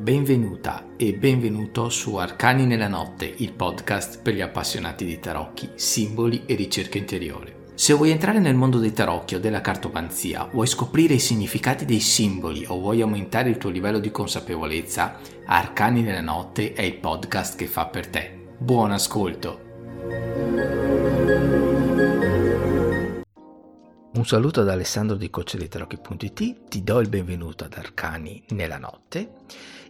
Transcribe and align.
Benvenuta 0.00 0.94
e 0.96 1.12
benvenuto 1.12 1.90
su 1.90 2.16
Arcani 2.16 2.64
nella 2.64 2.88
notte, 2.88 3.30
il 3.36 3.52
podcast 3.52 4.22
per 4.22 4.32
gli 4.32 4.40
appassionati 4.40 5.04
di 5.04 5.18
tarocchi, 5.18 5.72
simboli 5.74 6.44
e 6.46 6.54
ricerca 6.54 6.96
interiore. 6.96 7.66
Se 7.74 7.92
vuoi 7.92 8.10
entrare 8.10 8.38
nel 8.38 8.54
mondo 8.54 8.78
dei 8.78 8.94
tarocchi 8.94 9.34
o 9.34 9.40
della 9.40 9.60
cartomanzia, 9.60 10.48
vuoi 10.50 10.66
scoprire 10.66 11.12
i 11.12 11.18
significati 11.18 11.84
dei 11.84 12.00
simboli 12.00 12.64
o 12.66 12.80
vuoi 12.80 13.02
aumentare 13.02 13.50
il 13.50 13.58
tuo 13.58 13.68
livello 13.68 13.98
di 13.98 14.10
consapevolezza, 14.10 15.18
Arcani 15.44 16.00
nella 16.00 16.22
notte 16.22 16.72
è 16.72 16.80
il 16.80 16.96
podcast 16.96 17.58
che 17.58 17.66
fa 17.66 17.84
per 17.84 18.06
te. 18.08 18.54
Buon 18.56 18.92
ascolto! 18.92 19.60
Un 24.12 24.24
saluto 24.24 24.64
da 24.64 24.72
Alessandro 24.72 25.16
di 25.16 25.28
Coccioliterocchi.it, 25.28 26.68
ti 26.68 26.82
do 26.82 27.00
il 27.00 27.10
benvenuto 27.10 27.64
ad 27.64 27.74
Arcani 27.74 28.42
nella 28.48 28.78
notte 28.78 29.32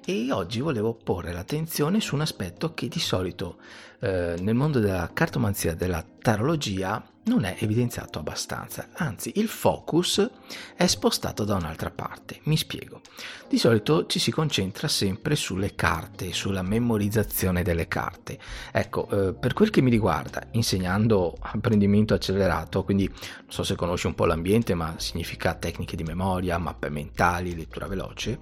e 0.05 0.33
oggi 0.33 0.61
volevo 0.61 0.95
porre 0.95 1.33
l'attenzione 1.33 2.01
su 2.01 2.15
un 2.15 2.23
aspetto 2.23 2.73
che 2.75 2.89
di 2.89 3.01
solito 3.01 3.59
eh, 4.01 4.37
nel 4.39 4.55
mondo 4.55 4.79
della 4.79 5.11
cartomanzia, 5.13 5.75
della 5.75 6.05
tarologia, 6.21 7.03
non 7.23 7.45
è 7.45 7.57
evidenziato 7.61 8.19
abbastanza, 8.19 8.89
anzi 8.95 9.33
il 9.37 9.49
focus 9.49 10.29
è 10.75 10.87
spostato 10.87 11.45
da 11.45 11.55
un'altra 11.55 11.91
parte. 11.91 12.41
Mi 12.45 12.57
spiego. 12.57 13.03
Di 13.49 13.59
solito 13.59 14.07
ci 14.07 14.19
si 14.19 14.31
concentra 14.31 14.89
sempre 14.89 15.37
sulle 15.37 15.75
carte, 15.75 16.33
sulla 16.33 16.63
memorizzazione 16.63 17.63
delle 17.63 17.89
carte. 17.89 18.39
Ecco, 18.73 19.09
eh, 19.11 19.35
per 19.35 19.53
quel 19.53 19.71
che 19.71 19.83
mi 19.83 19.91
riguarda, 19.91 20.47
insegnando 20.53 21.37
apprendimento 21.41 22.15
accelerato, 22.15 22.85
quindi 22.85 23.07
non 23.07 23.47
so 23.49 23.65
se 23.65 23.77
conosci 23.77 24.07
un 24.07 24.15
po' 24.15 24.25
l'ambiente, 24.25 24.75
ma 24.75 24.95
significa 24.97 25.55
tecniche 25.55 25.97
di 25.97 26.05
memoria, 26.05 26.59
mappe 26.59 26.89
mentali, 26.89 27.55
lettura 27.55 27.87
veloce, 27.87 28.39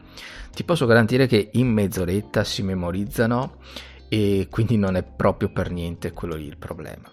ti 0.55 0.63
posso 0.63 0.87
garantire 0.87 1.27
che 1.27 1.51
in 1.55 1.69
mezz'oretta 1.69 2.45
si 2.45 2.63
memorizzano 2.63 3.57
e 4.09 4.47
quindi 4.51 4.77
non 4.77 4.97
è 4.97 5.03
proprio 5.03 5.51
per 5.51 5.71
niente 5.71 6.13
quello 6.13 6.35
lì 6.35 6.47
il 6.47 6.57
problema 6.57 7.13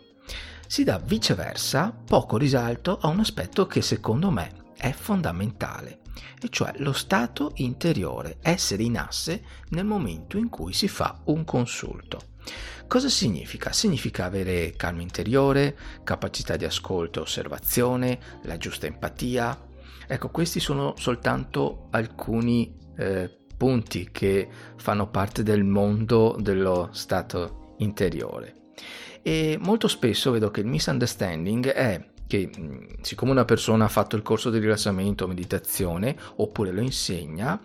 si 0.68 0.84
dà 0.84 0.98
viceversa 0.98 1.92
poco 1.92 2.38
risalto 2.38 2.98
a 3.02 3.08
un 3.08 3.20
aspetto 3.20 3.66
che 3.68 3.82
secondo 3.82 4.32
me 4.32 4.64
è 4.78 4.92
fondamentale, 4.92 6.00
e 6.42 6.50
cioè 6.50 6.74
lo 6.78 6.94
stato 6.94 7.52
interiore, 7.56 8.38
essere 8.42 8.84
in 8.84 8.98
asse 8.98 9.44
nel 9.70 9.86
momento 9.86 10.38
in 10.38 10.50
cui 10.50 10.74
si 10.74 10.88
fa 10.88 11.22
un 11.26 11.44
consulto. 11.44 12.34
Cosa 12.88 13.10
significa? 13.10 13.72
Significa 13.72 14.26
avere 14.26 14.74
calma 14.76 15.02
interiore, 15.02 15.76
capacità 16.04 16.56
di 16.56 16.66
ascolto 16.66 17.20
e 17.20 17.24
osservazione, 17.24 18.20
la 18.44 18.58
giusta 18.58 18.86
empatia. 18.86 19.60
Ecco, 20.08 20.30
questi 20.30 20.60
sono 20.60 20.94
soltanto 20.96 21.88
alcuni 21.90 22.78
eh, 22.96 23.36
punti 23.58 24.10
che 24.12 24.48
fanno 24.78 25.10
parte 25.10 25.42
del 25.42 25.64
mondo 25.64 26.36
dello 26.40 26.90
stato 26.92 27.74
interiore. 27.80 28.54
E 29.28 29.58
molto 29.60 29.88
spesso 29.88 30.30
vedo 30.30 30.52
che 30.52 30.60
il 30.60 30.68
misunderstanding 30.68 31.70
è 31.70 32.10
che 32.28 32.48
siccome 33.02 33.32
una 33.32 33.44
persona 33.44 33.86
ha 33.86 33.88
fatto 33.88 34.16
il 34.16 34.22
corso 34.22 34.52
di 34.52 34.60
rilassamento 34.60 35.24
o 35.24 35.28
meditazione 35.28 36.16
oppure 36.36 36.72
lo 36.72 36.80
insegna, 36.82 37.60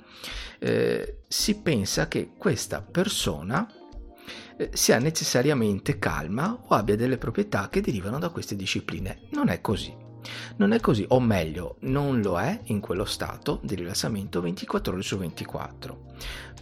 eh, 0.59 1.19
si 1.29 1.61
pensa 1.61 2.09
che 2.09 2.31
questa 2.39 2.81
persona 2.81 3.71
eh, 4.57 4.71
sia 4.73 4.99
necessariamente 4.99 5.99
calma 5.99 6.51
o 6.51 6.75
abbia 6.75 6.97
delle 6.97 7.19
proprietà 7.19 7.69
che 7.69 7.83
derivano 7.83 8.19
da 8.19 8.31
queste 8.31 8.57
discipline. 8.57 9.29
Non 9.33 9.49
è 9.49 9.61
così. 9.61 9.95
Non 10.57 10.73
è 10.73 10.81
così, 10.81 11.05
o 11.09 11.21
meglio, 11.21 11.77
non 11.81 12.23
lo 12.23 12.41
è 12.41 12.59
in 12.69 12.81
quello 12.81 13.05
stato 13.05 13.61
di 13.63 13.75
rilassamento 13.75 14.41
24 14.41 14.95
ore 14.95 15.03
su 15.03 15.19
24, 15.19 16.05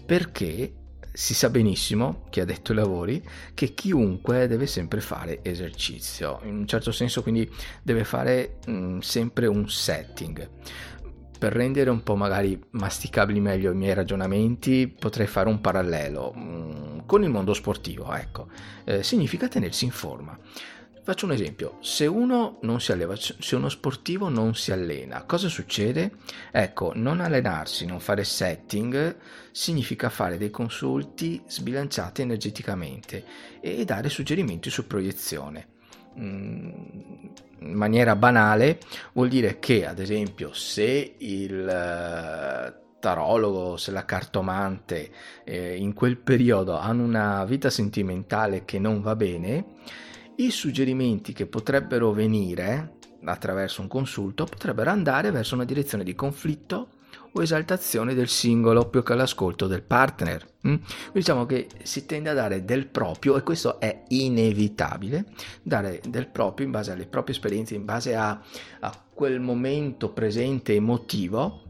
perché 0.04 0.72
si 1.18 1.34
sa 1.34 1.50
benissimo, 1.50 2.22
chi 2.30 2.38
ha 2.38 2.44
detto 2.44 2.70
i 2.70 2.76
lavori, 2.76 3.20
che 3.52 3.74
chiunque 3.74 4.46
deve 4.46 4.68
sempre 4.68 5.00
fare 5.00 5.40
esercizio, 5.42 6.38
in 6.44 6.58
un 6.58 6.66
certo 6.68 6.92
senso 6.92 7.22
quindi 7.22 7.50
deve 7.82 8.04
fare 8.04 8.58
mh, 8.64 8.70
mm, 8.70 8.98
sempre 9.00 9.48
un 9.48 9.68
setting. 9.68 10.48
Per 11.36 11.52
rendere 11.52 11.90
un 11.90 12.04
po' 12.04 12.14
magari 12.14 12.56
masticabili 12.70 13.40
meglio 13.40 13.72
i 13.72 13.74
miei 13.74 13.94
ragionamenti, 13.94 14.86
potrei 14.86 15.26
fare 15.26 15.48
un 15.48 15.60
parallelo 15.60 16.30
mh, 16.32 16.40
mm, 16.40 16.98
con 17.04 17.24
il 17.24 17.30
mondo 17.30 17.52
sportivo, 17.52 18.14
ecco. 18.14 18.46
Eh, 18.84 19.02
significa 19.02 19.48
tenersi 19.48 19.86
in 19.86 19.90
forma. 19.90 20.38
Faccio 21.08 21.24
un 21.24 21.32
esempio, 21.32 21.78
se 21.80 22.04
uno 22.04 22.58
non 22.60 22.82
si 22.82 22.92
alleva, 22.92 23.14
se 23.16 23.56
uno 23.56 23.70
sportivo 23.70 24.28
non 24.28 24.54
si 24.54 24.72
allena, 24.72 25.22
cosa 25.22 25.48
succede? 25.48 26.16
Ecco, 26.50 26.92
non 26.94 27.20
allenarsi, 27.20 27.86
non 27.86 27.98
fare 27.98 28.24
setting 28.24 29.16
significa 29.50 30.10
fare 30.10 30.36
dei 30.36 30.50
consulti 30.50 31.42
sbilanciati 31.46 32.20
energeticamente 32.20 33.24
e 33.62 33.86
dare 33.86 34.10
suggerimenti 34.10 34.68
su 34.68 34.86
proiezione. 34.86 35.68
Mm, 36.18 36.70
in 37.60 37.72
maniera 37.72 38.14
banale 38.14 38.78
vuol 39.14 39.28
dire 39.28 39.58
che, 39.58 39.86
ad 39.86 40.00
esempio, 40.00 40.52
se 40.52 41.14
il 41.16 41.66
eh, 41.66 42.74
tarologo, 43.00 43.78
se 43.78 43.92
la 43.92 44.04
cartomante 44.04 45.10
eh, 45.42 45.74
in 45.74 45.94
quel 45.94 46.18
periodo 46.18 46.76
hanno 46.76 47.02
una 47.02 47.46
vita 47.46 47.70
sentimentale 47.70 48.66
che 48.66 48.78
non 48.78 49.00
va 49.00 49.16
bene, 49.16 49.64
i 50.40 50.50
suggerimenti 50.50 51.32
che 51.32 51.46
potrebbero 51.46 52.12
venire 52.12 52.96
attraverso 53.24 53.80
un 53.80 53.88
consulto 53.88 54.44
potrebbero 54.44 54.90
andare 54.90 55.30
verso 55.30 55.54
una 55.54 55.64
direzione 55.64 56.04
di 56.04 56.14
conflitto 56.14 56.90
o 57.32 57.42
esaltazione 57.42 58.14
del 58.14 58.28
singolo 58.28 58.88
più 58.88 59.02
che 59.02 59.14
l'ascolto 59.14 59.66
del 59.66 59.82
partner. 59.82 60.46
Mm? 60.66 60.74
Diciamo 61.12 61.44
che 61.44 61.68
si 61.82 62.06
tende 62.06 62.30
a 62.30 62.34
dare 62.34 62.64
del 62.64 62.86
proprio 62.86 63.36
e 63.36 63.42
questo 63.42 63.80
è 63.80 64.04
inevitabile, 64.08 65.26
dare 65.62 66.00
del 66.08 66.28
proprio 66.28 66.66
in 66.66 66.72
base 66.72 66.92
alle 66.92 67.06
proprie 67.06 67.34
esperienze, 67.34 67.74
in 67.74 67.84
base 67.84 68.14
a, 68.14 68.40
a 68.80 69.04
quel 69.12 69.40
momento 69.40 70.12
presente 70.12 70.74
emotivo, 70.74 71.64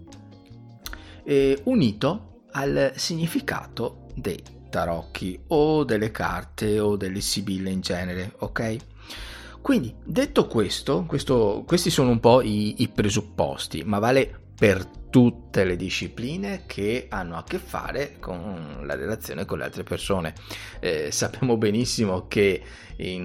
eh, 1.24 1.60
unito 1.64 2.42
al 2.52 2.92
significato 2.96 4.06
dei 4.14 4.40
tarocchi 4.68 5.38
o 5.48 5.84
delle 5.84 6.10
carte 6.10 6.78
o 6.80 6.96
delle 6.96 7.20
sibille 7.20 7.70
in 7.70 7.80
genere, 7.80 8.32
ok? 8.38 8.76
Quindi, 9.60 9.94
detto 10.04 10.46
questo, 10.46 11.04
questo 11.06 11.64
questi 11.66 11.90
sono 11.90 12.10
un 12.10 12.20
po' 12.20 12.40
i, 12.42 12.82
i 12.82 12.88
presupposti, 12.88 13.82
ma 13.84 13.98
vale 13.98 14.40
per 14.58 14.84
tutte 15.08 15.64
le 15.64 15.76
discipline 15.76 16.64
che 16.66 17.06
hanno 17.08 17.36
a 17.36 17.44
che 17.44 17.58
fare 17.58 18.16
con 18.18 18.82
la 18.82 18.96
relazione 18.96 19.44
con 19.44 19.58
le 19.58 19.64
altre 19.64 19.84
persone. 19.84 20.34
Eh, 20.80 21.10
sappiamo 21.12 21.56
benissimo 21.56 22.26
che 22.26 22.62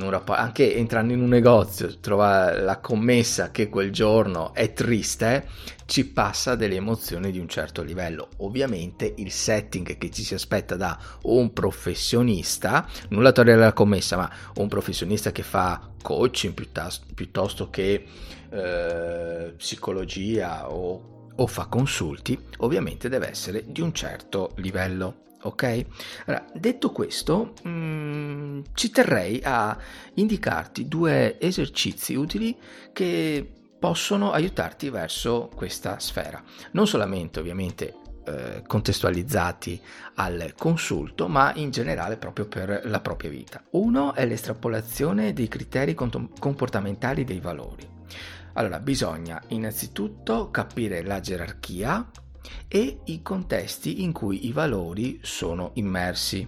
rapporto, 0.10 0.42
anche 0.42 0.76
entrando 0.76 1.14
in 1.14 1.22
un 1.22 1.30
negozio, 1.30 2.00
trovare 2.00 2.62
la 2.62 2.80
commessa 2.80 3.50
che 3.50 3.68
quel 3.68 3.92
giorno 3.92 4.54
è 4.54 4.74
triste, 4.74 5.48
ci 5.86 6.08
passa 6.08 6.56
delle 6.56 6.76
emozioni 6.76 7.32
di 7.32 7.40
un 7.40 7.50
certo 7.50 7.82
livello. 7.82 8.30
Ovviamente 8.38 9.12
il 9.18 9.32
setting 9.32 9.98
che 9.98 10.12
ci 10.12 10.24
si 10.24 10.36
aspetta 10.36 10.76
da 10.76 10.98
un 11.24 11.52
professionista, 11.52 12.88
non 13.10 13.24
la 13.24 13.32
togliere 13.32 13.58
della 13.58 13.74
commessa, 13.74 14.18
ma 14.18 14.32
un 14.56 14.68
professionista 14.68 15.32
che 15.32 15.44
fa 15.44 15.90
coaching 16.02 16.54
piuttosto, 16.54 17.06
piuttosto 17.14 17.70
che 17.70 18.06
eh, 18.52 19.54
psicologia 19.58 20.72
o 20.72 21.12
o 21.36 21.48
fa 21.48 21.66
consulti, 21.66 22.38
ovviamente 22.58 23.10
deve 23.10 23.30
essere 23.30 23.64
di 23.68 23.82
un 23.82 23.94
certo 23.94 24.52
livello. 24.56 25.22
Ok? 25.46 25.86
Allora, 26.26 26.46
detto 26.54 26.92
questo, 26.92 27.54
mh, 27.64 27.70
mm, 27.70 28.62
ci 28.74 28.90
terrei 28.92 29.42
a 29.44 29.78
indicarti 30.14 30.88
due 30.88 31.38
esercizi 31.40 32.16
utili 32.16 32.58
che 32.94 33.46
possono 33.78 34.32
aiutarti 34.32 34.90
verso 34.90 35.50
questa 35.54 36.00
sfera. 36.00 36.42
Non 36.72 36.88
solamente, 36.88 37.42
ovviamente, 37.42 37.96
eh, 38.26 38.64
contestualizzati 38.66 39.82
al 40.16 40.54
consulto, 40.58 41.28
ma 41.28 41.52
in 41.56 41.72
generale 41.72 42.16
proprio 42.16 42.48
per 42.48 42.84
la 42.86 43.02
propria 43.02 43.30
vita. 43.30 43.62
Uno 43.72 44.14
è 44.14 44.26
l'estrapolazione 44.26 45.34
dei 45.34 45.50
criteri 45.50 45.94
comportamentali 45.94 47.26
dei 47.26 47.42
valori. 47.42 47.86
Allora, 48.54 48.80
bisogna 48.80 49.42
innanzitutto 49.48 50.52
capire 50.52 51.04
la 51.04 51.20
gerarchia 51.20 52.10
e 52.68 53.00
i 53.06 53.22
contesti 53.22 54.04
in 54.04 54.12
cui 54.12 54.48
i 54.48 54.52
valori 54.52 55.20
sono 55.24 55.72
immersi. 55.76 56.46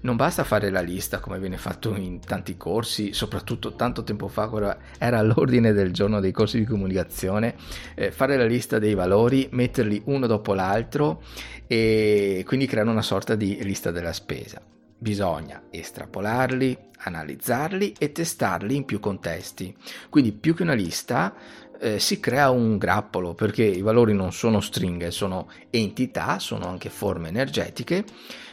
Non 0.00 0.16
basta 0.16 0.42
fare 0.42 0.70
la 0.70 0.80
lista 0.80 1.20
come 1.20 1.38
viene 1.38 1.56
fatto 1.56 1.94
in 1.94 2.18
tanti 2.18 2.56
corsi, 2.56 3.12
soprattutto 3.12 3.74
tanto 3.76 4.02
tempo 4.02 4.26
fa, 4.26 4.76
era 4.98 5.18
all'ordine 5.18 5.72
del 5.72 5.92
giorno 5.92 6.18
dei 6.18 6.32
corsi 6.32 6.58
di 6.58 6.64
comunicazione, 6.64 7.54
eh, 7.94 8.10
fare 8.10 8.36
la 8.36 8.44
lista 8.44 8.80
dei 8.80 8.94
valori, 8.94 9.48
metterli 9.52 10.02
uno 10.06 10.26
dopo 10.26 10.54
l'altro 10.54 11.22
e 11.68 12.42
quindi 12.46 12.66
creare 12.66 12.90
una 12.90 13.02
sorta 13.02 13.36
di 13.36 13.62
lista 13.62 13.92
della 13.92 14.12
spesa. 14.12 14.60
bisogna 15.00 15.62
estrapolarli, 15.70 16.87
analizzarli 16.98 17.94
e 17.98 18.12
testarli 18.12 18.74
in 18.74 18.84
più 18.84 19.00
contesti. 19.00 19.74
Quindi 20.08 20.32
più 20.32 20.54
che 20.54 20.62
una 20.62 20.74
lista 20.74 21.34
eh, 21.80 21.98
si 21.98 22.20
crea 22.20 22.50
un 22.50 22.76
grappolo 22.76 23.34
perché 23.34 23.64
i 23.64 23.80
valori 23.80 24.12
non 24.12 24.32
sono 24.32 24.60
stringhe, 24.60 25.10
sono 25.10 25.48
entità, 25.70 26.38
sono 26.38 26.66
anche 26.66 26.90
forme 26.90 27.28
energetiche 27.28 28.04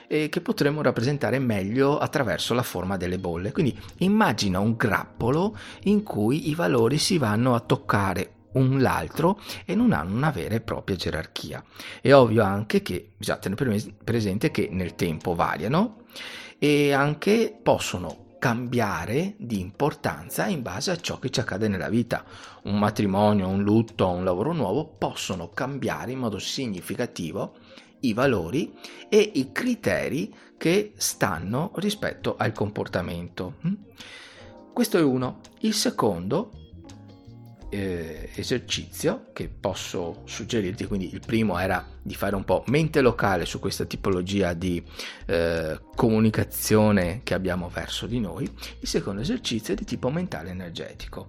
eh, 0.08 0.30
che 0.30 0.42
potremmo 0.42 0.82
rappresentare 0.82 1.40
meglio 1.40 1.98
attraverso 1.98 2.54
la 2.54 2.64
forma 2.64 2.98
delle 2.98 3.18
bolle. 3.18 3.52
Quindi 3.52 3.78
immagina 4.00 4.60
un 4.60 4.76
grappolo 4.76 5.58
in 5.84 6.04
cui 6.04 6.50
i 6.50 6.56
valori 6.56 6.98
si 6.98 7.18
vanno 7.18 7.56
a 7.56 7.60
toccare 7.60 8.32
un 8.56 8.82
l'altro 8.82 9.40
e 9.66 9.76
non 9.76 9.92
hanno 9.92 10.16
una 10.16 10.32
vera 10.32 10.56
e 10.56 10.62
propria 10.62 10.96
gerarchia. 10.96 11.64
È 12.02 12.14
ovvio 12.14 12.44
anche 12.44 12.82
che 12.82 13.12
bisogna 13.18 13.40
tenere 13.40 13.94
presente 14.04 14.52
che 14.52 14.70
nel 14.72 14.96
tempo 14.96 15.36
variano 15.36 16.04
e 16.58 16.94
anche 16.94 17.58
possono 17.62 18.25
cambiare 18.40 19.36
di 19.38 19.60
importanza 19.60 20.48
in 20.48 20.62
base 20.62 20.92
a 20.92 20.98
ciò 20.98 21.20
che 21.20 21.30
ci 21.30 21.40
accade 21.40 21.68
nella 21.68 21.90
vita. 21.90 22.24
Un 22.64 22.78
matrimonio, 22.78 23.48
un 23.48 23.64
lutto, 23.64 24.10
un 24.10 24.24
lavoro 24.24 24.54
nuovo 24.54 24.86
possono 24.86 25.50
cambiare 25.50 26.12
in 26.12 26.20
modo 26.20 26.40
significativo 26.40 27.56
i 28.02 28.14
valori 28.14 28.74
e 29.10 29.32
i 29.34 29.52
criteri 29.52 30.34
che 30.58 30.94
stanno 30.96 31.72
rispetto 31.76 32.36
al 32.38 32.52
comportamento. 32.52 33.56
Mm? 33.66 33.74
Questo 34.74 34.98
è 34.98 35.02
uno. 35.02 35.40
Il 35.62 35.74
secondo 35.74 36.52
eh, 37.70 38.30
esercizio 38.36 39.28
che 39.34 39.48
posso 39.48 40.22
suggerirti, 40.26 40.86
quindi 40.86 41.14
il 41.14 41.22
primo 41.26 41.58
era 41.58 41.86
di 42.02 42.16
fare 42.16 42.36
un 42.36 42.44
po' 42.44 42.64
mente 42.68 43.02
locale 43.02 43.46
su 43.46 43.60
questa 43.60 43.86
tipologia 43.86 44.54
di 44.54 44.84
eh, 45.26 45.80
comunicazione 45.96 47.22
che 47.24 47.34
abbiamo 47.34 47.70
verso 47.70 48.08
di 48.08 48.20
noi, 48.20 48.44
il 48.44 48.88
secondo 48.88 49.22
esercizio 49.22 49.74
è 49.74 49.78
di 49.78 49.86
tipo 49.86 50.10
mentale 50.10 50.50
energetico. 50.50 51.28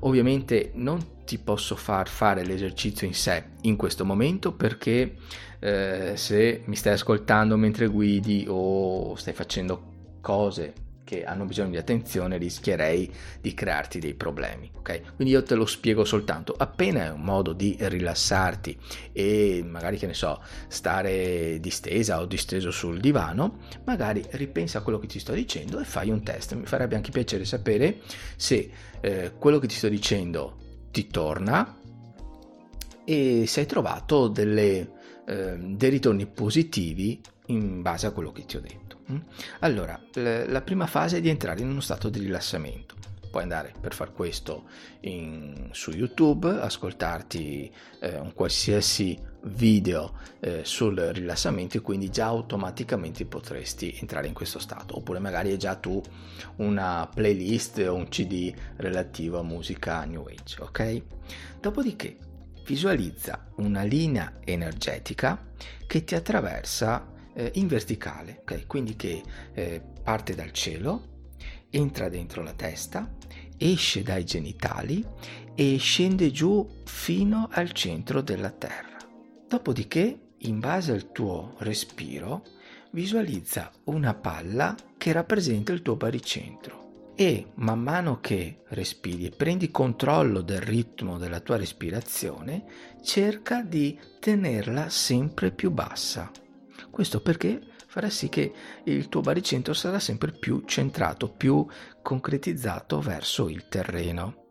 Ovviamente 0.00 0.72
non 0.74 1.24
ti 1.24 1.38
posso 1.38 1.74
far 1.74 2.08
fare 2.08 2.44
l'esercizio 2.44 3.06
in 3.06 3.14
sé 3.14 3.44
in 3.62 3.76
questo 3.76 4.04
momento 4.04 4.52
perché 4.52 5.16
eh, 5.58 6.12
se 6.16 6.62
mi 6.66 6.76
stai 6.76 6.92
ascoltando 6.92 7.56
mentre 7.56 7.86
guidi 7.86 8.44
o 8.48 9.16
stai 9.16 9.32
facendo 9.32 9.94
cose 10.20 10.84
che 11.06 11.24
hanno 11.24 11.44
bisogno 11.44 11.70
di 11.70 11.76
attenzione 11.76 12.36
rischierei 12.36 13.08
di 13.40 13.54
crearti 13.54 14.00
dei 14.00 14.14
problemi 14.14 14.70
ok? 14.86 15.14
Quindi 15.16 15.34
io 15.34 15.42
te 15.42 15.54
lo 15.54 15.66
spiego 15.66 16.04
soltanto. 16.04 16.54
Appena 16.56 17.04
è 17.04 17.10
un 17.10 17.22
modo 17.22 17.52
di 17.52 17.76
rilassarti 17.78 18.78
e 19.12 19.64
magari 19.66 19.98
che 19.98 20.06
ne 20.06 20.14
so 20.14 20.42
stare 20.68 21.58
distesa 21.60 22.20
o 22.20 22.26
disteso 22.26 22.70
sul 22.70 23.00
divano 23.00 23.58
magari 23.84 24.24
ripensa 24.30 24.78
a 24.78 24.82
quello 24.82 24.98
che 24.98 25.06
ti 25.06 25.18
sto 25.18 25.32
dicendo 25.32 25.80
e 25.80 25.84
fai 25.84 26.10
un 26.10 26.22
test. 26.22 26.54
Mi 26.54 26.66
farebbe 26.66 26.94
anche 26.94 27.10
piacere 27.10 27.44
sapere 27.44 28.00
se 28.36 28.70
eh, 29.00 29.32
quello 29.38 29.58
che 29.58 29.66
ti 29.66 29.74
sto 29.74 29.88
dicendo 29.88 30.58
ti 30.90 31.08
torna 31.08 31.78
e 33.04 33.44
se 33.46 33.60
hai 33.60 33.66
trovato 33.66 34.28
delle, 34.28 34.90
eh, 35.26 35.56
dei 35.58 35.90
ritorni 35.90 36.26
positivi 36.26 37.20
in 37.46 37.82
base 37.82 38.06
a 38.06 38.10
quello 38.10 38.32
che 38.32 38.44
ti 38.44 38.56
ho 38.56 38.60
detto? 38.60 38.85
Allora, 39.60 40.00
la 40.14 40.62
prima 40.62 40.86
fase 40.86 41.18
è 41.18 41.20
di 41.20 41.28
entrare 41.28 41.60
in 41.60 41.68
uno 41.68 41.80
stato 41.80 42.08
di 42.08 42.18
rilassamento. 42.18 42.94
Puoi 43.30 43.42
andare 43.42 43.74
per 43.78 43.92
far 43.92 44.12
questo 44.12 44.64
in, 45.00 45.68
su 45.72 45.90
YouTube, 45.90 46.48
ascoltarti 46.48 47.70
eh, 48.00 48.18
un 48.18 48.32
qualsiasi 48.32 49.18
video 49.42 50.18
eh, 50.40 50.64
sul 50.64 50.96
rilassamento 50.96 51.76
e 51.76 51.80
quindi 51.80 52.10
già 52.10 52.26
automaticamente 52.26 53.26
potresti 53.26 53.94
entrare 54.00 54.26
in 54.26 54.32
questo 54.32 54.58
stato. 54.58 54.96
Oppure 54.96 55.18
magari 55.18 55.50
hai 55.50 55.58
già 55.58 55.74
tu 55.74 56.00
una 56.56 57.08
playlist 57.12 57.78
o 57.78 57.94
un 57.94 58.08
CD 58.08 58.54
relativo 58.76 59.38
a 59.38 59.42
musica 59.42 60.02
New 60.04 60.26
Age, 60.26 60.62
ok? 60.62 61.02
Dopodiché 61.60 62.16
visualizza 62.64 63.46
una 63.56 63.82
linea 63.82 64.40
energetica 64.44 65.46
che 65.86 66.04
ti 66.04 66.14
attraversa 66.14 67.14
eh, 67.36 67.52
in 67.54 67.66
verticale, 67.68 68.38
okay? 68.40 68.66
quindi 68.66 68.96
che 68.96 69.22
eh, 69.52 69.82
parte 70.02 70.34
dal 70.34 70.52
cielo, 70.52 71.14
entra 71.70 72.08
dentro 72.08 72.42
la 72.42 72.54
testa, 72.54 73.14
esce 73.56 74.02
dai 74.02 74.24
genitali 74.24 75.04
e 75.54 75.76
scende 75.78 76.30
giù 76.30 76.66
fino 76.84 77.48
al 77.52 77.72
centro 77.72 78.20
della 78.20 78.50
terra. 78.50 78.96
Dopodiché, 79.48 80.20
in 80.38 80.58
base 80.58 80.92
al 80.92 81.12
tuo 81.12 81.54
respiro, 81.58 82.44
visualizza 82.90 83.70
una 83.84 84.14
palla 84.14 84.74
che 84.96 85.12
rappresenta 85.12 85.72
il 85.72 85.82
tuo 85.82 85.96
baricentro 85.96 87.12
e 87.14 87.52
man 87.54 87.80
mano 87.80 88.20
che 88.20 88.62
respiri 88.68 89.26
e 89.26 89.30
prendi 89.30 89.70
controllo 89.70 90.42
del 90.42 90.60
ritmo 90.60 91.16
della 91.16 91.40
tua 91.40 91.56
respirazione, 91.56 92.64
cerca 93.02 93.62
di 93.62 93.98
tenerla 94.20 94.90
sempre 94.90 95.50
più 95.50 95.70
bassa. 95.70 96.30
Questo 96.96 97.20
perché 97.20 97.60
farà 97.88 98.08
sì 98.08 98.30
che 98.30 98.50
il 98.84 99.10
tuo 99.10 99.20
baricentro 99.20 99.74
sarà 99.74 99.98
sempre 99.98 100.32
più 100.32 100.62
centrato, 100.64 101.28
più 101.28 101.66
concretizzato 102.00 103.00
verso 103.00 103.50
il 103.50 103.68
terreno. 103.68 104.44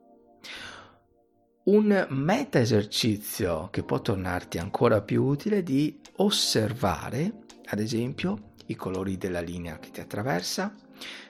Un 1.63 2.05
meta 2.11 2.59
esercizio 2.59 3.69
che 3.71 3.81
può 3.81 3.99
tornarti 3.99 4.59
ancora 4.59 5.01
più 5.01 5.23
utile 5.23 5.57
è 5.57 5.63
di 5.63 5.99
osservare, 6.17 7.45
ad 7.65 7.79
esempio, 7.79 8.51
i 8.67 8.75
colori 8.75 9.17
della 9.17 9.41
linea 9.41 9.79
che 9.79 9.89
ti 9.89 9.99
attraversa, 9.99 10.75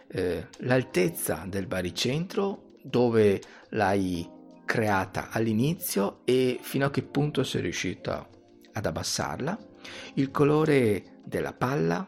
eh, 0.07 0.47
l'altezza 0.57 1.45
del 1.47 1.65
baricentro, 1.65 2.73
dove 2.83 3.41
l'hai 3.69 4.29
creata 4.65 5.29
all'inizio 5.29 6.25
e 6.25 6.59
fino 6.61 6.87
a 6.87 6.91
che 6.91 7.03
punto 7.03 7.45
sei 7.45 7.61
riuscito 7.61 8.27
ad 8.73 8.85
abbassarla 8.85 9.74
il 10.15 10.31
colore 10.31 11.19
della 11.23 11.53
palla. 11.53 12.05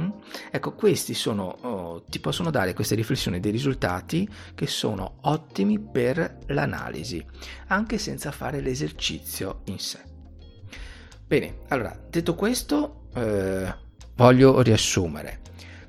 Mm? 0.00 0.10
Ecco, 0.50 0.74
questi 0.74 1.14
sono, 1.14 1.56
oh, 1.60 2.02
ti 2.04 2.20
possono 2.20 2.50
dare 2.50 2.74
queste 2.74 2.94
riflessioni 2.94 3.40
dei 3.40 3.50
risultati 3.50 4.28
che 4.54 4.66
sono 4.66 5.18
ottimi 5.22 5.78
per 5.78 6.38
l'analisi, 6.46 7.24
anche 7.68 7.98
senza 7.98 8.30
fare 8.30 8.60
l'esercizio 8.60 9.62
in 9.64 9.78
sé. 9.78 10.00
Bene, 11.26 11.58
allora, 11.68 11.96
detto 12.08 12.34
questo, 12.34 13.08
eh, 13.14 13.74
voglio 14.14 14.62
riassumere. 14.62 15.40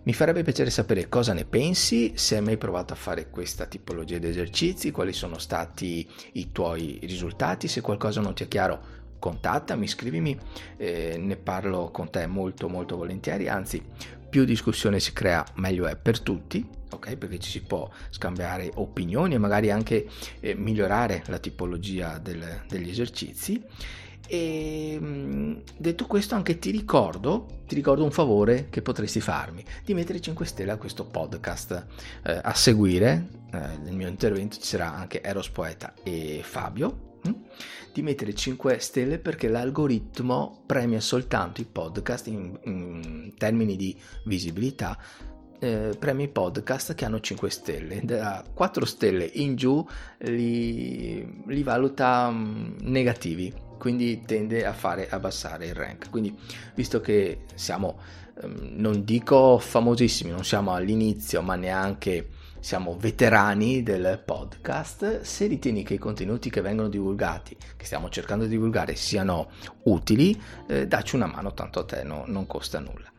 Mi 0.03 0.13
farebbe 0.13 0.41
piacere 0.41 0.71
sapere 0.71 1.09
cosa 1.09 1.33
ne 1.33 1.45
pensi, 1.45 2.13
se 2.15 2.35
hai 2.35 2.41
mai 2.41 2.57
provato 2.57 2.93
a 2.93 2.95
fare 2.95 3.29
questa 3.29 3.67
tipologia 3.67 4.17
di 4.17 4.27
esercizi, 4.27 4.89
quali 4.89 5.13
sono 5.13 5.38
stati 5.38 6.09
i 6.33 6.51
tuoi 6.51 6.99
risultati, 7.03 7.67
se 7.67 7.81
qualcosa 7.81 8.19
non 8.19 8.33
ti 8.33 8.43
è 8.43 8.47
chiaro 8.47 9.00
contattami, 9.21 9.88
scrivimi, 9.88 10.35
eh, 10.77 11.15
ne 11.19 11.35
parlo 11.35 11.91
con 11.91 12.10
te 12.10 12.25
molto 12.25 12.67
molto 12.67 12.98
volentieri, 12.98 13.48
anzi 13.48 13.81
più 14.31 14.45
discussione 14.45 15.00
si 15.00 15.13
crea 15.13 15.45
meglio 15.55 15.86
è 15.88 15.95
per 15.95 16.22
tutti, 16.22 16.65
ok? 16.89 17.17
Perché 17.17 17.38
ci 17.38 17.50
si 17.50 17.62
può 17.62 17.88
scambiare 18.10 18.72
opinioni 18.75 19.36
e 19.36 19.38
magari 19.38 19.69
anche 19.69 20.07
eh, 20.39 20.55
migliorare 20.55 21.24
la 21.27 21.38
tipologia 21.38 22.17
del, 22.17 22.63
degli 22.67 22.89
esercizi. 22.89 23.62
E 24.27 24.98
mm, 25.00 25.57
detto 25.77 26.07
questo, 26.07 26.36
anche 26.36 26.57
ti 26.57 26.72
ricordo, 26.72 27.63
ti 27.67 27.75
ricordo 27.75 28.05
un 28.05 28.12
favore 28.12 28.67
che 28.69 28.81
potresti 28.81 29.19
farmi, 29.19 29.63
di 29.84 29.93
mettere 29.93 30.22
5 30.22 30.45
stelle 30.45 30.72
a 30.72 30.77
questo 30.77 31.03
podcast. 31.03 31.86
Eh, 32.24 32.39
a 32.41 32.53
seguire 32.53 33.27
eh, 33.51 33.60
nel 33.84 33.93
mio 33.93 34.07
intervento 34.07 34.55
ci 34.55 34.65
sarà 34.65 34.93
anche 34.93 35.22
Eros 35.22 35.50
Poeta 35.50 35.93
e 36.03 36.39
Fabio? 36.41 37.11
Di 37.93 38.01
mettere 38.01 38.33
5 38.33 38.79
stelle 38.79 39.19
perché 39.19 39.47
l'algoritmo 39.47 40.63
premia 40.65 40.99
soltanto 41.01 41.61
i 41.61 41.65
podcast 41.65 42.27
in, 42.27 42.57
in 42.63 43.33
termini 43.37 43.75
di 43.75 43.95
visibilità 44.25 44.97
eh, 45.63 45.95
premia 45.97 46.25
i 46.25 46.29
podcast 46.29 46.95
che 46.95 47.05
hanno 47.05 47.19
5 47.19 47.49
stelle. 47.51 48.01
Da 48.03 48.43
4 48.51 48.85
stelle 48.85 49.29
in 49.33 49.55
giù 49.55 49.85
li, 50.19 51.43
li 51.45 51.63
valuta 51.63 52.27
um, 52.27 52.75
negativi 52.81 53.53
quindi 53.77 54.21
tende 54.25 54.65
a 54.65 54.73
fare 54.73 55.07
abbassare 55.09 55.67
il 55.67 55.75
rank. 55.75 56.09
Quindi 56.09 56.35
visto 56.75 56.99
che 56.99 57.45
siamo 57.53 57.99
um, 58.41 58.69
non 58.73 59.03
dico 59.03 59.59
famosissimi 59.59 60.31
non 60.31 60.43
siamo 60.43 60.73
all'inizio 60.73 61.41
ma 61.41 61.55
neanche 61.55 62.29
siamo 62.62 62.96
veterani 62.96 63.82
del 63.82 64.22
podcast, 64.24 65.22
se 65.22 65.48
ritieni 65.48 65.84
che 65.84 65.96
i 65.96 65.98
contenuti 65.98 66.50
che 66.51 66.62
vengono 66.62 66.89
divulgati, 66.89 67.58
che 67.75 67.86
stiamo 67.86 68.08
cercando 68.10 68.46
di 68.46 68.51
divulgare, 68.51 68.96
siano 68.96 69.50
utili, 69.86 70.39
eh, 70.68 70.88
dacci 70.88 71.15
una 71.15 71.25
mano, 71.25 71.53
tanto 71.53 71.80
a 71.80 71.86
te 71.86 72.03
no, 72.03 72.24
non 72.27 72.46
costa 72.46 72.80
nulla. 72.80 73.12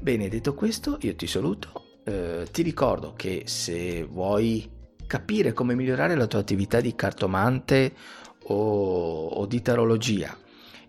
Bene, 0.00 0.28
detto 0.28 0.54
questo, 0.54 0.96
io 1.02 1.14
ti 1.14 1.26
saluto, 1.26 2.00
eh, 2.04 2.48
ti 2.50 2.62
ricordo 2.62 3.12
che 3.14 3.42
se 3.44 4.02
vuoi 4.02 4.68
capire 5.06 5.52
come 5.52 5.74
migliorare 5.74 6.16
la 6.16 6.26
tua 6.26 6.40
attività 6.40 6.80
di 6.80 6.94
cartomante 6.94 7.92
o, 8.44 9.26
o 9.26 9.46
di 9.46 9.60
tarologia 9.60 10.36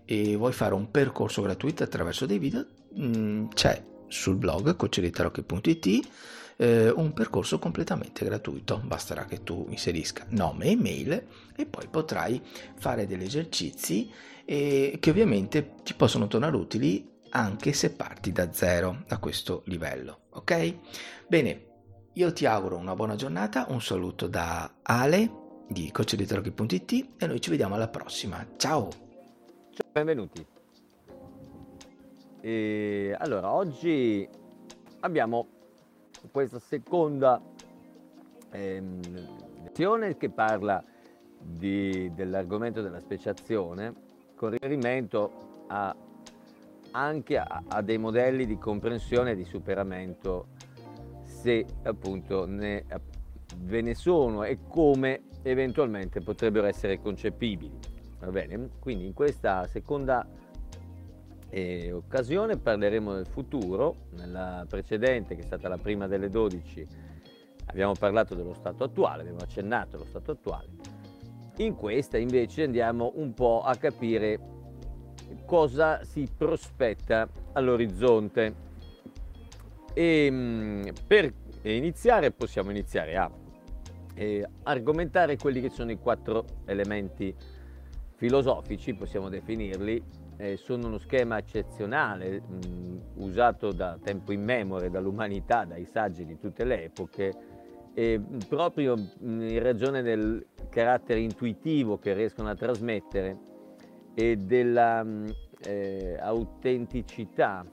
e 0.05 0.37
vuoi 0.37 0.53
fare 0.53 0.73
un 0.73 0.89
percorso 0.89 1.41
gratuito 1.41 1.83
attraverso 1.83 2.25
dei 2.25 2.39
video, 2.39 2.65
mh, 2.93 3.05
mm, 3.05 3.47
c'è 3.49 3.83
sul 4.07 4.37
blog 4.37 4.77
cocceritarocchi.it 4.77 6.07
eh, 6.57 6.89
un 6.89 7.13
percorso 7.13 7.59
completamente 7.59 8.25
gratuito. 8.25 8.81
Basterà 8.83 9.25
che 9.25 9.43
tu 9.43 9.65
inserisca 9.69 10.25
nome 10.29 10.65
e 10.65 10.71
email 10.71 11.27
e 11.55 11.65
poi 11.65 11.87
potrai 11.87 12.41
fare 12.75 13.07
degli 13.07 13.23
esercizi 13.23 14.11
eh, 14.45 14.97
che 14.99 15.09
ovviamente 15.09 15.75
ti 15.83 15.93
possono 15.93 16.27
tornare 16.27 16.55
utili 16.55 17.15
anche 17.29 17.73
se 17.73 17.91
parti 17.91 18.31
da 18.31 18.51
zero, 18.51 19.03
da 19.07 19.17
questo 19.17 19.61
livello. 19.65 20.21
Ok? 20.31 20.75
Bene, 21.27 21.65
io 22.13 22.33
ti 22.33 22.45
auguro 22.45 22.77
una 22.77 22.95
buona 22.95 23.15
giornata, 23.15 23.65
un 23.69 23.81
saluto 23.81 24.27
da 24.27 24.77
Ale 24.81 25.45
di 25.67 25.91
coacheditorocchi.it 25.91 27.07
e 27.17 27.27
noi 27.27 27.41
ci 27.41 27.49
vediamo 27.49 27.75
alla 27.75 27.89
prossima. 27.89 28.45
Ciao! 28.57 28.89
Ciao, 29.71 29.89
benvenuti. 29.91 30.45
E 32.41 33.15
allora, 33.19 33.51
oggi 33.51 34.27
abbiamo 35.01 35.56
questa 36.31 36.59
seconda 36.59 37.41
ehm, 38.51 39.01
lezione 39.63 40.17
che 40.17 40.29
parla 40.29 40.83
dell'argomento 41.39 42.81
della 42.81 42.99
speciazione 42.99 43.93
con 44.35 44.51
riferimento 44.51 45.65
a, 45.67 45.95
anche 46.91 47.37
a, 47.37 47.63
a, 47.67 47.81
dei 47.81 47.97
modelli 47.97 48.45
di 48.45 48.57
comprensione 48.57 49.31
e 49.31 49.35
di 49.35 49.45
superamento 49.45 50.47
se 51.23 51.65
appunto 51.83 52.45
ne, 52.45 52.85
ve 53.57 53.81
ne 53.81 53.95
sono 53.95 54.43
e 54.43 54.59
come 54.67 55.23
eventualmente 55.43 56.21
potrebbero 56.21 56.67
essere 56.67 56.99
concepibili. 56.99 57.79
Va 58.19 58.31
bene? 58.31 58.69
Quindi 58.79 59.05
in 59.05 59.13
questa 59.13 59.67
seconda 59.67 60.25
e 61.49 61.91
occasione 61.91 62.57
parleremo 62.57 63.13
del 63.13 63.27
futuro. 63.27 64.07
Nella 64.11 64.65
precedente, 64.67 65.35
che 65.35 65.41
è 65.41 65.45
stata 65.45 65.67
la 65.67 65.77
prima 65.77 66.07
delle 66.07 66.29
12, 66.29 66.87
abbiamo 67.65 67.93
parlato 67.93 68.35
dello 68.35 68.53
stato 68.53 68.83
attuale, 68.83 69.21
abbiamo 69.21 69.39
accennato 69.39 69.95
allo 69.95 70.05
stato 70.05 70.31
attuale. 70.31 70.67
In 71.57 71.75
questa 71.75 72.17
invece 72.17 72.63
andiamo 72.63 73.13
un 73.15 73.33
po' 73.33 73.61
a 73.63 73.75
capire 73.75 74.39
cosa 75.45 76.03
si 76.03 76.27
prospetta 76.35 77.27
all'orizzonte. 77.53 78.65
E 79.93 80.27
mm, 80.29 80.87
per 81.07 81.33
iniziare 81.63 82.31
possiamo 82.31 82.69
iniziare 82.69 83.17
a 83.17 83.31
argomentare 84.63 85.37
quelli 85.37 85.61
che 85.61 85.69
sono 85.69 85.91
i 85.91 85.97
quattro 85.97 86.45
elementi 86.65 87.35
filosofici, 88.15 88.93
possiamo 88.95 89.29
definirli, 89.29 90.01
eh, 90.37 90.55
sono 90.57 90.87
uno 90.87 90.97
schema 90.99 91.37
eccezionale 91.37 92.41
mh, 92.41 93.01
usato 93.15 93.71
da 93.71 93.97
tempo 94.01 94.31
immemore 94.31 94.89
dall'umanità, 94.89 95.65
dai 95.65 95.85
saggi 95.85 96.25
di 96.25 96.37
tutte 96.37 96.63
le 96.63 96.85
epoche, 96.85 97.35
e 97.93 98.21
proprio 98.47 98.95
mh, 98.95 99.41
in 99.41 99.63
ragione 99.63 100.01
del 100.03 100.45
carattere 100.69 101.19
intuitivo 101.19 101.97
che 101.97 102.13
riescono 102.13 102.49
a 102.49 102.55
trasmettere 102.55 103.37
e 104.13 104.37
della 104.37 105.03
mh, 105.03 105.25
eh, 105.63 106.17
autenticità 106.19 107.65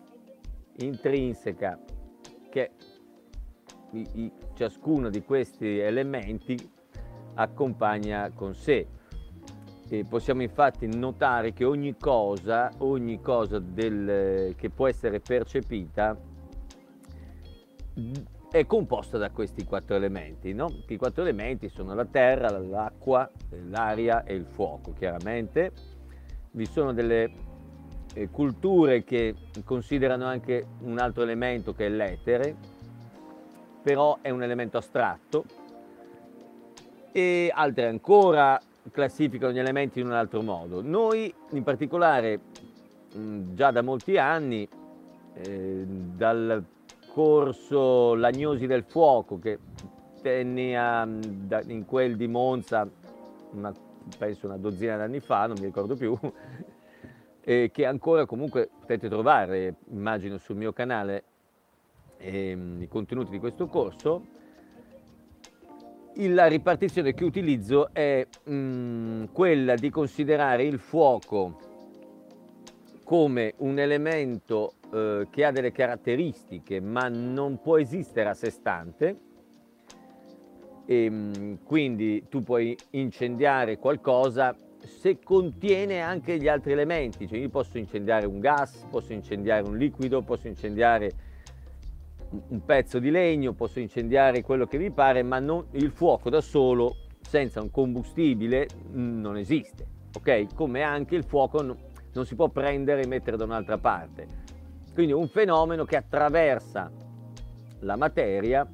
intrinseca 0.76 1.78
che 2.48 2.70
i, 3.92 4.08
i, 4.14 4.32
ciascuno 4.54 5.10
di 5.10 5.22
questi 5.22 5.78
elementi 5.78 6.56
accompagna 7.34 8.30
con 8.30 8.54
sé. 8.54 8.86
E 9.94 10.04
possiamo 10.08 10.42
infatti 10.42 10.88
notare 10.88 11.52
che 11.52 11.64
ogni 11.64 11.96
cosa, 11.96 12.68
ogni 12.78 13.20
cosa 13.20 13.60
del, 13.60 14.56
che 14.56 14.68
può 14.68 14.88
essere 14.88 15.20
percepita 15.20 16.18
è 18.50 18.66
composta 18.66 19.18
da 19.18 19.30
questi 19.30 19.64
quattro 19.64 19.94
elementi. 19.94 20.52
No? 20.52 20.82
I 20.88 20.96
quattro 20.96 21.22
elementi 21.22 21.68
sono 21.68 21.94
la 21.94 22.04
terra, 22.04 22.50
l'acqua, 22.58 23.30
l'aria 23.68 24.24
e 24.24 24.34
il 24.34 24.46
fuoco, 24.46 24.92
chiaramente. 24.94 25.70
Vi 26.50 26.66
sono 26.66 26.92
delle 26.92 27.30
eh, 28.14 28.28
culture 28.30 29.04
che 29.04 29.36
considerano 29.62 30.24
anche 30.24 30.66
un 30.80 30.98
altro 30.98 31.22
elemento 31.22 31.72
che 31.72 31.86
è 31.86 31.88
l'etere, 31.88 32.56
però 33.80 34.18
è 34.20 34.30
un 34.30 34.42
elemento 34.42 34.76
astratto, 34.76 35.44
e 37.12 37.48
altre 37.54 37.86
ancora 37.86 38.60
classificano 38.90 39.52
gli 39.52 39.58
elementi 39.58 40.00
in 40.00 40.06
un 40.06 40.12
altro 40.12 40.42
modo. 40.42 40.82
Noi 40.82 41.32
in 41.50 41.62
particolare 41.62 42.40
già 43.54 43.70
da 43.70 43.82
molti 43.82 44.18
anni, 44.18 44.68
eh, 45.34 45.84
dal 45.86 46.64
corso 47.12 48.14
L'agnosi 48.14 48.66
del 48.66 48.82
fuoco 48.82 49.38
che 49.38 49.58
tenni 50.20 50.76
a, 50.76 51.06
da, 51.06 51.62
in 51.66 51.84
quel 51.84 52.16
di 52.16 52.26
Monza, 52.26 52.88
una, 53.52 53.72
penso 54.18 54.46
una 54.46 54.56
dozzina 54.56 54.96
d'anni 54.96 55.20
fa, 55.20 55.46
non 55.46 55.56
mi 55.58 55.66
ricordo 55.66 55.94
più, 55.94 56.18
e 57.40 57.70
che 57.72 57.86
ancora 57.86 58.26
comunque 58.26 58.68
potete 58.80 59.08
trovare, 59.08 59.76
immagino, 59.90 60.38
sul 60.38 60.56
mio 60.56 60.72
canale 60.72 61.24
eh, 62.16 62.58
i 62.80 62.88
contenuti 62.88 63.30
di 63.30 63.38
questo 63.38 63.66
corso, 63.66 64.24
la 66.16 66.46
ripartizione 66.46 67.12
che 67.14 67.24
utilizzo 67.24 67.92
è 67.92 68.26
mh, 68.44 68.54
mm, 68.54 69.24
quella 69.32 69.74
di 69.74 69.90
considerare 69.90 70.64
il 70.64 70.78
fuoco 70.78 71.58
come 73.04 73.54
un 73.58 73.78
elemento 73.78 74.74
eh, 74.92 75.26
che 75.30 75.44
ha 75.44 75.50
delle 75.50 75.72
caratteristiche 75.72 76.80
ma 76.80 77.08
non 77.08 77.60
può 77.60 77.78
esistere 77.78 78.28
a 78.28 78.34
sé 78.34 78.50
stante. 78.50 79.18
E 80.86 81.10
mh, 81.10 81.32
mm, 81.38 81.54
quindi 81.64 82.26
tu 82.28 82.42
puoi 82.42 82.76
incendiare 82.90 83.78
qualcosa 83.78 84.56
se 84.86 85.18
contiene 85.18 86.00
anche 86.00 86.36
gli 86.36 86.46
altri 86.46 86.72
elementi, 86.72 87.26
cioè 87.26 87.38
io 87.38 87.48
posso 87.48 87.78
incendiare 87.78 88.26
un 88.26 88.38
gas, 88.38 88.86
posso 88.90 89.12
incendiare 89.12 89.66
un 89.66 89.76
liquido, 89.78 90.22
posso 90.22 90.46
incendiare 90.46 91.23
un 92.48 92.64
pezzo 92.64 92.98
di 92.98 93.10
legno, 93.10 93.52
posso 93.52 93.80
incendiare 93.80 94.42
quello 94.42 94.66
che 94.66 94.78
mi 94.78 94.90
pare, 94.90 95.22
ma 95.22 95.38
non, 95.38 95.66
il 95.72 95.90
fuoco 95.90 96.30
da 96.30 96.40
solo, 96.40 96.96
senza 97.20 97.60
un 97.60 97.70
combustibile, 97.70 98.68
non 98.92 99.36
esiste. 99.36 99.86
Ok? 100.16 100.54
Come 100.54 100.82
anche 100.82 101.16
il 101.16 101.24
fuoco 101.24 101.62
non, 101.62 101.76
non 102.12 102.24
si 102.24 102.34
può 102.34 102.48
prendere 102.48 103.02
e 103.02 103.06
mettere 103.06 103.36
da 103.36 103.44
un'altra 103.44 103.78
parte. 103.78 104.26
Quindi 104.92 105.12
è 105.12 105.16
un 105.16 105.28
fenomeno 105.28 105.84
che 105.84 105.96
attraversa 105.96 106.90
la 107.80 107.96
materia 107.96 108.66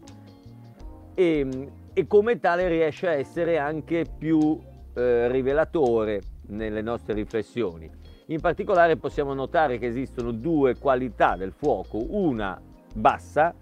e, 1.15 1.69
e 1.93 2.07
come 2.07 2.39
tale 2.39 2.69
riesce 2.69 3.09
a 3.09 3.13
essere 3.13 3.59
anche 3.59 4.05
più 4.19 4.59
eh, 4.95 5.29
rivelatore 5.29 6.21
nelle 6.49 6.83
nostre 6.83 7.15
riflessioni. 7.15 7.91
In 8.27 8.41
particolare 8.41 8.97
possiamo 8.97 9.35
notare 9.35 9.79
che 9.79 9.87
esistono 9.87 10.31
due 10.31 10.79
qualità 10.79 11.37
del 11.37 11.53
fuoco, 11.53 11.99
una 12.11 12.61
bassa, 12.95 13.55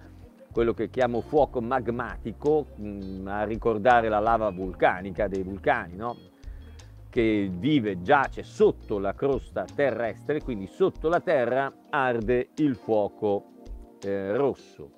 quello 0.52 0.72
che 0.72 0.90
chiamo 0.90 1.20
fuoco 1.20 1.60
magmatico, 1.60 2.66
mm, 2.80 3.26
a 3.26 3.44
ricordare 3.44 4.08
la 4.08 4.18
lava 4.18 4.50
vulcanica 4.50 5.28
dei 5.28 5.42
vulcani, 5.42 5.96
no? 5.96 6.16
che 7.10 7.50
vive, 7.50 8.02
giace 8.02 8.42
sotto 8.42 8.98
la 8.98 9.14
crosta 9.14 9.64
terrestre, 9.64 10.42
quindi 10.42 10.66
sotto 10.66 11.08
la 11.08 11.20
terra 11.20 11.72
arde 11.90 12.50
il 12.56 12.76
fuoco 12.76 13.44
eh, 14.02 14.36
rosso. 14.36 14.90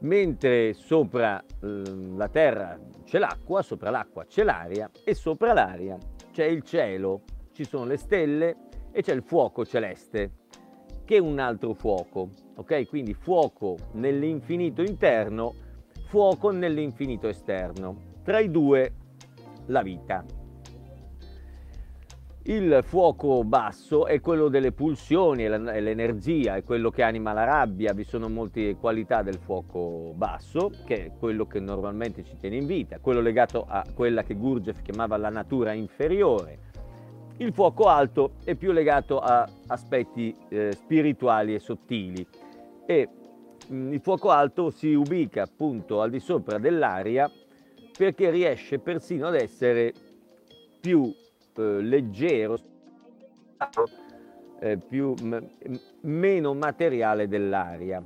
Mentre 0.00 0.74
sopra 0.74 1.42
eh, 1.42 1.82
la 2.16 2.28
terra 2.28 2.78
c'è 3.04 3.18
l'acqua, 3.18 3.62
sopra 3.62 3.90
l'acqua 3.90 4.24
c'è 4.26 4.44
l'aria 4.44 4.90
e 5.04 5.14
sopra 5.14 5.52
l'aria 5.52 5.96
c'è 6.30 6.44
il 6.44 6.62
cielo, 6.62 7.22
ci 7.52 7.64
sono 7.64 7.84
le 7.84 7.96
stelle 7.96 8.56
e 8.92 9.02
c'è 9.02 9.12
il 9.12 9.22
fuoco 9.22 9.64
celeste 9.64 10.37
che 11.08 11.18
un 11.18 11.38
altro 11.38 11.72
fuoco, 11.72 12.28
ok? 12.56 12.86
Quindi 12.86 13.14
fuoco 13.14 13.78
nell'infinito 13.92 14.82
interno, 14.82 15.54
fuoco 16.08 16.50
nell'infinito 16.50 17.28
esterno. 17.28 17.96
Tra 18.22 18.40
i 18.40 18.50
due 18.50 18.92
la 19.68 19.80
vita. 19.80 20.22
Il 22.42 22.80
fuoco 22.82 23.42
basso 23.42 24.04
è 24.04 24.20
quello 24.20 24.48
delle 24.48 24.72
pulsioni 24.72 25.46
e 25.46 25.80
l'energia, 25.80 26.56
è 26.56 26.62
quello 26.62 26.90
che 26.90 27.02
anima 27.02 27.32
la 27.32 27.44
rabbia, 27.44 27.94
vi 27.94 28.04
sono 28.04 28.28
molte 28.28 28.76
qualità 28.76 29.22
del 29.22 29.38
fuoco 29.38 30.12
basso, 30.14 30.70
che 30.84 31.06
è 31.06 31.12
quello 31.18 31.46
che 31.46 31.58
normalmente 31.58 32.22
ci 32.22 32.36
tiene 32.36 32.56
in 32.56 32.66
vita, 32.66 32.98
quello 32.98 33.22
legato 33.22 33.64
a 33.66 33.82
quella 33.94 34.24
che 34.24 34.34
Gurdjieff 34.34 34.82
chiamava 34.82 35.16
la 35.16 35.30
natura 35.30 35.72
inferiore, 35.72 36.66
il 37.38 37.52
fuoco 37.52 37.86
alto 37.88 38.32
è 38.44 38.54
più 38.54 38.72
legato 38.72 39.18
a 39.18 39.48
aspetti 39.68 40.34
eh, 40.48 40.72
spirituali 40.72 41.54
e 41.54 41.58
sottili 41.58 42.26
e 42.84 43.08
mh, 43.68 43.74
mm, 43.74 43.92
il 43.92 44.00
fuoco 44.00 44.30
alto 44.30 44.70
si 44.70 44.92
ubica 44.94 45.42
appunto 45.42 46.00
al 46.00 46.10
di 46.10 46.20
sopra 46.20 46.58
dell'aria 46.58 47.30
perché 47.96 48.30
riesce 48.30 48.78
persino 48.78 49.28
ad 49.28 49.34
essere 49.34 49.92
più 50.80 51.12
eh, 51.56 51.80
leggero 51.82 52.58
eh, 54.60 54.76
più, 54.76 55.14
m- 55.20 55.46
meno 56.02 56.54
materiale 56.54 57.28
dell'aria. 57.28 58.02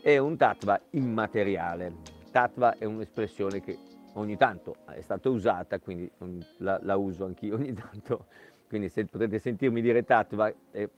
È 0.00 0.16
un 0.18 0.36
tattva 0.36 0.80
immateriale. 0.90 1.92
Tattva 2.30 2.76
è 2.78 2.84
un'espressione 2.84 3.60
che 3.60 3.78
ogni 4.18 4.36
tanto 4.36 4.76
è 4.86 5.00
stata 5.00 5.28
usata, 5.28 5.78
quindi 5.78 6.10
la, 6.58 6.78
la 6.82 6.96
uso 6.96 7.24
anch'io 7.24 7.56
ogni 7.56 7.72
tanto. 7.72 8.26
Quindi 8.68 8.88
se 8.90 9.06
potete 9.06 9.38
sentirmi 9.38 9.80
dire 9.80 10.04
tattva 10.04 10.48
è, 10.70 10.88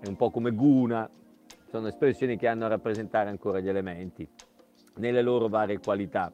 è 0.00 0.06
un 0.06 0.16
po' 0.16 0.30
come 0.30 0.52
guna, 0.52 1.08
sono 1.68 1.88
espressioni 1.88 2.36
che 2.36 2.48
hanno 2.48 2.64
a 2.64 2.68
rappresentare 2.68 3.28
ancora 3.28 3.60
gli 3.60 3.68
elementi 3.68 4.26
nelle 4.96 5.22
loro 5.22 5.48
varie 5.48 5.78
qualità, 5.78 6.32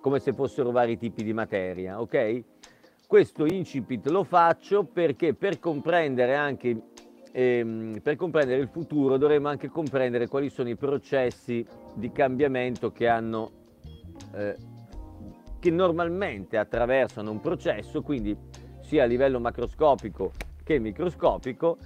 come 0.00 0.18
se 0.20 0.32
fossero 0.32 0.70
vari 0.70 0.96
tipi 0.96 1.22
di 1.22 1.32
materia, 1.32 2.00
ok? 2.00 2.44
Questo 3.06 3.44
incipit 3.44 4.06
lo 4.06 4.24
faccio 4.24 4.84
perché 4.84 5.34
per 5.34 5.58
comprendere 5.58 6.34
anche 6.34 6.80
ehm, 7.36 8.00
per 8.02 8.16
comprendere 8.16 8.60
il 8.60 8.68
futuro 8.68 9.18
dovremo 9.18 9.48
anche 9.48 9.68
comprendere 9.68 10.26
quali 10.26 10.48
sono 10.48 10.70
i 10.70 10.76
processi 10.76 11.64
di 11.94 12.10
cambiamento 12.10 12.90
che 12.90 13.06
hanno 13.06 13.55
eh, 14.34 14.56
che 15.58 15.70
normalmente 15.70 16.58
attraversano 16.58 17.30
un 17.30 17.40
processo, 17.40 18.02
quindi 18.02 18.36
sia 18.80 19.04
a 19.04 19.06
livello 19.06 19.40
macroscopico 19.40 20.32
che 20.62 20.78
microscopico 20.78 21.78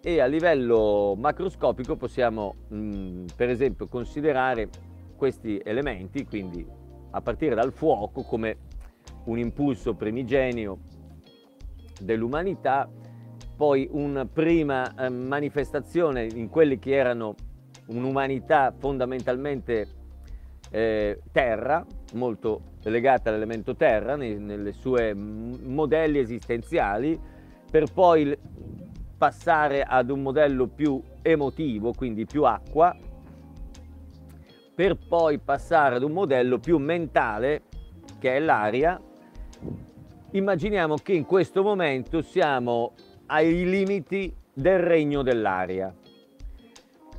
e 0.00 0.20
a 0.20 0.26
livello 0.26 1.14
macroscopico 1.16 1.96
possiamo 1.96 2.54
mh, 2.68 2.76
mm, 2.76 3.24
per 3.36 3.48
esempio 3.48 3.88
considerare 3.88 4.68
questi 5.16 5.60
elementi, 5.64 6.24
quindi 6.24 6.64
a 7.10 7.20
partire 7.20 7.54
dal 7.54 7.72
fuoco 7.72 8.22
come 8.22 8.56
un 9.24 9.38
impulso 9.38 9.94
primigenio 9.94 10.78
dell'umanità, 12.00 12.88
poi 13.56 13.88
una 13.90 14.24
prima 14.26 14.94
eh, 14.94 15.08
manifestazione 15.08 16.28
in 16.32 16.48
quelli 16.48 16.78
che 16.78 16.94
erano 16.94 17.34
un'umanità 17.88 18.72
fondamentalmente 18.76 19.97
eh, 20.70 21.20
terra, 21.32 21.84
molto 22.14 22.76
legata 22.84 23.28
all'elemento 23.28 23.74
terra 23.74 24.16
nei, 24.16 24.38
nelle 24.38 24.72
sue 24.72 25.14
modelli 25.14 26.18
esistenziali, 26.18 27.18
per 27.70 27.92
poi 27.92 28.36
passare 29.16 29.82
ad 29.82 30.10
un 30.10 30.22
modello 30.22 30.66
più 30.68 31.02
emotivo, 31.22 31.92
quindi 31.92 32.24
più 32.24 32.44
acqua, 32.44 32.96
per 34.74 34.96
poi 34.96 35.38
passare 35.38 35.96
ad 35.96 36.02
un 36.02 36.12
modello 36.12 36.58
più 36.58 36.78
mentale, 36.78 37.62
che 38.18 38.36
è 38.36 38.38
l'aria, 38.38 39.00
Immaginiamo 40.32 40.96
che 40.96 41.14
in 41.14 41.24
questo 41.24 41.62
momento 41.62 42.20
siamo 42.20 42.92
ai 43.26 43.64
limiti 43.64 44.30
del 44.52 44.78
regno 44.78 45.22
dell'aria. 45.22 45.94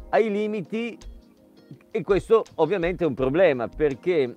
Ai 0.10 0.30
limiti, 0.30 0.96
e 1.92 2.02
questo 2.04 2.44
ovviamente 2.56 3.04
è 3.04 3.08
un 3.08 3.14
problema 3.14 3.68
perché 3.68 4.36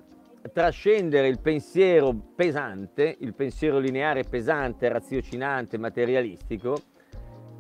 trascendere 0.53 1.29
il 1.29 1.39
pensiero 1.39 2.15
pesante, 2.35 3.17
il 3.21 3.35
pensiero 3.35 3.79
lineare 3.79 4.25
pesante, 4.25 4.89
raziocinante, 4.89 5.79
materialistico, 5.79 6.77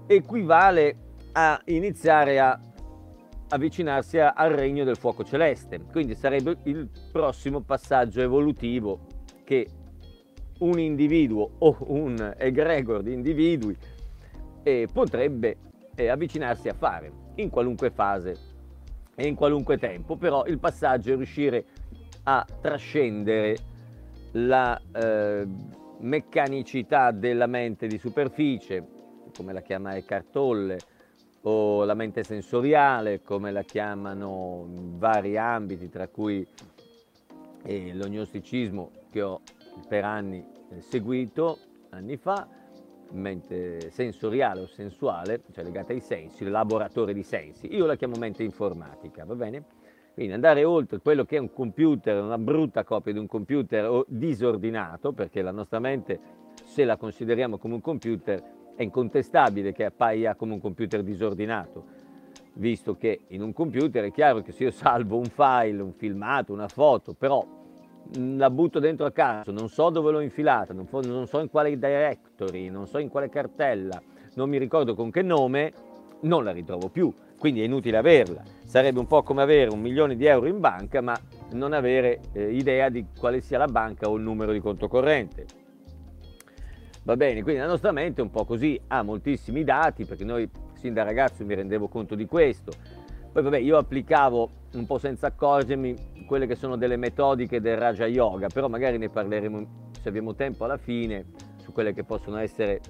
equivale 0.06 0.96
a 1.32 1.60
iniziare 1.66 2.40
a 2.40 2.58
avvicinarsi 3.48 4.18
al 4.18 4.50
regno 4.52 4.84
del 4.84 4.96
fuoco 4.96 5.24
celeste. 5.24 5.80
Quindi 5.90 6.14
sarebbe 6.14 6.56
il 6.64 6.88
prossimo 7.12 7.60
passaggio 7.60 8.20
evolutivo 8.20 9.06
che 9.44 9.68
un 10.60 10.78
individuo 10.78 11.52
o 11.58 11.76
un 11.88 12.34
egregor 12.36 13.02
di 13.02 13.12
individui 13.12 13.76
eh, 14.62 14.88
potrebbe 14.92 15.56
eh, 15.94 16.08
avvicinarsi 16.08 16.68
a 16.68 16.74
fare 16.74 17.12
in 17.36 17.50
qualunque 17.50 17.90
fase 17.90 18.51
e 19.22 19.28
in 19.28 19.36
qualunque 19.36 19.78
tempo, 19.78 20.16
però 20.16 20.44
il 20.46 20.58
passaggio 20.58 21.12
è 21.12 21.16
riuscire 21.16 21.64
a 22.24 22.44
trascendere 22.60 23.56
la 24.32 24.80
eh, 24.92 25.46
meccanicità 26.00 27.12
della 27.12 27.46
mente 27.46 27.86
di 27.86 27.98
superficie, 27.98 28.84
come 29.36 29.52
la 29.52 29.60
chiama 29.60 29.94
Eckhart 29.94 30.32
Tolle, 30.32 30.82
o 31.42 31.84
la 31.84 31.94
mente 31.94 32.24
sensoriale, 32.24 33.22
come 33.22 33.52
la 33.52 33.62
chiamano 33.62 34.66
in 34.66 34.98
vari 34.98 35.38
ambiti, 35.38 35.88
tra 35.88 36.08
cui 36.08 36.44
eh, 37.62 37.94
l'ognosticismo 37.94 38.90
che 39.08 39.22
ho 39.22 39.40
per 39.86 40.04
anni 40.04 40.44
eh, 40.70 40.80
seguito, 40.80 41.58
anni 41.90 42.16
fa, 42.16 42.48
mente 43.12 43.90
sensoriale 43.90 44.62
o 44.62 44.66
sensuale, 44.66 45.42
cioè 45.52 45.64
legata 45.64 45.92
ai 45.92 46.00
sensi, 46.00 46.44
il 46.44 46.50
laboratorio 46.50 47.14
di 47.14 47.22
sensi. 47.22 47.74
Io 47.74 47.86
la 47.86 47.96
chiamo 47.96 48.16
mente 48.16 48.42
informatica, 48.42 49.24
va 49.24 49.34
bene? 49.34 49.64
Quindi 50.14 50.32
andare 50.32 50.64
oltre 50.64 50.98
quello 50.98 51.24
che 51.24 51.36
è 51.36 51.40
un 51.40 51.52
computer, 51.52 52.22
una 52.22 52.38
brutta 52.38 52.84
copia 52.84 53.12
di 53.12 53.18
un 53.18 53.26
computer 53.26 53.88
o 53.88 54.04
disordinato, 54.08 55.12
perché 55.12 55.40
la 55.40 55.52
nostra 55.52 55.78
mente, 55.78 56.20
se 56.64 56.84
la 56.84 56.96
consideriamo 56.96 57.56
come 57.56 57.74
un 57.74 57.80
computer, 57.80 58.42
è 58.74 58.82
incontestabile 58.82 59.72
che 59.72 59.86
appaia 59.86 60.34
come 60.34 60.52
un 60.52 60.60
computer 60.60 61.02
disordinato, 61.02 61.84
visto 62.54 62.96
che 62.96 63.20
in 63.28 63.42
un 63.42 63.52
computer 63.52 64.04
è 64.04 64.12
chiaro 64.12 64.42
che 64.42 64.52
se 64.52 64.64
io 64.64 64.70
salvo 64.70 65.16
un 65.16 65.24
file, 65.24 65.80
un 65.80 65.92
filmato, 65.92 66.52
una 66.52 66.68
foto, 66.68 67.14
però 67.14 67.46
la 68.14 68.50
butto 68.50 68.78
dentro 68.78 69.06
a 69.06 69.10
caso, 69.10 69.50
non 69.52 69.68
so 69.68 69.90
dove 69.90 70.10
l'ho 70.10 70.20
infilata, 70.20 70.72
non, 70.72 70.86
non 71.04 71.26
so 71.26 71.40
in 71.40 71.48
quale 71.48 71.70
directory, 71.78 72.68
non 72.68 72.86
so 72.86 72.98
in 72.98 73.08
quale 73.08 73.28
cartella, 73.28 74.00
non 74.34 74.48
mi 74.48 74.58
ricordo 74.58 74.94
con 74.94 75.10
che 75.10 75.22
nome, 75.22 75.72
non 76.20 76.44
la 76.44 76.52
ritrovo 76.52 76.88
più, 76.88 77.12
quindi 77.38 77.60
è 77.60 77.64
inutile 77.64 77.96
averla. 77.96 78.42
Sarebbe 78.64 78.98
un 78.98 79.06
po' 79.06 79.22
come 79.22 79.42
avere 79.42 79.70
un 79.70 79.80
milione 79.80 80.16
di 80.16 80.24
euro 80.26 80.46
in 80.46 80.60
banca 80.60 81.00
ma 81.00 81.18
non 81.52 81.72
avere 81.72 82.20
eh, 82.32 82.52
idea 82.52 82.88
di 82.88 83.06
quale 83.18 83.40
sia 83.40 83.58
la 83.58 83.66
banca 83.66 84.08
o 84.08 84.16
il 84.16 84.22
numero 84.22 84.52
di 84.52 84.60
conto 84.60 84.88
corrente. 84.88 85.46
Va 87.04 87.16
bene, 87.16 87.42
quindi 87.42 87.60
la 87.60 87.66
nostra 87.66 87.90
mente 87.90 88.20
è 88.20 88.24
un 88.24 88.30
po' 88.30 88.44
così, 88.44 88.80
ha 88.88 89.02
moltissimi 89.02 89.64
dati, 89.64 90.04
perché 90.04 90.24
noi 90.24 90.48
sin 90.74 90.94
da 90.94 91.02
ragazzo 91.02 91.44
mi 91.44 91.54
rendevo 91.54 91.88
conto 91.88 92.14
di 92.14 92.26
questo. 92.26 92.72
Poi 93.32 93.42
vabbè, 93.42 93.58
io 93.58 93.76
applicavo 93.76 94.50
un 94.72 94.86
po' 94.86 94.98
senza 94.98 95.28
accorgermi 95.28 96.24
quelle 96.26 96.46
che 96.46 96.54
sono 96.54 96.76
delle 96.76 96.96
metodiche 96.96 97.60
del 97.60 97.76
Raja 97.76 98.06
Yoga, 98.06 98.48
però 98.48 98.68
magari 98.68 98.98
ne 98.98 99.08
parleremo 99.08 99.90
se 100.00 100.08
abbiamo 100.08 100.34
tempo 100.34 100.64
alla 100.64 100.78
fine 100.78 101.24
su 101.58 101.72
quelle 101.72 101.92
che 101.92 102.04
possono 102.04 102.38
essere 102.38 102.80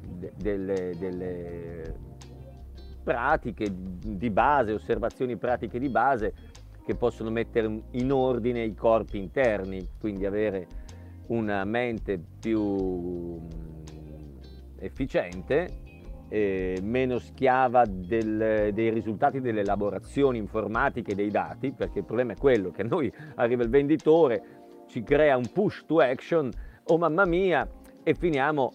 de- 0.00 0.32
delle, 0.36 0.96
delle 0.98 1.94
pratiche 3.02 3.70
di 3.72 4.30
base, 4.30 4.72
osservazioni 4.72 5.36
pratiche 5.36 5.78
di 5.78 5.88
base 5.88 6.34
che 6.84 6.94
possono 6.94 7.30
mettere 7.30 7.82
in 7.92 8.12
ordine 8.12 8.64
i 8.64 8.74
corpi 8.74 9.18
interni, 9.18 9.86
quindi 9.98 10.26
avere 10.26 10.66
una 11.26 11.64
mente 11.64 12.20
più 12.40 12.60
mm, 12.60 14.38
efficiente, 14.78 15.68
eh, 16.30 16.78
meno 16.82 17.18
schiava 17.18 17.84
del, 17.84 18.70
dei 18.72 18.90
risultati 18.90 19.40
delle 19.40 19.60
elaborazioni 19.60 20.38
informatiche 20.38 21.14
dei 21.14 21.30
dati, 21.30 21.72
perché 21.72 21.98
il 21.98 22.04
problema 22.04 22.32
è 22.32 22.36
quello 22.36 22.70
che 22.70 22.82
a 22.82 22.86
noi 22.86 23.12
arriva 23.34 23.62
il 23.62 23.68
venditore, 23.68 24.42
ci 24.86 25.02
crea 25.02 25.36
un 25.36 25.50
push 25.52 25.84
to 25.86 25.98
action, 25.98 26.50
oh 26.84 26.96
mamma 26.98 27.26
mia, 27.26 27.68
e 28.02 28.14
finiamo 28.14 28.72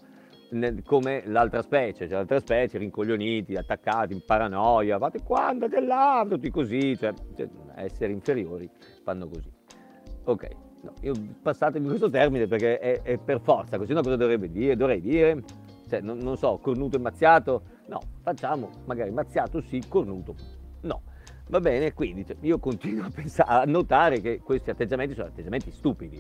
nel, 0.52 0.84
come 0.84 1.24
l'altra 1.26 1.62
specie, 1.62 2.08
cioè 2.08 2.18
l'altra 2.18 2.40
specie 2.40 2.78
rincoglioniti, 2.78 3.56
attaccati, 3.56 4.14
in 4.14 4.24
paranoia, 4.26 4.98
fate 5.00 5.24
qua, 5.24 5.48
andate 5.48 5.80
là, 5.80 6.26
tutti 6.30 6.50
così, 6.52 6.98
cioè, 6.98 7.14
cioè 7.36 7.48
esseri 7.76 8.12
inferiori 8.12 8.70
fanno 9.04 9.28
così. 9.28 9.52
Ok, 10.26 10.50
No, 10.86 10.94
io 11.02 11.14
passatemi 11.42 11.88
questo 11.88 12.12
termine 12.12 12.46
perché 12.46 12.78
è, 12.78 13.02
è, 13.02 13.18
per 13.18 13.42
forza, 13.42 13.80
così 13.80 13.94
no 13.94 14.02
cosa 14.02 14.16
dovrebbe 14.16 14.52
dire? 14.52 14.76
Dovrei 14.76 15.02
dire, 15.02 15.42
cioè, 15.88 16.02
non, 16.02 16.18
non, 16.18 16.38
so, 16.38 16.58
cornuto 16.62 16.98
e 16.98 17.00
mazziato? 17.00 17.64
No, 17.88 18.00
facciamo 18.22 18.70
magari 18.86 19.12
mazziato 19.12 19.62
sì, 19.62 19.84
cornuto 19.88 20.36
no. 20.86 21.02
Va 21.48 21.60
bene, 21.60 21.94
quindi 21.94 22.26
cioè, 22.26 22.38
io 22.42 22.58
continuo 22.58 23.06
a, 23.06 23.10
pensare, 23.14 23.50
a 23.52 23.66
notare 23.66 24.20
che 24.20 24.40
questi 24.40 24.72
atteggiamenti 24.72 25.14
sono 25.14 25.28
atteggiamenti 25.28 25.72
stupidi. 25.72 26.20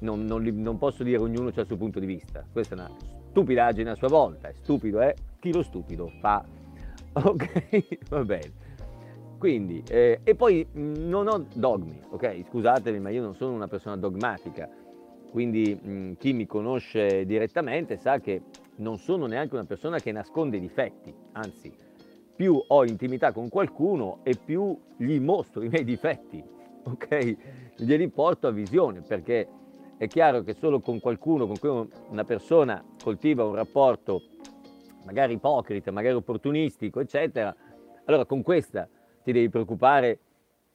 Non, 0.00 0.24
non, 0.24 0.42
non 0.42 0.78
posso 0.78 1.02
dire 1.02 1.18
ognuno 1.18 1.48
ha 1.54 1.60
il 1.60 1.66
suo 1.66 1.76
punto 1.76 2.00
di 2.00 2.06
vista. 2.06 2.44
Questa 2.50 2.74
è 2.74 2.78
una 2.78 2.90
stupidaggine 3.28 3.90
a 3.90 3.94
sua 3.94 4.08
volta. 4.08 4.48
È 4.48 4.52
stupido, 4.54 5.00
eh? 5.02 5.14
chi 5.38 5.52
lo 5.52 5.62
stupido 5.62 6.10
fa. 6.20 6.44
Ok, 7.14 7.98
va 8.08 8.24
bene. 8.24 8.52
Quindi, 9.36 9.82
eh, 9.86 10.20
e 10.24 10.34
poi 10.34 10.66
mm, 10.66 10.94
non 11.08 11.28
ho 11.28 11.46
dogmi, 11.54 12.00
ok? 12.08 12.42
Scusatemi, 12.48 13.00
ma 13.00 13.10
io 13.10 13.20
non 13.20 13.34
sono 13.34 13.52
una 13.52 13.68
persona 13.68 13.98
dogmatica, 13.98 14.66
quindi 15.30 15.78
mh, 15.78 15.90
mm, 15.90 16.12
chi 16.14 16.32
mi 16.32 16.46
conosce 16.46 17.26
direttamente 17.26 17.98
sa 17.98 18.18
che 18.18 18.40
non 18.82 18.98
sono 18.98 19.26
neanche 19.26 19.54
una 19.54 19.64
persona 19.64 20.00
che 20.00 20.12
nasconde 20.12 20.58
i 20.58 20.60
difetti, 20.60 21.14
anzi, 21.32 21.72
più 22.34 22.62
ho 22.66 22.84
intimità 22.84 23.32
con 23.32 23.48
qualcuno 23.48 24.18
e 24.24 24.34
più 24.34 24.76
gli 24.96 25.18
mostro 25.20 25.62
i 25.62 25.68
miei 25.68 25.84
difetti, 25.84 26.42
ok? 26.84 27.36
Glieli 27.76 28.08
porto 28.08 28.48
a 28.48 28.50
visione, 28.50 29.00
perché 29.00 29.48
è 29.96 30.06
chiaro 30.08 30.42
che 30.42 30.54
solo 30.54 30.80
con 30.80 30.98
qualcuno 30.98 31.46
con 31.46 31.58
cui 31.58 31.88
una 32.08 32.24
persona 32.24 32.84
coltiva 33.02 33.44
un 33.44 33.54
rapporto 33.54 34.22
magari 35.04 35.34
ipocrita, 35.34 35.90
magari 35.90 36.14
opportunistico, 36.14 37.00
eccetera, 37.00 37.54
allora 38.04 38.24
con 38.24 38.42
questa 38.42 38.88
ti 39.22 39.30
devi 39.30 39.48
preoccupare 39.48 40.18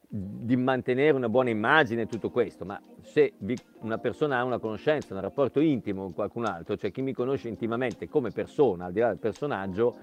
di 0.10 0.56
mantenere 0.56 1.16
una 1.16 1.28
buona 1.28 1.50
immagine 1.50 2.04
e 2.04 2.06
tutto 2.08 2.30
questo, 2.30 2.64
ma 2.64 2.80
se 3.02 3.34
una 3.82 3.98
persona 3.98 4.38
ha 4.38 4.44
una 4.44 4.58
conoscenza, 4.58 5.14
un 5.14 5.20
rapporto 5.20 5.60
intimo 5.60 6.04
con 6.04 6.14
qualcun 6.14 6.46
altro, 6.46 6.78
cioè 6.78 6.92
chi 6.92 7.02
mi 7.02 7.12
conosce 7.12 7.50
intimamente 7.50 8.08
come 8.08 8.32
persona, 8.32 8.86
al 8.86 8.94
di 8.94 9.02
là 9.02 9.10
del 9.10 9.18
personaggio, 9.18 9.96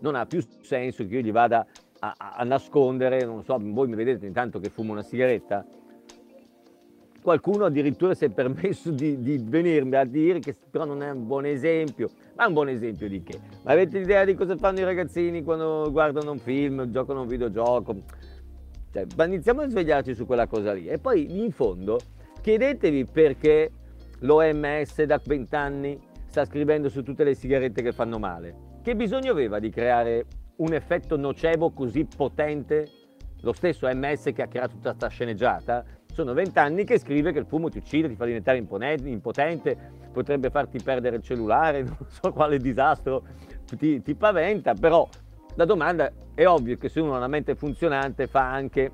non 0.00 0.14
ha 0.14 0.26
più 0.26 0.40
senso 0.60 1.04
che 1.06 1.14
io 1.14 1.20
gli 1.20 1.32
vada 1.32 1.66
a, 1.98 2.14
a 2.36 2.44
nascondere, 2.44 3.24
non 3.24 3.42
so, 3.42 3.58
voi 3.60 3.88
mi 3.88 3.96
vedete 3.96 4.26
intanto 4.26 4.60
che 4.60 4.70
fumo 4.70 4.92
una 4.92 5.02
sigaretta, 5.02 5.66
qualcuno 7.20 7.64
addirittura 7.64 8.14
si 8.14 8.26
è 8.26 8.30
permesso 8.30 8.90
di, 8.90 9.20
di, 9.20 9.38
venirmi 9.44 9.96
a 9.96 10.04
dire 10.04 10.38
che 10.38 10.54
però 10.70 10.84
non 10.84 11.02
è 11.02 11.10
un 11.10 11.26
buon 11.26 11.46
esempio. 11.46 12.08
Ma 12.36 12.46
un 12.46 12.52
buon 12.52 12.68
esempio 12.68 13.08
di 13.08 13.22
che? 13.24 13.38
Ma 13.64 13.72
avete 13.72 13.98
idea 13.98 14.24
di 14.24 14.34
cosa 14.34 14.56
fanno 14.56 14.78
i 14.78 14.84
ragazzini 14.84 15.42
quando 15.42 15.88
guardano 15.90 16.30
un 16.30 16.38
film, 16.38 16.90
giocano 16.90 17.22
un 17.22 17.26
videogioco? 17.26 17.96
Cioè, 18.92 19.06
ma 19.16 19.24
iniziamo 19.24 19.62
a 19.62 19.68
svegliarci 19.68 20.14
su 20.14 20.26
quella 20.26 20.46
cosa 20.46 20.72
lì. 20.72 20.88
E 20.88 20.98
poi, 20.98 21.40
in 21.42 21.50
fondo, 21.50 21.98
chiedetevi 22.40 23.04
perché 23.04 23.70
l'OMS 24.20 25.02
da 25.02 25.20
20 25.22 25.54
anni 25.54 26.00
sta 26.26 26.44
scrivendo 26.44 26.88
su 26.88 27.02
tutte 27.02 27.24
le 27.24 27.34
sigarette 27.34 27.82
che 27.82 27.92
fanno 27.92 28.18
male. 28.18 28.66
Che 28.82 28.94
bisogno 28.96 29.30
aveva 29.30 29.58
di 29.58 29.70
creare 29.70 30.26
un 30.56 30.72
effetto 30.72 31.16
nocebo 31.16 31.72
così 31.72 32.04
potente? 32.04 32.86
Lo 33.42 33.52
stesso 33.52 33.86
OMS 33.86 34.30
che 34.34 34.42
ha 34.42 34.48
creato 34.48 34.72
tutta 34.72 34.90
questa 34.90 35.08
sceneggiata? 35.08 35.84
Sono 36.12 36.32
20 36.32 36.58
anni 36.58 36.84
che 36.84 36.98
scrive 36.98 37.32
che 37.32 37.38
il 37.38 37.46
fumo 37.46 37.68
ti 37.68 37.78
uccide, 37.78 38.08
ti 38.08 38.16
fa 38.16 38.24
diventare 38.24 38.58
impotente, 38.58 39.76
potrebbe 40.12 40.50
farti 40.50 40.80
perdere 40.82 41.16
il 41.16 41.22
cellulare, 41.22 41.82
non 41.84 41.96
so 42.08 42.32
quale 42.32 42.58
disastro 42.58 43.24
ti, 43.76 44.02
ti 44.02 44.14
paventa, 44.14 44.74
però 44.74 45.08
la 45.58 45.64
domanda 45.64 46.12
è 46.34 46.46
ovvio 46.46 46.76
che 46.76 46.88
se 46.88 47.00
uno 47.00 47.14
ha 47.14 47.16
una 47.16 47.26
mente 47.26 47.56
funzionante 47.56 48.28
fa 48.28 48.48
anche 48.48 48.92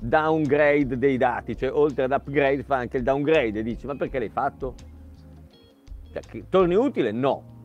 downgrade 0.00 0.96
dei 0.96 1.16
dati, 1.16 1.56
cioè 1.56 1.72
oltre 1.72 2.04
ad 2.04 2.12
upgrade 2.12 2.62
fa 2.62 2.76
anche 2.76 2.98
il 2.98 3.02
downgrade 3.02 3.58
e 3.58 3.62
dici 3.64 3.84
ma 3.84 3.96
perché 3.96 4.20
l'hai 4.20 4.28
fatto? 4.28 4.74
Cioè, 6.12 6.44
torni 6.48 6.76
utile? 6.76 7.10
No. 7.10 7.64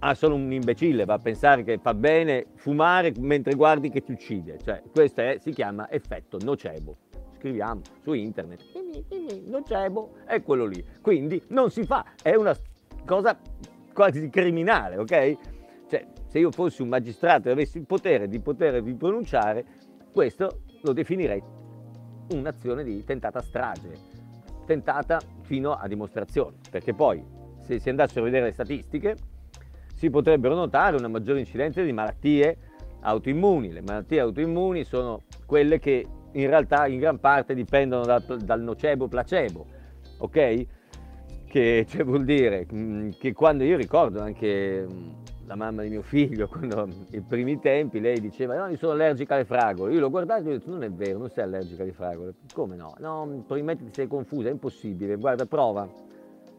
Ah, 0.00 0.14
sono 0.14 0.34
un 0.34 0.52
imbecille, 0.52 1.06
va 1.06 1.14
a 1.14 1.18
pensare 1.18 1.64
che 1.64 1.78
fa 1.78 1.94
bene 1.94 2.48
fumare 2.56 3.14
mentre 3.18 3.54
guardi 3.54 3.88
che 3.88 4.02
ti 4.02 4.12
uccide. 4.12 4.58
Cioè, 4.62 4.82
questo 4.92 5.22
è, 5.22 5.38
si 5.40 5.52
chiama 5.52 5.90
effetto 5.90 6.36
nocebo. 6.38 6.96
Scriviamo 7.36 7.80
su 8.02 8.12
internet, 8.12 8.60
nocebo 9.46 10.16
è 10.26 10.42
quello 10.42 10.66
lì. 10.66 10.84
Quindi 11.00 11.42
non 11.48 11.70
si 11.70 11.84
fa, 11.84 12.04
è 12.22 12.34
una 12.34 12.54
cosa 13.06 13.38
quasi 13.94 14.28
criminale, 14.28 14.98
ok? 14.98 15.36
Cioè, 15.88 16.06
se 16.32 16.38
io 16.38 16.50
fossi 16.50 16.80
un 16.80 16.88
magistrato 16.88 17.50
e 17.50 17.52
avessi 17.52 17.76
il 17.76 17.84
potere 17.84 18.26
di 18.26 18.40
potervi 18.40 18.94
pronunciare, 18.94 19.66
questo 20.10 20.62
lo 20.80 20.94
definirei 20.94 21.42
un'azione 22.30 22.84
di 22.84 23.04
tentata 23.04 23.42
strage, 23.42 23.92
tentata 24.64 25.20
fino 25.42 25.72
a 25.72 25.86
dimostrazione, 25.86 26.56
perché 26.70 26.94
poi 26.94 27.22
se 27.58 27.78
si 27.78 27.90
andassero 27.90 28.22
a 28.22 28.24
vedere 28.24 28.46
le 28.46 28.52
statistiche 28.52 29.14
si 29.94 30.08
potrebbero 30.08 30.54
notare 30.54 30.96
una 30.96 31.08
maggiore 31.08 31.40
incidenza 31.40 31.82
di 31.82 31.92
malattie 31.92 32.56
autoimmuni. 33.00 33.70
Le 33.70 33.82
malattie 33.82 34.20
autoimmuni 34.20 34.84
sono 34.84 35.24
quelle 35.44 35.78
che 35.78 36.06
in 36.32 36.46
realtà 36.46 36.86
in 36.86 36.98
gran 36.98 37.20
parte 37.20 37.52
dipendono 37.52 38.06
dal, 38.06 38.24
dal 38.42 38.62
nocebo 38.62 39.06
placebo, 39.06 39.66
ok? 40.16 40.66
Che 41.44 41.84
cioè, 41.90 42.04
vuol 42.04 42.24
dire 42.24 42.66
mm, 42.72 43.10
che 43.18 43.34
quando 43.34 43.64
io 43.64 43.76
ricordo 43.76 44.22
anche 44.22 44.86
mm, 44.90 45.10
la 45.46 45.56
mamma 45.56 45.82
di 45.82 45.88
mio 45.88 46.02
figlio, 46.02 46.46
quando 46.48 46.88
i 47.10 47.20
primi 47.20 47.58
tempi 47.58 48.00
lei 48.00 48.20
diceva 48.20 48.56
no, 48.56 48.68
io 48.68 48.76
sono 48.76 48.92
allergica 48.92 49.34
alle 49.34 49.44
fragole, 49.44 49.92
io 49.92 50.00
l'ho 50.00 50.10
guardato 50.10 50.48
e 50.48 50.54
ho 50.54 50.58
detto 50.58 50.70
non 50.70 50.82
è 50.82 50.90
vero, 50.90 51.18
non 51.18 51.30
sei 51.30 51.44
allergica 51.44 51.82
alle 51.82 51.92
fragole, 51.92 52.34
come 52.52 52.76
no? 52.76 52.94
No, 52.98 53.26
probabilmente 53.46 53.84
ti 53.84 53.92
sei 53.92 54.06
confusa, 54.06 54.48
è 54.48 54.52
impossibile, 54.52 55.16
guarda 55.16 55.46
prova. 55.46 55.88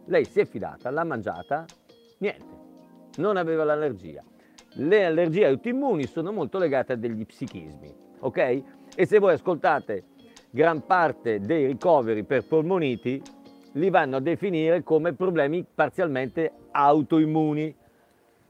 Lei 0.06 0.26
si 0.26 0.40
è 0.42 0.46
fidata, 0.46 0.90
l'ha 0.90 1.04
mangiata, 1.04 1.66
niente, 2.18 2.46
non 3.18 3.38
aveva 3.38 3.64
l'allergia. 3.64 4.24
Le 4.76 5.06
allergie 5.06 5.46
autoimmuni 5.46 6.08
sono 6.08 6.32
molto 6.32 6.58
legate 6.58 6.94
a 6.94 6.96
degli 6.96 7.26
psichismi, 7.26 7.94
ok? 8.20 8.64
E 8.96 9.06
se 9.06 9.20
voi 9.20 9.34
ascoltate 9.34 10.06
gran 10.50 10.86
parte 10.86 11.40
dei 11.40 11.66
ricoveri 11.68 12.24
per 12.24 12.46
polmoniti, 12.46 13.22
li 13.74 13.90
vanno 13.90 14.18
a 14.18 14.20
definire 14.20 14.84
come 14.84 15.14
problemi 15.14 15.66
parzialmente 15.66 16.52
autoimmuni 16.72 17.76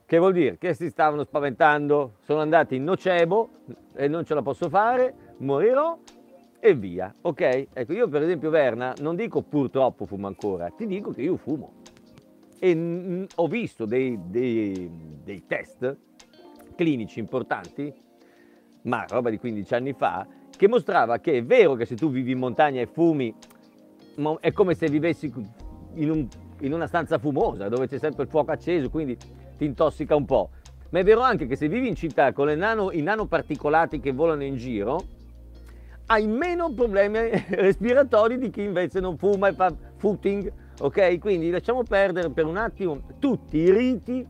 che 0.05 0.17
vuol 0.17 0.33
dire 0.33 0.57
che 0.57 0.73
si 0.73 0.89
stavano 0.89 1.23
spaventando, 1.23 2.15
sono 2.19 2.41
andati 2.41 2.75
in 2.75 2.83
nocebo 2.83 3.49
e 3.95 4.07
non 4.07 4.25
ce 4.25 4.33
la 4.33 4.41
posso 4.41 4.69
fare, 4.69 5.35
morirò 5.37 5.97
e 6.59 6.75
via, 6.75 7.13
ok? 7.21 7.67
Ecco, 7.73 7.93
io 7.93 8.07
per 8.07 8.21
esempio 8.21 8.49
Verna 8.49 8.95
non 8.97 9.15
dico 9.15 9.41
purtroppo 9.41 10.05
fumo 10.05 10.27
ancora, 10.27 10.69
ti 10.69 10.85
dico 10.87 11.11
che 11.11 11.21
io 11.21 11.37
fumo. 11.37 11.81
E 12.59 12.73
n- 12.73 13.27
ho 13.35 13.47
visto 13.47 13.85
dei, 13.85 14.17
dei, 14.29 14.89
dei 15.23 15.43
test 15.45 15.97
clinici 16.75 17.19
importanti, 17.19 17.93
ma 18.83 19.05
roba 19.09 19.29
di 19.29 19.37
15 19.37 19.73
anni 19.73 19.93
fa, 19.93 20.25
che 20.55 20.67
mostrava 20.67 21.19
che 21.19 21.39
è 21.39 21.43
vero 21.43 21.75
che 21.75 21.85
se 21.85 21.97
tu 21.97 22.09
vivi 22.09 22.31
in 22.31 22.39
montagna 22.39 22.79
e 22.79 22.85
fumi, 22.87 23.33
è 24.39 24.51
come 24.51 24.75
se 24.75 24.89
vivessi 24.89 25.31
in, 25.95 26.09
un, 26.09 26.27
in 26.59 26.73
una 26.73 26.87
stanza 26.87 27.17
fumosa 27.17 27.67
dove 27.67 27.87
c'è 27.87 27.97
sempre 27.97 28.23
il 28.23 28.29
fuoco 28.29 28.51
acceso, 28.51 28.89
quindi 28.89 29.17
ti 29.57 29.65
intossica 29.65 30.15
un 30.15 30.25
po'. 30.25 30.49
Ma 30.93 30.99
è 30.99 31.03
vero 31.03 31.21
anche 31.21 31.47
che 31.47 31.55
se 31.55 31.67
vivi 31.67 31.87
in 31.87 31.95
città 31.95 32.31
con 32.33 32.49
nano, 32.49 32.91
i 32.91 33.01
nanoparticolati 33.01 33.99
che 33.99 34.11
volano 34.11 34.43
in 34.43 34.57
giro, 34.57 35.03
hai 36.07 36.27
meno 36.27 36.71
problemi 36.71 37.17
respiratori 37.49 38.37
di 38.37 38.51
chi 38.51 38.61
invece 38.61 38.99
non 38.99 39.17
fuma 39.17 39.47
e 39.47 39.53
fa 39.53 39.73
footing, 39.97 40.51
ok? 40.81 41.17
Quindi 41.17 41.49
lasciamo 41.49 41.81
perdere 41.83 42.29
per 42.29 42.45
un 42.45 42.57
attimo 42.57 43.01
tutti 43.17 43.57
i 43.57 43.71
riti 43.71 44.23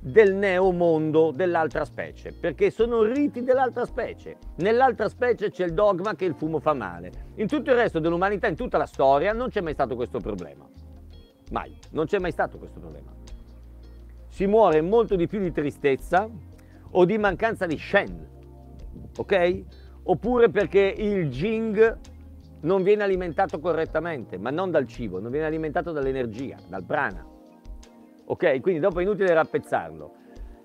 del 0.00 0.34
neomondo 0.34 1.30
dell'altra 1.30 1.84
specie, 1.84 2.32
perché 2.32 2.70
sono 2.70 3.02
riti 3.02 3.42
dell'altra 3.42 3.84
specie. 3.84 4.36
Nell'altra 4.56 5.10
specie 5.10 5.50
c'è 5.50 5.64
il 5.64 5.74
dogma 5.74 6.14
che 6.14 6.24
il 6.24 6.34
fumo 6.34 6.58
fa 6.60 6.72
male. 6.72 7.10
In 7.34 7.48
tutto 7.48 7.70
il 7.70 7.76
resto 7.76 7.98
dell'umanità, 7.98 8.46
in 8.46 8.56
tutta 8.56 8.78
la 8.78 8.86
storia, 8.86 9.34
non 9.34 9.50
c'è 9.50 9.60
mai 9.60 9.74
stato 9.74 9.94
questo 9.94 10.20
problema. 10.20 10.66
Mai, 11.50 11.76
non 11.90 12.06
c'è 12.06 12.18
mai 12.18 12.30
stato 12.30 12.56
questo 12.56 12.78
problema 12.78 13.17
si 14.38 14.46
muore 14.46 14.82
molto 14.82 15.16
di 15.16 15.26
più 15.26 15.40
di 15.40 15.50
tristezza 15.50 16.30
o 16.92 17.04
di 17.04 17.18
mancanza 17.18 17.66
di 17.66 17.76
Shen, 17.76 18.28
ok? 19.16 19.62
Oppure 20.04 20.48
perché 20.48 20.94
il 20.96 21.28
Jing 21.28 21.98
non 22.60 22.84
viene 22.84 23.02
alimentato 23.02 23.58
correttamente, 23.58 24.38
ma 24.38 24.50
non 24.50 24.70
dal 24.70 24.86
cibo, 24.86 25.18
non 25.18 25.32
viene 25.32 25.46
alimentato 25.46 25.90
dall'energia, 25.90 26.56
dal 26.68 26.84
prana. 26.84 27.26
Ok? 28.26 28.60
Quindi 28.60 28.78
dopo 28.78 29.00
è 29.00 29.02
inutile 29.02 29.34
rappezzarlo. 29.34 30.14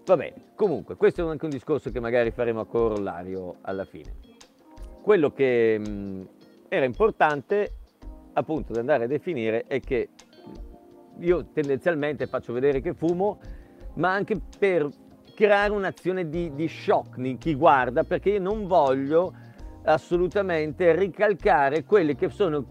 Vabbè, 0.06 0.34
comunque, 0.54 0.96
questo 0.96 1.26
è 1.26 1.32
anche 1.32 1.46
un 1.46 1.52
discorso 1.52 1.90
che 1.90 2.00
magari 2.00 2.30
faremo 2.30 2.60
a 2.60 2.68
corollario 2.68 3.56
alla 3.62 3.86
fine. 3.86 4.14
Quello 5.02 5.32
che 5.32 5.80
mh, 5.80 6.28
era 6.68 6.86
importante 6.86 7.72
appunto 8.34 8.72
da 8.72 8.82
andare 8.82 9.06
a 9.06 9.08
definire 9.08 9.64
è 9.66 9.80
che 9.80 10.10
io 11.20 11.46
tendenzialmente 11.52 12.28
faccio 12.28 12.54
vedere 12.54 12.82
che 12.82 12.94
fumo 12.94 13.40
ma 13.96 14.12
anche 14.12 14.40
per 14.58 14.90
creare 15.36 15.74
un'azione 15.74 16.30
di, 16.30 16.54
di 16.54 16.68
shock 16.68 17.18
in 17.18 17.38
chi 17.38 17.56
guarda, 17.56 18.04
perché 18.04 18.32
io 18.32 18.40
non 18.40 18.68
voglio 18.68 19.34
assolutamente 19.86 20.96
ricalcare 20.96 21.84
quelli 21.84 22.16
che 22.16 22.30
sono 22.30 22.66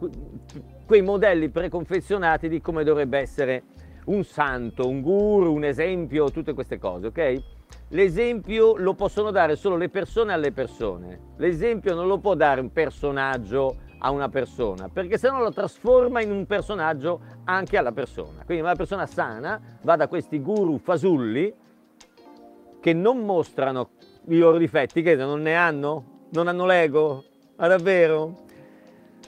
quei 0.86 1.02
modelli 1.02 1.48
preconfezionati 1.48 2.48
di 2.48 2.60
come 2.60 2.84
dovrebbe 2.84 3.18
essere 3.18 3.62
un 4.06 4.24
santo, 4.24 4.88
un 4.88 5.00
guru, 5.00 5.52
un 5.52 5.64
esempio, 5.64 6.30
tutte 6.30 6.54
queste 6.54 6.78
cose, 6.78 7.06
ok? 7.08 7.42
L'esempio 7.88 8.76
lo 8.76 8.94
possono 8.94 9.30
dare 9.30 9.54
solo 9.54 9.76
le 9.76 9.88
persone 9.88 10.32
alle 10.32 10.50
persone. 10.50 11.18
L'esempio 11.36 11.94
non 11.94 12.06
lo 12.06 12.18
può 12.18 12.34
dare 12.34 12.60
un 12.60 12.72
personaggio 12.72 13.76
a 14.04 14.10
una 14.10 14.28
persona, 14.28 14.88
perché 14.88 15.16
se 15.16 15.30
no 15.30 15.38
lo 15.40 15.52
trasforma 15.52 16.20
in 16.20 16.32
un 16.32 16.44
personaggio 16.46 17.20
anche 17.44 17.76
alla 17.76 17.92
persona. 17.92 18.42
Quindi 18.44 18.62
una 18.62 18.74
persona 18.74 19.06
sana 19.06 19.60
va 19.82 19.94
da 19.96 20.08
questi 20.08 20.40
guru 20.40 20.78
fasulli 20.78 21.54
che 22.80 22.92
non 22.92 23.18
mostrano 23.18 23.90
i 24.26 24.38
loro 24.38 24.58
difetti, 24.58 25.02
che 25.02 25.14
non 25.14 25.40
ne 25.40 25.54
hanno? 25.54 26.20
Non 26.30 26.48
hanno 26.48 26.66
l'ego? 26.66 27.24
Ma 27.56 27.68
davvero? 27.68 28.40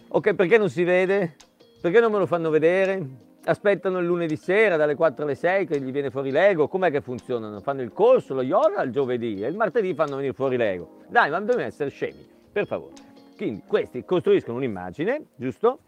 Ok, 0.08 0.34
perché 0.34 0.58
non 0.58 0.68
si 0.68 0.82
vede? 0.82 1.36
Perché 1.80 2.00
non 2.00 2.10
me 2.10 2.18
lo 2.18 2.26
fanno 2.26 2.50
vedere? 2.50 3.22
Aspettano 3.44 3.98
il 3.98 4.06
lunedì 4.06 4.36
sera 4.36 4.76
dalle 4.76 4.96
4 4.96 5.22
alle 5.22 5.36
6 5.36 5.66
che 5.66 5.80
gli 5.80 5.92
viene 5.92 6.10
fuori 6.10 6.32
l'ego? 6.32 6.66
Com'è 6.66 6.90
che 6.90 7.00
funzionano? 7.00 7.60
Fanno 7.60 7.82
il 7.82 7.92
corso, 7.92 8.34
lo 8.34 8.42
yoga 8.42 8.82
il 8.82 8.90
giovedì 8.90 9.40
e 9.40 9.46
il 9.46 9.54
martedì 9.54 9.94
fanno 9.94 10.16
venire 10.16 10.32
fuori 10.32 10.56
l'ego. 10.56 11.02
Dai, 11.06 11.30
ma 11.30 11.38
dobbiamo 11.38 11.62
essere 11.62 11.90
scemi, 11.90 12.26
per 12.50 12.66
favore. 12.66 13.12
Quindi 13.36 13.62
questi 13.66 14.04
costruiscono 14.04 14.56
un'immagine, 14.58 15.26
giusto? 15.36 15.80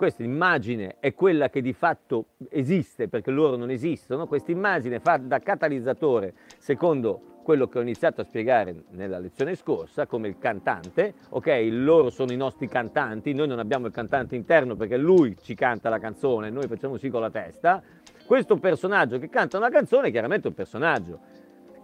questa 0.00 0.22
immagine 0.22 0.96
è 0.98 1.12
quella 1.12 1.50
che 1.50 1.60
di 1.60 1.74
fatto 1.74 2.28
esiste 2.48 3.08
perché 3.08 3.30
loro 3.30 3.56
non 3.56 3.68
esistono, 3.68 4.26
questa 4.26 4.50
immagine 4.50 4.98
fa 4.98 5.18
da 5.18 5.40
catalizzatore 5.40 6.32
secondo 6.56 7.40
quello 7.42 7.68
che 7.68 7.78
ho 7.78 7.82
iniziato 7.82 8.22
a 8.22 8.24
spiegare 8.24 8.84
nella 8.92 9.18
lezione 9.18 9.54
scorsa, 9.56 10.06
come 10.06 10.28
il 10.28 10.38
cantante, 10.38 11.12
ok? 11.28 11.68
Loro 11.70 12.08
sono 12.08 12.32
i 12.32 12.36
nostri 12.36 12.66
cantanti, 12.66 13.34
noi 13.34 13.48
non 13.48 13.58
abbiamo 13.58 13.88
il 13.88 13.92
cantante 13.92 14.36
interno 14.36 14.74
perché 14.74 14.96
lui 14.96 15.36
ci 15.42 15.54
canta 15.54 15.90
la 15.90 15.98
canzone, 15.98 16.48
noi 16.48 16.66
facciamo 16.66 16.96
sì 16.96 17.10
con 17.10 17.20
la 17.20 17.30
testa. 17.30 17.82
Questo 18.24 18.56
personaggio 18.56 19.18
che 19.18 19.28
canta 19.28 19.58
una 19.58 19.68
canzone 19.68 20.08
è 20.08 20.10
chiaramente 20.10 20.48
un 20.48 20.54
personaggio. 20.54 21.18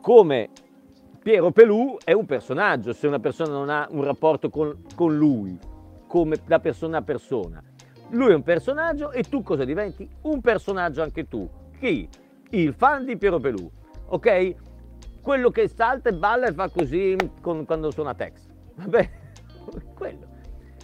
Come 0.00 0.48
Piero 1.26 1.50
Pelù 1.50 1.96
è 2.04 2.12
un 2.12 2.24
personaggio 2.24 2.92
se 2.92 3.08
una 3.08 3.18
persona 3.18 3.50
non 3.50 3.68
ha 3.68 3.88
un 3.90 4.04
rapporto 4.04 4.48
con, 4.48 4.84
con 4.94 5.16
lui, 5.16 5.58
come 6.06 6.36
da 6.46 6.60
persona 6.60 6.98
a 6.98 7.02
persona. 7.02 7.60
Lui 8.10 8.30
è 8.30 8.34
un 8.36 8.44
personaggio 8.44 9.10
e 9.10 9.24
tu 9.24 9.42
cosa 9.42 9.64
diventi? 9.64 10.08
Un 10.20 10.40
personaggio 10.40 11.02
anche 11.02 11.26
tu. 11.26 11.50
Chi? 11.80 12.08
Il 12.50 12.74
fan 12.74 13.04
di 13.04 13.16
Piero 13.16 13.40
Pelù, 13.40 13.68
ok? 14.06 14.54
Quello 15.20 15.50
che 15.50 15.66
salta 15.66 16.10
e 16.10 16.14
balla 16.14 16.46
e 16.46 16.52
fa 16.52 16.68
così 16.68 17.16
con, 17.40 17.64
quando 17.64 17.90
suona 17.90 18.14
Tex. 18.14 18.46
Vabbè, 18.76 19.10
quello. 19.96 20.28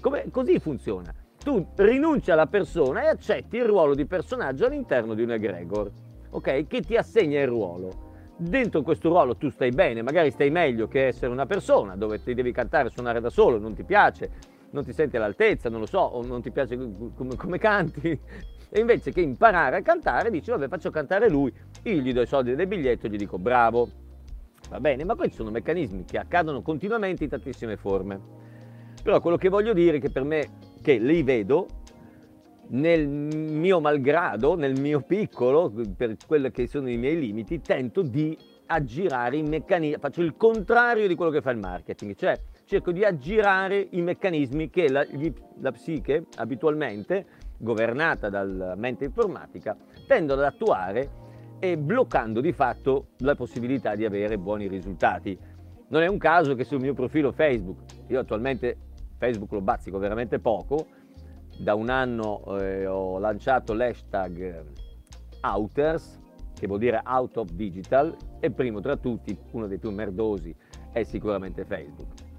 Come, 0.01 0.29
così 0.33 0.59
funziona. 0.59 1.15
Tu 1.39 1.69
rinunci 1.77 2.33
alla 2.33 2.49
persona 2.49 3.05
e 3.05 3.07
accetti 3.07 3.59
il 3.59 3.65
ruolo 3.65 3.95
di 3.95 4.07
personaggio 4.07 4.67
all'interno 4.67 5.15
di 5.15 5.23
un 5.23 5.31
egregor, 5.31 5.89
ok? 6.31 6.67
Che 6.67 6.81
ti 6.81 6.97
assegna 6.97 7.41
il 7.41 7.47
ruolo. 7.47 8.02
Dentro 8.43 8.83
questo 8.83 9.09
ruolo 9.09 9.37
tu 9.37 9.51
stai 9.51 9.71
bene, 9.71 10.03
magari 10.03 10.33
stai 10.33 10.51
meglio 10.51 10.89
che 10.89 11.07
essere 11.07 11.31
una 11.31 11.47
persona 11.47 11.95
dove 11.95 12.21
ti 12.21 12.35
devi 12.35 12.51
cantare 12.51 12.89
e 12.89 12.91
suonare 12.91 13.21
da 13.21 13.31
solo, 13.31 13.59
non 13.59 13.73
ti 13.73 13.85
piace, 13.85 14.31
non 14.71 14.85
ti 14.85 14.93
senti 14.93 15.17
all'altezza, 15.17 15.69
non 15.69 15.79
lo 15.79 15.87
so, 15.87 16.01
o 16.01 16.27
non 16.27 16.43
ti 16.43 16.51
piace 16.51 16.77
come, 17.15 17.37
come 17.37 17.59
canti, 17.59 18.19
e 18.69 18.81
invece 18.81 19.13
che 19.13 19.21
imparare 19.21 19.77
a 19.77 19.83
cantare 19.83 20.29
dici 20.29 20.51
vabbè 20.51 20.67
faccio 20.67 20.91
cantare 20.91 21.29
lui, 21.29 21.53
io 21.85 22.01
gli 22.01 22.13
do 22.13 22.23
i 22.23 22.27
soldi 22.27 22.55
del 22.57 22.67
biglietto 22.67 23.07
e 23.07 23.11
gli 23.11 23.17
dico 23.17 23.39
bravo, 23.39 23.89
va 24.71 24.81
bene, 24.81 25.05
ma 25.05 25.15
questi 25.15 25.37
sono 25.37 25.51
meccanismi 25.51 26.05
che 26.05 26.19
accadono 26.19 26.63
continuamente 26.63 27.23
in 27.23 27.31
tantissime 27.31 27.77
forme. 27.77 28.21
Però 29.05 29.21
quello 29.21 29.37
che 29.37 29.51
voglio 29.51 29.73
dire 29.73 29.99
è 29.99 30.01
che 30.01 30.11
per 30.11 30.25
me, 30.25 30.49
che 30.83 30.95
li 30.95 31.23
vedo, 31.23 31.67
nel 32.73 33.07
mio 33.07 33.81
malgrado, 33.81 34.55
nel 34.55 34.79
mio 34.81 35.01
piccolo, 35.01 35.73
per 35.97 36.17
quelli 36.27 36.51
che 36.51 36.67
sono 36.67 36.89
i 36.89 36.97
miei 36.97 37.19
limiti, 37.19 37.61
tento 37.61 38.03
di 38.03 38.37
aggirare 38.67 39.37
i 39.37 39.43
meccanismi, 39.43 39.99
faccio 40.01 40.23
il 40.23 40.37
contrario 40.37 41.07
di 41.07 41.15
quello 41.15 41.31
che 41.31 41.43
fa 41.43 41.51
il 41.51 41.59
marketing, 41.59 42.15
cioè 42.15 42.39
cerco 42.65 42.93
di 42.93 43.05
aggirare 43.05 43.89
i 43.91 44.01
meccanismi 44.01 44.71
che 44.71 44.89
la, 44.89 45.07
la 45.61 45.73
psiche 45.73 46.27
abitualmente, 46.37 47.27
governata 47.59 48.31
dalla 48.31 48.75
mente 48.75 49.05
informatica, 49.05 49.77
tendono 50.07 50.41
ad 50.41 50.47
attuare 50.47 51.21
e 51.59 51.77
bloccando 51.77 52.41
di 52.41 52.53
fatto 52.53 53.09
la 53.19 53.35
possibilità 53.35 53.95
di 53.95 54.05
avere 54.05 54.39
buoni 54.39 54.67
risultati. 54.67 55.39
Non 55.89 56.01
è 56.01 56.07
un 56.07 56.17
caso 56.17 56.55
che 56.55 56.65
sul 56.65 56.81
mio 56.81 56.95
profilo 56.95 57.33
Facebook, 57.33 57.81
io 58.09 58.19
attualmente 58.19 58.79
Facebook 59.19 59.53
lo 59.53 59.61
bazzico 59.61 59.99
veramente 59.99 60.39
poco, 60.39 60.87
da 61.59 61.75
un 61.75 61.89
anno 61.89 62.59
eh, 62.59 62.87
ho 62.87 63.19
lanciato 63.19 63.73
l'hashtag 63.73 64.65
Outers, 65.43 66.21
che 66.59 66.67
vuol 66.67 66.79
dire 66.79 67.01
out 67.05 67.37
of 67.37 67.51
digital, 67.51 68.17
e 68.41 68.51
primo 68.51 68.81
tra 68.81 68.97
tutti, 68.97 69.37
uno 69.53 69.67
dei 69.67 69.79
più 69.79 69.91
merdosi, 69.91 70.55
è 70.93 71.03
sicuramente 71.03 71.65
Facebook 71.65 72.31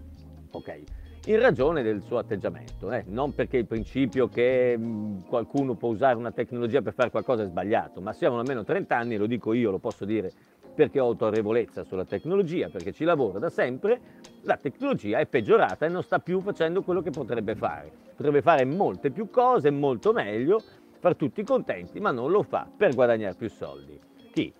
ok? 0.57 0.81
In 1.25 1.39
ragione 1.39 1.83
del 1.83 2.01
suo 2.01 2.17
atteggiamento, 2.17 2.91
eh? 2.91 3.03
non 3.07 3.33
perché 3.33 3.57
il 3.57 3.65
principio 3.65 4.27
che 4.27 4.75
mm, 4.77 5.21
qualcuno 5.27 5.75
può 5.75 5.89
usare 5.89 6.17
una 6.17 6.31
tecnologia 6.31 6.81
per 6.81 6.93
fare 6.93 7.09
qualcosa 7.09 7.43
è 7.43 7.45
sbagliato, 7.45 8.01
ma 8.01 8.11
siamo 8.11 8.39
almeno 8.39 8.63
30 8.63 8.95
anni, 8.95 9.15
lo 9.15 9.25
dico 9.25 9.53
io, 9.53 9.71
lo 9.71 9.79
posso 9.79 10.03
dire 10.03 10.31
perché 10.73 10.99
ho 10.99 11.05
autorevolezza 11.05 11.83
sulla 11.83 12.05
tecnologia, 12.05 12.69
perché 12.69 12.91
ci 12.91 13.03
lavoro 13.03 13.39
da 13.39 13.49
sempre, 13.49 13.99
la 14.41 14.57
tecnologia 14.57 15.19
è 15.19 15.25
peggiorata 15.25 15.85
e 15.85 15.89
non 15.89 16.03
sta 16.03 16.19
più 16.19 16.41
facendo 16.41 16.81
quello 16.81 17.01
che 17.01 17.11
potrebbe 17.11 17.55
fare. 17.55 17.91
Potrebbe 18.15 18.41
fare 18.41 18.65
molte 18.65 19.11
più 19.11 19.29
cose, 19.29 19.69
molto 19.69 20.11
meglio, 20.13 20.61
far 20.99 21.15
tutti 21.15 21.43
contenti, 21.43 21.99
ma 21.99 22.11
non 22.11 22.31
lo 22.31 22.43
fa 22.43 22.67
per 22.75 22.93
guadagnare 22.93 23.35
più 23.35 23.49
soldi. 23.49 23.99
Chi? 24.31 24.53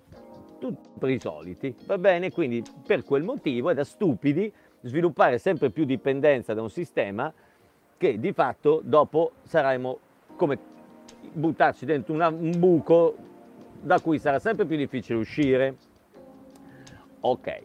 Tutti 0.59 1.11
i 1.11 1.19
soliti, 1.19 1.75
va 1.85 1.97
bene? 1.97 2.31
Quindi 2.31 2.63
per 2.85 3.03
quel 3.03 3.23
motivo 3.23 3.69
è 3.69 3.73
da 3.73 3.83
stupidi 3.83 4.51
sviluppare 4.81 5.37
sempre 5.37 5.69
più 5.69 5.85
dipendenza 5.85 6.53
da 6.53 6.61
un 6.61 6.69
sistema 6.69 7.33
che 7.97 8.19
di 8.19 8.33
fatto 8.33 8.81
dopo 8.83 9.31
saremo 9.43 9.99
come 10.35 10.57
buttarci 11.31 11.85
dentro 11.85 12.13
una, 12.13 12.27
un 12.27 12.53
buco 12.57 13.15
da 13.81 13.99
cui 13.99 14.19
sarà 14.19 14.39
sempre 14.39 14.65
più 14.65 14.77
difficile 14.77 15.19
uscire. 15.19 15.75
Ok. 17.25 17.61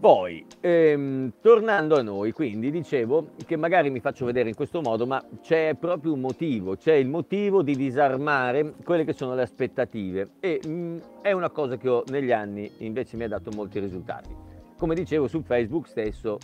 Poi, 0.00 0.46
ehm, 0.60 1.32
tornando 1.40 1.96
a 1.96 2.02
noi, 2.02 2.30
quindi 2.32 2.70
dicevo 2.70 3.30
che 3.44 3.56
magari 3.56 3.90
mi 3.90 3.98
faccio 3.98 4.24
vedere 4.24 4.48
in 4.48 4.54
questo 4.54 4.80
modo, 4.80 5.06
ma 5.06 5.22
c'è 5.42 5.74
proprio 5.74 6.12
un 6.12 6.20
motivo, 6.20 6.76
c'è 6.76 6.94
il 6.94 7.08
motivo 7.08 7.62
di 7.62 7.74
disarmare 7.74 8.74
quelle 8.84 9.04
che 9.04 9.12
sono 9.12 9.34
le 9.34 9.42
aspettative 9.42 10.28
e 10.38 10.60
mh, 10.64 10.68
mm, 10.70 10.98
è 11.22 11.32
una 11.32 11.50
cosa 11.50 11.76
che 11.76 11.88
ho, 11.88 12.04
negli 12.10 12.30
anni 12.30 12.70
invece 12.78 13.16
mi 13.16 13.24
ha 13.24 13.28
dato 13.28 13.50
molti 13.52 13.80
risultati 13.80 14.48
come 14.78 14.94
dicevo 14.94 15.26
su 15.26 15.42
Facebook 15.42 15.88
stesso, 15.88 16.38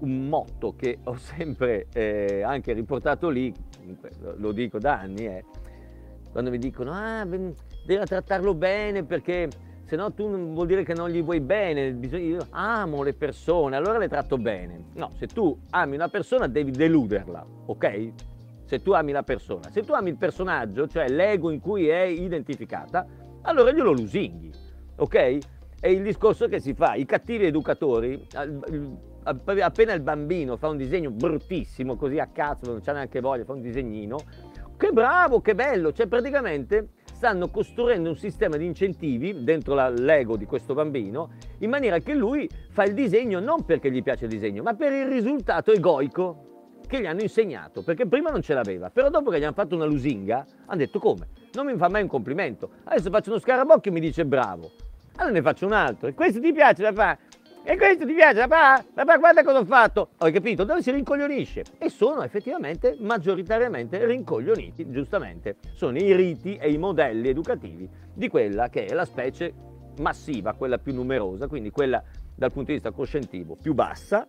un 0.00 0.28
motto 0.28 0.74
che 0.74 0.98
ho 1.04 1.16
sempre 1.20 1.86
eh, 1.92 2.42
anche 2.42 2.72
riportato 2.72 3.28
lì, 3.28 3.52
lo 4.36 4.50
dico 4.52 4.78
da 4.78 4.98
anni, 4.98 5.24
è 5.24 5.44
quando 6.32 6.50
mi 6.50 6.58
dicono 6.58 6.92
ah, 6.92 7.24
devi 7.24 7.54
trattarlo 8.04 8.54
bene 8.54 9.04
perché 9.04 9.48
se 9.86 9.96
no 9.96 10.12
tu 10.12 10.28
vuol 10.28 10.66
dire 10.66 10.82
che 10.84 10.94
non 10.94 11.08
gli 11.08 11.22
vuoi 11.22 11.40
bene, 11.40 11.92
bisogna, 11.92 12.24
io 12.24 12.46
amo 12.50 13.02
le 13.02 13.14
persone, 13.14 13.76
allora 13.76 13.98
le 13.98 14.08
tratto 14.08 14.36
bene. 14.36 14.86
No, 14.94 15.10
se 15.16 15.26
tu 15.26 15.58
ami 15.70 15.94
una 15.94 16.08
persona 16.08 16.48
devi 16.48 16.72
deluderla, 16.72 17.46
ok? 17.66 18.12
Se 18.64 18.82
tu 18.82 18.92
ami 18.92 19.12
la 19.12 19.22
persona. 19.22 19.70
Se 19.70 19.82
tu 19.82 19.92
ami 19.92 20.10
il 20.10 20.16
personaggio, 20.16 20.88
cioè 20.88 21.08
l'ego 21.08 21.50
in 21.50 21.60
cui 21.60 21.88
è 21.88 22.02
identificata, 22.02 23.06
allora 23.42 23.70
glielo 23.70 23.92
lusinghi, 23.92 24.50
ok? 24.96 25.38
è 25.78 25.88
il 25.88 26.02
discorso 26.02 26.48
che 26.48 26.58
si 26.58 26.74
fa. 26.74 26.94
I 26.94 27.04
cattivi 27.04 27.46
educatori, 27.46 28.26
appena 29.22 29.92
il 29.92 30.00
bambino 30.00 30.56
fa 30.56 30.68
un 30.68 30.76
disegno 30.76 31.10
bruttissimo, 31.10 31.96
così 31.96 32.18
a 32.18 32.26
cazzo, 32.26 32.70
non 32.70 32.80
c'ha 32.80 32.92
neanche 32.92 33.20
voglia, 33.20 33.44
fa 33.44 33.52
un 33.52 33.60
disegnino, 33.60 34.18
che 34.76 34.90
bravo, 34.90 35.40
che 35.40 35.54
bello, 35.54 35.92
cioè 35.92 36.06
praticamente 36.06 36.88
stanno 37.16 37.48
costruendo 37.48 38.10
un 38.10 38.16
sistema 38.16 38.58
di 38.58 38.66
incentivi 38.66 39.42
dentro 39.42 39.74
l'ego 39.88 40.36
di 40.36 40.44
questo 40.44 40.74
bambino 40.74 41.30
in 41.60 41.70
maniera 41.70 41.98
che 41.98 42.12
lui 42.12 42.46
fa 42.68 42.84
il 42.84 42.92
disegno 42.92 43.40
non 43.40 43.64
perché 43.64 43.90
gli 43.90 44.02
piace 44.02 44.26
il 44.26 44.30
disegno, 44.30 44.62
ma 44.62 44.74
per 44.74 44.92
il 44.92 45.06
risultato 45.06 45.72
egoico 45.72 46.74
che 46.86 47.00
gli 47.00 47.06
hanno 47.06 47.22
insegnato, 47.22 47.82
perché 47.82 48.06
prima 48.06 48.28
non 48.30 48.42
ce 48.42 48.52
l'aveva, 48.52 48.90
però 48.90 49.08
dopo 49.08 49.30
che 49.30 49.40
gli 49.40 49.44
hanno 49.44 49.54
fatto 49.54 49.74
una 49.74 49.86
lusinga 49.86 50.44
hanno 50.66 50.78
detto 50.78 50.98
come? 50.98 51.28
Non 51.54 51.64
mi 51.64 51.74
fa 51.76 51.88
mai 51.88 52.02
un 52.02 52.08
complimento, 52.08 52.68
adesso 52.84 53.08
faccio 53.08 53.30
uno 53.30 53.40
scarabocchio 53.40 53.90
e 53.90 53.94
mi 53.94 54.00
dice 54.00 54.26
bravo, 54.26 54.70
allora 55.16 55.32
ne 55.32 55.42
faccio 55.42 55.64
un 55.64 55.72
altro. 55.72 56.08
E 56.08 56.14
questo 56.14 56.38
ti 56.38 56.52
piace 56.52 56.82
papà? 56.82 57.18
E 57.68 57.76
questo 57.76 58.06
ti 58.06 58.14
piace 58.14 58.46
papà? 58.46 58.84
Papà 58.94 59.18
guarda 59.18 59.42
cosa 59.42 59.58
ho 59.58 59.64
fatto. 59.64 60.10
Hai 60.18 60.30
capito? 60.30 60.62
Dove 60.62 60.82
si 60.82 60.92
rincoglionisce. 60.92 61.64
E 61.78 61.88
sono 61.88 62.22
effettivamente 62.22 62.96
maggioritariamente 63.00 64.06
rincoglioniti, 64.06 64.88
giustamente. 64.88 65.56
Sono 65.74 65.98
i 65.98 66.14
riti 66.14 66.54
e 66.54 66.70
i 66.70 66.78
modelli 66.78 67.28
educativi 67.28 67.90
di 68.14 68.28
quella 68.28 68.68
che 68.68 68.84
è 68.84 68.94
la 68.94 69.04
specie 69.04 69.52
massiva, 69.98 70.52
quella 70.52 70.78
più 70.78 70.94
numerosa, 70.94 71.48
quindi 71.48 71.70
quella 71.70 72.00
dal 72.36 72.52
punto 72.52 72.68
di 72.68 72.74
vista 72.74 72.92
coscientivo 72.92 73.56
più 73.60 73.74
bassa, 73.74 74.28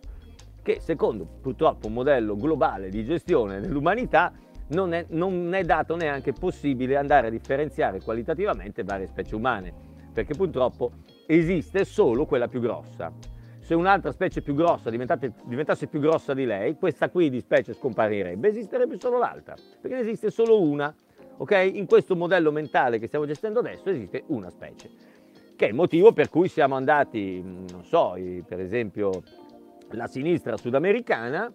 che 0.60 0.80
secondo 0.80 1.24
purtroppo 1.40 1.86
un 1.86 1.92
modello 1.92 2.34
globale 2.34 2.88
di 2.88 3.04
gestione 3.04 3.60
dell'umanità 3.60 4.32
non 4.70 4.92
è, 4.92 5.06
non 5.10 5.54
è 5.54 5.62
dato 5.62 5.94
neanche 5.94 6.32
possibile 6.32 6.96
andare 6.96 7.28
a 7.28 7.30
differenziare 7.30 8.00
qualitativamente 8.00 8.82
varie 8.82 9.06
specie 9.06 9.36
umane 9.36 9.72
perché 10.12 10.34
purtroppo 10.34 10.90
esiste 11.30 11.84
solo 11.84 12.24
quella 12.24 12.48
più 12.48 12.60
grossa. 12.60 13.12
Se 13.60 13.74
un'altra 13.74 14.12
specie 14.12 14.40
più 14.40 14.54
grossa 14.54 14.88
diventasse 14.88 15.86
più 15.86 16.00
grossa 16.00 16.32
di 16.32 16.46
lei, 16.46 16.76
questa 16.76 17.10
qui 17.10 17.28
di 17.28 17.40
specie 17.40 17.74
scomparirebbe, 17.74 18.48
esisterebbe 18.48 18.98
solo 18.98 19.18
l'altra, 19.18 19.54
perché 19.78 19.96
ne 19.96 20.02
esiste 20.02 20.30
solo 20.30 20.58
una. 20.58 20.94
ok? 21.36 21.70
In 21.74 21.84
questo 21.84 22.16
modello 22.16 22.50
mentale 22.50 22.98
che 22.98 23.08
stiamo 23.08 23.26
gestendo 23.26 23.58
adesso 23.58 23.90
esiste 23.90 24.24
una 24.28 24.48
specie, 24.48 24.88
che 25.54 25.66
è 25.66 25.68
il 25.68 25.74
motivo 25.74 26.12
per 26.12 26.30
cui 26.30 26.48
siamo 26.48 26.76
andati, 26.76 27.42
non 27.42 27.84
so, 27.84 28.14
per 28.46 28.60
esempio 28.60 29.22
la 29.90 30.06
sinistra 30.06 30.56
sudamericana, 30.56 31.52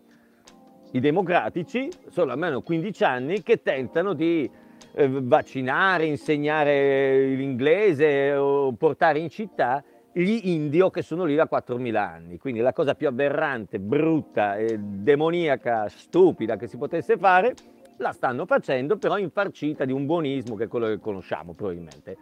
i 0.92 1.00
democratici, 1.00 1.90
sono 2.10 2.32
almeno 2.32 2.62
15 2.62 3.04
anni 3.04 3.42
che 3.42 3.64
tentano 3.64 4.14
di 4.14 4.48
eh, 4.96 5.08
vaccinare, 5.08 6.06
insegnare 6.06 7.28
l'inglese 7.28 8.34
o 8.34 8.72
portare 8.74 9.20
in 9.20 9.30
città 9.30 9.84
gli 10.12 10.42
indio 10.44 10.92
che 10.92 11.02
sono 11.02 11.26
lì 11.26 11.36
da 11.36 11.48
4.000 11.52 11.96
anni. 11.96 12.38
Quindi 12.38 12.60
la 12.60 12.74
cosa 12.74 12.94
più 12.94 13.08
aberrante, 13.08 13.80
brutta, 13.80 14.56
demoniaca, 14.78 15.90
stupida 15.90 16.56
che 16.56 16.68
si 16.68 16.78
potesse 16.78 17.18
fare, 17.18 17.56
la 17.98 18.12
stanno 18.12 18.46
facendo 18.46 18.98
però 18.98 19.18
infarcita 19.18 19.86
di 19.86 19.92
un 19.92 20.06
buonismo 20.06 20.56
che 20.56 20.66
è 20.66 20.68
quello 20.68 20.88
che 20.88 21.00
conosciamo 21.00 21.54
probabilmente, 21.54 22.18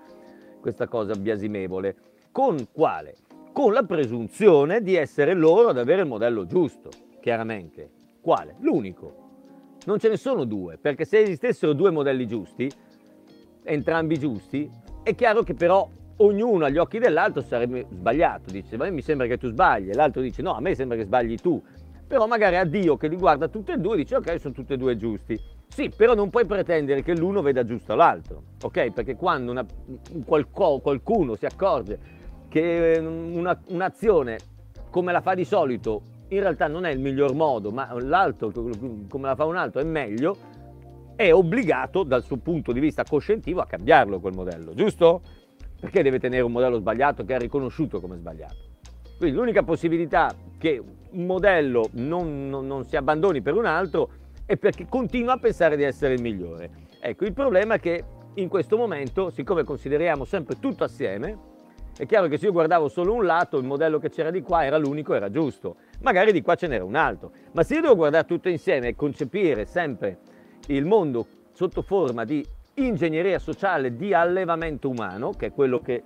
questa 0.61 0.87
cosa 0.87 1.13
biasimevole. 1.15 1.95
Con 2.31 2.67
quale? 2.71 3.15
Con 3.51 3.73
la 3.73 3.83
presunzione 3.83 4.81
di 4.81 4.95
essere 4.95 5.33
loro 5.33 5.69
ad 5.69 5.77
avere 5.77 6.03
il 6.03 6.07
modello 6.07 6.45
giusto, 6.45 6.89
chiaramente. 7.19 7.89
Quale? 8.21 8.55
L'unico. 8.59 9.20
Non 9.85 9.97
ce 9.97 10.09
ne 10.09 10.17
sono 10.17 10.43
due, 10.43 10.77
perché 10.77 11.05
se 11.05 11.19
esistessero 11.19 11.73
due 11.73 11.89
modelli 11.89 12.27
giusti, 12.27 12.69
entrambi 13.63 14.19
giusti, 14.19 14.69
è 15.01 15.15
chiaro 15.15 15.41
che 15.41 15.55
però 15.55 15.89
ognuno 16.17 16.65
agli 16.65 16.77
occhi 16.77 16.99
dell'altro 16.99 17.41
sarebbe 17.41 17.87
sbagliato. 17.89 18.51
Dice, 18.51 18.77
ma 18.77 18.89
mi 18.91 19.01
sembra 19.01 19.25
che 19.25 19.37
tu 19.37 19.47
sbagli, 19.47 19.89
e 19.89 19.93
l'altro 19.93 20.21
dice, 20.21 20.43
no, 20.43 20.53
a 20.53 20.59
me 20.59 20.75
sembra 20.75 20.97
che 20.97 21.03
sbagli 21.03 21.35
tu. 21.35 21.61
Però 22.07 22.27
magari 22.27 22.57
a 22.57 22.65
Dio 22.65 22.97
che 22.97 23.07
li 23.07 23.15
guarda 23.15 23.47
tutti 23.47 23.71
e 23.71 23.77
due 23.77 23.95
dice, 23.95 24.17
ok, 24.17 24.39
sono 24.39 24.53
tutti 24.53 24.73
e 24.73 24.77
due 24.77 24.97
giusti. 24.97 25.39
Sì, 25.67 25.89
però 25.89 26.13
non 26.13 26.29
puoi 26.29 26.45
pretendere 26.45 27.01
che 27.01 27.15
l'uno 27.15 27.41
veda 27.41 27.63
giusto 27.63 27.95
l'altro, 27.95 28.43
ok? 28.61 28.91
Perché 28.91 29.15
quando 29.15 29.51
una, 29.51 29.65
qualco, 30.25 30.79
qualcuno 30.79 31.35
si 31.35 31.45
accorge 31.45 31.97
che 32.49 32.97
una, 33.01 33.57
un'azione 33.67 34.37
come 34.89 35.13
la 35.13 35.21
fa 35.21 35.33
di 35.33 35.45
solito 35.45 36.01
in 36.31 36.39
realtà 36.39 36.67
non 36.67 36.85
è 36.85 36.91
il 36.91 36.99
miglior 36.99 37.33
modo, 37.33 37.71
ma 37.71 37.93
l'altro 37.99 38.51
come 38.51 39.27
la 39.27 39.35
fa 39.35 39.45
un 39.45 39.57
altro 39.57 39.81
è 39.81 39.83
meglio, 39.83 40.37
è 41.15 41.33
obbligato 41.33 42.03
dal 42.03 42.23
suo 42.23 42.37
punto 42.37 42.71
di 42.71 42.79
vista 42.79 43.03
coscientivo 43.03 43.59
a 43.59 43.65
cambiarlo 43.65 44.19
quel 44.19 44.33
modello, 44.33 44.73
giusto? 44.73 45.21
Perché 45.79 46.01
deve 46.01 46.19
tenere 46.19 46.43
un 46.43 46.51
modello 46.51 46.77
sbagliato 46.77 47.25
che 47.25 47.35
è 47.35 47.39
riconosciuto 47.39 47.99
come 47.99 48.15
sbagliato? 48.15 48.55
Quindi 49.17 49.37
l'unica 49.37 49.63
possibilità 49.63 50.33
che 50.57 50.81
un 51.11 51.25
modello 51.25 51.89
non, 51.93 52.47
non, 52.47 52.65
non 52.65 52.85
si 52.85 52.95
abbandoni 52.95 53.41
per 53.41 53.55
un 53.55 53.65
altro 53.65 54.09
è 54.45 54.55
perché 54.55 54.87
continua 54.87 55.33
a 55.33 55.37
pensare 55.37 55.75
di 55.75 55.83
essere 55.83 56.13
il 56.13 56.21
migliore. 56.21 56.69
Ecco, 57.01 57.25
il 57.25 57.33
problema 57.33 57.75
è 57.75 57.79
che 57.79 58.03
in 58.35 58.47
questo 58.47 58.77
momento, 58.77 59.29
siccome 59.29 59.63
consideriamo 59.63 60.23
sempre 60.23 60.57
tutto 60.59 60.85
assieme, 60.85 61.49
è 61.97 62.05
chiaro 62.05 62.27
che 62.27 62.37
se 62.37 62.45
io 62.45 62.51
guardavo 62.51 62.87
solo 62.87 63.13
un 63.13 63.25
lato, 63.25 63.57
il 63.57 63.65
modello 63.65 63.99
che 63.99 64.09
c'era 64.09 64.31
di 64.31 64.41
qua 64.41 64.65
era 64.65 64.77
l'unico, 64.77 65.13
era 65.13 65.29
giusto. 65.29 65.75
Magari 66.01 66.31
di 66.31 66.41
qua 66.41 66.55
ce 66.55 66.67
n'era 66.67 66.83
un 66.83 66.95
altro. 66.95 67.31
Ma 67.51 67.63
se 67.63 67.75
io 67.75 67.81
devo 67.81 67.95
guardare 67.95 68.25
tutto 68.25 68.49
insieme 68.49 68.89
e 68.89 68.95
concepire 68.95 69.65
sempre 69.65 70.19
il 70.67 70.85
mondo 70.85 71.25
sotto 71.51 71.81
forma 71.81 72.23
di 72.23 72.45
ingegneria 72.75 73.37
sociale 73.39 73.95
di 73.95 74.13
allevamento 74.13 74.89
umano, 74.89 75.31
che 75.31 75.47
è 75.47 75.51
quello 75.51 75.79
che 75.79 76.01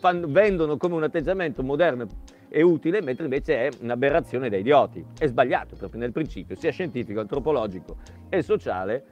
fanno, 0.00 0.26
vendono 0.28 0.76
come 0.76 0.94
un 0.94 1.02
atteggiamento 1.02 1.62
moderno 1.62 2.06
e 2.48 2.62
utile, 2.62 3.02
mentre 3.02 3.24
invece 3.24 3.66
è 3.66 3.70
un'aberrazione 3.80 4.48
da 4.48 4.56
idioti. 4.56 5.04
È 5.18 5.26
sbagliato 5.26 5.76
proprio 5.76 6.00
nel 6.00 6.12
principio, 6.12 6.56
sia 6.56 6.70
scientifico, 6.70 7.20
antropologico 7.20 7.96
e 8.30 8.42
sociale, 8.42 9.04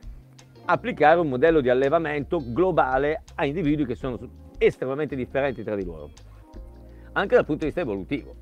applicare 0.64 1.20
un 1.20 1.28
modello 1.28 1.60
di 1.60 1.68
allevamento 1.68 2.42
globale 2.44 3.22
a 3.34 3.44
individui 3.44 3.84
che 3.84 3.94
sono 3.94 4.18
estremamente 4.58 5.16
differenti 5.16 5.62
tra 5.62 5.74
di 5.74 5.84
loro, 5.84 6.10
anche 7.12 7.34
dal 7.34 7.44
punto 7.44 7.60
di 7.60 7.66
vista 7.66 7.80
evolutivo. 7.80 8.34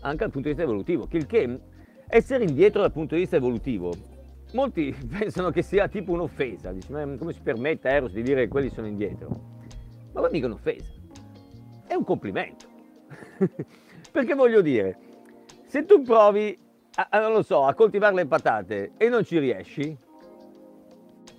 Anche 0.00 0.18
dal 0.18 0.30
punto 0.30 0.48
di 0.48 0.54
vista 0.54 0.62
evolutivo, 0.62 1.08
il 1.10 1.26
che 1.26 1.60
essere 2.06 2.44
indietro 2.44 2.80
dal 2.80 2.92
punto 2.92 3.14
di 3.14 3.22
vista 3.22 3.36
evolutivo, 3.36 3.92
molti 4.52 4.94
pensano 5.18 5.50
che 5.50 5.62
sia 5.62 5.88
tipo 5.88 6.12
un'offesa, 6.12 6.72
dici, 6.72 6.92
ma 6.92 7.04
come 7.16 7.32
si 7.32 7.40
permette 7.40 7.88
a 7.88 7.92
Eros 7.92 8.12
di 8.12 8.22
dire 8.22 8.42
che 8.42 8.48
quelli 8.48 8.70
sono 8.70 8.86
indietro? 8.86 9.54
Ma 10.12 10.20
poi 10.20 10.30
mica 10.30 10.46
un'offesa, 10.46 10.92
è 11.86 11.94
un 11.94 12.04
complimento. 12.04 12.66
Perché 14.10 14.34
voglio 14.34 14.62
dire, 14.62 14.98
se 15.66 15.84
tu 15.84 16.02
provi, 16.02 16.56
a, 16.94 17.18
non 17.20 17.32
lo 17.32 17.42
so, 17.42 17.64
a 17.64 17.74
coltivare 17.74 18.14
le 18.14 18.26
patate 18.26 18.92
e 18.96 19.08
non 19.08 19.24
ci 19.24 19.38
riesci, 19.38 19.96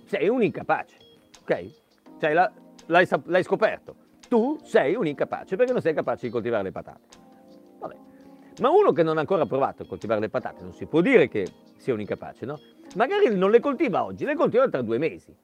sei 0.04 0.28
un 0.28 0.42
incapace, 0.42 0.96
ok? 1.40 1.70
Cioè 2.20 2.32
la, 2.32 2.52
l'hai, 2.88 3.06
l'hai 3.24 3.42
scoperto. 3.42 3.94
Tu 4.28 4.58
sei 4.62 4.94
un 4.94 5.06
incapace 5.06 5.56
perché 5.56 5.72
non 5.72 5.80
sei 5.80 5.94
capace 5.94 6.26
di 6.26 6.32
coltivare 6.32 6.64
le 6.64 6.72
patate. 6.72 7.00
Vabbè. 7.78 7.96
Ma 8.60 8.70
uno 8.70 8.92
che 8.92 9.02
non 9.02 9.16
ha 9.16 9.20
ancora 9.20 9.46
provato 9.46 9.84
a 9.84 9.86
coltivare 9.86 10.20
le 10.20 10.28
patate 10.28 10.62
non 10.62 10.74
si 10.74 10.86
può 10.86 11.00
dire 11.00 11.28
che 11.28 11.46
sia 11.76 11.94
un 11.94 12.00
incapace, 12.00 12.44
no? 12.44 12.58
Magari 12.96 13.34
non 13.34 13.50
le 13.50 13.60
coltiva 13.60 14.04
oggi, 14.04 14.24
le 14.24 14.34
coltiva 14.34 14.68
tra 14.68 14.82
due 14.82 14.98
mesi. 14.98 15.34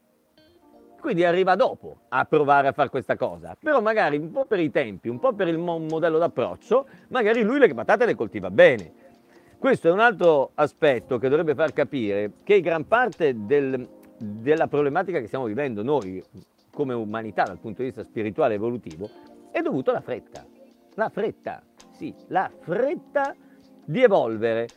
Quindi 1.00 1.24
arriva 1.24 1.54
dopo 1.54 1.98
a 2.08 2.24
provare 2.24 2.68
a 2.68 2.72
fare 2.72 2.88
questa 2.88 3.16
cosa. 3.16 3.56
Però 3.60 3.80
magari 3.80 4.16
un 4.16 4.30
po' 4.30 4.46
per 4.46 4.58
i 4.58 4.70
tempi, 4.70 5.08
un 5.08 5.18
po' 5.18 5.34
per 5.34 5.48
il 5.48 5.58
modello 5.58 6.18
d'approccio, 6.18 6.86
magari 7.08 7.42
lui 7.42 7.58
le 7.58 7.72
patate 7.72 8.06
le 8.06 8.14
coltiva 8.14 8.50
bene. 8.50 8.92
Questo 9.58 9.88
è 9.88 9.90
un 9.90 10.00
altro 10.00 10.50
aspetto 10.54 11.18
che 11.18 11.28
dovrebbe 11.28 11.54
far 11.54 11.72
capire 11.72 12.32
che 12.42 12.60
gran 12.60 12.86
parte 12.86 13.34
del, 13.46 13.86
della 14.18 14.66
problematica 14.66 15.20
che 15.20 15.26
stiamo 15.26 15.44
vivendo 15.44 15.82
noi 15.82 16.22
come 16.74 16.92
umanità 16.92 17.44
dal 17.44 17.58
punto 17.58 17.80
di 17.80 17.88
vista 17.88 18.02
spirituale 18.02 18.54
e 18.54 18.56
evolutivo 18.56 19.08
è 19.50 19.62
dovuto 19.62 19.90
alla 19.90 20.00
fretta. 20.00 20.44
La 20.96 21.08
fretta, 21.08 21.62
sì, 21.92 22.14
la 22.28 22.50
fretta 22.60 23.34
di 23.84 24.02
evolvere 24.02 24.68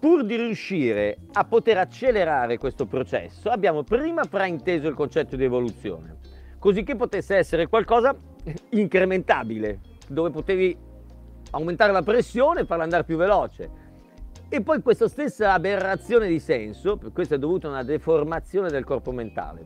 pur 0.00 0.24
di 0.24 0.34
riuscire 0.34 1.18
a 1.32 1.44
poter 1.44 1.76
accelerare 1.76 2.56
questo 2.56 2.86
processo, 2.86 3.50
abbiamo 3.50 3.82
prima 3.82 4.24
frainteso 4.24 4.88
il 4.88 4.94
concetto 4.94 5.36
di 5.36 5.44
evoluzione, 5.44 6.16
così 6.58 6.82
che 6.82 6.96
potesse 6.96 7.36
essere 7.36 7.68
qualcosa 7.68 8.16
incrementabile, 8.70 9.80
dove 10.08 10.30
potevi 10.30 10.74
aumentare 11.50 11.92
la 11.92 12.02
pressione 12.02 12.60
e 12.60 12.64
farla 12.64 12.84
andare 12.84 13.04
più 13.04 13.18
veloce. 13.18 13.88
E 14.48 14.62
poi 14.62 14.80
questa 14.80 15.06
stessa 15.06 15.52
aberrazione 15.52 16.26
di 16.26 16.40
senso, 16.40 16.98
questo 17.12 17.34
è 17.34 17.38
dovuto 17.38 17.66
a 17.66 17.70
una 17.70 17.84
deformazione 17.84 18.70
del 18.70 18.84
corpo 18.84 19.12
mentale, 19.12 19.64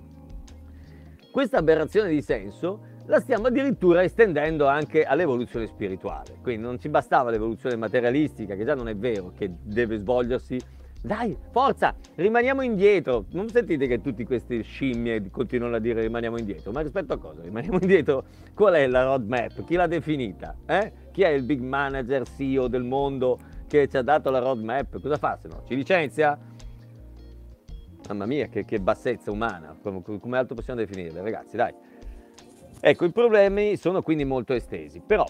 questa 1.34 1.58
aberrazione 1.58 2.10
di 2.10 2.22
senso 2.22 2.78
la 3.06 3.18
stiamo 3.18 3.48
addirittura 3.48 4.04
estendendo 4.04 4.68
anche 4.68 5.02
all'evoluzione 5.02 5.66
spirituale. 5.66 6.36
Quindi 6.40 6.62
non 6.62 6.78
ci 6.78 6.88
bastava 6.88 7.30
l'evoluzione 7.30 7.74
materialistica, 7.74 8.54
che 8.54 8.64
già 8.64 8.76
non 8.76 8.86
è 8.88 8.94
vero, 8.94 9.32
che 9.36 9.50
deve 9.60 9.98
svolgersi. 9.98 10.60
Dai, 11.02 11.36
forza, 11.50 11.92
rimaniamo 12.14 12.62
indietro. 12.62 13.24
Non 13.32 13.48
sentite 13.48 13.88
che 13.88 14.00
tutti 14.00 14.24
questi 14.24 14.62
scimmie 14.62 15.28
continuano 15.32 15.74
a 15.74 15.80
dire 15.80 16.02
rimaniamo 16.02 16.38
indietro, 16.38 16.70
ma 16.70 16.82
rispetto 16.82 17.14
a 17.14 17.18
cosa? 17.18 17.42
Rimaniamo 17.42 17.78
indietro? 17.82 18.26
Qual 18.54 18.74
è 18.74 18.86
la 18.86 19.02
roadmap? 19.02 19.64
Chi 19.64 19.74
l'ha 19.74 19.88
definita? 19.88 20.54
Eh? 20.66 20.92
Chi 21.10 21.22
è 21.22 21.30
il 21.30 21.42
big 21.42 21.58
manager 21.60 22.28
CEO 22.28 22.68
del 22.68 22.84
mondo 22.84 23.40
che 23.66 23.88
ci 23.88 23.96
ha 23.96 24.02
dato 24.02 24.30
la 24.30 24.38
roadmap? 24.38 25.00
Cosa 25.00 25.16
fa 25.16 25.36
se 25.36 25.48
no? 25.48 25.64
Ci 25.66 25.74
licenzia? 25.74 26.38
Mamma 28.08 28.26
mia, 28.26 28.48
che, 28.48 28.64
che 28.64 28.80
bassezza 28.80 29.30
umana, 29.30 29.76
come, 29.80 30.02
come 30.02 30.36
altro 30.36 30.54
possiamo 30.54 30.80
definirla, 30.80 31.22
ragazzi, 31.22 31.56
dai. 31.56 31.74
Ecco, 32.80 33.06
i 33.06 33.12
problemi 33.12 33.76
sono 33.76 34.02
quindi 34.02 34.24
molto 34.24 34.52
estesi, 34.52 35.00
però 35.00 35.24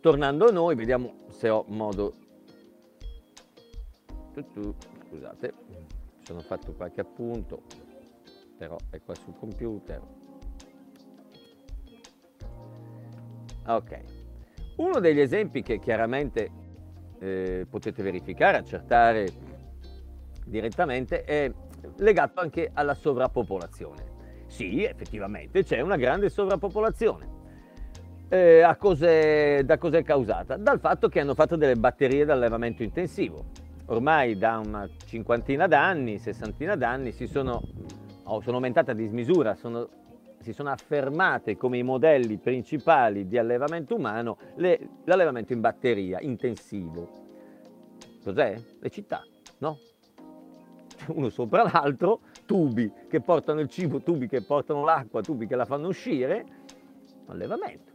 tornando 0.00 0.46
a 0.46 0.50
noi, 0.50 0.74
vediamo 0.74 1.14
se 1.30 1.48
ho 1.48 1.64
modo... 1.68 2.14
Scusate, 5.08 5.54
sono 6.22 6.40
fatto 6.40 6.72
qualche 6.72 7.00
appunto, 7.00 7.62
però 8.58 8.76
è 8.90 9.00
qua 9.00 9.14
sul 9.14 9.34
computer. 9.38 10.00
Ok, 13.66 14.00
uno 14.76 15.00
degli 15.00 15.20
esempi 15.20 15.62
che 15.62 15.78
chiaramente 15.78 16.50
eh, 17.20 17.66
potete 17.68 18.02
verificare, 18.02 18.58
accertare 18.58 19.28
direttamente, 20.44 21.24
è 21.24 21.50
legato 21.96 22.40
anche 22.40 22.70
alla 22.72 22.94
sovrappopolazione. 22.94 24.18
Sì, 24.46 24.82
effettivamente 24.82 25.62
c'è 25.62 25.80
una 25.80 25.96
grande 25.96 26.28
sovrappopolazione. 26.28 27.38
Eh, 28.28 28.76
cose, 28.78 29.62
da 29.64 29.78
cosa 29.78 29.98
è 29.98 30.02
causata? 30.04 30.56
Dal 30.56 30.78
fatto 30.78 31.08
che 31.08 31.20
hanno 31.20 31.34
fatto 31.34 31.56
delle 31.56 31.76
batterie 31.76 32.24
d'allevamento 32.24 32.82
intensivo. 32.82 33.46
Ormai 33.86 34.38
da 34.38 34.58
una 34.64 34.88
cinquantina 35.04 35.66
d'anni, 35.66 36.18
sessantina 36.18 36.76
d'anni, 36.76 37.10
si 37.10 37.26
sono, 37.26 37.60
oh, 38.24 38.40
sono 38.40 38.56
aumentate 38.56 38.92
a 38.92 38.94
dismisura, 38.94 39.56
sono, 39.56 39.88
si 40.38 40.52
sono 40.52 40.70
affermate 40.70 41.56
come 41.56 41.78
i 41.78 41.82
modelli 41.82 42.38
principali 42.38 43.26
di 43.26 43.36
allevamento 43.36 43.96
umano 43.96 44.38
le, 44.56 44.78
l'allevamento 45.04 45.52
in 45.52 45.60
batteria 45.60 46.20
intensivo. 46.20 47.08
Cos'è? 48.22 48.56
Le 48.78 48.90
città, 48.90 49.24
no? 49.58 49.78
Uno 51.14 51.28
sopra 51.28 51.62
l'altro, 51.62 52.20
tubi 52.46 52.90
che 53.08 53.20
portano 53.20 53.60
il 53.60 53.68
cibo, 53.68 54.00
tubi 54.00 54.28
che 54.28 54.42
portano 54.42 54.84
l'acqua, 54.84 55.20
tubi 55.20 55.46
che 55.46 55.56
la 55.56 55.64
fanno 55.64 55.88
uscire, 55.88 56.44
allevamento. 57.26 57.88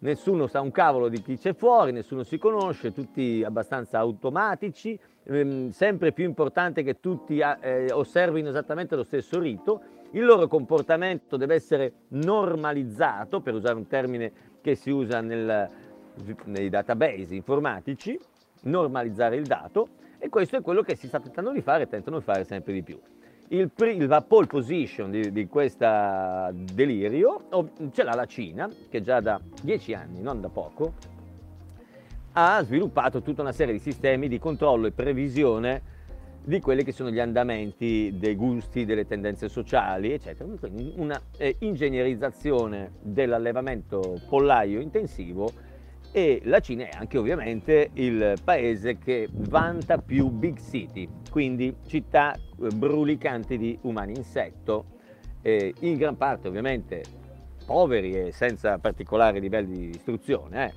Nessuno 0.00 0.46
sa 0.46 0.60
un 0.60 0.70
cavolo 0.70 1.08
di 1.08 1.20
chi 1.22 1.36
c'è 1.36 1.54
fuori, 1.54 1.90
nessuno 1.90 2.22
si 2.22 2.38
conosce, 2.38 2.92
tutti 2.92 3.42
abbastanza 3.44 3.98
automatici, 3.98 4.98
ehm, 5.24 5.70
sempre 5.70 6.12
più 6.12 6.24
importante 6.24 6.84
che 6.84 7.00
tutti 7.00 7.40
eh, 7.40 7.90
osservino 7.90 8.48
esattamente 8.48 8.94
lo 8.94 9.02
stesso 9.02 9.40
rito, 9.40 9.82
il 10.12 10.24
loro 10.24 10.46
comportamento 10.46 11.36
deve 11.36 11.56
essere 11.56 11.92
normalizzato, 12.08 13.40
per 13.40 13.54
usare 13.54 13.74
un 13.74 13.88
termine 13.88 14.32
che 14.60 14.76
si 14.76 14.90
usa 14.90 15.20
nel, 15.20 15.68
nei 16.44 16.68
database 16.68 17.34
informatici, 17.34 18.18
normalizzare 18.62 19.36
il 19.36 19.46
dato, 19.46 19.88
E 20.18 20.28
questo 20.28 20.56
è 20.56 20.60
quello 20.60 20.82
che 20.82 20.96
si 20.96 21.06
sta 21.06 21.20
tentando 21.20 21.52
di 21.52 21.60
fare 21.62 21.84
e 21.84 21.88
tentano 21.88 22.18
di 22.18 22.24
fare 22.24 22.44
sempre 22.44 22.72
di 22.72 22.82
più. 22.82 22.98
Il, 23.50 23.70
la 24.06 24.20
pole 24.20 24.46
position 24.46 25.10
di, 25.10 25.32
di 25.32 25.46
questo 25.46 25.86
delirio 26.52 27.44
ce 27.92 28.02
l'ha 28.02 28.14
la 28.14 28.26
Cina, 28.26 28.68
che 28.90 29.00
già 29.00 29.20
da 29.20 29.40
dieci 29.62 29.94
anni, 29.94 30.20
non 30.20 30.40
da 30.40 30.48
poco, 30.48 30.94
ha 32.32 32.62
sviluppato 32.62 33.22
tutta 33.22 33.42
una 33.42 33.52
serie 33.52 33.72
di 33.72 33.78
sistemi 33.78 34.28
di 34.28 34.38
controllo 34.38 34.86
e 34.86 34.92
previsione 34.92 35.96
di 36.44 36.60
quelli 36.60 36.82
che 36.82 36.92
sono 36.92 37.10
gli 37.10 37.20
andamenti 37.20 38.14
dei 38.18 38.34
gusti, 38.34 38.84
delle 38.84 39.06
tendenze 39.06 39.48
sociali, 39.48 40.12
eccetera. 40.12 40.48
Una 40.96 41.20
eh, 41.36 41.56
ingegnerizzazione 41.60 42.92
dell'allevamento 43.00 44.20
pollaio 44.28 44.80
intensivo 44.80 45.50
e 46.10 46.40
la 46.44 46.60
Cina 46.60 46.84
è 46.84 46.90
anche 46.92 47.18
ovviamente 47.18 47.90
il 47.94 48.34
paese 48.42 48.98
che 48.98 49.28
vanta 49.30 49.98
più 49.98 50.28
big 50.28 50.58
city, 50.58 51.08
quindi 51.30 51.76
città 51.86 52.34
eh, 52.34 52.68
brulicanti 52.74 53.58
di 53.58 53.78
umani 53.82 54.14
insetto, 54.16 54.96
eh, 55.42 55.74
in 55.80 55.96
gran 55.96 56.16
parte 56.16 56.48
ovviamente 56.48 57.02
poveri 57.66 58.14
e 58.14 58.32
senza 58.32 58.78
particolari 58.78 59.40
livelli 59.40 59.76
di 59.76 59.88
istruzione. 59.90 60.64
Eh. 60.64 60.72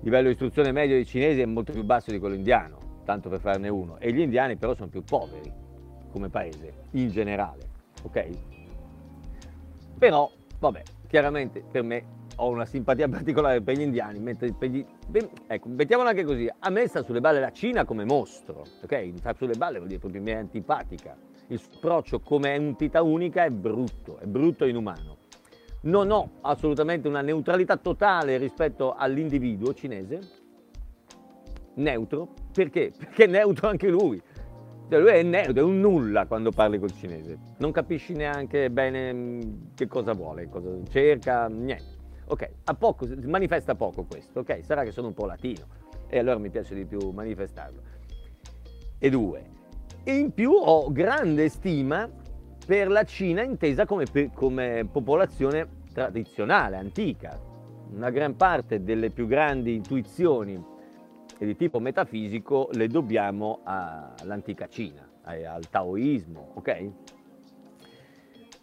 Il 0.00 0.06
livello 0.06 0.26
di 0.26 0.32
istruzione 0.32 0.72
medio 0.72 0.94
dei 0.94 1.04
cinesi 1.04 1.40
è 1.40 1.46
molto 1.46 1.72
più 1.72 1.82
basso 1.82 2.10
di 2.10 2.18
quello 2.18 2.36
indiano, 2.36 2.78
tanto 3.04 3.28
per 3.28 3.40
farne 3.40 3.68
uno, 3.68 3.98
e 3.98 4.12
gli 4.12 4.20
indiani 4.20 4.56
però 4.56 4.74
sono 4.74 4.88
più 4.88 5.02
poveri 5.02 5.52
come 6.10 6.28
paese 6.28 6.84
in 6.92 7.10
generale, 7.10 7.68
ok? 8.02 8.28
Però, 9.98 10.30
vabbè, 10.58 10.82
chiaramente 11.08 11.62
per 11.68 11.82
me 11.82 12.18
ho 12.40 12.48
una 12.48 12.64
simpatia 12.64 13.08
particolare 13.08 13.60
per 13.60 13.76
gli 13.76 13.82
indiani, 13.82 14.18
mentre 14.18 14.52
per 14.52 14.70
gli, 14.70 14.84
ecco, 15.46 15.68
mettiamola 15.68 16.10
anche 16.10 16.24
così, 16.24 16.50
a 16.58 16.70
me 16.70 16.86
sta 16.86 17.02
sulle 17.02 17.20
balle 17.20 17.38
la 17.38 17.52
Cina 17.52 17.84
come 17.84 18.04
mostro, 18.04 18.64
ok? 18.82 19.12
Sta 19.16 19.34
sulle 19.34 19.56
balle 19.56 19.76
vuol 19.76 19.88
dire 19.88 20.00
proprio 20.00 20.22
mi 20.22 20.30
è 20.30 20.36
antipatica. 20.36 21.16
Il 21.48 21.58
suo 21.58 21.72
approccio 21.76 22.20
come 22.20 22.54
entità 22.54 23.02
unica 23.02 23.44
è 23.44 23.50
brutto, 23.50 24.18
è 24.18 24.24
brutto 24.24 24.64
e 24.64 24.70
inumano. 24.70 25.18
Non 25.82 26.10
ho 26.10 26.30
assolutamente 26.42 27.08
una 27.08 27.20
neutralità 27.20 27.76
totale 27.76 28.36
rispetto 28.38 28.94
all'individuo 28.94 29.74
cinese, 29.74 30.20
neutro, 31.74 32.34
perché? 32.52 32.92
Perché 32.96 33.24
è 33.24 33.28
neutro 33.28 33.68
anche 33.68 33.88
lui. 33.88 34.20
Cioè 34.88 34.98
lui 34.98 35.10
è 35.10 35.22
neutro, 35.22 35.60
è 35.60 35.62
un 35.62 35.78
nulla 35.78 36.26
quando 36.26 36.50
parli 36.50 36.78
col 36.78 36.92
cinese. 36.92 37.38
Non 37.58 37.70
capisci 37.70 38.12
neanche 38.14 38.70
bene 38.70 39.12
mm, 39.12 39.40
che 39.74 39.86
cosa 39.86 40.12
vuole, 40.12 40.48
cosa 40.48 40.70
cerca, 40.88 41.46
niente. 41.46 41.99
Ok, 42.30 42.48
a 42.62 42.74
poco, 42.74 43.08
manifesta 43.24 43.74
poco 43.74 44.04
questo, 44.04 44.40
ok? 44.40 44.60
Sarà 44.62 44.84
che 44.84 44.92
sono 44.92 45.08
un 45.08 45.14
po' 45.14 45.26
latino 45.26 45.66
e 46.08 46.16
allora 46.20 46.38
mi 46.38 46.48
piace 46.48 46.76
di 46.76 46.84
più 46.84 47.10
manifestarlo. 47.10 47.82
E 48.98 49.10
due, 49.10 49.44
in 50.04 50.32
più 50.32 50.52
ho 50.52 50.92
grande 50.92 51.48
stima 51.48 52.08
per 52.64 52.88
la 52.88 53.02
Cina 53.02 53.42
intesa 53.42 53.84
come, 53.84 54.06
come 54.32 54.88
popolazione 54.88 55.66
tradizionale, 55.92 56.76
antica. 56.76 57.36
Una 57.90 58.10
gran 58.10 58.36
parte 58.36 58.84
delle 58.84 59.10
più 59.10 59.26
grandi 59.26 59.74
intuizioni 59.74 60.64
di 61.36 61.56
tipo 61.56 61.80
metafisico 61.80 62.68
le 62.74 62.86
dobbiamo 62.86 63.62
all'antica 63.64 64.68
Cina, 64.68 65.04
al 65.24 65.68
taoismo, 65.68 66.52
ok? 66.54 66.68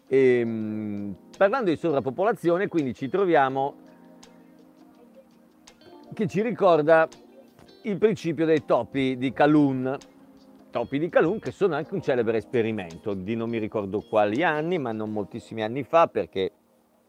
E, 0.08 0.40
ehm, 0.40 1.16
parlando 1.38 1.70
di 1.70 1.78
sovrappopolazione, 1.78 2.68
quindi 2.68 2.96
ci 2.96 3.08
troviamo 3.08 3.76
che 6.14 6.28
ci 6.28 6.42
ricorda 6.42 7.08
il 7.84 7.98
principio 7.98 8.46
dei 8.46 8.66
topi 8.66 9.18
di 9.18 9.32
Calun. 9.32 9.96
Topi 10.72 10.98
di 10.98 11.10
Calun 11.10 11.40
che 11.40 11.52
sono 11.52 11.76
anche 11.76 11.94
un 11.94 12.02
celebre 12.02 12.38
esperimento 12.38 13.14
di 13.14 13.36
non 13.36 13.50
mi 13.50 13.60
ricordo 13.60 14.02
quali 14.02 14.44
anni, 14.44 14.80
ma 14.80 14.92
non 14.92 15.12
moltissimi 15.12 15.62
anni 15.62 15.84
fa, 15.84 16.08
perché 16.08 16.52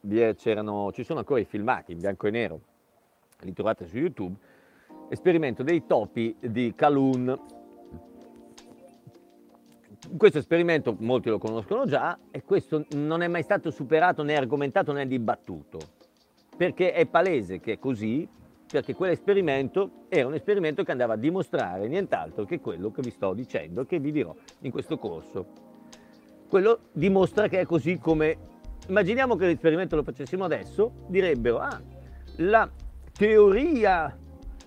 ci 0.06 0.44
sono 0.44 0.92
ancora 1.16 1.40
i 1.40 1.44
filmati 1.46 1.92
in 1.92 1.98
bianco 1.98 2.26
e 2.26 2.30
nero, 2.30 2.60
li 3.40 3.52
trovate 3.54 3.86
su 3.86 3.96
YouTube. 3.96 4.36
Esperimento 5.08 5.62
dei 5.62 5.86
topi 5.86 6.36
di 6.38 6.74
Calun 6.76 7.34
questo 10.16 10.38
esperimento 10.38 10.96
molti 11.00 11.28
lo 11.28 11.38
conoscono 11.38 11.86
già 11.86 12.18
e 12.30 12.42
questo 12.42 12.84
non 12.92 13.22
è 13.22 13.28
mai 13.28 13.42
stato 13.42 13.70
superato 13.70 14.22
né 14.22 14.36
argomentato 14.36 14.92
né 14.92 15.06
dibattuto, 15.06 15.78
perché 16.56 16.92
è 16.92 17.06
palese 17.06 17.60
che 17.60 17.74
è 17.74 17.78
così, 17.78 18.28
perché 18.70 18.94
quell'esperimento 18.94 20.04
era 20.08 20.26
un 20.26 20.34
esperimento 20.34 20.82
che 20.84 20.90
andava 20.90 21.14
a 21.14 21.16
dimostrare 21.16 21.88
nient'altro 21.88 22.44
che 22.44 22.60
quello 22.60 22.90
che 22.90 23.02
vi 23.02 23.10
sto 23.10 23.32
dicendo, 23.32 23.84
che 23.84 23.98
vi 23.98 24.12
dirò 24.12 24.34
in 24.60 24.70
questo 24.70 24.98
corso. 24.98 25.46
Quello 26.48 26.80
dimostra 26.92 27.48
che 27.48 27.60
è 27.60 27.66
così 27.66 27.98
come... 27.98 28.46
Immaginiamo 28.88 29.36
che 29.36 29.46
l'esperimento 29.46 29.96
lo 29.96 30.02
facessimo 30.02 30.44
adesso, 30.44 31.04
direbbero, 31.08 31.58
ah, 31.58 31.80
la 32.36 32.70
teoria 33.12 34.16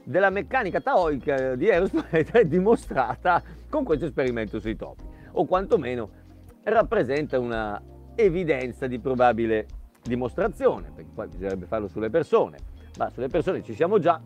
della 0.03 0.29
meccanica 0.29 0.79
taoica 0.79 1.55
di 1.55 1.69
Aerospace 1.69 2.31
è 2.41 2.45
dimostrata 2.45 3.41
con 3.69 3.83
questo 3.83 4.05
esperimento 4.05 4.59
sui 4.59 4.75
topi 4.75 5.10
o 5.33 5.45
quantomeno 5.45 6.09
rappresenta 6.63 7.39
una 7.39 7.81
evidenza 8.15 8.87
di 8.87 8.99
probabile 8.99 9.65
dimostrazione, 10.01 10.91
perché 10.93 11.11
poi 11.13 11.27
bisognerebbe 11.27 11.65
farlo 11.65 11.87
sulle 11.87 12.09
persone, 12.09 12.57
ma 12.97 13.09
sulle 13.09 13.27
persone 13.27 13.63
ci 13.63 13.73
siamo 13.73 13.99
già. 13.99 14.19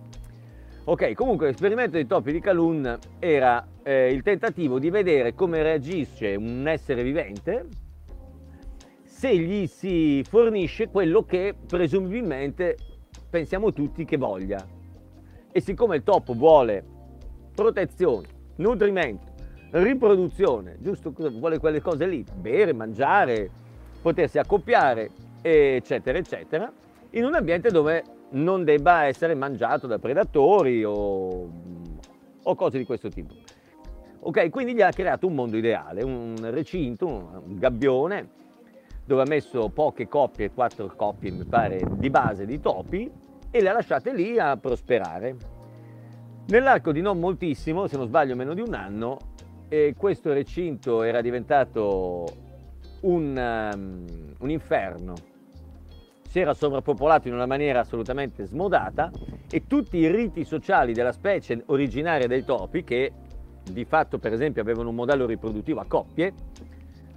Ok, 0.87 1.13
comunque 1.13 1.47
l'esperimento 1.47 1.91
dei 1.93 2.05
topi 2.05 2.31
di 2.31 2.39
Calun 2.39 2.97
era 3.19 3.65
eh, 3.81 4.11
il 4.11 4.21
tentativo 4.21 4.77
di 4.77 4.89
vedere 4.89 5.33
come 5.33 5.63
reagisce 5.63 6.35
un 6.35 6.67
essere 6.67 7.01
vivente 7.01 7.67
se 9.03 9.35
gli 9.35 9.65
si 9.65 10.23
fornisce 10.27 10.89
quello 10.89 11.23
che 11.23 11.55
presumibilmente 11.65 12.77
pensiamo 13.29 13.71
tutti 13.73 14.05
che 14.05 14.17
voglia. 14.17 14.63
E 15.51 15.61
siccome 15.61 15.95
il 15.95 16.03
topo 16.03 16.33
vuole 16.33 16.83
protezione, 17.55 18.27
nutrimento, 18.57 19.33
riproduzione, 19.83 20.77
giusto? 20.79 21.11
Vuole 21.11 21.59
quelle 21.59 21.81
cose 21.81 22.07
lì, 22.07 22.23
bere, 22.33 22.73
mangiare, 22.73 23.49
potersi 24.01 24.37
accoppiare, 24.37 25.09
eccetera, 25.41 26.17
eccetera, 26.17 26.71
in 27.11 27.25
un 27.25 27.35
ambiente 27.35 27.69
dove 27.69 28.03
non 28.31 28.63
debba 28.63 29.05
essere 29.05 29.35
mangiato 29.35 29.87
da 29.87 29.99
predatori 29.99 30.83
o, 30.83 31.49
o 32.43 32.55
cose 32.55 32.77
di 32.77 32.85
questo 32.85 33.09
tipo. 33.09 33.33
Ok, 34.19 34.49
quindi 34.49 34.73
gli 34.73 34.81
ha 34.81 34.91
creato 34.91 35.27
un 35.27 35.35
mondo 35.35 35.57
ideale, 35.57 36.03
un 36.03 36.35
recinto, 36.49 37.05
un 37.45 37.59
gabbione, 37.59 38.29
dove 39.05 39.21
ha 39.21 39.27
messo 39.27 39.69
poche 39.69 40.07
coppie, 40.07 40.51
quattro 40.51 40.91
coppie 40.95 41.31
mi 41.31 41.43
pare, 41.43 41.79
di 41.91 42.09
base 42.09 42.45
di 42.45 42.59
topi 42.59 43.11
e 43.51 43.61
le 43.61 43.69
ha 43.69 43.73
lasciate 43.73 44.13
lì 44.13 44.39
a 44.39 44.57
prosperare. 44.57 45.35
Nell'arco 46.47 46.91
di 46.91 47.01
non 47.01 47.19
moltissimo, 47.19 47.87
se 47.87 47.97
non 47.97 48.07
sbaglio 48.07 48.35
meno 48.35 48.53
di 48.53 48.61
un 48.61 48.73
anno, 48.73 49.17
e 49.75 49.93
questo 49.97 50.31
recinto 50.31 51.03
era 51.03 51.19
diventato 51.19 52.25
un, 53.01 53.71
um, 53.73 54.05
un 54.39 54.49
inferno, 54.49 55.13
si 56.29 56.39
era 56.39 56.53
sovrappopolato 56.53 57.27
in 57.27 57.33
una 57.33 57.45
maniera 57.45 57.81
assolutamente 57.81 58.45
smodata 58.45 59.11
e 59.49 59.67
tutti 59.67 59.97
i 59.97 60.09
riti 60.09 60.45
sociali 60.45 60.93
della 60.93 61.11
specie 61.11 61.61
originaria 61.67 62.25
dei 62.25 62.45
topi, 62.45 62.83
che 62.85 63.11
di 63.69 63.83
fatto 63.83 64.17
per 64.17 64.31
esempio 64.31 64.61
avevano 64.61 64.89
un 64.89 64.95
modello 64.95 65.25
riproduttivo 65.25 65.81
a 65.81 65.85
coppie, 65.85 66.33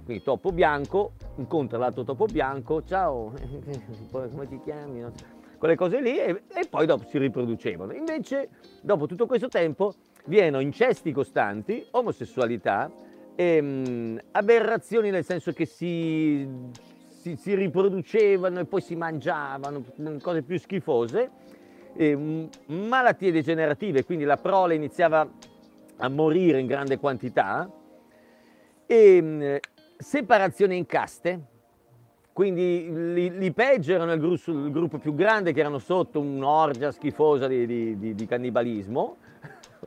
quindi 0.03 0.21
topo 0.21 0.51
bianco 0.51 1.13
incontra 1.37 1.77
l'altro 1.77 2.03
topo 2.03 2.25
bianco, 2.25 2.83
ciao, 2.83 3.31
come 4.11 4.47
ti 4.47 4.59
chiami? 4.63 5.05
Quelle 5.57 5.75
cose 5.75 6.01
lì 6.01 6.17
e, 6.17 6.43
e 6.47 6.67
poi 6.69 6.85
dopo 6.85 7.05
si 7.07 7.17
riproducevano. 7.17 7.93
Invece 7.93 8.49
dopo 8.81 9.07
tutto 9.07 9.25
questo 9.25 9.49
tempo 9.49 9.93
vieno 10.29 10.59
incesti 10.59 11.11
costanti, 11.11 11.85
omosessualità, 11.91 12.89
ehm, 13.35 14.19
aberrazioni 14.31 15.09
nel 15.09 15.25
senso 15.25 15.51
che 15.51 15.65
si, 15.65 16.47
si, 17.07 17.35
si, 17.35 17.55
riproducevano 17.55 18.59
e 18.59 18.65
poi 18.65 18.79
si 18.79 18.95
mangiavano, 18.95 19.83
cose 20.21 20.43
più 20.43 20.59
schifose, 20.59 21.31
ehm, 21.95 22.47
malattie 22.67 23.31
degenerative, 23.31 24.05
quindi 24.05 24.23
la 24.23 24.37
prole 24.37 24.75
iniziava 24.75 25.27
a 25.97 26.07
morire 26.09 26.59
in 26.59 26.67
grande 26.67 26.99
quantità, 26.99 27.67
e, 28.85 29.15
ehm, 29.15 29.57
separazione 29.97 30.75
in 30.75 30.85
caste, 30.85 31.41
quindi 32.31 32.87
li, 33.37 33.51
peggio 33.51 33.93
erano 33.93 34.13
il 34.13 34.21
il 34.21 34.71
gruppo, 34.71 34.99
più 34.99 35.13
grande 35.13 35.51
che 35.51 35.59
erano 35.59 35.79
sotto 35.79 36.19
un'orgia 36.21 36.91
schifosa 36.91 37.47
di, 37.47 37.65
di, 37.65 37.97
di, 37.97 38.13
di 38.13 38.25
cannibalismo, 38.27 39.17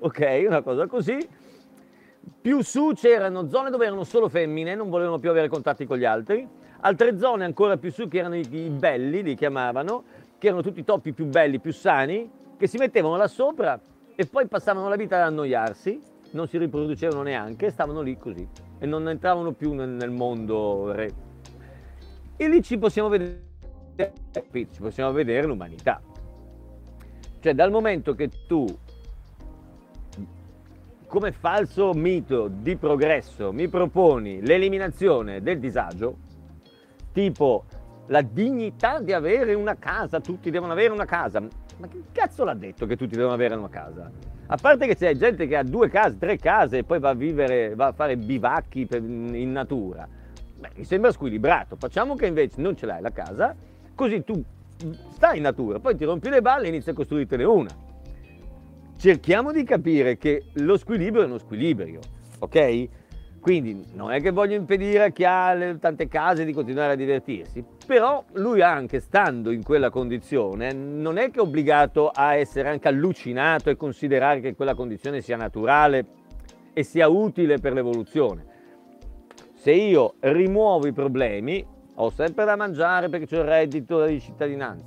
ok? 0.00 0.44
Una 0.46 0.62
cosa 0.62 0.86
così. 0.86 1.18
Più 2.40 2.62
su 2.62 2.92
c'erano 2.94 3.48
zone 3.48 3.70
dove 3.70 3.86
erano 3.86 4.04
solo 4.04 4.28
femmine, 4.28 4.74
non 4.74 4.90
volevano 4.90 5.18
più 5.18 5.30
avere 5.30 5.48
contatti 5.48 5.86
con 5.86 5.98
gli 5.98 6.04
altri. 6.04 6.46
Altre 6.80 7.18
zone 7.18 7.44
ancora 7.44 7.76
più 7.76 7.90
su 7.92 8.08
che 8.08 8.18
erano 8.18 8.36
i, 8.36 8.46
i 8.50 8.68
belli, 8.70 9.22
li 9.22 9.34
chiamavano, 9.34 10.04
che 10.38 10.48
erano 10.48 10.62
tutti 10.62 10.80
i 10.80 10.84
topi 10.84 11.12
più 11.12 11.26
belli, 11.26 11.60
più 11.60 11.72
sani, 11.72 12.30
che 12.56 12.66
si 12.66 12.78
mettevano 12.78 13.16
là 13.16 13.28
sopra 13.28 13.80
e 14.14 14.26
poi 14.26 14.46
passavano 14.46 14.88
la 14.88 14.96
vita 14.96 15.16
ad 15.16 15.22
annoiarsi 15.22 16.10
non 16.32 16.48
si 16.48 16.58
riproducevano 16.58 17.22
neanche, 17.22 17.70
stavano 17.70 18.00
lì 18.00 18.16
così 18.16 18.46
e 18.78 18.86
non 18.86 19.08
entravano 19.08 19.52
più 19.52 19.72
nel, 19.72 19.90
nel 19.90 20.10
mondo 20.10 20.92
re. 20.92 21.12
E 22.36 22.48
lì 22.48 22.62
ci 22.62 22.78
possiamo 22.78 23.08
vedere, 23.08 23.40
ci 24.52 24.80
possiamo 24.80 25.12
vedere 25.12 25.46
l'umanità. 25.46 26.00
Cioè 27.40 27.54
dal 27.54 27.70
momento 27.70 28.14
che 28.14 28.30
tu 28.46 28.64
come 31.12 31.30
falso 31.30 31.92
mito 31.92 32.48
di 32.48 32.74
progresso 32.76 33.52
mi 33.52 33.68
proponi 33.68 34.40
l'eliminazione 34.40 35.42
del 35.42 35.58
disagio, 35.58 36.16
tipo 37.12 37.64
la 38.06 38.22
dignità 38.22 38.98
di 38.98 39.12
avere 39.12 39.52
una 39.52 39.76
casa, 39.76 40.20
tutti 40.20 40.50
devono 40.50 40.72
avere 40.72 40.90
una 40.90 41.04
casa. 41.04 41.38
Ma 41.40 41.86
che 41.86 42.04
cazzo 42.12 42.44
l'ha 42.44 42.54
detto 42.54 42.86
che 42.86 42.96
tutti 42.96 43.14
devono 43.14 43.34
avere 43.34 43.54
una 43.54 43.68
casa? 43.68 44.10
A 44.46 44.56
parte 44.56 44.86
che 44.86 44.96
c'è 44.96 45.14
gente 45.14 45.46
che 45.46 45.54
ha 45.54 45.62
due 45.62 45.90
case, 45.90 46.16
tre 46.16 46.38
case 46.38 46.78
e 46.78 46.84
poi 46.84 46.98
va 46.98 47.10
a 47.10 47.14
vivere, 47.14 47.74
va 47.74 47.88
a 47.88 47.92
fare 47.92 48.16
bivacchi 48.16 48.88
in 48.92 49.52
natura. 49.52 50.08
Beh, 50.60 50.70
mi 50.76 50.84
sembra 50.84 51.12
squilibrato. 51.12 51.76
Facciamo 51.76 52.14
che 52.14 52.24
invece 52.24 52.58
non 52.62 52.74
ce 52.74 52.86
l'hai 52.86 53.02
la 53.02 53.12
casa, 53.12 53.54
così 53.94 54.24
tu 54.24 54.42
stai 55.10 55.36
in 55.36 55.42
natura, 55.42 55.78
poi 55.78 55.94
ti 55.94 56.06
rompi 56.06 56.30
le 56.30 56.40
balle 56.40 56.64
e 56.64 56.68
inizi 56.68 56.88
a 56.88 56.94
costruirtene 56.94 57.44
una 57.44 57.90
cerchiamo 59.02 59.50
di 59.50 59.64
capire 59.64 60.16
che 60.16 60.44
lo 60.58 60.76
squilibrio 60.76 61.24
è 61.24 61.26
uno 61.26 61.38
squilibrio, 61.38 61.98
ok? 62.38 62.88
Quindi 63.40 63.84
non 63.94 64.12
è 64.12 64.20
che 64.20 64.30
voglio 64.30 64.54
impedire 64.54 65.02
a 65.02 65.08
chi 65.08 65.24
ha 65.24 65.52
le, 65.54 65.76
tante 65.80 66.06
case 66.06 66.44
di 66.44 66.52
continuare 66.52 66.92
a 66.92 66.94
divertirsi, 66.94 67.64
però 67.84 68.22
lui 68.34 68.62
anche 68.62 69.00
stando 69.00 69.50
in 69.50 69.64
quella 69.64 69.90
condizione 69.90 70.72
non 70.72 71.18
è 71.18 71.32
che 71.32 71.40
è 71.40 71.42
obbligato 71.42 72.10
a 72.10 72.36
essere 72.36 72.68
anche 72.68 72.86
allucinato 72.86 73.70
e 73.70 73.76
considerare 73.76 74.38
che 74.38 74.54
quella 74.54 74.74
condizione 74.74 75.20
sia 75.20 75.36
naturale 75.36 76.06
e 76.72 76.84
sia 76.84 77.08
utile 77.08 77.58
per 77.58 77.72
l'evoluzione. 77.72 78.46
Se 79.54 79.72
io 79.72 80.14
rimuovo 80.20 80.86
i 80.86 80.92
problemi, 80.92 81.66
ho 81.96 82.10
sempre 82.10 82.44
da 82.44 82.54
mangiare 82.54 83.08
perché 83.08 83.36
ho 83.36 83.40
il 83.40 83.48
reddito 83.48 84.06
di 84.06 84.20
cittadinanza, 84.20 84.86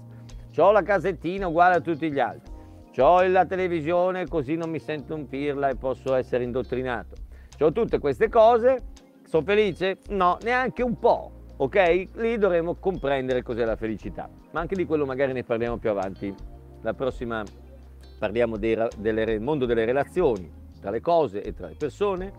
ho 0.56 0.72
la 0.72 0.84
casettina 0.84 1.50
uguale 1.50 1.76
a 1.76 1.82
tutti 1.82 2.10
gli 2.10 2.20
altri 2.20 2.55
ho 3.02 3.22
la 3.28 3.46
televisione 3.46 4.28
così 4.28 4.56
non 4.56 4.70
mi 4.70 4.80
sento 4.80 5.16
un 5.16 5.28
pirla 5.28 5.70
e 5.70 5.76
posso 5.76 6.14
essere 6.14 6.44
indottrinato. 6.44 7.16
Ho 7.60 7.72
tutte 7.72 8.00
queste 8.00 8.30
cose, 8.30 8.84
sono 9.26 9.44
felice? 9.44 10.00
No, 10.10 10.38
neanche 10.44 10.84
un 10.84 11.00
po', 11.00 11.32
ok? 11.58 12.08
Lì 12.16 12.38
dovremo 12.38 12.76
comprendere 12.76 13.44
cos'è 13.44 13.66
la 13.66 13.76
felicità, 13.76 14.30
ma 14.52 14.60
anche 14.60 14.76
di 14.76 14.86
quello 14.86 15.06
magari 15.06 15.34
ne 15.34 15.44
parliamo 15.44 15.78
più 15.78 15.90
avanti. 15.90 16.34
La 16.82 16.94
prossima 16.94 17.44
parliamo 18.20 18.58
del 18.58 19.38
mondo 19.42 19.66
delle 19.66 19.86
relazioni 19.86 20.64
tra 20.80 20.92
le 20.92 21.02
cose 21.02 21.42
e 21.42 21.54
tra 21.54 21.68
le 21.68 21.76
persone 21.76 22.32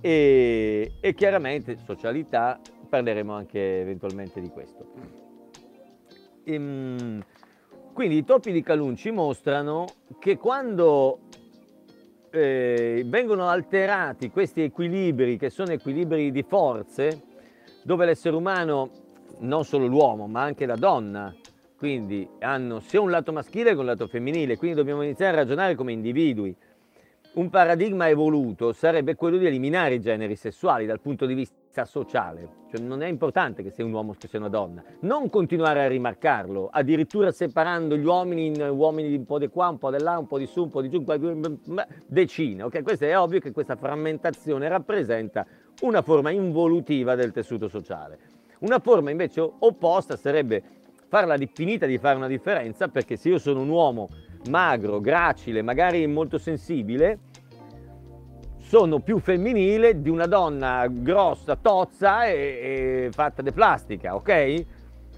e, 0.00 0.92
e 1.00 1.14
chiaramente 1.14 1.76
socialità, 1.84 2.60
parleremo 2.88 3.32
anche 3.32 3.80
eventualmente 3.80 4.40
di 4.40 4.48
questo. 4.48 4.86
Ehm, 6.44 7.22
quindi 7.96 8.18
i 8.18 8.24
topi 8.24 8.52
di 8.52 8.62
Calun 8.62 8.94
ci 8.94 9.10
mostrano 9.10 9.86
che 10.18 10.36
quando 10.36 11.20
eh, 12.30 13.02
vengono 13.06 13.48
alterati 13.48 14.28
questi 14.28 14.60
equilibri, 14.60 15.38
che 15.38 15.48
sono 15.48 15.70
equilibri 15.72 16.30
di 16.30 16.42
forze, 16.42 17.22
dove 17.82 18.04
l'essere 18.04 18.36
umano, 18.36 18.90
non 19.38 19.64
solo 19.64 19.86
l'uomo, 19.86 20.26
ma 20.26 20.42
anche 20.42 20.66
la 20.66 20.76
donna, 20.76 21.34
quindi 21.78 22.28
hanno 22.40 22.80
sia 22.80 23.00
un 23.00 23.10
lato 23.10 23.32
maschile 23.32 23.72
che 23.72 23.78
un 23.78 23.86
lato 23.86 24.06
femminile, 24.08 24.58
quindi 24.58 24.76
dobbiamo 24.76 25.00
iniziare 25.00 25.32
a 25.32 25.40
ragionare 25.40 25.74
come 25.74 25.92
individui. 25.92 26.54
Un 27.36 27.50
paradigma 27.50 28.08
evoluto 28.08 28.72
sarebbe 28.72 29.14
quello 29.14 29.36
di 29.36 29.44
eliminare 29.44 29.96
i 29.96 30.00
generi 30.00 30.36
sessuali 30.36 30.86
dal 30.86 31.00
punto 31.00 31.26
di 31.26 31.34
vista 31.34 31.84
sociale, 31.84 32.48
cioè 32.70 32.80
non 32.80 33.02
è 33.02 33.08
importante 33.08 33.62
che 33.62 33.68
sia 33.68 33.84
un 33.84 33.92
uomo 33.92 34.12
o 34.12 34.14
che 34.18 34.26
sia 34.26 34.38
una 34.38 34.48
donna, 34.48 34.82
non 35.00 35.28
continuare 35.28 35.84
a 35.84 35.86
rimarcarlo, 35.86 36.70
addirittura 36.72 37.30
separando 37.32 37.94
gli 37.94 38.06
uomini 38.06 38.46
in 38.46 38.66
uomini 38.70 39.14
un 39.14 39.26
po' 39.26 39.38
di 39.38 39.48
qua, 39.48 39.68
un 39.68 39.76
po' 39.76 39.90
di 39.90 40.02
là, 40.02 40.16
un 40.16 40.26
po' 40.26 40.38
di 40.38 40.46
su, 40.46 40.62
un 40.62 40.70
po' 40.70 40.80
di 40.80 40.88
giù, 40.88 41.04
decine, 42.06 42.62
ok? 42.62 42.82
Questo 42.82 43.04
è 43.04 43.18
ovvio 43.18 43.40
che 43.40 43.52
questa 43.52 43.76
frammentazione 43.76 44.66
rappresenta 44.66 45.46
una 45.82 46.00
forma 46.00 46.30
involutiva 46.30 47.16
del 47.16 47.32
tessuto 47.32 47.68
sociale. 47.68 48.18
Una 48.60 48.78
forma 48.78 49.10
invece 49.10 49.42
opposta 49.42 50.16
sarebbe 50.16 50.62
farla 51.08 51.36
finita 51.52 51.84
di 51.84 51.98
fare 51.98 52.16
una 52.16 52.28
differenza 52.28 52.88
perché 52.88 53.16
se 53.16 53.28
io 53.28 53.38
sono 53.38 53.60
un 53.60 53.68
uomo 53.68 54.08
magro, 54.48 55.00
gracile, 55.00 55.62
magari 55.62 56.06
molto 56.06 56.38
sensibile, 56.38 57.18
sono 58.58 59.00
più 59.00 59.18
femminile 59.18 60.00
di 60.00 60.08
una 60.08 60.26
donna 60.26 60.86
grossa, 60.88 61.56
tozza 61.56 62.26
e, 62.26 62.32
e 62.32 63.08
fatta 63.12 63.42
di 63.42 63.52
plastica, 63.52 64.14
ok? 64.16 64.64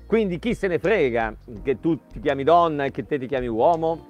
Quindi 0.07 0.39
chi 0.39 0.55
se 0.55 0.69
ne 0.69 0.79
frega 0.79 1.35
che 1.63 1.81
tu 1.81 1.99
ti 2.13 2.21
chiami 2.21 2.45
donna 2.45 2.85
e 2.85 2.91
che 2.91 3.07
te 3.07 3.19
ti 3.19 3.27
chiami 3.27 3.47
uomo? 3.47 4.07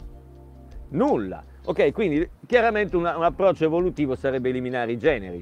Nulla. 0.91 1.43
Ok, 1.65 1.93
quindi 1.93 2.29
chiaramente 2.47 2.97
una, 2.97 3.17
un 3.17 3.25
approccio 3.25 3.65
evolutivo 3.65 4.15
sarebbe 4.15 4.49
eliminare 4.49 4.93
i 4.93 4.97
generi, 4.97 5.39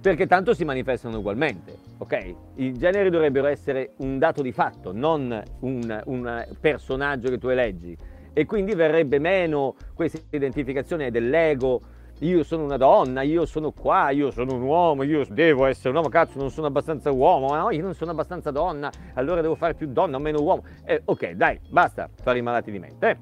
perché 0.00 0.26
tanto 0.26 0.54
si 0.54 0.64
manifestano 0.64 1.18
ugualmente, 1.18 1.76
ok? 1.98 2.34
I 2.54 2.72
generi 2.74 3.10
dovrebbero 3.10 3.48
essere 3.48 3.94
un 3.98 4.18
dato 4.18 4.42
di 4.42 4.52
fatto, 4.52 4.92
non 4.92 5.42
un, 5.60 6.02
un 6.04 6.46
personaggio 6.60 7.28
che 7.28 7.38
tu 7.38 7.48
eleggi, 7.48 7.96
e 8.38 8.44
quindi 8.44 8.74
verrebbe 8.74 9.18
meno 9.18 9.76
questa 9.94 10.18
identificazione 10.28 11.10
dell'ego, 11.10 11.80
io 12.18 12.44
sono 12.44 12.64
una 12.64 12.76
donna, 12.76 13.22
io 13.22 13.46
sono 13.46 13.70
qua, 13.70 14.10
io 14.10 14.30
sono 14.30 14.52
un 14.52 14.60
uomo, 14.60 15.04
io 15.04 15.24
devo 15.30 15.64
essere 15.64 15.88
un 15.88 15.94
uomo, 15.94 16.10
cazzo 16.10 16.38
non 16.38 16.50
sono 16.50 16.66
abbastanza 16.66 17.10
uomo, 17.10 17.54
no, 17.54 17.70
io 17.70 17.82
non 17.82 17.94
sono 17.94 18.10
abbastanza 18.10 18.50
donna, 18.50 18.92
allora 19.14 19.40
devo 19.40 19.54
fare 19.54 19.72
più 19.72 19.86
donna 19.86 20.18
o 20.18 20.20
meno 20.20 20.42
uomo. 20.42 20.64
Eh, 20.84 21.00
ok, 21.02 21.30
dai, 21.30 21.58
basta 21.66 22.10
fare 22.22 22.36
i 22.36 22.42
malati 22.42 22.70
di 22.70 22.78
mente. 22.78 23.08
Eh? 23.08 23.16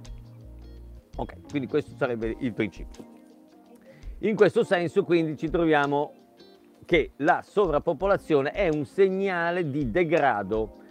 Ok, 1.14 1.48
quindi 1.48 1.68
questo 1.68 1.92
sarebbe 1.96 2.34
il 2.40 2.52
principio. 2.52 3.04
In 4.18 4.34
questo 4.34 4.64
senso 4.64 5.04
quindi 5.04 5.36
ci 5.36 5.48
troviamo 5.48 6.12
che 6.84 7.12
la 7.18 7.40
sovrappopolazione 7.46 8.50
è 8.50 8.68
un 8.68 8.84
segnale 8.84 9.70
di 9.70 9.92
degrado 9.92 10.82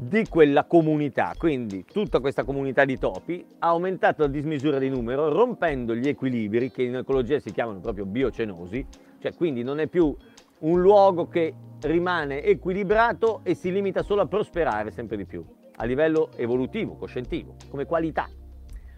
di 0.00 0.28
quella 0.28 0.64
comunità. 0.64 1.34
Quindi 1.36 1.84
tutta 1.84 2.20
questa 2.20 2.44
comunità 2.44 2.84
di 2.84 2.96
topi 2.98 3.44
ha 3.58 3.68
aumentato 3.68 4.22
la 4.22 4.28
dismisura 4.28 4.78
di 4.78 4.88
numero, 4.88 5.28
rompendo 5.28 5.92
gli 5.92 6.06
equilibri 6.06 6.70
che 6.70 6.84
in 6.84 6.94
ecologia 6.94 7.40
si 7.40 7.50
chiamano 7.50 7.80
proprio 7.80 8.06
biocenosi, 8.06 8.86
cioè 9.18 9.34
quindi 9.34 9.64
non 9.64 9.80
è 9.80 9.88
più 9.88 10.14
un 10.60 10.80
luogo 10.80 11.28
che 11.28 11.52
rimane 11.82 12.44
equilibrato 12.44 13.40
e 13.42 13.54
si 13.54 13.72
limita 13.72 14.02
solo 14.02 14.22
a 14.22 14.26
prosperare 14.26 14.92
sempre 14.92 15.16
di 15.16 15.24
più, 15.24 15.44
a 15.76 15.84
livello 15.84 16.30
evolutivo, 16.36 16.94
coscientivo, 16.94 17.56
come 17.68 17.84
qualità. 17.84 18.28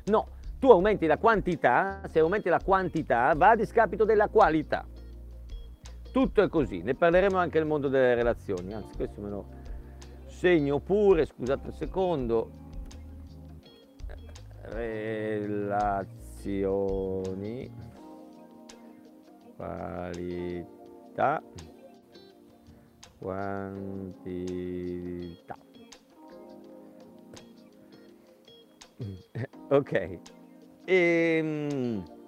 No, 0.04 0.26
tu 0.58 0.70
aumenti 0.70 1.06
la 1.06 1.16
quantità, 1.16 2.02
se 2.10 2.18
aumenti 2.18 2.50
la 2.50 2.60
quantità 2.62 3.32
va 3.34 3.50
a 3.50 3.56
discapito 3.56 4.04
della 4.04 4.28
qualità. 4.28 4.86
Tutto 6.12 6.42
è 6.42 6.48
così, 6.48 6.82
ne 6.82 6.94
parleremo 6.94 7.38
anche 7.38 7.58
nel 7.58 7.66
mondo 7.66 7.88
delle 7.88 8.14
relazioni, 8.14 8.74
anzi 8.74 8.96
questo 8.96 9.20
me 9.20 9.30
lo, 9.30 9.46
segno 10.40 10.80
pure, 10.80 11.26
scusate 11.26 11.66
un 11.66 11.74
secondo, 11.74 12.50
relazioni, 14.70 17.70
qualità, 19.54 21.42
quantità. 23.18 23.78
ok. 29.68 30.18
Ehm 30.86 32.18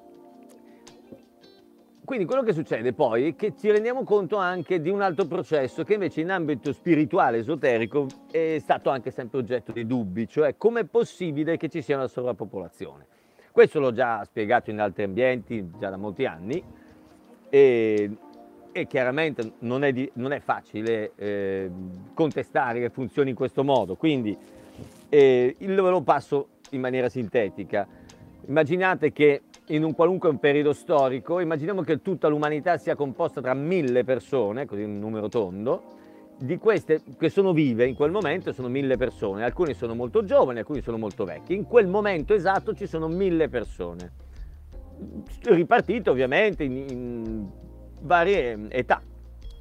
quindi 2.04 2.24
quello 2.24 2.42
che 2.42 2.52
succede 2.52 2.92
poi 2.92 3.28
è 3.28 3.36
che 3.36 3.54
ci 3.56 3.70
rendiamo 3.70 4.02
conto 4.02 4.36
anche 4.36 4.80
di 4.80 4.90
un 4.90 5.02
altro 5.02 5.24
processo 5.26 5.84
che 5.84 5.94
invece 5.94 6.20
in 6.20 6.30
ambito 6.30 6.72
spirituale, 6.72 7.38
esoterico, 7.38 8.06
è 8.30 8.58
stato 8.60 8.90
anche 8.90 9.12
sempre 9.12 9.38
oggetto 9.38 9.70
di 9.70 9.86
dubbi, 9.86 10.26
cioè 10.26 10.56
com'è 10.56 10.84
possibile 10.84 11.56
che 11.56 11.68
ci 11.68 11.80
sia 11.80 11.96
una 11.96 12.08
sovrappopolazione. 12.08 13.06
Questo 13.52 13.78
l'ho 13.78 13.92
già 13.92 14.24
spiegato 14.24 14.70
in 14.70 14.80
altri 14.80 15.04
ambienti 15.04 15.70
già 15.78 15.90
da 15.90 15.96
molti 15.96 16.24
anni 16.24 16.62
e, 17.48 18.10
e 18.72 18.86
chiaramente 18.88 19.52
non 19.60 19.84
è, 19.84 19.92
di, 19.92 20.10
non 20.14 20.32
è 20.32 20.40
facile 20.40 21.12
eh, 21.14 21.70
contestare 22.14 22.80
che 22.80 22.90
funzioni 22.90 23.30
in 23.30 23.36
questo 23.36 23.62
modo, 23.62 23.94
quindi 23.94 24.36
eh, 25.08 25.54
lo 25.58 26.00
passo 26.00 26.48
in 26.70 26.80
maniera 26.80 27.08
sintetica. 27.08 27.86
Immaginate 28.46 29.12
che 29.12 29.42
in 29.72 29.84
un 29.84 29.94
qualunque 29.94 30.36
periodo 30.36 30.72
storico, 30.72 31.40
immaginiamo 31.40 31.82
che 31.82 32.02
tutta 32.02 32.28
l'umanità 32.28 32.76
sia 32.76 32.94
composta 32.94 33.40
tra 33.40 33.54
mille 33.54 34.04
persone, 34.04 34.66
così 34.66 34.82
un 34.82 34.98
numero 34.98 35.28
tondo, 35.28 35.82
di 36.38 36.58
queste 36.58 37.00
che 37.18 37.30
sono 37.30 37.52
vive 37.52 37.86
in 37.86 37.94
quel 37.94 38.10
momento 38.10 38.52
sono 38.52 38.68
mille 38.68 38.96
persone, 38.96 39.44
alcuni 39.44 39.72
sono 39.74 39.94
molto 39.94 40.24
giovani, 40.24 40.58
alcuni 40.58 40.82
sono 40.82 40.98
molto 40.98 41.24
vecchi, 41.24 41.54
in 41.54 41.64
quel 41.64 41.86
momento 41.86 42.34
esatto 42.34 42.74
ci 42.74 42.86
sono 42.86 43.08
mille 43.08 43.48
persone. 43.48 44.12
ripartite 45.44 46.10
ovviamente 46.10 46.64
in, 46.64 46.84
in 46.88 47.50
varie 48.02 48.66
età. 48.68 49.00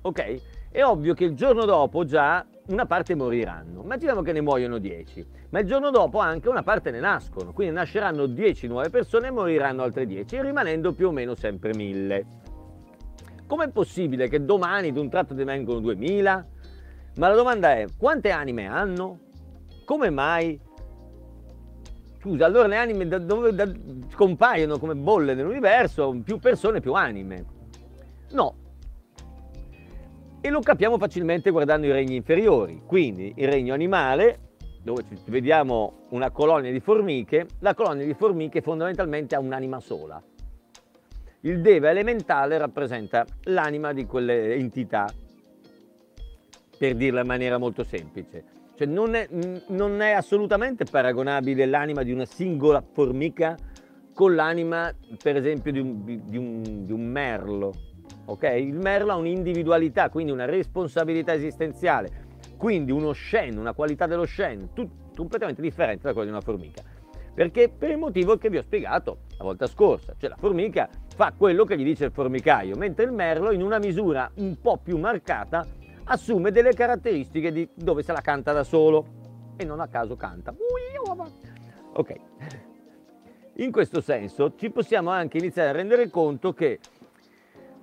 Ok? 0.02 0.70
È 0.72 0.84
ovvio 0.84 1.14
che 1.14 1.24
il 1.24 1.36
giorno 1.36 1.64
dopo 1.66 2.04
già 2.04 2.46
una 2.72 2.86
parte 2.86 3.16
moriranno. 3.16 3.82
Immaginiamo 3.84 4.22
che 4.22 4.32
ne 4.32 4.42
muoiono 4.42 4.78
10, 4.78 5.26
ma 5.50 5.60
il 5.60 5.68
giorno 5.68 5.90
dopo 5.90 6.20
anche 6.20 6.50
una 6.50 6.64
parte 6.64 6.92
ne 6.92 7.00
nascono, 7.00 7.52
quindi 7.54 7.74
nasceranno 7.74 8.26
10 8.26 8.68
nuove 8.68 8.90
persone 8.90 9.28
e 9.28 9.32
moriranno 9.32 9.84
altre 9.84 10.06
10, 10.06 10.42
rimanendo 10.42 10.94
più 10.94 11.08
o 11.08 11.12
meno 11.12 11.36
sempre 11.36 11.74
1000. 11.74 12.26
Com'è 13.48 13.70
possibile 13.70 14.30
che 14.30 14.46
domani 14.46 14.92
d'un 14.94 15.10
tratto 15.10 15.34
divengono 15.34 15.80
2000? 15.80 16.48
Ma 17.18 17.28
la 17.28 17.36
domanda 17.36 17.74
è, 17.74 17.86
quante 17.98 18.32
anime 18.32 18.68
hanno? 18.68 19.20
Come 19.84 20.10
mai? 20.10 20.60
Scusa, 22.22 22.46
allora 22.46 22.68
le 22.68 22.78
anime 22.78 23.08
da 23.08 23.18
dove 23.18 23.54
da, 23.54 23.70
compaiono 24.16 24.78
come 24.78 24.96
bolle 24.96 25.34
nell'universo, 25.34 26.16
più 26.24 26.38
persone, 26.38 26.80
più 26.80 26.94
anime. 26.94 27.46
No. 28.30 28.61
E 30.44 30.50
lo 30.50 30.60
capiamo 30.60 30.98
facilmente 30.98 31.52
guardando 31.52 31.86
i 31.86 31.92
regni 31.92 32.16
inferiori. 32.16 32.82
Quindi 32.84 33.32
il 33.38 33.48
regno 33.48 33.76
animale, 33.76 34.40
dove 34.82 35.04
vediamo 35.26 36.08
una 36.10 36.32
colonia 36.32 36.72
di 36.72 36.80
formiche, 36.80 37.46
la 37.60 37.76
colonia 37.76 38.06
di 38.06 38.16
formiche 38.16 38.62
fondamentalmente 38.62 39.36
ha 39.36 39.40
un'anima 39.40 39.80
sola. 39.80 40.20
Il 41.42 41.62
deva 41.62 41.92
elementale 41.92 42.58
rappresenta 42.58 43.24
l'anima 43.44 43.94
di 43.94 44.08
quelle 44.08 44.56
entità, 44.56 45.08
per 46.76 46.96
dirla 46.96 47.22
in 47.22 47.28
maniera 47.28 47.60
molto 47.60 47.84
semplice. 47.84 48.44
Cioè 48.76 48.88
non 48.88 49.14
è, 49.14 49.28
non 49.68 50.02
è 50.02 50.14
assolutamente 50.14 50.86
paragonabile 50.86 51.68
l'anima 51.68 52.02
di 52.02 52.12
una 52.12 52.26
singola 52.26 52.82
formica 52.82 53.56
con 54.16 54.34
l'anima, 54.34 54.92
per 55.22 55.36
esempio, 55.36 55.72
di 55.72 55.80
un, 55.80 56.04
di 56.04 56.38
un, 56.38 56.86
di 56.86 56.92
un 56.92 57.06
merlo. 57.06 57.74
Okay? 58.26 58.68
Il 58.68 58.78
merlo 58.78 59.12
ha 59.12 59.16
un'individualità, 59.16 60.10
quindi 60.10 60.32
una 60.32 60.46
responsabilità 60.46 61.34
esistenziale, 61.34 62.30
quindi 62.58 62.92
uno 62.92 63.14
shen, 63.14 63.58
una 63.58 63.74
qualità 63.74 64.06
dello 64.06 64.26
shen, 64.26 64.70
tut, 64.74 64.90
completamente 65.16 65.62
differente 65.62 66.04
da 66.04 66.14
quella 66.14 66.28
di 66.28 66.32
una 66.32 66.42
formica. 66.42 66.82
Perché 67.34 67.70
per 67.70 67.92
il 67.92 67.98
motivo 67.98 68.38
che 68.38 68.50
vi 68.50 68.58
ho 68.58 68.62
spiegato 68.62 69.20
la 69.38 69.44
volta 69.46 69.66
scorsa, 69.66 70.14
cioè 70.18 70.30
la 70.30 70.36
formica 70.36 70.90
fa 71.16 71.34
quello 71.36 71.64
che 71.64 71.78
gli 71.78 71.84
dice 71.84 72.06
il 72.06 72.12
formicaio, 72.12 72.76
mentre 72.76 73.06
il 73.06 73.12
merlo 73.12 73.52
in 73.52 73.62
una 73.62 73.80
misura 73.80 74.30
un 74.36 74.60
po' 74.60 74.78
più 74.78 74.98
marcata 74.98 75.66
assume 76.06 76.52
delle 76.52 76.74
caratteristiche 76.74 77.52
di 77.52 77.68
dove 77.74 78.04
se 78.04 78.12
la 78.12 78.22
canta 78.22 78.52
da 78.52 78.64
solo 78.64 79.20
e 79.56 79.64
non 79.64 79.80
a 79.80 79.88
caso 79.88 80.16
canta. 80.16 80.54
Ok. 81.94 82.16
In 83.56 83.72
questo 83.72 84.02
senso 84.02 84.56
ci 84.56 84.70
possiamo 84.70 85.10
anche 85.10 85.38
iniziare 85.38 85.70
a 85.70 85.74
rendere 85.74 86.10
conto 86.10 86.54
che 86.54 86.80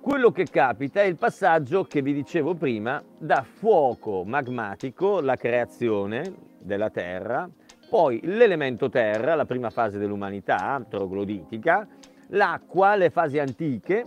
quello 0.01 0.31
che 0.31 0.45
capita 0.45 1.01
è 1.01 1.05
il 1.05 1.17
passaggio 1.17 1.83
che 1.83 2.01
vi 2.01 2.13
dicevo 2.13 2.55
prima 2.55 3.03
da 3.17 3.43
fuoco 3.43 4.23
magmatico, 4.23 5.19
la 5.19 5.35
creazione 5.35 6.33
della 6.59 6.89
Terra, 6.89 7.49
poi 7.89 8.19
l'elemento 8.23 8.89
terra, 8.89 9.35
la 9.35 9.45
prima 9.45 9.69
fase 9.71 9.97
dell'umanità, 9.97 10.85
trogloditica, 10.87 11.87
l'acqua, 12.27 12.95
le 12.95 13.09
fasi 13.09 13.39
antiche, 13.39 14.05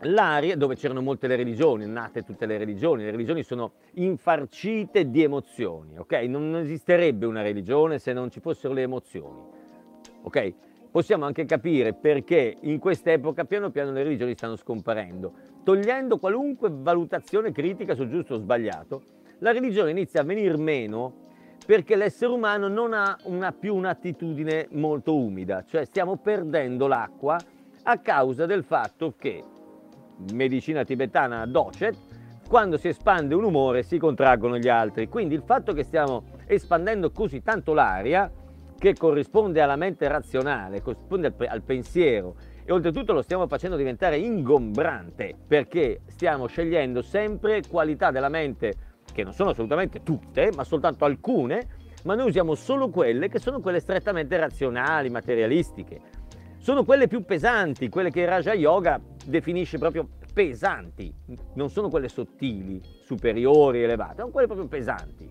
l'aria, 0.00 0.56
dove 0.56 0.74
c'erano 0.74 1.00
molte 1.00 1.28
le 1.28 1.36
religioni, 1.36 1.86
nate 1.86 2.24
tutte 2.24 2.44
le 2.44 2.58
religioni, 2.58 3.04
le 3.04 3.12
religioni 3.12 3.44
sono 3.44 3.74
infarcite 3.94 5.10
di 5.10 5.22
emozioni, 5.22 5.96
ok? 5.96 6.12
Non 6.26 6.56
esisterebbe 6.56 7.24
una 7.24 7.42
religione 7.42 7.98
se 7.98 8.12
non 8.12 8.30
ci 8.30 8.40
fossero 8.40 8.74
le 8.74 8.82
emozioni, 8.82 9.40
ok? 10.22 10.54
Possiamo 10.94 11.24
anche 11.24 11.44
capire 11.44 11.92
perché 11.92 12.56
in 12.60 12.78
quest'epoca 12.78 13.44
piano 13.44 13.70
piano 13.70 13.90
le 13.90 14.04
religioni 14.04 14.34
stanno 14.34 14.54
scomparendo. 14.54 15.32
Togliendo 15.64 16.18
qualunque 16.18 16.70
valutazione 16.72 17.50
critica 17.50 17.96
su 17.96 18.06
giusto 18.08 18.34
o 18.34 18.38
sbagliato, 18.38 19.02
la 19.38 19.50
religione 19.50 19.90
inizia 19.90 20.20
a 20.20 20.22
venir 20.22 20.56
meno 20.56 21.12
perché 21.66 21.96
l'essere 21.96 22.32
umano 22.32 22.68
non 22.68 22.92
ha 22.92 23.18
una, 23.24 23.50
più 23.50 23.74
un'attitudine 23.74 24.68
molto 24.70 25.16
umida, 25.16 25.64
cioè 25.66 25.84
stiamo 25.84 26.14
perdendo 26.14 26.86
l'acqua 26.86 27.40
a 27.82 27.98
causa 27.98 28.46
del 28.46 28.62
fatto 28.62 29.14
che 29.18 29.42
medicina 30.32 30.84
tibetana 30.84 31.44
docet, 31.44 31.96
quando 32.46 32.76
si 32.76 32.86
espande 32.86 33.34
un 33.34 33.42
umore 33.42 33.82
si 33.82 33.98
contraggono 33.98 34.58
gli 34.58 34.68
altri. 34.68 35.08
Quindi 35.08 35.34
il 35.34 35.42
fatto 35.44 35.72
che 35.72 35.82
stiamo 35.82 36.22
espandendo 36.46 37.10
così 37.10 37.42
tanto 37.42 37.74
l'aria, 37.74 38.30
che 38.78 38.94
corrisponde 38.94 39.60
alla 39.60 39.76
mente 39.76 40.08
razionale, 40.08 40.82
corrisponde 40.82 41.34
al, 41.36 41.46
al 41.48 41.62
pensiero, 41.62 42.36
e 42.64 42.72
oltretutto 42.72 43.12
lo 43.12 43.22
stiamo 43.22 43.46
facendo 43.46 43.76
diventare 43.76 44.16
ingombrante, 44.16 45.34
perché 45.46 46.00
stiamo 46.06 46.46
scegliendo 46.46 47.02
sempre 47.02 47.62
qualità 47.68 48.10
della 48.10 48.28
mente, 48.28 48.72
che 49.12 49.22
non 49.22 49.32
sono 49.32 49.50
assolutamente 49.50 50.02
tutte, 50.02 50.50
ma 50.54 50.64
soltanto 50.64 51.04
alcune, 51.04 51.82
ma 52.04 52.14
noi 52.14 52.28
usiamo 52.28 52.54
solo 52.54 52.88
quelle 52.88 53.28
che 53.28 53.38
sono 53.38 53.60
quelle 53.60 53.80
strettamente 53.80 54.36
razionali, 54.36 55.10
materialistiche. 55.10 56.00
Sono 56.58 56.84
quelle 56.84 57.08
più 57.08 57.24
pesanti, 57.24 57.90
quelle 57.90 58.10
che 58.10 58.24
Raja 58.24 58.54
Yoga 58.54 59.00
definisce 59.26 59.78
proprio 59.78 60.08
pesanti, 60.32 61.14
non 61.54 61.68
sono 61.68 61.90
quelle 61.90 62.08
sottili, 62.08 62.80
superiori, 63.02 63.82
elevate, 63.82 64.20
sono 64.20 64.30
quelle 64.30 64.46
proprio 64.46 64.68
pesanti, 64.68 65.30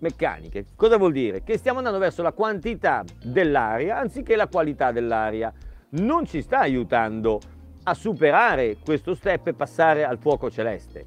meccaniche. 0.00 0.66
Cosa 0.74 0.98
vuol 0.98 1.12
dire? 1.12 1.42
Che 1.42 1.56
stiamo 1.56 1.78
andando 1.78 1.98
verso 1.98 2.22
la 2.22 2.32
quantità 2.32 3.04
dell'aria 3.22 3.98
anziché 3.98 4.36
la 4.36 4.48
qualità 4.48 4.92
dell'aria. 4.92 5.52
Non 5.90 6.26
ci 6.26 6.42
sta 6.42 6.58
aiutando 6.58 7.40
a 7.84 7.94
superare 7.94 8.76
questo 8.84 9.14
step 9.14 9.48
e 9.48 9.54
passare 9.54 10.04
al 10.04 10.18
fuoco 10.18 10.50
celeste. 10.50 11.06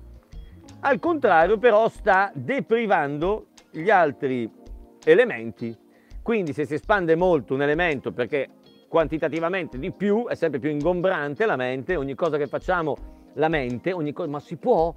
Al 0.82 1.00
contrario 1.00 1.58
però 1.58 1.88
sta 1.88 2.32
deprivando 2.34 3.48
gli 3.72 3.90
altri 3.90 4.50
elementi. 5.04 5.78
Quindi 6.22 6.54
se 6.54 6.66
si 6.66 6.76
espande 6.76 7.16
molto 7.16 7.54
un 7.54 7.62
elemento 7.62 8.12
perché 8.12 8.50
quantitativamente 8.88 9.80
di 9.80 9.92
più, 9.92 10.28
è 10.28 10.36
sempre 10.36 10.60
più 10.60 10.70
ingombrante 10.70 11.46
la 11.46 11.56
mente, 11.56 11.96
ogni 11.96 12.16
cosa 12.16 12.38
che 12.38 12.48
facciamo 12.48 12.96
la 13.34 13.48
mente, 13.48 13.92
ogni 13.92 14.14
cosa, 14.14 14.30
ma 14.30 14.40
si 14.40 14.56
può? 14.58 14.94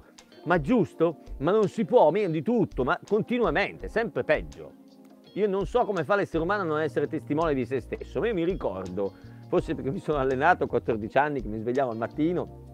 Ma 0.47 0.61
giusto? 0.61 1.17
Ma 1.39 1.51
non 1.51 1.67
si 1.67 1.83
può, 1.83 2.09
meno 2.09 2.31
di 2.31 2.41
tutto, 2.41 2.85
ma 2.85 2.97
continuamente, 3.05 3.89
sempre 3.89 4.23
peggio. 4.23 4.85
Io 5.33 5.45
non 5.45 5.67
so 5.67 5.83
come 5.83 6.05
fa 6.05 6.15
l'essere 6.15 6.41
umano 6.41 6.61
a 6.61 6.65
non 6.65 6.79
essere 6.79 7.07
testimone 7.07 7.53
di 7.53 7.65
se 7.65 7.81
stesso, 7.81 8.21
ma 8.21 8.27
io 8.27 8.33
mi 8.33 8.45
ricordo, 8.45 9.11
forse 9.49 9.75
perché 9.75 9.91
mi 9.91 9.99
sono 9.99 10.19
allenato 10.19 10.63
a 10.63 10.67
14 10.67 11.17
anni, 11.17 11.41
che 11.41 11.49
mi 11.49 11.59
svegliavo 11.59 11.91
al 11.91 11.97
mattino 11.97 12.65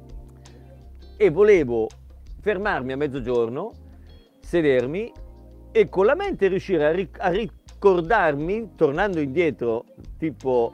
e 1.18 1.30
volevo 1.32 1.88
fermarmi 2.42 2.92
a 2.92 2.98
mezzogiorno, 2.98 3.72
sedermi 4.40 5.12
e 5.72 5.90
con 5.90 6.06
la 6.06 6.16
mente 6.16 6.48
riuscire 6.48 6.86
a, 6.86 6.92
ric- 6.92 7.20
a 7.20 7.30
ricordarmi, 7.30 8.76
tornando 8.76 9.20
indietro 9.20 9.86
tipo 10.20 10.74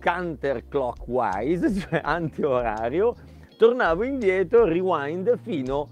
counterclockwise, 0.00 1.70
cioè 1.78 2.00
anti-orario, 2.02 3.14
tornavo 3.56 4.04
indietro, 4.04 4.64
rewind, 4.64 5.38
fino 5.38 5.88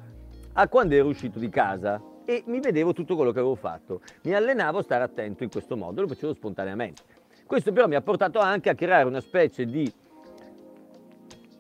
a 0.53 0.69
quando 0.69 0.95
ero 0.95 1.09
uscito 1.09 1.39
di 1.39 1.49
casa 1.49 2.01
e 2.25 2.43
mi 2.47 2.61
vedevo 2.61 2.93
tutto 2.93 3.17
quello 3.17 3.33
che 3.33 3.39
avevo 3.39 3.55
fatto. 3.55 4.01
Mi 4.23 4.35
allenavo 4.35 4.79
a 4.79 4.83
stare 4.83 5.05
attento 5.05 5.43
in 5.43 5.51
questo 5.51 5.77
modo, 5.77 6.01
lo 6.01 6.09
facevo 6.09 6.35
spontaneamente. 6.35 7.03
Questo 7.47 7.73
però 7.73 7.87
mi 7.87 7.95
ha 7.95 8.01
portato 8.01 8.39
anche 8.39 8.71
a 8.71 8.75
creare 8.75 9.07
una 9.07 9.21
specie 9.21 9.67
di, 9.67 9.93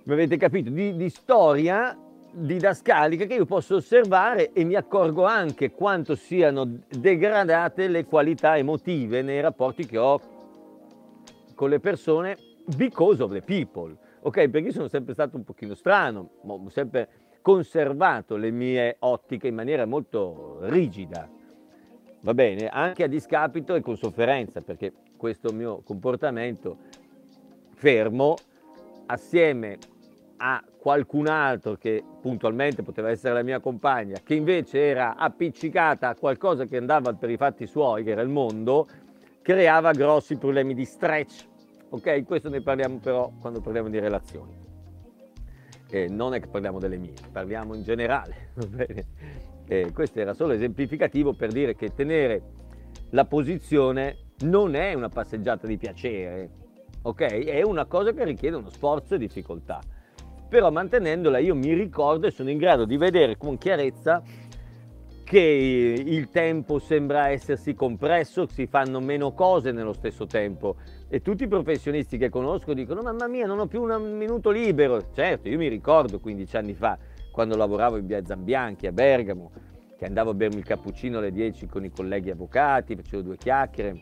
come 0.02 0.14
avete 0.14 0.36
capito, 0.36 0.70
di, 0.70 0.96
di 0.96 1.10
storia 1.10 1.98
didascalica 2.36 3.26
che 3.26 3.34
io 3.34 3.44
posso 3.44 3.76
osservare 3.76 4.52
e 4.52 4.64
mi 4.64 4.74
accorgo 4.74 5.24
anche 5.24 5.70
quanto 5.70 6.16
siano 6.16 6.80
degradate 6.88 7.86
le 7.86 8.04
qualità 8.04 8.56
emotive 8.56 9.22
nei 9.22 9.40
rapporti 9.40 9.86
che 9.86 9.98
ho 9.98 10.20
con 11.54 11.68
le 11.68 11.78
persone 11.78 12.36
because 12.76 13.22
of 13.22 13.30
the 13.30 13.40
people, 13.40 13.96
ok? 14.26 14.48
Perché 14.48 14.68
io 14.68 14.72
sono 14.72 14.88
sempre 14.88 15.12
stato 15.12 15.36
un 15.36 15.44
pochino 15.44 15.74
strano, 15.74 16.30
ho 16.40 16.68
sempre 16.70 17.08
conservato 17.42 18.36
le 18.36 18.50
mie 18.50 18.96
ottiche 19.00 19.48
in 19.48 19.54
maniera 19.54 19.84
molto 19.84 20.60
rigida, 20.62 21.28
va 22.20 22.34
bene? 22.34 22.68
Anche 22.68 23.04
a 23.04 23.06
discapito 23.06 23.74
e 23.74 23.82
con 23.82 23.96
sofferenza, 23.96 24.62
perché 24.62 24.92
questo 25.16 25.52
mio 25.52 25.82
comportamento 25.82 26.78
fermo 27.74 28.36
assieme 29.06 29.76
a 30.38 30.64
qualcun 30.78 31.26
altro 31.26 31.74
che 31.74 32.02
puntualmente 32.20 32.82
poteva 32.82 33.10
essere 33.10 33.34
la 33.34 33.42
mia 33.42 33.60
compagna, 33.60 34.18
che 34.24 34.34
invece 34.34 34.80
era 34.80 35.16
appiccicata 35.16 36.08
a 36.08 36.14
qualcosa 36.14 36.64
che 36.64 36.78
andava 36.78 37.12
per 37.12 37.28
i 37.28 37.36
fatti 37.36 37.66
suoi, 37.66 38.02
che 38.04 38.12
era 38.12 38.22
il 38.22 38.30
mondo, 38.30 38.88
creava 39.42 39.92
grossi 39.92 40.36
problemi 40.36 40.72
di 40.72 40.86
stretch. 40.86 41.52
Ok, 41.94 42.24
questo 42.24 42.48
ne 42.48 42.60
parliamo 42.60 42.98
però 42.98 43.30
quando 43.40 43.60
parliamo 43.60 43.88
di 43.88 44.00
relazioni. 44.00 44.52
E 45.88 46.08
non 46.08 46.34
è 46.34 46.40
che 46.40 46.48
parliamo 46.48 46.80
delle 46.80 46.96
mie, 46.96 47.12
parliamo 47.30 47.72
in 47.76 47.84
generale. 47.84 48.48
Va 48.58 48.66
bene? 48.66 49.06
E 49.68 49.92
questo 49.92 50.18
era 50.18 50.34
solo 50.34 50.54
esemplificativo 50.54 51.34
per 51.34 51.52
dire 51.52 51.76
che 51.76 51.94
tenere 51.94 52.42
la 53.10 53.24
posizione 53.26 54.32
non 54.40 54.74
è 54.74 54.92
una 54.94 55.08
passeggiata 55.08 55.68
di 55.68 55.76
piacere, 55.76 56.50
ok? 57.02 57.20
È 57.20 57.62
una 57.62 57.84
cosa 57.84 58.10
che 58.10 58.24
richiede 58.24 58.56
uno 58.56 58.70
sforzo 58.70 59.14
e 59.14 59.18
difficoltà. 59.18 59.78
Però 60.48 60.72
mantenendola 60.72 61.38
io 61.38 61.54
mi 61.54 61.74
ricordo 61.74 62.26
e 62.26 62.32
sono 62.32 62.50
in 62.50 62.58
grado 62.58 62.86
di 62.86 62.96
vedere 62.96 63.36
con 63.36 63.56
chiarezza 63.56 64.20
che 65.24 66.02
il 66.06 66.28
tempo 66.30 66.78
sembra 66.78 67.28
essersi 67.28 67.74
compresso, 67.74 68.46
si 68.46 68.66
fanno 68.66 69.00
meno 69.00 69.32
cose 69.32 69.72
nello 69.72 69.94
stesso 69.94 70.26
tempo 70.26 70.76
e 71.14 71.22
tutti 71.22 71.44
i 71.44 71.46
professionisti 71.46 72.18
che 72.18 72.28
conosco 72.28 72.74
dicono 72.74 73.00
mamma 73.00 73.28
mia 73.28 73.46
non 73.46 73.60
ho 73.60 73.68
più 73.68 73.84
un 73.84 74.16
minuto 74.16 74.50
libero. 74.50 75.12
Certo, 75.12 75.48
io 75.48 75.56
mi 75.56 75.68
ricordo 75.68 76.18
15 76.18 76.56
anni 76.56 76.74
fa 76.74 76.98
quando 77.30 77.54
lavoravo 77.54 77.98
in 77.98 78.06
via 78.06 78.24
Zambianchi 78.24 78.88
a 78.88 78.90
Bergamo, 78.90 79.52
che 79.96 80.06
andavo 80.06 80.30
a 80.30 80.34
bermi 80.34 80.56
il 80.56 80.64
cappuccino 80.64 81.18
alle 81.18 81.30
10 81.30 81.66
con 81.66 81.84
i 81.84 81.92
colleghi 81.92 82.30
avvocati, 82.30 82.96
facevo 82.96 83.22
due 83.22 83.36
chiacchiere, 83.36 83.96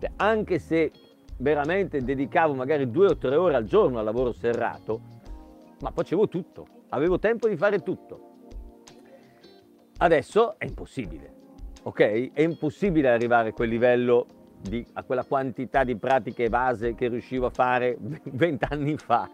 cioè, 0.00 0.10
anche 0.16 0.58
se 0.58 0.90
veramente 1.36 2.02
dedicavo 2.02 2.54
magari 2.54 2.90
due 2.90 3.08
o 3.08 3.18
tre 3.18 3.36
ore 3.36 3.54
al 3.54 3.64
giorno 3.64 3.98
al 3.98 4.06
lavoro 4.06 4.32
serrato, 4.32 5.02
ma 5.82 5.90
facevo 5.90 6.28
tutto, 6.28 6.66
avevo 6.88 7.18
tempo 7.18 7.46
di 7.46 7.58
fare 7.58 7.80
tutto. 7.80 8.20
Adesso 9.98 10.58
è 10.58 10.64
impossibile, 10.64 11.30
ok? 11.82 12.32
È 12.32 12.40
impossibile 12.40 13.10
arrivare 13.10 13.50
a 13.50 13.52
quel 13.52 13.68
livello, 13.68 14.37
di, 14.60 14.84
a 14.94 15.02
quella 15.02 15.24
quantità 15.24 15.84
di 15.84 15.96
pratiche 15.96 16.48
base 16.48 16.94
che 16.94 17.08
riuscivo 17.08 17.46
a 17.46 17.50
fare 17.50 17.96
vent'anni 18.24 18.96
fa. 18.96 19.28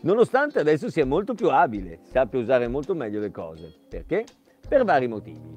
Nonostante 0.00 0.60
adesso 0.60 0.90
sia 0.90 1.04
molto 1.04 1.34
più 1.34 1.50
abile, 1.50 2.00
sappia 2.04 2.38
usare 2.38 2.68
molto 2.68 2.94
meglio 2.94 3.20
le 3.20 3.30
cose. 3.30 3.74
Perché? 3.88 4.24
Per 4.68 4.84
vari 4.84 5.08
motivi. 5.08 5.56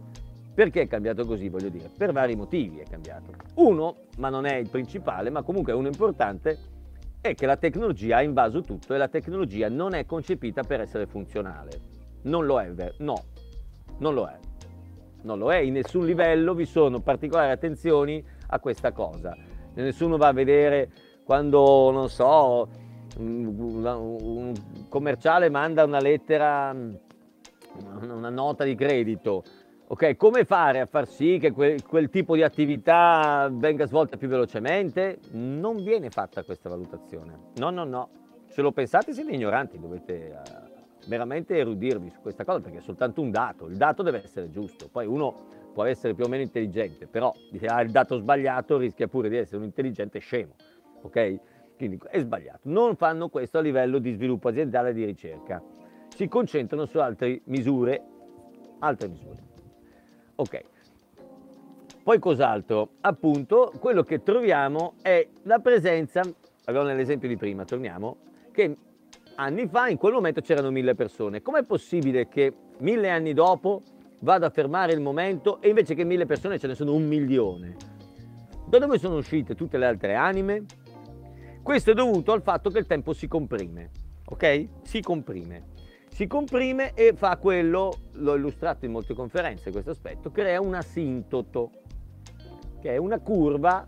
Perché 0.54 0.82
è 0.82 0.88
cambiato 0.88 1.26
così, 1.26 1.47
voglio 1.47 1.70
dire? 1.70 1.89
Per 1.95 2.12
vari 2.12 2.36
motivi 2.36 2.80
è 2.80 2.84
cambiato. 2.84 3.32
Uno, 3.56 4.08
ma 4.18 4.30
non 4.30 4.45
è 4.45 4.56
il 4.56 4.70
principale, 4.70 5.30
ma 5.30 5.43
comunque 5.43 5.74
uno 5.74 5.88
importante, 5.88 6.58
è 7.22 7.36
che 7.36 7.45
la 7.45 7.56
tecnologia 7.56 8.18
ha 8.18 8.22
invaso 8.24 8.62
tutto 8.62 8.95
e 8.95 8.97
la 8.97 9.08
tecnologia 9.08 9.70
non 9.70 9.93
è 9.93 10.06
concepita 10.06 10.64
per 10.64 10.82
essere 10.82 11.06
funzionale. 11.06 11.99
Non 12.24 12.45
lo 12.45 12.60
è, 12.60 12.72
no, 12.97 13.24
non 13.99 14.14
lo 14.16 14.26
è. 14.26 14.38
Non 15.24 15.38
lo 15.38 15.52
è, 15.52 15.58
in 15.58 15.74
nessun 15.74 16.06
livello 16.06 16.56
vi 16.56 16.66
sono 16.66 16.99
particolari 16.99 17.52
attenzioni 17.52 18.26
a 18.52 18.60
questa 18.60 18.91
cosa. 18.91 19.36
Nessuno 19.74 20.18
va 20.18 20.28
a 20.28 20.34
vedere 20.34 20.91
quando, 21.24 21.91
non 21.91 22.10
so, 22.10 22.68
un 23.18 24.54
commerciale 24.89 25.49
manda 25.49 25.84
una 25.84 25.99
lettera, 25.99 26.76
una 28.02 28.30
nota 28.30 28.64
di 28.64 28.76
credito. 28.76 29.43
Ok, 29.88 30.16
come 30.16 30.45
fare 30.45 30.80
a 30.80 30.86
far 30.86 31.08
sì 31.08 31.38
che 31.38 31.52
quel, 31.52 31.86
quel 31.86 32.10
tipo 32.10 32.36
di 32.36 32.43
attività 32.43 33.49
venga 33.52 33.86
svolta 33.86 34.16
più 34.16 34.30
velocemente? 34.30 35.20
Non 35.32 35.84
viene 35.84 36.10
fatta 36.10 36.43
questa 36.43 36.70
valutazione. 36.70 37.52
No, 37.56 37.70
no, 37.72 37.84
no. 37.84 38.10
Se 38.47 38.62
lo 38.62 38.72
pensate 38.72 39.14
siete 39.14 39.32
ignoranti, 39.32 39.80
dovete 39.80 40.70
veramente 41.08 41.58
erudirvi 41.58 42.10
su 42.10 42.22
questa 42.22 42.43
cosa 42.43 42.60
perché 42.60 42.78
è 42.78 42.82
soltanto 42.82 43.22
un 43.22 43.32
dato, 43.32 43.68
il 43.68 43.76
dato 43.76 44.04
deve 44.04 44.24
essere 44.24 44.52
giusto, 44.52 44.88
poi 44.89 45.08
uno 45.08 45.47
può 45.74 45.84
essere 45.86 46.13
più 46.13 46.26
o 46.26 46.28
meno 46.28 46.43
intelligente, 46.43 47.07
però 47.07 47.34
se 47.57 47.65
ha 47.65 47.82
il 47.82 47.91
dato 47.91 48.17
sbagliato 48.17 48.78
rischia 48.78 49.07
pure 49.07 49.30
di 49.30 49.38
essere 49.38 49.57
un 49.57 49.63
intelligente 49.63 50.19
scemo, 50.19 50.53
ok? 51.01 51.39
Quindi 51.78 51.99
è 52.09 52.19
sbagliato. 52.19 52.59
Non 52.63 52.95
fanno 52.95 53.30
questo 53.30 53.57
a 53.57 53.61
livello 53.61 53.99
di 53.99 54.11
sviluppo 54.13 54.49
aziendale 54.49 54.89
e 54.89 54.93
di 54.93 55.05
ricerca, 55.05 55.63
si 56.15 56.28
concentrano 56.28 56.86
su 56.86 56.99
altre 56.99 57.41
misure, 57.45 58.03
altre 58.80 59.07
misure. 59.07 59.49
Ok. 60.36 60.61
Poi 62.03 62.19
cos'altro? 62.19 62.93
Appunto, 63.01 63.72
quello 63.80 64.03
che 64.03 64.24
troviamo 64.24 64.95
è 65.01 65.28
la 65.43 65.59
presenza, 65.59 66.22
abbiamo 66.65 66.88
nell'esempio 66.88 67.28
di 67.28 67.38
prima, 67.38 67.63
torniamo, 67.63 68.17
che 68.51 68.76
anni 69.36 69.67
fa 69.67 69.88
in 69.88 69.97
quel 69.97 70.13
momento 70.13 70.41
c'erano 70.41 70.72
mille 70.72 70.95
persone. 70.95 71.41
Com'è 71.41 71.63
possibile 71.63 72.28
che 72.28 72.53
mille 72.80 73.09
anni 73.09 73.34
dopo 73.34 73.82
vada 74.22 74.47
a 74.47 74.49
fermare 74.49 74.93
il 74.93 75.01
momento 75.01 75.61
e 75.61 75.69
invece 75.69 75.93
che 75.93 76.03
mille 76.03 76.26
persone 76.26 76.59
ce 76.59 76.67
ne 76.67 76.76
sono 76.76 76.93
un 76.93 77.05
milione? 77.05 77.76
Da 78.67 78.80
dove 78.80 78.97
sono 78.97 79.17
uscite 79.17 79.55
tutte 79.55 79.78
le 79.78 79.86
altre 79.86 80.15
anime? 80.15 80.65
Questo 81.61 81.91
è 81.91 81.93
dovuto 81.93 82.32
al 82.32 82.41
fatto 82.41 82.69
che 82.69 82.80
il 82.80 82.88
tempo 82.88 83.13
si 83.13 83.28
comprime, 83.28 83.91
ok? 84.26 84.67
Si 84.84 85.01
comprime. 85.01 85.69
Si 86.09 86.28
comprime 86.28 86.93
e 86.93 87.13
fa 87.15 87.38
quello, 87.38 87.91
l'ho 88.13 88.36
illustrato 88.36 88.86
in 88.86 88.91
molte 88.91 89.13
conferenze 89.13 89.72
questo 89.72 89.91
aspetto, 89.91 90.32
crea 90.32 90.59
un 90.59 90.74
asintoto, 90.74 91.72
che 92.82 92.93
è 92.93 92.97
una 92.97 93.19
curva 93.19 93.88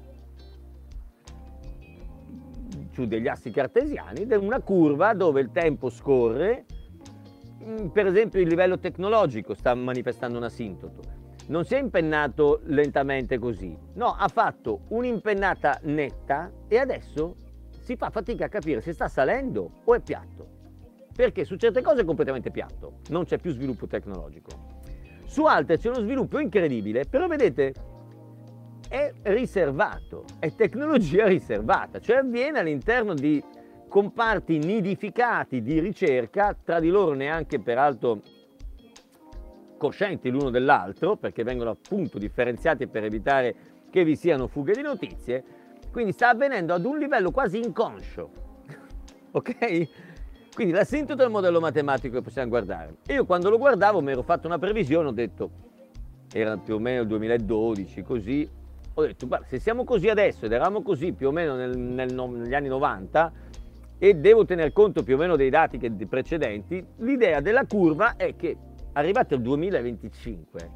su 2.91 3.05
degli 3.05 3.27
assi 3.27 3.51
cartesiani, 3.51 4.27
una 4.36 4.61
curva 4.61 5.13
dove 5.13 5.41
il 5.41 5.51
tempo 5.51 5.89
scorre, 5.89 6.65
per 7.91 8.05
esempio 8.07 8.39
il 8.39 8.47
livello 8.47 8.80
tecnologico 8.80 9.53
sta 9.53 9.74
manifestando 9.74 10.38
un 10.38 10.43
asintoto. 10.43 11.22
Non 11.47 11.66
si 11.66 11.76
è 11.76 11.80
impennato 11.80 12.61
lentamente 12.66 13.38
così, 13.38 13.78
no, 13.95 14.16
ha 14.18 14.28
fatto 14.28 14.82
un'impennata 14.89 15.80
netta 15.84 16.51
e 16.68 16.78
adesso 16.78 17.36
si 17.82 17.97
fa 17.97 18.09
fatica 18.09 18.45
a 18.45 18.49
capire 18.49 18.80
se 18.80 18.93
sta 18.93 19.07
salendo 19.07 19.70
o 19.84 19.93
è 19.93 19.99
piatto. 19.99 20.47
Perché 21.14 21.43
su 21.43 21.57
certe 21.57 21.82
cose 21.82 22.01
è 22.01 22.05
completamente 22.05 22.49
piatto, 22.49 22.99
non 23.09 23.26
c'è 23.26 23.38
più 23.38 23.51
sviluppo 23.51 23.88
tecnologico. 23.88 24.49
Su 25.26 25.45
altre 25.45 25.78
c'è 25.78 25.89
uno 25.89 25.99
sviluppo 25.99 26.39
incredibile, 26.39 27.05
però 27.05 27.28
vedete, 27.28 27.74
è 28.88 29.11
riservato, 29.24 30.26
è 30.39 30.53
tecnologia 30.53 31.26
riservata, 31.28 31.99
cioè 31.99 32.18
avviene 32.18 32.59
all'interno 32.59 33.14
di 33.14 33.43
comparti 33.93 34.57
nidificati 34.57 35.61
di 35.61 35.79
ricerca, 35.79 36.57
tra 36.63 36.79
di 36.79 36.89
loro 36.89 37.13
neanche 37.13 37.59
peraltro 37.59 38.21
coscienti 39.77 40.31
l'uno 40.31 40.49
dell'altro, 40.49 41.15
perché 41.15 41.43
vengono 41.43 41.69
appunto 41.69 42.17
differenziati 42.17 42.87
per 42.87 43.03
evitare 43.03 43.55
che 43.91 44.03
vi 44.03 44.15
siano 44.15 44.47
fughe 44.47 44.73
di 44.73 44.81
notizie, 44.81 45.43
quindi 45.91 46.11
sta 46.11 46.29
avvenendo 46.29 46.73
ad 46.73 46.85
un 46.85 46.97
livello 46.97 47.29
quasi 47.29 47.59
inconscio, 47.59 48.31
ok? 49.29 49.87
Quindi 50.55 50.73
l'asintoto 50.73 51.21
è 51.21 51.25
il 51.25 51.31
modello 51.31 51.59
matematico 51.59 52.15
che 52.15 52.23
possiamo 52.23 52.49
guardare. 52.49 52.95
Io 53.09 53.27
quando 53.27 53.51
lo 53.51 53.59
guardavo 53.59 54.01
mi 54.01 54.09
ero 54.09 54.23
fatto 54.23 54.47
una 54.47 54.57
previsione, 54.57 55.09
ho 55.09 55.11
detto, 55.11 55.51
era 56.33 56.57
più 56.57 56.73
o 56.73 56.79
meno 56.79 57.01
il 57.01 57.07
2012, 57.09 58.01
così, 58.01 58.49
ho 58.91 59.01
detto, 59.03 59.27
se 59.45 59.59
siamo 59.59 59.83
così 59.83 60.09
adesso 60.09 60.45
ed 60.45 60.51
eravamo 60.51 60.81
così 60.81 61.13
più 61.13 61.27
o 61.27 61.31
meno 61.31 61.53
nel, 61.53 61.77
nel, 61.77 62.11
negli 62.11 62.55
anni 62.55 62.69
90 62.69 63.51
e 64.03 64.15
devo 64.15 64.43
tener 64.43 64.73
conto 64.73 65.01
più 65.01 65.15
o 65.15 65.17
meno 65.17 65.37
dei 65.37 65.49
dati 65.49 65.77
che, 65.77 65.89
precedenti, 65.89 66.85
l'idea 66.97 67.39
della 67.39 67.65
curva 67.65 68.17
è 68.17 68.35
che 68.35 68.57
arrivato 68.91 69.35
al 69.35 69.41
2025 69.41 70.71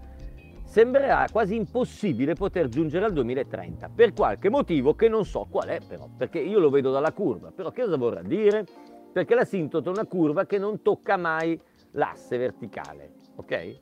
sembrerà 0.63 1.25
quasi 1.30 1.53
impossibile 1.53 2.36
poter 2.36 2.69
giungere 2.69 3.03
al 3.03 3.11
2030 3.11 3.89
per 3.93 4.13
qualche 4.13 4.49
motivo 4.49 4.95
che 4.95 5.09
non 5.09 5.25
so 5.25 5.45
qual 5.51 5.67
è 5.67 5.80
però, 5.86 6.07
perché 6.15 6.39
io 6.39 6.57
lo 6.59 6.69
vedo 6.69 6.89
dalla 6.89 7.11
curva, 7.11 7.51
però 7.51 7.69
che 7.71 7.84
cosa 7.84 7.97
vorrà 7.97 8.21
dire? 8.21 8.65
Perché 9.11 9.36
l'asintoto 9.36 9.89
è 9.89 9.91
una 9.91 10.05
curva 10.05 10.45
che 10.45 10.57
non 10.57 10.82
tocca 10.82 11.17
mai 11.17 11.59
l'asse 11.91 12.38
verticale, 12.38 13.11
ok? 13.36 13.80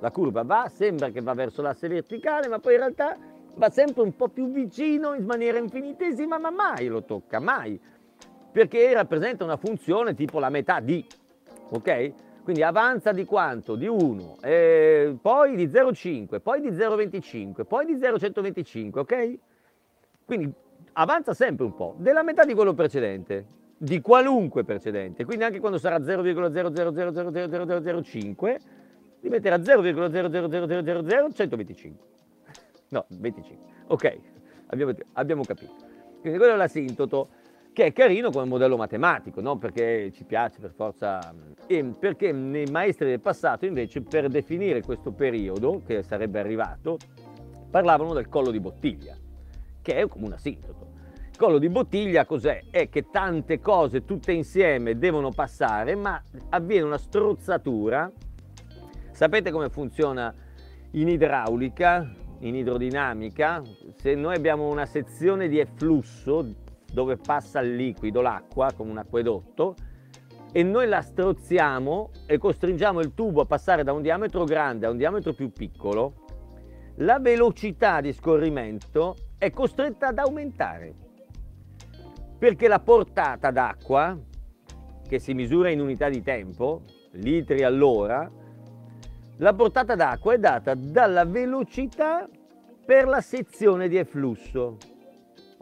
La 0.00 0.10
curva 0.10 0.42
va, 0.42 0.68
sembra 0.68 1.08
che 1.08 1.22
va 1.22 1.32
verso 1.32 1.62
l'asse 1.62 1.88
verticale, 1.88 2.48
ma 2.48 2.58
poi 2.58 2.74
in 2.74 2.80
realtà 2.80 3.16
va 3.54 3.70
sempre 3.70 4.02
un 4.02 4.14
po' 4.14 4.28
più 4.28 4.50
vicino 4.50 5.14
in 5.14 5.24
maniera 5.24 5.56
infinitesima, 5.56 6.36
ma 6.36 6.50
mai 6.50 6.88
lo 6.88 7.02
tocca, 7.02 7.40
mai. 7.40 7.80
Perché 8.52 8.92
rappresenta 8.92 9.44
una 9.44 9.56
funzione 9.56 10.14
tipo 10.14 10.38
la 10.38 10.50
metà 10.50 10.80
di, 10.80 11.02
ok? 11.70 12.12
Quindi 12.42 12.62
avanza 12.62 13.12
di 13.12 13.24
quanto? 13.24 13.76
Di 13.76 13.86
1, 13.86 14.36
eh, 14.42 15.16
poi 15.20 15.56
di 15.56 15.68
0,5, 15.68 16.40
poi 16.40 16.60
di 16.60 16.70
0,25, 16.70 17.64
poi 17.64 17.86
di 17.86 17.96
0,125, 17.96 19.00
ok? 19.00 19.38
Quindi 20.24 20.52
avanza 20.94 21.34
sempre 21.34 21.64
un 21.64 21.74
po', 21.74 21.94
della 21.98 22.22
metà 22.22 22.44
di 22.44 22.52
quello 22.52 22.74
precedente, 22.74 23.46
di 23.78 24.00
qualunque 24.00 24.64
precedente. 24.64 25.24
Quindi 25.24 25.44
anche 25.44 25.60
quando 25.60 25.78
sarà 25.78 25.98
0,0000005, 25.98 28.56
diventerà 29.20 29.56
0,000000125. 29.56 31.92
No, 32.88 33.04
25. 33.08 33.70
Ok, 33.86 34.18
abbiamo, 34.66 34.92
abbiamo 35.12 35.44
capito. 35.44 35.74
Quindi 36.20 36.38
quello 36.38 36.54
è 36.54 36.56
l'asintoto, 36.56 37.28
che 37.72 37.86
è 37.86 37.92
carino 37.92 38.30
come 38.30 38.44
modello 38.44 38.76
matematico, 38.76 39.40
no? 39.40 39.56
perché 39.56 40.10
ci 40.12 40.24
piace 40.24 40.60
per 40.60 40.72
forza, 40.72 41.34
e 41.66 41.82
perché 41.98 42.32
nei 42.32 42.66
maestri 42.66 43.08
del 43.08 43.20
passato 43.20 43.64
invece 43.64 44.02
per 44.02 44.28
definire 44.28 44.82
questo 44.82 45.12
periodo 45.12 45.80
che 45.86 46.02
sarebbe 46.02 46.38
arrivato 46.38 46.98
parlavano 47.70 48.12
del 48.12 48.28
collo 48.28 48.50
di 48.50 48.60
bottiglia, 48.60 49.16
che 49.80 49.94
è 49.94 50.06
come 50.06 50.26
un 50.26 50.32
asintoto. 50.32 50.90
Il 51.30 51.38
collo 51.38 51.58
di 51.58 51.70
bottiglia 51.70 52.26
cos'è? 52.26 52.64
È 52.70 52.90
che 52.90 53.08
tante 53.10 53.58
cose 53.58 54.04
tutte 54.04 54.32
insieme 54.32 54.98
devono 54.98 55.30
passare, 55.30 55.94
ma 55.94 56.22
avviene 56.50 56.84
una 56.84 56.98
strozzatura. 56.98 58.12
Sapete 59.12 59.50
come 59.50 59.70
funziona 59.70 60.32
in 60.92 61.08
idraulica? 61.08 62.20
in 62.42 62.56
idrodinamica, 62.56 63.62
se 63.94 64.14
noi 64.14 64.34
abbiamo 64.34 64.68
una 64.68 64.86
sezione 64.86 65.48
di 65.48 65.58
efflusso 65.58 66.44
dove 66.92 67.16
passa 67.16 67.60
il 67.60 67.74
liquido, 67.74 68.20
l'acqua, 68.20 68.72
come 68.76 68.90
un 68.90 68.98
acquedotto, 68.98 69.74
e 70.52 70.62
noi 70.62 70.86
la 70.86 71.00
strozziamo 71.00 72.10
e 72.26 72.38
costringiamo 72.38 73.00
il 73.00 73.14
tubo 73.14 73.40
a 73.40 73.46
passare 73.46 73.82
da 73.82 73.92
un 73.92 74.02
diametro 74.02 74.44
grande 74.44 74.86
a 74.86 74.90
un 74.90 74.98
diametro 74.98 75.32
più 75.32 75.50
piccolo, 75.50 76.26
la 76.96 77.18
velocità 77.18 78.00
di 78.02 78.12
scorrimento 78.12 79.16
è 79.38 79.50
costretta 79.50 80.08
ad 80.08 80.18
aumentare 80.18 80.94
perché 82.42 82.66
la 82.66 82.80
portata 82.80 83.52
d'acqua, 83.52 84.18
che 85.08 85.20
si 85.20 85.32
misura 85.32 85.70
in 85.70 85.80
unità 85.80 86.08
di 86.08 86.22
tempo, 86.22 86.82
litri 87.12 87.62
all'ora, 87.62 88.28
la 89.36 89.54
portata 89.54 89.94
d'acqua 89.94 90.34
è 90.34 90.38
data 90.38 90.74
dalla 90.74 91.24
velocità 91.24 92.28
per 92.84 93.06
la 93.06 93.20
sezione 93.20 93.86
di 93.86 93.96
efflusso. 93.96 94.76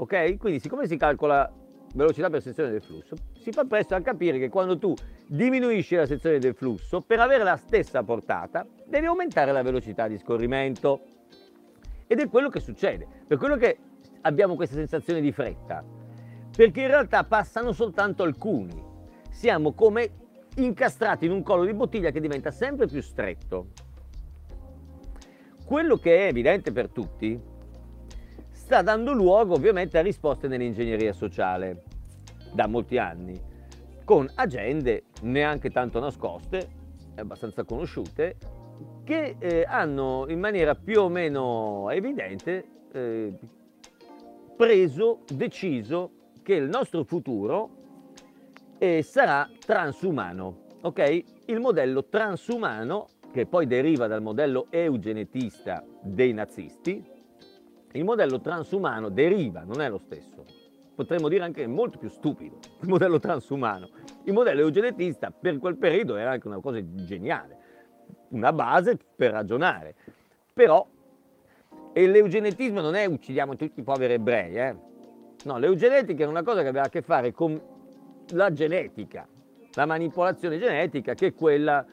Ok? 0.00 0.38
Quindi 0.38 0.60
siccome 0.60 0.86
si 0.86 0.96
calcola 0.96 1.52
velocità 1.92 2.30
per 2.30 2.40
sezione 2.40 2.70
del 2.70 2.80
flusso, 2.80 3.16
si 3.38 3.52
fa 3.52 3.64
presto 3.64 3.94
a 3.94 4.00
capire 4.00 4.38
che 4.38 4.48
quando 4.48 4.78
tu 4.78 4.94
diminuisci 5.26 5.94
la 5.94 6.06
sezione 6.06 6.38
del 6.38 6.54
flusso, 6.54 7.02
per 7.02 7.20
avere 7.20 7.44
la 7.44 7.56
stessa 7.56 8.02
portata, 8.02 8.66
devi 8.86 9.04
aumentare 9.04 9.52
la 9.52 9.62
velocità 9.62 10.08
di 10.08 10.16
scorrimento. 10.16 11.00
Ed 12.06 12.18
è 12.18 12.28
quello 12.30 12.48
che 12.48 12.60
succede. 12.60 13.06
Per 13.26 13.36
quello 13.36 13.56
che 13.56 13.76
abbiamo 14.22 14.56
questa 14.56 14.76
sensazione 14.76 15.20
di 15.20 15.32
fretta. 15.32 15.84
Perché 16.56 16.80
in 16.80 16.86
realtà 16.86 17.24
passano 17.24 17.72
soltanto 17.72 18.22
alcuni. 18.22 18.82
Siamo 19.30 19.74
come 19.74 20.10
incastrati 20.56 21.26
in 21.26 21.32
un 21.32 21.42
collo 21.42 21.66
di 21.66 21.74
bottiglia 21.74 22.10
che 22.10 22.20
diventa 22.20 22.50
sempre 22.50 22.86
più 22.86 23.02
stretto. 23.02 23.66
Quello 25.62 25.98
che 25.98 26.20
è 26.20 26.28
evidente 26.28 26.72
per 26.72 26.88
tutti 26.88 27.58
sta 28.70 28.82
dando 28.82 29.12
luogo 29.12 29.54
ovviamente 29.54 29.98
a 29.98 30.00
risposte 30.00 30.46
nell'ingegneria 30.46 31.12
sociale 31.12 31.82
da 32.52 32.68
molti 32.68 32.98
anni, 32.98 33.36
con 34.04 34.30
agende 34.36 35.06
neanche 35.22 35.70
tanto 35.70 35.98
nascoste, 35.98 36.68
abbastanza 37.16 37.64
conosciute, 37.64 38.36
che 39.02 39.34
eh, 39.40 39.64
hanno 39.66 40.26
in 40.28 40.38
maniera 40.38 40.76
più 40.76 41.00
o 41.00 41.08
meno 41.08 41.90
evidente 41.90 42.64
eh, 42.92 43.36
preso, 44.56 45.22
deciso 45.26 46.12
che 46.40 46.54
il 46.54 46.68
nostro 46.68 47.02
futuro 47.02 47.70
eh, 48.78 49.02
sarà 49.02 49.50
transumano. 49.66 50.66
Ok? 50.82 51.24
Il 51.46 51.58
modello 51.58 52.04
transumano, 52.04 53.08
che 53.32 53.46
poi 53.46 53.66
deriva 53.66 54.06
dal 54.06 54.22
modello 54.22 54.68
eugenetista 54.70 55.84
dei 56.02 56.32
nazisti, 56.32 57.18
il 57.92 58.04
modello 58.04 58.40
transumano 58.40 59.08
deriva, 59.08 59.62
non 59.62 59.80
è 59.80 59.88
lo 59.88 59.98
stesso, 59.98 60.44
potremmo 60.94 61.28
dire 61.28 61.44
anche 61.44 61.66
molto 61.66 61.98
più 61.98 62.08
stupido, 62.08 62.58
il 62.80 62.88
modello 62.88 63.18
transumano. 63.18 63.88
Il 64.24 64.32
modello 64.32 64.60
eugenetista 64.60 65.30
per 65.30 65.58
quel 65.58 65.76
periodo 65.76 66.16
era 66.16 66.30
anche 66.30 66.46
una 66.46 66.60
cosa 66.60 66.78
geniale, 66.82 67.58
una 68.28 68.52
base 68.52 68.98
per 69.16 69.32
ragionare. 69.32 69.94
Però 70.52 70.86
l'eugenetismo 71.94 72.80
non 72.80 72.94
è 72.94 73.06
uccidiamo 73.06 73.56
tutti 73.56 73.80
i 73.80 73.82
poveri 73.82 74.14
ebrei, 74.14 74.54
eh? 74.56 74.76
no, 75.44 75.58
l'eugenetica 75.58 76.24
è 76.24 76.26
una 76.26 76.42
cosa 76.42 76.62
che 76.62 76.68
aveva 76.68 76.84
a 76.84 76.88
che 76.88 77.02
fare 77.02 77.32
con 77.32 77.60
la 78.32 78.52
genetica, 78.52 79.26
la 79.72 79.86
manipolazione 79.86 80.58
genetica, 80.58 81.14
che 81.14 81.28
è 81.28 81.34
quella 81.34 81.84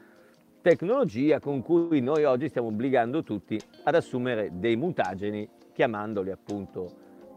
tecnologia 0.60 1.40
con 1.40 1.62
cui 1.62 2.00
noi 2.00 2.24
oggi 2.24 2.48
stiamo 2.48 2.68
obbligando 2.68 3.22
tutti 3.22 3.58
ad 3.84 3.94
assumere 3.94 4.50
dei 4.52 4.76
mutageni, 4.76 5.48
chiamandoli 5.78 6.32
appunto 6.32 6.90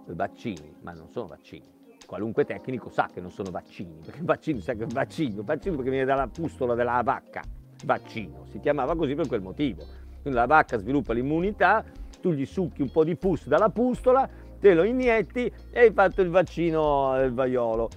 vaccini, 0.07 0.75
ma 0.81 0.93
non 0.93 1.09
sono 1.11 1.27
vaccini. 1.27 1.69
Qualunque 2.07 2.43
tecnico 2.43 2.89
sa 2.89 3.07
che 3.13 3.21
non 3.21 3.29
sono 3.29 3.51
vaccini, 3.51 3.99
perché 4.03 4.21
vaccino 4.23 4.59
sa 4.59 4.73
che 4.73 4.85
è 4.85 4.87
vaccino, 4.87 5.43
vaccino 5.43 5.75
perché 5.75 5.91
viene 5.91 6.05
dalla 6.05 6.27
pustola 6.27 6.73
della 6.73 6.99
vacca, 7.03 7.43
vaccino, 7.85 8.45
si 8.49 8.59
chiamava 8.59 8.95
così 8.95 9.13
per 9.13 9.27
quel 9.27 9.41
motivo. 9.41 9.83
Quindi 10.23 10.39
la 10.39 10.47
vacca 10.47 10.79
sviluppa 10.79 11.13
l'immunità, 11.13 11.85
tu 12.19 12.31
gli 12.31 12.47
succhi 12.47 12.81
un 12.81 12.89
po' 12.89 13.03
di 13.03 13.15
pus 13.15 13.45
dalla 13.45 13.69
pustola, 13.69 14.27
te 14.59 14.73
lo 14.73 14.85
inietti 14.85 15.45
e 15.69 15.79
hai 15.79 15.91
fatto 15.91 16.23
il 16.23 16.29
vaccino 16.29 17.15
del 17.17 17.33
vaiolo 17.33 17.89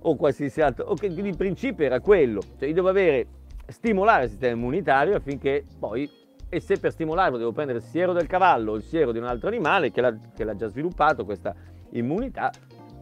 o 0.00 0.16
qualsiasi 0.16 0.62
altro. 0.62 0.90
Okay, 0.90 1.12
quindi 1.12 1.28
il 1.28 1.36
principio 1.36 1.84
era 1.84 2.00
quello, 2.00 2.40
cioè 2.58 2.66
io 2.66 2.74
devo 2.74 2.88
avere, 2.88 3.26
stimolare 3.68 4.24
il 4.24 4.30
sistema 4.30 4.56
immunitario 4.56 5.14
affinché 5.14 5.64
poi, 5.78 6.10
e 6.54 6.60
se 6.60 6.78
per 6.78 6.92
stimolarlo 6.92 7.38
devo 7.38 7.52
prendere 7.52 7.78
il 7.78 7.84
siero 7.84 8.12
del 8.12 8.26
cavallo 8.26 8.72
o 8.72 8.74
il 8.76 8.82
siero 8.82 9.10
di 9.10 9.16
un 9.16 9.24
altro 9.24 9.48
animale 9.48 9.90
che 9.90 10.02
l'ha, 10.02 10.14
che 10.34 10.44
l'ha 10.44 10.54
già 10.54 10.68
sviluppato 10.68 11.24
questa 11.24 11.54
immunità, 11.92 12.52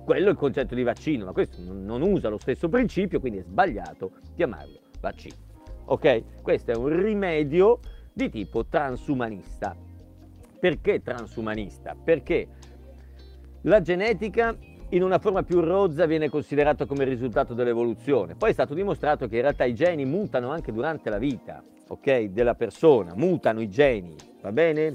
quello 0.05 0.29
è 0.29 0.31
il 0.31 0.37
concetto 0.37 0.77
di 0.77 0.85
vaccino, 0.85 1.25
ma 1.25 1.33
questo 1.33 1.61
non 1.61 2.01
usa 2.01 2.29
lo 2.29 2.39
stesso 2.39 2.69
principio, 2.69 3.19
quindi 3.19 3.41
è 3.41 3.43
sbagliato 3.43 4.13
chiamarlo 4.37 4.79
vaccino. 5.01 5.35
Ok? 5.87 6.43
Questo 6.43 6.71
è 6.71 6.77
un 6.77 6.97
rimedio 7.03 7.81
di 8.13 8.31
tipo 8.31 8.67
transumanista. 8.67 9.75
Perché 10.61 11.03
transumanista? 11.03 11.97
Perché 12.01 12.47
la 13.63 13.81
genetica 13.81 14.57
in 14.91 15.03
una 15.03 15.19
forma 15.19 15.43
più 15.43 15.59
rozza 15.59 16.07
viene 16.07 16.29
considerata 16.29 16.87
come 16.87 17.03
risultato 17.03 17.53
dell'evoluzione. 17.55 18.37
Poi 18.37 18.51
è 18.51 18.53
stato 18.53 18.75
dimostrato 18.75 19.27
che 19.27 19.35
in 19.35 19.43
realtà 19.43 19.65
i 19.65 19.75
geni 19.75 20.05
mutano 20.05 20.51
anche 20.51 20.71
durante 20.71 21.11
la 21.11 21.19
vita, 21.19 21.65
ok? 21.91 22.25
Della 22.25 22.55
persona, 22.55 23.13
mutano 23.15 23.61
i 23.61 23.69
geni, 23.69 24.15
va 24.41 24.53
bene? 24.53 24.93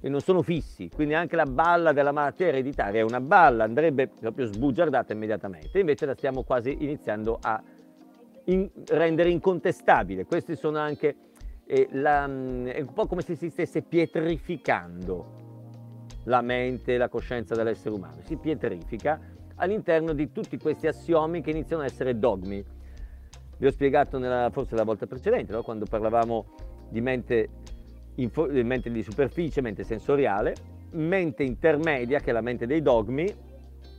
E 0.00 0.08
non 0.08 0.20
sono 0.20 0.42
fissi, 0.42 0.88
quindi 0.94 1.14
anche 1.14 1.36
la 1.36 1.46
balla 1.46 1.92
della 1.92 2.12
malattia 2.12 2.46
ereditaria 2.46 3.00
è 3.00 3.04
una 3.04 3.20
balla, 3.20 3.64
andrebbe 3.64 4.08
proprio 4.08 4.46
sbugiardata 4.46 5.12
immediatamente, 5.12 5.78
invece 5.78 6.06
la 6.06 6.14
stiamo 6.14 6.42
quasi 6.42 6.76
iniziando 6.80 7.38
a 7.40 7.60
in, 8.44 8.68
rendere 8.88 9.30
incontestabile. 9.30 10.24
Questi 10.24 10.54
sono 10.54 10.78
anche 10.78 11.16
e 11.66 11.88
la, 11.92 12.26
mm, 12.26 12.66
è 12.66 12.80
un 12.80 12.92
po' 12.92 13.06
come 13.06 13.22
se 13.22 13.34
si 13.34 13.50
stesse 13.50 13.82
pietrificando 13.82 15.44
la 16.24 16.40
mente, 16.40 16.96
la 16.96 17.08
coscienza 17.08 17.54
dell'essere 17.54 17.94
umano, 17.94 18.20
si 18.22 18.36
pietrifica 18.36 19.18
all'interno 19.56 20.12
di 20.12 20.30
tutti 20.30 20.58
questi 20.58 20.86
assiomi 20.86 21.40
che 21.40 21.50
iniziano 21.50 21.82
a 21.82 21.86
essere 21.86 22.18
dogmi. 22.18 22.64
Vi 23.58 23.66
ho 23.66 23.70
spiegato 23.70 24.18
nella, 24.18 24.50
forse 24.50 24.74
la 24.74 24.84
volta 24.84 25.06
precedente, 25.06 25.52
no? 25.52 25.62
quando 25.62 25.86
parlavamo 25.88 26.44
di 26.90 27.00
mente, 27.00 27.48
info, 28.16 28.46
mente 28.50 28.90
di 28.90 29.02
superficie, 29.02 29.60
mente 29.60 29.82
sensoriale, 29.82 30.54
mente 30.92 31.42
intermedia, 31.42 32.20
che 32.20 32.30
è 32.30 32.32
la 32.32 32.42
mente 32.42 32.66
dei 32.66 32.82
dogmi, 32.82 33.26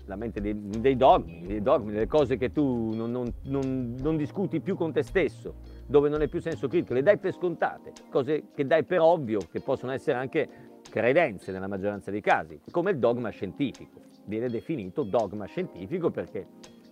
la 0.06 0.16
mente 0.16 0.42
dei, 0.42 0.56
dei 0.80 0.96
dogmi, 0.96 1.46
dei 1.46 1.62
dogmi, 1.62 1.92
delle 1.92 2.08
cose 2.08 2.38
che 2.38 2.52
tu 2.52 2.94
non, 2.94 3.12
non, 3.12 3.34
non, 3.44 3.96
non 4.00 4.16
discuti 4.16 4.60
più 4.62 4.76
con 4.76 4.92
te 4.92 5.04
stesso, 5.04 5.56
dove 5.86 6.10
non 6.10 6.22
hai 6.22 6.30
più 6.30 6.40
senso 6.40 6.68
critico, 6.68 6.94
le 6.94 7.04
dai 7.04 7.18
per 7.18 7.34
scontate, 7.34 7.92
cose 8.10 8.46
che 8.54 8.66
dai 8.66 8.84
per 8.84 9.00
ovvio, 9.00 9.40
che 9.52 9.60
possono 9.62 9.92
essere 9.92 10.18
anche 10.18 10.48
credenze 10.90 11.52
nella 11.52 11.68
maggioranza 11.68 12.12
dei 12.12 12.22
casi, 12.22 12.60
come 12.72 12.92
il 12.92 13.00
dogma 13.00 13.30
scientifico. 13.30 14.06
Viene 14.26 14.50
definito 14.50 15.04
dogma 15.04 15.46
scientifico 15.46 16.10
perché 16.10 16.48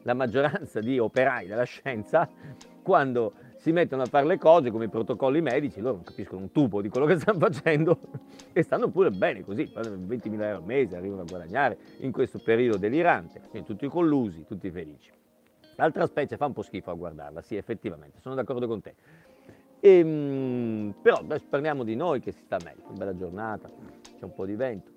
la 0.06 0.14
maggioranza 0.14 0.80
di 0.80 1.00
operai 1.00 1.48
della 1.48 1.64
scienza, 1.64 2.30
quando 2.82 3.34
si 3.58 3.72
mettono 3.72 4.04
a 4.04 4.06
fare 4.06 4.28
le 4.28 4.38
cose 4.38 4.70
come 4.70 4.86
i 4.86 4.90
protocolli 4.90 5.42
medici, 5.42 5.82
loro 5.82 5.96
non 5.96 6.04
capiscono 6.04 6.42
un 6.42 6.52
tubo 6.52 6.82
di 6.82 6.90
quello 6.90 7.08
che 7.08 7.18
stanno 7.18 7.40
facendo 7.40 7.98
e 8.54 8.62
stanno 8.62 8.90
pure 8.90 9.10
bene 9.10 9.44
così, 9.44 9.64
20.000 9.64 10.32
euro 10.34 10.58
al 10.58 10.64
mese 10.64 10.96
arrivano 10.96 11.22
a 11.22 11.26
guadagnare 11.26 11.78
in 12.00 12.12
questo 12.12 12.38
periodo 12.38 12.78
delirante, 12.78 13.42
quindi 13.50 13.68
tutti 13.68 13.88
collusi, 13.88 14.46
tutti 14.46 14.70
felici. 14.70 15.12
L'altra 15.78 16.06
specie 16.06 16.38
fa 16.38 16.46
un 16.46 16.54
po' 16.54 16.62
schifo 16.62 16.92
a 16.92 16.94
guardarla, 16.94 17.42
sì, 17.42 17.56
effettivamente, 17.56 18.20
sono 18.22 18.36
d'accordo 18.36 18.68
con 18.68 18.82
te. 18.82 18.94
E, 19.80 19.90
ehm, 19.98 20.94
però 21.02 21.18
adesso 21.18 21.46
parliamo 21.50 21.84
di 21.84 21.96
noi 21.96 22.20
che 22.22 22.32
si 22.32 22.42
sta 22.46 22.58
meglio, 22.64 22.84
una 22.88 22.98
bella 22.98 23.16
giornata, 23.16 23.70
c'è 24.20 24.24
un 24.24 24.34
po' 24.34 24.46
di 24.46 24.56
vento. 24.56 24.92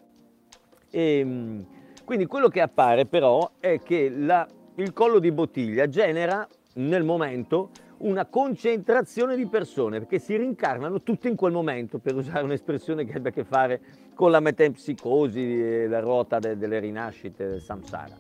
E, 0.91 1.19
ehm, 1.19 1.67
quindi 2.05 2.27
quello 2.27 2.49
che 2.49 2.61
appare 2.61 3.07
però 3.07 3.51
è 3.59 3.81
che 3.81 4.09
la, 4.11 4.47
il 4.79 4.93
collo 4.93 5.19
di 5.19 5.33
bottiglia 5.33 5.89
genera 5.89 6.47
nel 6.75 7.03
momento 7.03 7.71
una 7.99 8.27
concentrazione 8.27 9.35
di 9.35 9.47
persone 9.47 9.99
perché 9.99 10.21
si 10.21 10.37
rincarnano 10.37 11.03
tutte 11.03 11.29
in 11.29 11.35
quel 11.35 11.53
momento, 11.53 11.99
per 11.99 12.15
usare 12.15 12.45
un'espressione 12.45 13.05
che 13.05 13.15
abbia 13.17 13.31
a 13.31 13.33
che 13.33 13.43
fare 13.43 13.81
con 14.15 14.31
la 14.31 14.39
metempsicosi, 14.39 15.89
la 15.89 15.99
ruota 15.99 16.39
de, 16.39 16.57
delle 16.57 16.79
rinascite 16.79 17.49
del 17.49 17.61
samsara. 17.61 18.17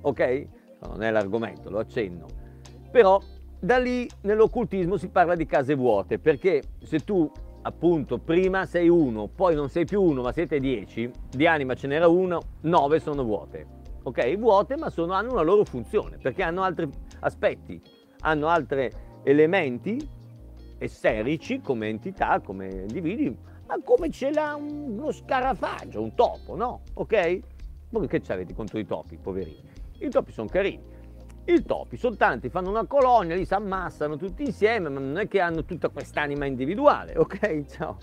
Ok? 0.00 0.46
non 0.80 1.04
è 1.04 1.12
l'argomento, 1.12 1.70
lo 1.70 1.78
accenno. 1.78 2.26
Però 2.90 3.22
da 3.60 3.78
lì 3.78 4.10
nell'occultismo 4.22 4.96
si 4.96 5.06
parla 5.06 5.36
di 5.36 5.46
case 5.46 5.76
vuote, 5.76 6.18
perché 6.18 6.62
se 6.82 6.98
tu 7.04 7.30
appunto 7.62 8.18
prima 8.18 8.66
sei 8.66 8.88
uno, 8.88 9.28
poi 9.28 9.54
non 9.54 9.68
sei 9.68 9.84
più 9.84 10.02
uno, 10.02 10.22
ma 10.22 10.32
siete 10.32 10.58
dieci, 10.58 11.08
di 11.30 11.46
anima 11.46 11.74
ce 11.74 11.86
n'era 11.86 12.08
uno, 12.08 12.40
nove 12.62 12.98
sono 12.98 13.22
vuote. 13.22 13.80
Ok? 14.04 14.36
Vuote, 14.36 14.76
ma 14.76 14.90
sono, 14.90 15.12
hanno 15.12 15.32
una 15.32 15.42
loro 15.42 15.64
funzione, 15.64 16.18
perché 16.18 16.42
hanno 16.42 16.62
altri 16.62 16.88
aspetti, 17.20 17.80
hanno 18.20 18.48
altri 18.48 18.90
elementi 19.22 20.20
esserici 20.78 21.60
come 21.60 21.88
entità, 21.88 22.40
come 22.40 22.68
individui, 22.68 23.36
ma 23.66 23.76
come 23.84 24.10
ce 24.10 24.32
l'ha 24.32 24.56
uno 24.56 25.12
scarafaggio, 25.12 26.02
un 26.02 26.14
topo, 26.14 26.56
no? 26.56 26.82
Ok? 26.94 27.40
Voi 27.90 28.08
che 28.08 28.22
avete 28.28 28.54
contro 28.54 28.78
i 28.78 28.86
topi, 28.86 29.16
poverini? 29.16 29.70
I 29.98 30.08
topi 30.08 30.32
sono 30.32 30.48
carini. 30.48 30.90
I 31.44 31.62
topi 31.64 31.96
sono 31.96 32.16
tanti, 32.16 32.48
fanno 32.48 32.70
una 32.70 32.86
colonia, 32.86 33.34
li 33.34 33.44
si 33.44 33.54
ammassano 33.54 34.16
tutti 34.16 34.44
insieme, 34.44 34.88
ma 34.88 35.00
non 35.00 35.18
è 35.18 35.28
che 35.28 35.40
hanno 35.40 35.64
tutta 35.64 35.88
quest'anima 35.88 36.46
individuale, 36.46 37.16
ok? 37.16 37.64
Ciao. 37.66 37.98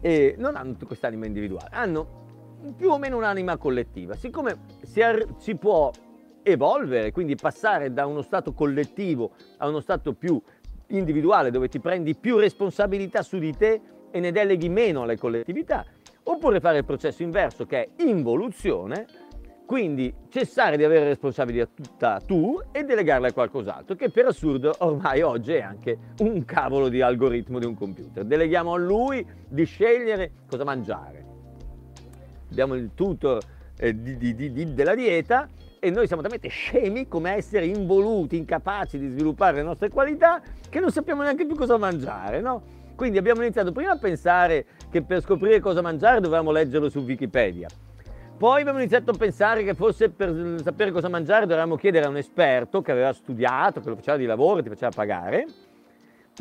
E 0.00 0.34
non 0.38 0.56
hanno 0.56 0.72
tutta 0.72 0.86
quest'anima 0.86 1.26
individuale, 1.26 1.68
hanno 1.72 2.23
più 2.72 2.90
o 2.90 2.98
meno 2.98 3.16
un'anima 3.16 3.56
collettiva. 3.56 4.14
Siccome 4.14 4.56
si, 4.82 5.02
ar- 5.02 5.26
si 5.38 5.56
può 5.56 5.90
evolvere, 6.42 7.10
quindi 7.12 7.34
passare 7.34 7.92
da 7.92 8.06
uno 8.06 8.22
stato 8.22 8.52
collettivo 8.52 9.32
a 9.58 9.68
uno 9.68 9.80
stato 9.80 10.12
più 10.14 10.40
individuale 10.88 11.50
dove 11.50 11.68
ti 11.68 11.80
prendi 11.80 12.14
più 12.14 12.38
responsabilità 12.38 13.22
su 13.22 13.38
di 13.38 13.54
te 13.56 13.80
e 14.10 14.20
ne 14.20 14.30
deleghi 14.30 14.68
meno 14.68 15.02
alle 15.02 15.16
collettività, 15.16 15.84
oppure 16.24 16.60
fare 16.60 16.78
il 16.78 16.84
processo 16.84 17.22
inverso 17.22 17.66
che 17.66 17.82
è 17.82 18.02
involuzione, 18.02 19.06
quindi 19.66 20.14
cessare 20.28 20.76
di 20.76 20.84
avere 20.84 21.06
responsabilità 21.06 21.68
tutta 21.74 22.20
tu 22.24 22.60
e 22.70 22.84
delegarla 22.84 23.28
a 23.28 23.32
qualcos'altro, 23.32 23.96
che 23.96 24.10
per 24.10 24.26
assurdo 24.26 24.74
ormai 24.80 25.22
oggi 25.22 25.54
è 25.54 25.62
anche 25.62 25.98
un 26.18 26.44
cavolo 26.44 26.88
di 26.88 27.00
algoritmo 27.00 27.58
di 27.58 27.64
un 27.64 27.74
computer. 27.74 28.24
Deleghiamo 28.24 28.74
a 28.74 28.78
lui 28.78 29.26
di 29.48 29.64
scegliere 29.64 30.32
cosa 30.46 30.64
mangiare. 30.64 31.33
Abbiamo 32.54 32.74
il 32.74 32.90
tutor 32.94 33.42
eh, 33.76 34.00
di, 34.00 34.16
di, 34.16 34.52
di, 34.52 34.74
della 34.74 34.94
dieta 34.94 35.48
e 35.80 35.90
noi 35.90 36.06
siamo 36.06 36.22
talmente 36.22 36.46
scemi 36.46 37.08
come 37.08 37.34
essere 37.34 37.66
involuti, 37.66 38.36
incapaci 38.36 38.96
di 38.96 39.08
sviluppare 39.08 39.56
le 39.56 39.64
nostre 39.64 39.88
qualità, 39.88 40.40
che 40.70 40.78
non 40.78 40.92
sappiamo 40.92 41.22
neanche 41.22 41.44
più 41.46 41.56
cosa 41.56 41.76
mangiare, 41.78 42.40
no? 42.40 42.62
Quindi 42.94 43.18
abbiamo 43.18 43.42
iniziato 43.42 43.72
prima 43.72 43.90
a 43.90 43.98
pensare 43.98 44.66
che 44.88 45.02
per 45.02 45.20
scoprire 45.20 45.58
cosa 45.58 45.82
mangiare 45.82 46.20
dovevamo 46.20 46.52
leggerlo 46.52 46.88
su 46.88 47.00
Wikipedia. 47.00 47.66
Poi 48.38 48.60
abbiamo 48.60 48.78
iniziato 48.78 49.10
a 49.10 49.14
pensare 49.18 49.64
che 49.64 49.74
forse 49.74 50.10
per 50.10 50.60
sapere 50.62 50.92
cosa 50.92 51.08
mangiare 51.08 51.46
dovevamo 51.46 51.74
chiedere 51.74 52.06
a 52.06 52.08
un 52.08 52.18
esperto 52.18 52.82
che 52.82 52.92
aveva 52.92 53.12
studiato, 53.12 53.80
che 53.80 53.88
lo 53.88 53.96
faceva 53.96 54.16
di 54.16 54.26
lavoro, 54.26 54.62
ti 54.62 54.68
faceva 54.68 54.92
pagare, 54.94 55.44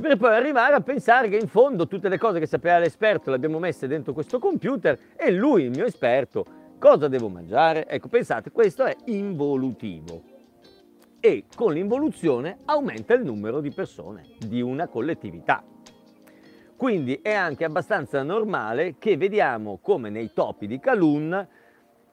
per 0.01 0.17
poi 0.17 0.35
arrivare 0.35 0.75
a 0.75 0.81
pensare 0.81 1.29
che 1.29 1.37
in 1.37 1.47
fondo 1.47 1.87
tutte 1.87 2.09
le 2.09 2.17
cose 2.17 2.39
che 2.39 2.47
sapeva 2.47 2.79
l'esperto 2.79 3.29
le 3.29 3.35
abbiamo 3.35 3.59
messe 3.59 3.87
dentro 3.87 4.13
questo 4.13 4.39
computer 4.39 4.97
e 5.15 5.31
lui, 5.31 5.63
il 5.63 5.71
mio 5.71 5.85
esperto, 5.85 6.45
Cosa 6.83 7.07
devo 7.07 7.29
mangiare? 7.29 7.87
Ecco, 7.87 8.09
pensate, 8.09 8.51
questo 8.51 8.83
è 8.83 8.93
involutivo 9.05 10.21
e 11.21 11.45
con 11.55 11.71
l'involuzione 11.71 12.57
aumenta 12.65 13.13
il 13.13 13.23
numero 13.23 13.61
di 13.61 13.71
persone 13.71 14.31
di 14.37 14.61
una 14.61 14.89
collettività. 14.89 15.63
Quindi 16.75 17.21
è 17.21 17.31
anche 17.31 17.63
abbastanza 17.63 18.21
normale 18.21 18.95
che 18.99 19.15
vediamo 19.15 19.79
come 19.81 20.09
nei 20.09 20.33
topi 20.33 20.67
di 20.67 20.77
Calun 20.81 21.47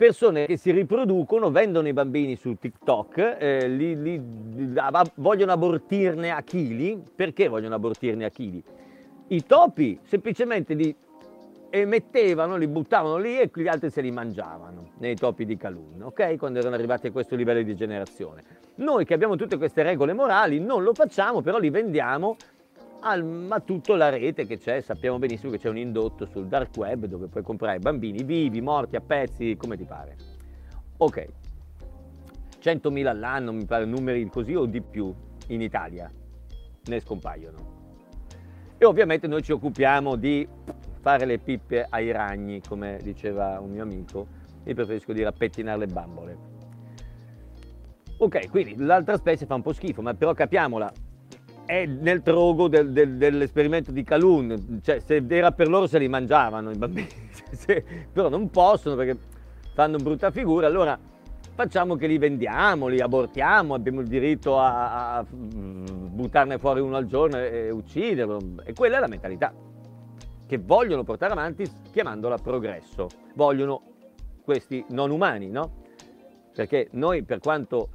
persone 0.01 0.47
che 0.47 0.57
si 0.57 0.71
riproducono, 0.71 1.51
vendono 1.51 1.87
i 1.87 1.93
bambini 1.93 2.35
su 2.35 2.55
TikTok, 2.55 3.37
eh, 3.39 3.69
li, 3.69 4.01
li, 4.01 4.19
vogliono 5.17 5.53
abortirne 5.53 6.31
a 6.31 6.41
chili. 6.41 6.99
Perché 7.15 7.49
vogliono 7.49 7.75
abortirne 7.75 8.25
a 8.25 8.31
chili? 8.31 8.65
I 9.27 9.45
topi 9.45 10.01
semplicemente 10.03 10.73
li 10.73 10.97
e 11.69 11.85
mettevano, 11.85 12.57
li 12.57 12.67
buttavano 12.67 13.19
lì 13.19 13.39
e 13.39 13.51
gli 13.53 13.69
altri 13.69 13.91
se 13.91 14.01
li 14.01 14.11
mangiavano 14.11 14.93
nei 15.01 15.17
topi 15.17 15.45
di 15.45 15.59
Calun, 15.59 16.01
ok? 16.03 16.37
Quando 16.37 16.59
erano 16.59 16.75
arrivati 16.75 17.09
a 17.09 17.13
questo 17.13 17.37
livello 17.37 17.63
di 17.63 17.77
generazione. 17.77 18.43
Noi 18.77 19.05
che 19.05 19.13
abbiamo 19.13 19.37
tutte 19.37 19.59
queste 19.59 19.83
regole 19.83 20.15
morali 20.15 20.61
non 20.61 20.83
lo 20.83 20.95
facciamo, 20.95 21.43
però 21.43 21.59
li 21.59 21.69
vendiamo 21.69 22.37
al, 23.01 23.47
a 23.49 23.61
tutta 23.61 23.97
la 23.97 24.09
rete 24.09 24.47
che 24.47 24.59
c'è, 24.59 24.81
sappiamo 24.81 25.19
benissimo 25.19 25.51
che 25.51 25.59
c'è 25.59 25.69
un 25.69 25.79
indotto 25.79 26.27
sul 26.27 26.47
dark 26.47 26.77
web 26.77 27.07
dove 27.07 27.27
puoi 27.27 27.43
comprare 27.43 27.79
bambini 27.79 28.23
vivi, 28.23 28.61
morti, 28.61 28.97
a 28.97 29.01
pezzi, 29.01 29.57
come 29.57 29.77
ti 29.77 29.85
pare. 29.85 30.17
Ok, 30.99 31.29
100.000 32.61 33.07
all'anno, 33.07 33.53
mi 33.53 33.65
pare 33.65 33.85
numeri 33.85 34.29
così 34.29 34.55
o 34.55 34.67
di 34.67 34.83
più 34.83 35.13
in 35.49 35.63
Italia 35.63 36.11
ne 36.85 37.01
scompaiono. 37.01 37.79
E 38.77 38.85
ovviamente 38.85 39.27
noi 39.27 39.43
ci 39.43 39.53
occupiamo 39.53 40.17
di 40.17 40.47
fare 41.01 41.25
le 41.25 41.39
pippe 41.39 41.87
ai 41.89 42.11
ragni, 42.11 42.61
come 42.61 42.99
diceva 43.03 43.59
un 43.61 43.71
mio 43.71 43.83
amico, 43.83 44.27
io 44.65 44.75
preferisco 44.75 45.13
dire 45.13 45.29
a 45.29 45.33
pettinare 45.33 45.79
le 45.79 45.87
bambole. 45.87 46.39
Ok, 48.19 48.51
quindi 48.51 48.77
l'altra 48.77 49.17
specie 49.17 49.47
fa 49.47 49.55
un 49.55 49.63
po' 49.63 49.73
schifo, 49.73 50.03
ma 50.03 50.13
però 50.13 50.35
capiamola, 50.35 50.93
è 51.71 51.87
nel 51.87 52.21
trogo 52.23 52.67
del, 52.67 52.91
del, 52.91 53.17
dell'esperimento 53.17 53.93
di 53.93 54.03
Calun, 54.03 54.81
cioè 54.83 54.99
se 54.99 55.25
era 55.29 55.53
per 55.53 55.69
loro 55.69 55.87
se 55.87 56.01
li 56.01 56.09
mangiavano 56.09 56.73
i 56.73 56.77
bambini, 56.77 57.07
se, 57.53 57.85
però 58.13 58.29
non 58.29 58.51
possono 58.51 58.97
perché 58.97 59.17
fanno 59.73 59.99
brutta 59.99 60.33
figura, 60.33 60.67
allora 60.67 60.99
facciamo 61.55 61.95
che 61.95 62.09
li 62.09 62.19
vendiamo, 62.19 62.89
li 62.89 63.01
abortiamo, 63.01 63.75
abbiamo 63.75 64.01
il 64.01 64.09
diritto 64.09 64.59
a, 64.59 65.19
a 65.19 65.27
buttarne 65.31 66.59
fuori 66.59 66.81
uno 66.81 66.97
al 66.97 67.07
giorno 67.07 67.39
e 67.39 67.71
ucciderlo, 67.71 68.41
e 68.65 68.73
quella 68.73 68.97
è 68.97 69.01
la 69.01 69.07
mentalità. 69.07 69.55
Che 70.47 70.59
vogliono 70.59 71.05
portare 71.05 71.31
avanti 71.31 71.65
chiamandola 71.93 72.39
progresso. 72.39 73.07
Vogliono 73.35 73.83
questi 74.43 74.85
non 74.89 75.13
umani, 75.13 75.49
no? 75.49 75.85
Perché 76.53 76.89
noi, 76.93 77.23
per 77.23 77.39
quanto 77.39 77.91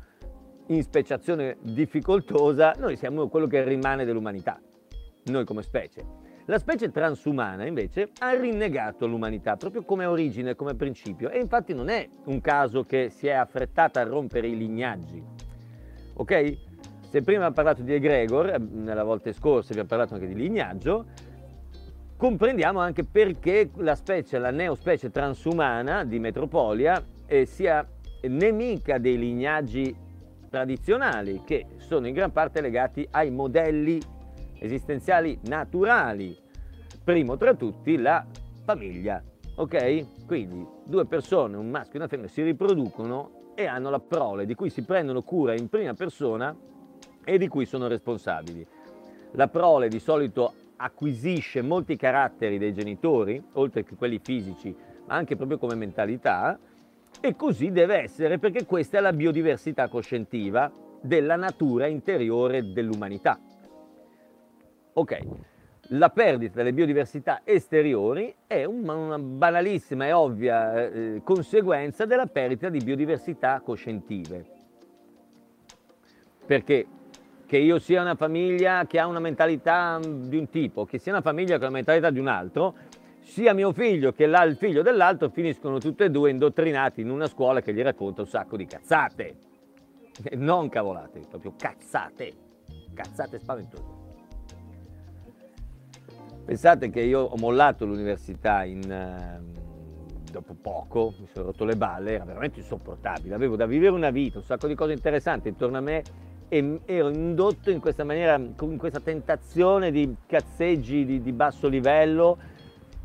in 0.68 0.82
speciazione 0.84 1.58
difficoltosa, 1.62 2.74
noi 2.78 2.96
siamo 2.96 3.28
quello 3.28 3.48
che 3.48 3.64
rimane 3.64 4.06
dell'umanità, 4.06 4.60
noi 5.26 5.46
come 5.46 5.62
specie. 5.62 6.24
La 6.48 6.60
specie 6.60 6.92
transumana 6.92 7.66
invece 7.66 8.10
ha 8.20 8.32
rinnegato 8.32 9.08
l'umanità 9.08 9.56
proprio 9.56 9.84
come 9.84 10.06
origine, 10.06 10.56
come 10.56 10.76
principio 10.76 11.30
e 11.30 11.40
infatti 11.40 11.74
non 11.74 11.90
è 11.90 12.08
un 12.26 12.40
caso 12.40 12.84
che 12.84 13.10
si 13.10 13.28
è 13.28 13.32
affrettata 13.32 14.02
a 14.02 14.04
rompere 14.04 14.48
i 14.48 14.56
lignaggi. 14.56 15.24
Ok? 16.14 16.58
Se 17.10 17.22
prima 17.22 17.46
abbiamo 17.46 17.54
parlato 17.54 17.82
di 17.82 17.94
egregor, 17.94 18.50
eh, 18.50 18.58
nella 18.60 19.04
volta 19.04 19.32
scorsa 19.34 19.70
abbiamo 19.70 19.88
parlato 19.88 20.14
anche 20.14 20.28
di 20.28 20.36
lignaggio, 20.36 21.06
comprendiamo 22.16 22.80
anche 22.80 23.04
perché 23.04 23.72
la 23.78 23.96
specie, 23.96 24.38
la 24.38 24.52
neospecie 24.52 25.10
transumana 25.10 26.04
di 26.04 26.20
Metropolia 26.20 27.04
eh, 27.26 27.46
sia 27.46 27.88
nemica 28.22 28.98
dei 28.98 29.18
lignaggi 29.18 29.96
tradizionali 30.50 31.42
che 31.46 31.66
sono 31.78 32.08
in 32.08 32.14
gran 32.14 32.32
parte 32.32 32.62
legati 32.62 33.08
ai 33.12 33.32
modelli 33.32 34.00
esistenziali 34.60 35.40
naturali. 35.44 36.38
Primo 37.04 37.38
tra 37.38 37.54
tutti 37.54 37.98
la 37.98 38.26
famiglia, 38.64 39.22
ok? 39.56 40.26
Quindi 40.26 40.66
due 40.86 41.06
persone, 41.06 41.56
un 41.58 41.70
maschio 41.70 41.94
e 41.94 41.98
una 41.98 42.08
femmina, 42.08 42.30
si 42.30 42.42
riproducono 42.42 43.54
e 43.56 43.66
hanno 43.68 43.90
la 43.90 44.00
prole 44.00 44.46
di 44.46 44.56
cui 44.56 44.70
si 44.70 44.84
prendono 44.84 45.22
cura 45.22 45.54
in 45.54 45.70
prima 45.70 45.94
persona 45.94 46.56
e 47.24 47.38
di 47.38 47.48
cui 47.48 47.66
sono 47.66 47.88
responsabili. 47.88 48.66
La 49.32 49.48
prole 49.48 49.88
di 49.88 50.00
solito 50.00 50.54
acquisisce 50.78 51.62
molti 51.62 51.96
caratteri 51.96 52.58
dei 52.58 52.74
genitori, 52.74 53.42
oltre 53.54 53.84
che 53.84 53.96
quelli 53.96 54.20
fisici, 54.22 54.76
ma 55.08 55.16
anche 55.16 55.36
proprio 55.36 55.58
come 55.58 55.76
mentalità, 55.76 56.58
e 57.22 57.36
così 57.36 57.72
deve 57.72 57.98
essere 57.98 58.38
perché 58.38 58.66
questa 58.66 58.98
è 58.98 59.02
la 59.02 59.14
biodiversità 59.14 59.88
coscientiva 59.88 60.72
della 61.02 61.36
natura 61.36 61.88
interiore 61.88 62.72
dell'umanità. 62.72 63.40
Ok, 64.94 65.20
la 65.90 66.10
perdita 66.10 66.56
delle 66.58 66.74
biodiversità 66.74 67.42
esteriori 67.44 68.34
è 68.48 68.64
una 68.64 69.20
banalissima 69.20 70.08
e 70.08 70.12
ovvia 70.14 70.88
eh, 70.88 71.22
conseguenza 71.24 72.06
della 72.06 72.26
perdita 72.26 72.70
di 72.70 72.80
biodiversità 72.80 73.62
coscientive. 73.64 74.46
Perché 76.46 76.88
che 77.46 77.58
io 77.58 77.78
sia 77.78 78.02
una 78.02 78.16
famiglia 78.16 78.86
che 78.88 79.00
ha 79.00 79.06
una 79.06 79.20
mentalità 79.20 80.00
di 80.02 80.38
un 80.38 80.50
tipo, 80.50 80.86
che 80.86 80.98
sia 80.98 81.12
una 81.12 81.22
famiglia 81.22 81.58
con 81.58 81.68
una 81.68 81.76
mentalità 81.76 82.10
di 82.10 82.20
un 82.20 82.28
altro, 82.28 82.76
sia 83.26 83.54
mio 83.54 83.74
figlio 83.74 84.14
che 84.14 84.24
il 84.24 84.56
figlio 84.58 84.84
dell'altro 84.84 85.30
finiscono 85.30 85.80
tutti 85.80 86.04
e 86.04 86.12
due 86.12 86.30
indottrinati 86.30 87.02
in 87.02 87.10
una 87.10 87.28
scuola 87.28 87.60
che 87.60 87.74
gli 87.74 87.82
racconta 87.82 88.22
un 88.22 88.28
sacco 88.28 88.56
di 88.56 88.66
cazzate. 88.66 89.36
Non 90.34 90.70
cavolate, 90.70 91.22
proprio 91.28 91.54
cazzate. 91.58 92.34
Cazzate 92.94 93.40
spaventose. 93.40 94.04
Pensate 96.46 96.92
che 96.92 97.02
io 97.02 97.22
ho 97.22 97.36
mollato 97.38 97.86
l'università 97.86 98.64
in, 98.64 98.84
uh, 98.84 100.30
dopo 100.32 100.56
poco, 100.62 101.16
mi 101.20 101.28
sono 101.34 101.48
rotto 101.48 101.66
le 101.66 101.76
balle, 101.76 102.14
era 102.14 102.24
veramente 102.24 102.60
insopportabile, 102.60 103.34
avevo 103.34 103.56
da 103.56 103.66
vivere 103.66 103.92
una 103.92 104.12
vita, 104.12 104.38
un 104.38 104.44
sacco 104.44 104.68
di 104.68 104.76
cose 104.76 104.94
interessanti 104.94 105.48
intorno 105.48 105.78
a 105.78 105.82
me 105.82 106.04
e 106.48 106.82
ero 106.86 107.10
indotto 107.10 107.72
in 107.72 107.80
questa 107.80 108.04
maniera, 108.04 108.36
in 108.36 108.78
questa 108.78 109.00
tentazione 109.00 109.90
di 109.90 110.16
cazzeggi 110.28 111.04
di, 111.04 111.22
di 111.22 111.32
basso 111.32 111.68
livello. 111.68 112.54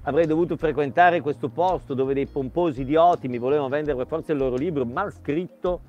Avrei 0.05 0.27
dovuto 0.27 0.57
frequentare 0.57 1.21
questo 1.21 1.49
posto 1.49 1.93
dove 1.93 2.15
dei 2.15 2.27
pomposi 2.27 2.83
idioti 2.83 3.29
mi 3.29 3.39
volevano 3.39 3.69
vendere 3.69 3.97
per 3.97 4.07
forza 4.07 4.33
il 4.33 4.39
loro 4.39 4.57
libro 4.57 4.87
mal 4.87 5.13
scritto 5.13 5.83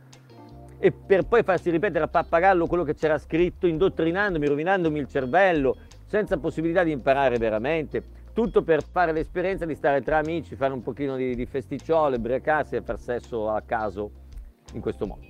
e 0.80 0.92
per 0.92 1.28
poi 1.28 1.44
farsi 1.44 1.70
ripetere 1.70 2.04
a 2.04 2.08
pappagallo 2.08 2.66
quello 2.66 2.84
che 2.84 2.96
c'era 2.96 3.18
scritto, 3.20 3.68
indottrinandomi, 3.68 4.48
rovinandomi 4.48 5.00
il 5.00 5.08
cervello, 5.08 5.78
senza 6.06 6.38
possibilità 6.40 6.84
di 6.84 6.92
imparare 6.92 7.38
veramente. 7.38 8.20
tutto 8.34 8.64
per 8.64 8.82
fare 8.84 9.12
l'esperienza 9.12 9.66
di 9.66 9.76
stare 9.76 10.02
tra 10.02 10.18
amici, 10.18 10.56
fare 10.56 10.74
un 10.74 10.82
pochino 10.82 11.18
di, 11.18 11.36
di 11.36 11.46
festicciole, 11.46 12.16
ubriacarsi 12.16 12.78
e 12.78 12.82
far 12.82 12.98
sesso 12.98 13.50
a 13.50 13.62
caso 13.62 14.10
in 14.74 14.82
questo 14.82 15.06
modo. 15.06 15.22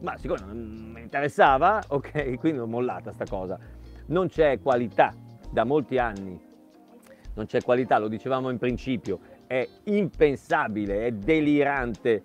Ma 0.00 0.16
siccome 0.16 0.40
non 0.40 0.90
mi 0.92 1.00
interessava, 1.02 1.82
ok, 1.86 2.36
quindi 2.40 2.58
ho 2.58 2.66
mollata 2.66 3.12
sta 3.12 3.26
cosa. 3.28 3.58
Non 4.06 4.28
c'è 4.28 4.58
qualità 4.60 5.14
da 5.50 5.64
molti 5.64 5.98
anni, 5.98 6.40
non 7.36 7.46
c'è 7.46 7.62
qualità, 7.62 7.98
lo 7.98 8.08
dicevamo 8.08 8.50
in 8.50 8.58
principio, 8.58 9.20
è 9.46 9.66
impensabile, 9.84 11.06
è 11.06 11.12
delirante 11.12 12.22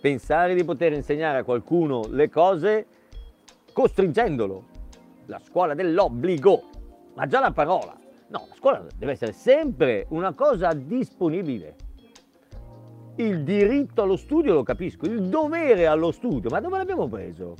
pensare 0.00 0.54
di 0.54 0.64
poter 0.64 0.92
insegnare 0.92 1.38
a 1.38 1.44
qualcuno 1.44 2.04
le 2.08 2.28
cose 2.28 2.86
costringendolo. 3.72 4.74
La 5.26 5.38
scuola 5.38 5.74
dell'obbligo, 5.74 6.62
ma 7.14 7.26
già 7.26 7.40
la 7.40 7.52
parola. 7.52 7.98
No, 8.28 8.46
la 8.48 8.54
scuola 8.54 8.84
deve 8.96 9.12
essere 9.12 9.32
sempre 9.32 10.06
una 10.10 10.32
cosa 10.32 10.72
disponibile. 10.72 11.76
Il 13.16 13.42
diritto 13.44 14.02
allo 14.02 14.16
studio 14.16 14.54
lo 14.54 14.62
capisco, 14.62 15.06
il 15.06 15.28
dovere 15.28 15.86
allo 15.86 16.10
studio, 16.12 16.48
ma 16.50 16.60
dove 16.60 16.78
l'abbiamo 16.78 17.08
preso? 17.08 17.54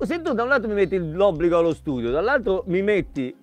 Se 0.00 0.20
tu 0.22 0.32
da 0.32 0.42
un 0.42 0.48
lato 0.48 0.68
mi 0.68 0.74
metti 0.74 0.98
l'obbligo 0.98 1.58
allo 1.58 1.72
studio, 1.72 2.10
dall'altro 2.10 2.64
mi 2.66 2.82
metti 2.82 3.34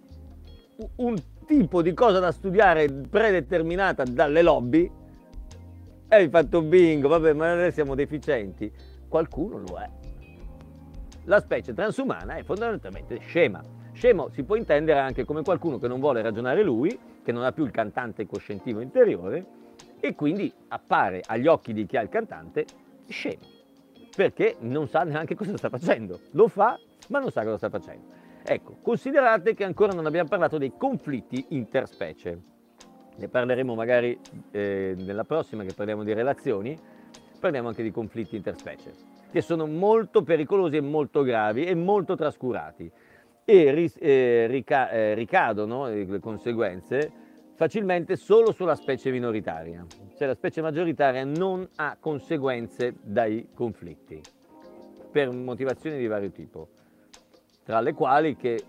un 0.98 1.16
tipo 1.52 1.82
di 1.82 1.94
cosa 1.94 2.20
da 2.20 2.32
studiare 2.32 2.90
predeterminata 2.90 4.06
dalle 4.06 4.42
lobby, 4.42 4.90
e 6.08 6.16
hai 6.16 6.30
fatto 6.30 6.62
bingo, 6.62 7.10
vabbè, 7.10 7.34
ma 7.34 7.54
noi 7.56 7.74
siamo 7.74 7.94
deficienti. 7.94 8.72
Qualcuno 9.10 9.58
lo 9.58 9.78
è. 9.78 9.90
La 11.26 11.42
specie 11.42 11.74
transumana 11.74 12.36
è 12.36 12.44
fondamentalmente 12.44 13.20
scema. 13.20 13.62
Scemo 13.92 14.30
si 14.30 14.44
può 14.44 14.56
intendere 14.56 15.00
anche 15.00 15.26
come 15.26 15.44
qualcuno 15.44 15.78
che 15.78 15.90
non 15.90 16.00
vuole 16.00 16.22
ragionare 16.22 16.64
lui, 16.64 16.98
che 17.22 17.34
non 17.34 17.44
ha 17.44 17.52
più 17.52 17.66
il 17.66 17.72
cantante 17.72 18.26
coscientivo 18.26 18.80
interiore 18.80 19.46
e 20.00 20.16
quindi 20.16 20.52
appare 20.70 21.22
agli 21.26 21.48
occhi 21.48 21.74
di 21.74 21.86
chi 21.86 21.98
ha 21.98 22.02
il 22.02 22.10
cantante 22.10 22.66
scemo, 23.10 23.44
perché 24.16 24.56
non 24.60 24.88
sa 24.88 25.04
neanche 25.04 25.36
cosa 25.36 25.58
sta 25.58 25.68
facendo. 25.68 26.18
Lo 26.32 26.48
fa, 26.48 26.80
ma 27.10 27.20
non 27.20 27.30
sa 27.30 27.44
cosa 27.44 27.58
sta 27.58 27.70
facendo. 27.70 28.20
Ecco, 28.44 28.78
considerate 28.82 29.54
che 29.54 29.64
ancora 29.64 29.94
non 29.94 30.06
abbiamo 30.06 30.28
parlato 30.28 30.58
dei 30.58 30.74
conflitti 30.76 31.46
interspecie. 31.50 32.40
Ne 33.18 33.28
parleremo 33.28 33.76
magari 33.76 34.18
eh, 34.52 34.96
nella 34.98 35.26
prossima 35.26 35.64
che 35.64 35.74
parliamo 35.74 36.04
di 36.04 36.14
relazioni, 36.14 36.78
parliamo 37.40 37.68
anche 37.68 37.84
di 37.84 37.92
conflitti 37.92 38.36
interspecie, 38.36 38.94
che 39.32 39.42
sono 39.42 39.68
molto 39.68 40.24
pericolosi 40.24 40.78
e 40.78 40.82
molto 40.82 41.22
gravi 41.22 41.66
e 41.66 41.76
molto 41.76 42.16
trascurati 42.16 42.92
e 43.46 43.72
ris- 43.72 43.98
eh, 44.00 44.48
rica- 44.48 44.90
eh, 44.90 45.14
ricadono 45.14 45.88
eh, 45.88 46.06
le 46.06 46.20
conseguenze 46.20 47.12
facilmente 47.56 48.16
solo 48.16 48.52
sulla 48.52 48.76
specie 48.76 49.12
minoritaria, 49.12 49.86
cioè 50.18 50.28
la 50.28 50.34
specie 50.34 50.62
maggioritaria 50.62 51.24
non 51.26 51.68
ha 51.76 51.96
conseguenze 52.00 52.96
dai 53.04 53.50
conflitti 53.54 54.20
per 55.12 55.30
motivazioni 55.30 55.98
di 55.98 56.08
vario 56.08 56.32
tipo 56.32 56.70
tra 57.72 57.80
le 57.80 57.94
quali 57.94 58.36
che 58.36 58.62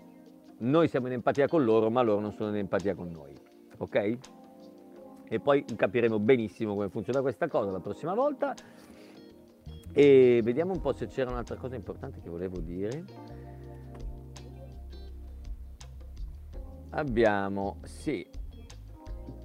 noi 0.59 0.87
siamo 0.87 1.07
in 1.07 1.13
empatia 1.13 1.49
con 1.49 1.65
loro, 1.65 1.89
ma 1.89 2.01
loro 2.01 2.21
non 2.21 2.31
sono 2.31 2.51
in 2.51 2.55
empatia 2.55 2.95
con 2.95 3.11
noi. 3.11 3.33
Ok? 3.79 4.17
E 5.27 5.39
poi 5.41 5.65
capiremo 5.65 6.19
benissimo 6.19 6.73
come 6.73 6.87
funziona 6.87 7.19
questa 7.19 7.49
cosa 7.49 7.69
la 7.69 7.81
prossima 7.81 8.13
volta. 8.13 8.53
E 9.91 10.39
vediamo 10.41 10.71
un 10.71 10.79
po' 10.79 10.93
se 10.93 11.07
c'era 11.07 11.31
un'altra 11.31 11.57
cosa 11.57 11.75
importante 11.75 12.21
che 12.21 12.29
volevo 12.29 12.61
dire. 12.61 13.03
Abbiamo, 16.91 17.79
sì, 17.83 18.25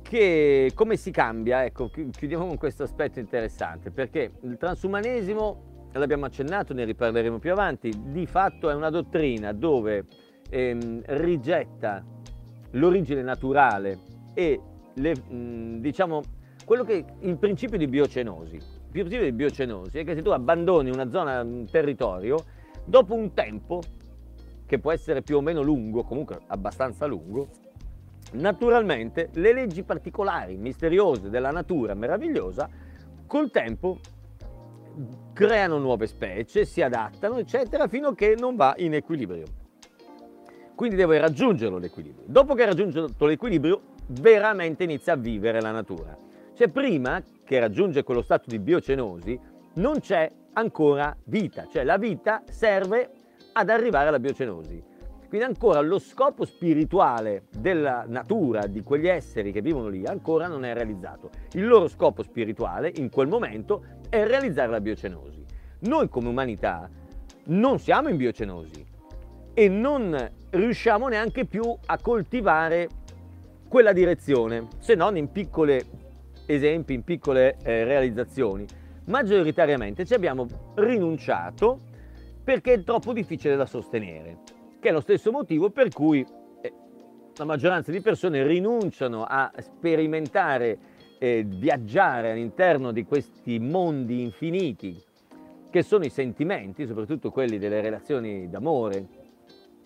che 0.03 0.71
come 0.73 0.97
si 0.97 1.11
cambia, 1.11 1.65
ecco, 1.65 1.91
chiudiamo 1.91 2.47
con 2.47 2.59
questo 2.59 2.85
aspetto 2.85 3.19
interessante, 3.19 3.91
perché 3.91 4.35
il 4.43 4.57
transumanesimo 4.57 5.68
l'abbiamo 5.93 6.27
accennato, 6.27 6.75
ne 6.75 6.85
riparleremo 6.85 7.39
più 7.39 7.53
avanti, 7.53 7.91
di 8.07 8.27
fatto 8.27 8.71
è 8.71 8.75
una 8.75 8.91
dottrina 8.91 9.53
dove 9.53 10.05
ehm, 10.51 11.03
rigetta 11.07 12.05
l'origine 12.73 13.23
naturale 13.23 13.99
e 14.35 14.61
le, 14.95 15.17
mh, 15.17 15.81
diciamo 15.81 16.23
quello 16.65 16.85
che 16.85 17.05
il 17.21 17.39
principio 17.39 17.79
di 17.79 17.87
biocenosi. 17.87 18.57
Il 18.57 19.05
principio 19.05 19.25
di 19.25 19.33
biocenosi 19.33 19.99
è 19.99 20.05
che 20.05 20.15
se 20.15 20.23
tu 20.23 20.31
abbandoni 20.31 20.91
una 20.91 21.09
zona, 21.11 21.41
un 21.41 21.67
territorio, 21.71 22.37
dopo 22.85 23.15
un 23.15 23.33
tempo, 23.33 23.81
che 24.67 24.79
può 24.79 24.93
essere 24.93 25.23
più 25.23 25.39
o 25.39 25.41
meno 25.41 25.63
lungo, 25.63 26.03
comunque 26.03 26.41
abbastanza 26.49 27.07
lungo, 27.07 27.49
naturalmente 28.33 29.31
le 29.35 29.55
leggi 29.55 29.83
particolari, 29.83 30.57
misteriose 30.57 31.31
della 31.31 31.51
natura 31.51 31.95
meravigliosa, 31.95 32.69
col 33.27 33.51
tempo 33.51 33.99
creano 35.33 35.79
nuove 35.79 36.07
specie, 36.07 36.65
si 36.65 36.83
adattano, 36.83 37.39
eccetera, 37.39 37.89
fino 37.89 38.09
a 38.09 38.15
che 38.15 38.35
non 38.39 38.57
va 38.57 38.75
in 38.79 38.95
equilibrio. 38.95 39.45
Quindi 40.75 40.97
deve 40.97 41.19
raggiungerlo 41.19 41.79
l'equilibrio. 41.79 42.25
Dopo 42.29 42.55
che 42.55 42.63
ha 42.63 42.67
raggiunto 42.67 43.27
l'equilibrio, 43.27 43.83
veramente 44.09 44.85
inizia 44.85 45.15
a 45.15 45.17
vivere 45.17 45.61
la 45.61 45.71
natura. 45.71 46.17
Cioè 46.55 46.69
prima 46.69 47.23
che 47.45 47.59
raggiunge 47.59 48.03
quello 48.03 48.23
stato 48.23 48.45
di 48.49 48.59
biocenosi, 48.59 49.39
non 49.75 50.01
c'è 50.01 50.31
ancora 50.53 51.17
vita, 51.25 51.67
cioè 51.71 51.85
la 51.85 51.99
vita 51.99 52.43
serve 52.49 53.11
ad 53.53 53.71
arrivare 53.71 54.09
alla 54.09 54.19
biocenosi. 54.19 54.83
Quindi 55.29 55.47
ancora 55.47 55.81
lo 55.81 55.99
scopo 55.99 56.47
spirituale 56.47 57.49
della 57.59 58.07
natura, 58.09 58.67
di 58.67 58.83
quegli 58.83 59.09
esseri 59.09 59.53
che 59.53 59.61
vivono 59.61 59.89
lì, 59.89 60.07
ancora 60.07 60.47
non 60.47 60.65
è 60.65 60.73
realizzato. 60.73 61.29
Il 61.53 61.67
loro 61.67 61.87
scopo 61.87 62.23
spirituale 62.23 62.91
in 62.97 63.11
quel 63.11 63.29
momento 63.29 63.85
è 64.09 64.25
realizzare 64.25 64.71
la 64.71 64.81
biocenosi. 64.81 65.45
Noi 65.81 66.09
come 66.09 66.29
umanità 66.29 66.89
non 67.49 67.79
siamo 67.79 68.09
in 68.09 68.17
biocenosi 68.17 68.87
e 69.53 69.69
non 69.69 70.31
riusciamo 70.49 71.09
neanche 71.09 71.45
più 71.45 71.77
a 71.85 71.99
coltivare 71.99 72.89
quella 73.69 73.93
direzione, 73.93 74.69
se 74.79 74.95
non 74.95 75.19
in 75.19 75.31
piccoli 75.31 75.79
esempi, 76.47 76.95
in 76.95 77.05
piccole 77.05 77.59
eh, 77.63 77.85
realizzazioni. 77.85 78.67
Maggioritariamente 79.05 80.07
ci 80.07 80.15
abbiamo 80.15 80.47
rinunciato 80.77 81.81
perché 82.43 82.73
è 82.73 82.83
troppo 82.83 83.13
difficile 83.13 83.57
da 83.57 83.67
sostenere 83.67 84.57
che 84.81 84.89
è 84.89 84.93
lo 84.93 85.01
stesso 85.01 85.31
motivo 85.31 85.71
per 85.71 85.91
cui 85.91 86.25
eh, 86.61 86.73
la 87.37 87.45
maggioranza 87.45 87.91
di 87.91 88.01
persone 88.01 88.47
rinunciano 88.47 89.25
a 89.25 89.53
sperimentare 89.59 90.79
e 91.19 91.45
viaggiare 91.47 92.31
all'interno 92.31 92.93
di 92.93 93.05
questi 93.05 93.59
mondi 93.59 94.23
infiniti 94.23 95.03
che 95.71 95.83
sono 95.83 96.05
i 96.05 96.11
sentimenti, 96.11 96.87
soprattutto 96.87 97.31
quelli 97.31 97.59
delle 97.59 97.81
relazioni 97.81 98.49
d'amore 98.49 99.07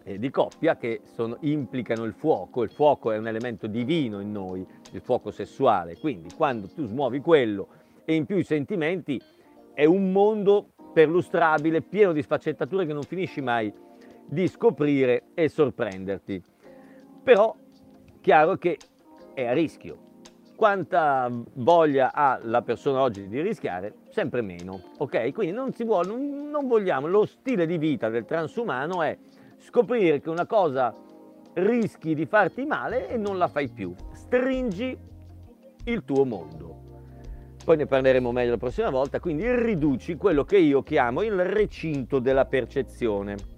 e 0.05 0.19
di 0.19 0.31
coppia 0.31 0.77
che 0.77 1.01
sono, 1.15 1.37
implicano 1.41 2.05
il 2.05 2.13
fuoco. 2.13 2.63
Il 2.63 2.71
fuoco 2.71 3.11
è 3.11 3.19
un 3.19 3.27
elemento 3.27 3.67
divino 3.67 4.21
in 4.21 4.31
noi, 4.31 4.65
il 4.93 5.01
fuoco 5.01 5.31
sessuale. 5.31 5.99
Quindi 5.99 6.33
quando 6.35 6.69
tu 6.69 6.87
smuovi 6.87 7.21
quello 7.21 7.69
e 8.05 8.15
in 8.15 8.27
più 8.27 8.37
i 8.37 8.45
sentimenti 8.45 9.21
è 9.75 9.85
un 9.85 10.13
mondo 10.13 10.69
perlustrabile, 10.93 11.81
pieno 11.81 12.13
di 12.13 12.23
sfaccettature 12.23 12.85
che 12.87 12.93
non 12.93 13.03
finisci 13.03 13.41
mai 13.41 13.73
di 14.33 14.49
scoprire 14.49 15.25
e 15.35 15.51
sorprenderti. 15.51 16.43
Però 17.23 17.55
chiaro 18.23 18.57
che 18.57 18.79
è 19.35 19.45
a 19.45 19.53
rischio. 19.53 20.11
Quanta 20.57 21.29
voglia 21.55 22.13
ha 22.15 22.39
la 22.43 22.63
persona 22.63 23.03
oggi 23.03 23.29
di 23.29 23.43
rischiare? 23.43 23.97
Sempre 24.09 24.41
meno, 24.41 24.81
ok? 24.97 25.33
Quindi 25.33 25.55
non 25.55 25.75
si 25.75 25.85
vuole, 25.85 26.17
non 26.17 26.67
vogliamo, 26.67 27.09
lo 27.09 27.27
stile 27.27 27.67
di 27.67 27.77
vita 27.77 28.09
del 28.09 28.25
transumano 28.25 29.03
è 29.03 29.19
scoprire 29.59 30.21
che 30.21 30.31
una 30.31 30.47
cosa 30.47 30.95
rischi 31.55 32.15
di 32.15 32.25
farti 32.25 32.65
male 32.65 33.11
e 33.11 33.19
non 33.19 33.37
la 33.37 33.49
fai 33.49 33.69
più. 33.69 33.95
Stringi 34.13 34.97
il 35.85 36.05
tuo 36.05 36.25
mondo. 36.25 36.81
Poi 37.63 37.77
ne 37.77 37.87
parleremo 37.87 38.33
meglio 38.33 38.53
la 38.53 38.57
prossima 38.57 38.89
volta, 38.89 39.21
quindi 39.21 39.45
riduci 39.55 40.17
quello 40.17 40.45
che 40.45 40.57
io 40.57 40.83
chiamo 40.83 41.23
il 41.23 41.45
recinto 41.45 42.19
della 42.19 42.47
percezione 42.47 43.52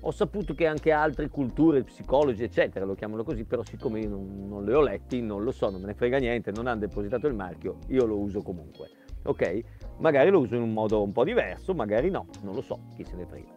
ho 0.00 0.10
saputo 0.10 0.54
che 0.54 0.66
anche 0.66 0.92
altre 0.92 1.28
culture, 1.28 1.82
psicologi, 1.82 2.42
eccetera, 2.42 2.84
lo 2.84 2.94
chiamano 2.94 3.24
così, 3.24 3.44
però 3.44 3.62
siccome 3.62 4.00
io 4.00 4.08
non, 4.08 4.46
non, 4.48 4.64
le 4.64 4.74
ho 4.74 4.80
letti, 4.80 5.20
non 5.20 5.42
lo 5.42 5.50
so, 5.50 5.70
non 5.70 5.80
me 5.80 5.88
ne 5.88 5.94
frega 5.94 6.18
niente, 6.18 6.50
non 6.52 6.66
hanno 6.66 6.80
depositato 6.80 7.26
il 7.26 7.34
marchio, 7.34 7.78
io 7.88 8.04
lo 8.04 8.18
uso 8.18 8.42
comunque. 8.42 8.90
Ok? 9.24 9.60
Magari 9.98 10.30
lo 10.30 10.40
uso 10.40 10.54
in 10.54 10.62
un 10.62 10.72
modo 10.72 11.02
un 11.02 11.12
po' 11.12 11.24
diverso, 11.24 11.74
magari 11.74 12.10
no, 12.10 12.26
non 12.42 12.54
lo 12.54 12.60
so, 12.60 12.80
chi 12.94 13.04
se 13.04 13.16
ne 13.16 13.26
frega. 13.26 13.50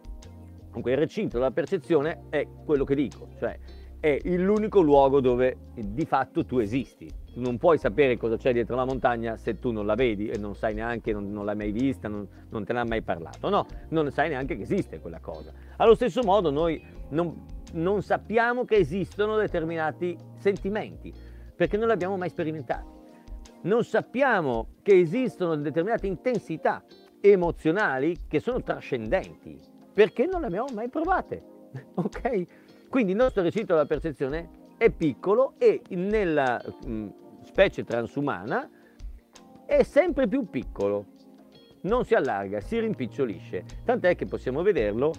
Comunque 0.68 0.92
il 0.92 0.98
recinto 0.98 1.38
della 1.38 1.50
percezione 1.50 2.26
è 2.30 2.46
quello 2.64 2.84
che 2.84 2.94
dico, 2.94 3.28
cioè 3.38 3.58
è 4.00 4.18
l'unico 4.24 4.80
luogo 4.80 5.20
dove 5.20 5.56
di 5.74 6.06
fatto 6.06 6.44
tu 6.44 6.58
esisti. 6.58 7.06
Non 7.32 7.58
puoi 7.58 7.78
sapere 7.78 8.16
cosa 8.16 8.36
c'è 8.36 8.52
dietro 8.52 8.74
la 8.74 8.84
montagna 8.84 9.36
se 9.36 9.58
tu 9.58 9.70
non 9.70 9.86
la 9.86 9.94
vedi 9.94 10.28
e 10.28 10.36
non 10.36 10.54
sai 10.54 10.74
neanche, 10.74 11.12
non, 11.12 11.30
non 11.30 11.44
l'hai 11.44 11.56
mai 11.56 11.70
vista, 11.70 12.08
non, 12.08 12.26
non, 12.48 12.64
te 12.64 12.72
ne 12.72 12.80
ha 12.80 12.84
mai 12.84 13.02
parlato. 13.02 13.48
No, 13.48 13.66
non 13.90 14.10
sai 14.10 14.30
neanche 14.30 14.56
che 14.56 14.62
esiste 14.62 14.98
quella 14.98 15.20
cosa. 15.20 15.52
Allo 15.76 15.94
stesso 15.94 16.22
modo 16.22 16.50
noi 16.50 16.82
non, 17.10 17.46
non 17.74 18.02
sappiamo 18.02 18.64
che 18.64 18.76
esistono 18.76 19.36
determinati 19.36 20.16
sentimenti. 20.36 21.12
perché 21.60 21.76
non 21.76 21.88
l'abbiamo 21.88 22.16
mai 22.16 22.30
sperimentato. 22.30 22.98
Non 23.62 23.84
sappiamo 23.84 24.76
che 24.80 24.98
esistono 24.98 25.54
determinate 25.56 26.06
intensità 26.06 26.82
emozionali 27.20 28.20
che 28.26 28.40
sono 28.40 28.62
trascendenti, 28.62 29.60
perché 29.92 30.24
non 30.24 30.40
le 30.40 30.46
abbiamo 30.46 30.68
mai 30.72 30.88
provate. 30.88 31.42
Ok? 31.94 32.88
Quindi 32.88 33.12
il 33.12 33.18
nostro 33.18 33.42
recinto 33.42 33.74
della 33.74 33.84
percezione 33.84 34.48
è 34.80 34.88
piccolo 34.88 35.56
e 35.58 35.82
nella 35.90 36.58
mh, 36.86 37.08
specie 37.42 37.84
transumana 37.84 38.66
è 39.66 39.82
sempre 39.82 40.26
più 40.26 40.48
piccolo, 40.48 41.04
non 41.82 42.06
si 42.06 42.14
allarga, 42.14 42.60
si 42.60 42.80
rimpicciolisce. 42.80 43.62
Tant'è 43.84 44.16
che 44.16 44.24
possiamo 44.24 44.62
vederlo 44.62 45.12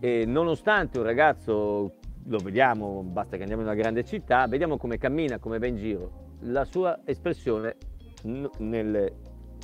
e 0.00 0.26
nonostante 0.26 0.98
un 0.98 1.04
ragazzo, 1.04 1.94
lo 2.26 2.38
vediamo, 2.40 3.02
basta 3.04 3.36
che 3.36 3.42
andiamo 3.44 3.62
in 3.62 3.68
una 3.68 3.76
grande 3.76 4.04
città, 4.04 4.46
vediamo 4.48 4.76
come 4.76 4.98
cammina, 4.98 5.38
come 5.38 5.58
va 5.58 5.66
in 5.66 5.76
giro, 5.76 6.34
la 6.40 6.66
sua 6.66 7.00
espressione 7.06 7.76
nelle 8.58 9.14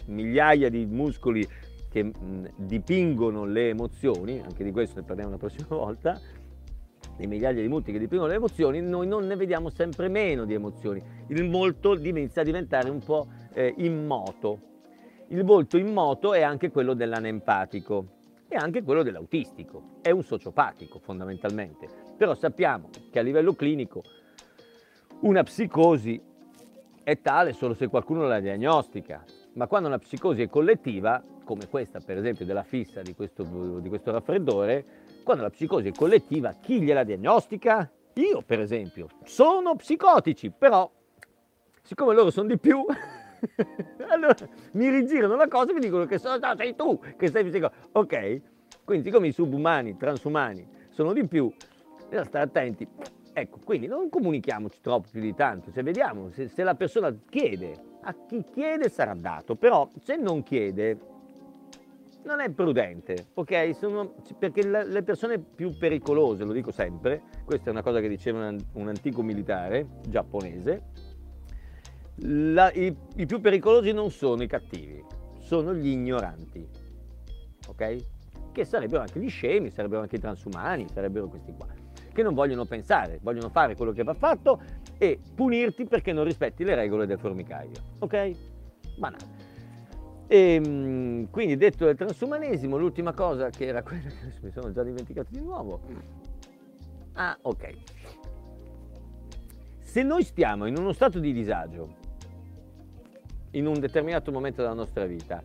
migliaia 0.06 0.70
di 0.70 0.86
muscoli 0.86 1.46
che 1.90 2.10
dipingono 2.56 3.44
le 3.44 3.68
emozioni, 3.68 4.40
anche 4.40 4.64
di 4.64 4.70
questo 4.70 5.00
ne 5.00 5.04
parliamo 5.04 5.32
la 5.32 5.36
prossima 5.36 5.66
volta, 5.76 6.18
le 7.16 7.26
migliaia 7.26 7.60
di 7.60 7.68
multi 7.68 7.92
che 7.92 7.98
dipingono 7.98 8.30
le 8.30 8.36
emozioni, 8.36 8.80
noi 8.80 9.06
non 9.06 9.26
ne 9.26 9.36
vediamo 9.36 9.70
sempre 9.70 10.08
meno 10.08 10.44
di 10.44 10.54
emozioni. 10.54 11.02
Il 11.28 11.44
molto 11.44 11.94
inizia 11.94 12.42
a 12.42 12.44
diventare 12.44 12.90
un 12.90 13.00
po' 13.00 13.26
eh, 13.52 13.74
immoto. 13.76 14.70
Il 15.28 15.44
volto 15.44 15.78
immoto 15.78 16.34
è 16.34 16.42
anche 16.42 16.70
quello 16.70 16.94
dell'anempatico 16.94 18.06
e 18.48 18.56
anche 18.56 18.82
quello 18.82 19.02
dell'autistico. 19.02 19.98
È 20.02 20.10
un 20.10 20.22
sociopatico 20.22 20.98
fondamentalmente. 20.98 21.88
Però 22.16 22.34
sappiamo 22.34 22.90
che 23.10 23.18
a 23.18 23.22
livello 23.22 23.54
clinico 23.54 24.02
una 25.20 25.42
psicosi 25.42 26.20
è 27.04 27.20
tale 27.20 27.52
solo 27.52 27.74
se 27.74 27.88
qualcuno 27.88 28.26
la 28.26 28.40
diagnostica, 28.40 29.24
ma 29.54 29.66
quando 29.66 29.88
una 29.88 29.98
psicosi 29.98 30.42
è 30.42 30.48
collettiva, 30.48 31.22
come 31.44 31.68
questa 31.68 32.00
per 32.00 32.16
esempio 32.16 32.44
della 32.44 32.62
fissa 32.62 33.02
di 33.02 33.14
questo, 33.14 33.78
di 33.80 33.88
questo 33.88 34.10
raffreddore, 34.12 34.84
quando 35.22 35.42
la 35.42 35.50
psicosi 35.50 35.88
è 35.88 35.92
collettiva, 35.92 36.54
chi 36.60 36.80
gliela 36.80 37.04
diagnostica? 37.04 37.90
Io 38.14 38.42
per 38.42 38.60
esempio. 38.60 39.08
Sono 39.24 39.74
psicotici, 39.76 40.50
però 40.50 40.90
siccome 41.82 42.14
loro 42.14 42.30
sono 42.30 42.48
di 42.48 42.58
più, 42.58 42.84
allora 44.08 44.34
mi 44.72 44.88
rigirano 44.88 45.36
la 45.36 45.48
cosa 45.48 45.70
e 45.70 45.74
mi 45.74 45.80
dicono 45.80 46.04
che 46.06 46.18
sono, 46.18 46.36
no, 46.36 46.54
sei 46.56 46.74
tu 46.74 47.00
che 47.16 47.28
sei 47.28 47.44
psicotico. 47.44 47.88
Ok? 47.92 48.40
Quindi 48.84 49.04
siccome 49.04 49.28
i 49.28 49.32
subumani, 49.32 49.96
transumani 49.96 50.66
sono 50.90 51.12
di 51.12 51.26
più, 51.26 51.52
bisogna 52.08 52.24
stare 52.24 52.44
attenti. 52.44 52.86
Ecco, 53.34 53.58
quindi 53.64 53.86
non 53.86 54.10
comunichiamoci 54.10 54.80
troppo 54.82 55.08
più 55.10 55.20
di 55.20 55.34
tanto, 55.34 55.70
se 55.70 55.82
vediamo, 55.82 56.28
se, 56.30 56.48
se 56.48 56.62
la 56.62 56.74
persona 56.74 57.14
chiede, 57.30 57.74
a 58.02 58.14
chi 58.26 58.44
chiede 58.52 58.90
sarà 58.90 59.14
dato, 59.14 59.54
però 59.54 59.88
se 60.02 60.16
non 60.16 60.42
chiede 60.42 60.98
non 62.24 62.40
è 62.40 62.50
prudente, 62.50 63.28
ok? 63.34 63.74
Sono, 63.74 64.14
perché 64.38 64.66
le 64.66 65.02
persone 65.02 65.38
più 65.38 65.76
pericolose, 65.76 66.44
lo 66.44 66.52
dico 66.52 66.70
sempre, 66.70 67.22
questa 67.44 67.68
è 67.68 67.70
una 67.72 67.82
cosa 67.82 68.00
che 68.00 68.08
diceva 68.08 68.48
un, 68.48 68.58
un 68.74 68.88
antico 68.88 69.22
militare 69.22 69.86
giapponese, 70.08 70.82
la, 72.16 72.70
i, 72.72 72.94
i, 73.16 73.26
più 73.26 73.40
pericolosi 73.40 73.92
non 73.92 74.10
sono 74.10 74.42
i 74.42 74.46
cattivi, 74.46 75.04
sono 75.38 75.74
gli 75.74 75.88
ignoranti, 75.88 76.68
ok? 77.68 77.96
Che 78.52 78.64
sarebbero 78.64 79.02
anche 79.02 79.18
gli 79.18 79.30
scemi, 79.30 79.70
sarebbero 79.70 80.02
anche 80.02 80.16
i 80.16 80.20
transumani, 80.20 80.86
sarebbero 80.88 81.26
questi 81.28 81.52
qua 81.54 81.68
che 82.12 82.22
non 82.22 82.34
vogliono 82.34 82.66
pensare, 82.66 83.18
vogliono 83.22 83.48
fare 83.48 83.74
quello 83.74 83.92
che 83.92 84.02
va 84.02 84.12
fatto 84.14 84.60
e 84.98 85.18
punirti 85.34 85.86
perché 85.86 86.12
non 86.12 86.24
rispetti 86.24 86.62
le 86.62 86.74
regole 86.74 87.06
del 87.06 87.18
formicaio. 87.18 87.70
Ok? 88.00 88.32
Banale. 88.98 89.41
E, 90.26 90.54
ehm, 90.54 91.30
quindi 91.30 91.56
detto 91.56 91.84
del 91.84 91.96
transumanesimo, 91.96 92.76
l'ultima 92.76 93.12
cosa 93.12 93.50
che 93.50 93.66
era 93.66 93.82
quella 93.82 94.08
che 94.08 94.38
mi 94.40 94.50
sono 94.50 94.72
già 94.72 94.82
dimenticato 94.82 95.28
di 95.30 95.40
nuovo. 95.40 95.80
Ah, 97.14 97.36
ok. 97.42 97.74
Se 99.80 100.02
noi 100.02 100.22
stiamo 100.22 100.66
in 100.66 100.78
uno 100.78 100.92
stato 100.92 101.18
di 101.18 101.32
disagio 101.32 102.00
in 103.50 103.66
un 103.66 103.78
determinato 103.78 104.32
momento 104.32 104.62
della 104.62 104.74
nostra 104.74 105.04
vita 105.04 105.42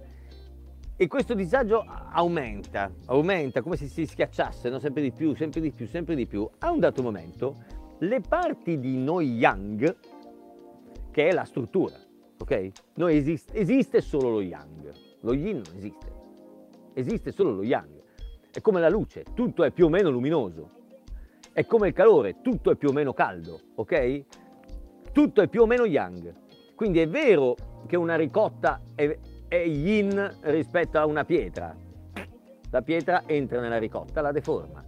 e 0.95 1.07
questo 1.07 1.33
disagio 1.33 1.83
aumenta, 2.11 2.91
aumenta 3.05 3.61
come 3.61 3.75
se 3.75 3.87
si 3.87 4.05
schiacciasse 4.05 4.69
no? 4.69 4.79
sempre 4.79 5.01
di 5.03 5.11
più, 5.11 5.35
sempre 5.35 5.61
di 5.61 5.71
più, 5.71 5.85
sempre 5.85 6.15
di 6.15 6.25
più. 6.25 6.49
A 6.59 6.71
un 6.71 6.79
dato 6.79 7.03
momento 7.03 7.57
le 7.99 8.21
parti 8.21 8.79
di 8.79 8.97
noi 8.97 9.35
yang, 9.35 9.95
che 11.11 11.27
è 11.27 11.31
la 11.31 11.43
struttura, 11.43 11.95
ok? 12.37 12.69
Noi 12.95 13.17
esiste, 13.17 13.53
esiste 13.53 14.01
solo 14.01 14.29
lo 14.29 14.41
yang, 14.41 14.93
lo 15.21 15.33
yin 15.33 15.61
non 15.65 15.75
esiste, 15.75 16.11
esiste 16.93 17.31
solo 17.31 17.51
lo 17.51 17.63
yang. 17.63 18.03
È 18.51 18.61
come 18.61 18.79
la 18.79 18.89
luce, 18.89 19.23
tutto 19.33 19.63
è 19.63 19.71
più 19.71 19.85
o 19.85 19.89
meno 19.89 20.09
luminoso. 20.09 20.71
È 21.53 21.65
come 21.65 21.87
il 21.87 21.93
calore, 21.93 22.41
tutto 22.41 22.71
è 22.71 22.75
più 22.75 22.89
o 22.89 22.91
meno 22.91 23.13
caldo, 23.13 23.59
ok? 23.75 24.23
Tutto 25.11 25.41
è 25.41 25.47
più 25.47 25.61
o 25.61 25.65
meno 25.65 25.85
yang. 25.85 26.33
Quindi 26.75 26.99
è 26.99 27.07
vero 27.07 27.55
che 27.87 27.97
una 27.97 28.15
ricotta 28.15 28.81
è, 28.93 29.17
è 29.47 29.55
yin 29.55 30.37
rispetto 30.41 30.99
a 30.99 31.05
una 31.05 31.25
pietra. 31.25 31.75
La 32.69 32.81
pietra 32.81 33.23
entra 33.25 33.59
nella 33.59 33.79
ricotta, 33.79 34.21
la 34.21 34.31
deforma. 34.31 34.83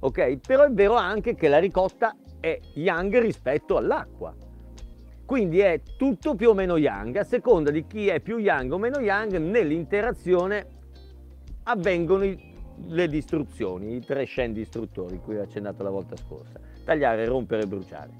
Ok? 0.00 0.38
Però 0.46 0.64
è 0.64 0.70
vero 0.70 0.94
anche 0.94 1.34
che 1.34 1.48
la 1.48 1.58
ricotta 1.58 2.16
è 2.40 2.58
yang 2.74 3.18
rispetto 3.18 3.76
all'acqua. 3.76 4.34
Quindi 5.32 5.60
è 5.60 5.80
tutto 5.96 6.34
più 6.34 6.50
o 6.50 6.52
meno 6.52 6.76
yang, 6.76 7.16
a 7.16 7.24
seconda 7.24 7.70
di 7.70 7.86
chi 7.86 8.08
è 8.08 8.20
più 8.20 8.36
yang 8.36 8.70
o 8.70 8.76
meno 8.76 8.98
yang, 8.98 9.34
nell'interazione 9.38 10.66
avvengono 11.62 12.36
le 12.76 13.08
distruzioni, 13.08 13.94
i 13.94 14.00
tre 14.00 14.24
scen 14.24 14.52
distruttori, 14.52 15.18
cui 15.20 15.38
ho 15.38 15.42
accennato 15.42 15.82
la 15.82 15.88
volta 15.88 16.16
scorsa. 16.16 16.60
Tagliare, 16.84 17.24
rompere 17.24 17.66
bruciare. 17.66 18.10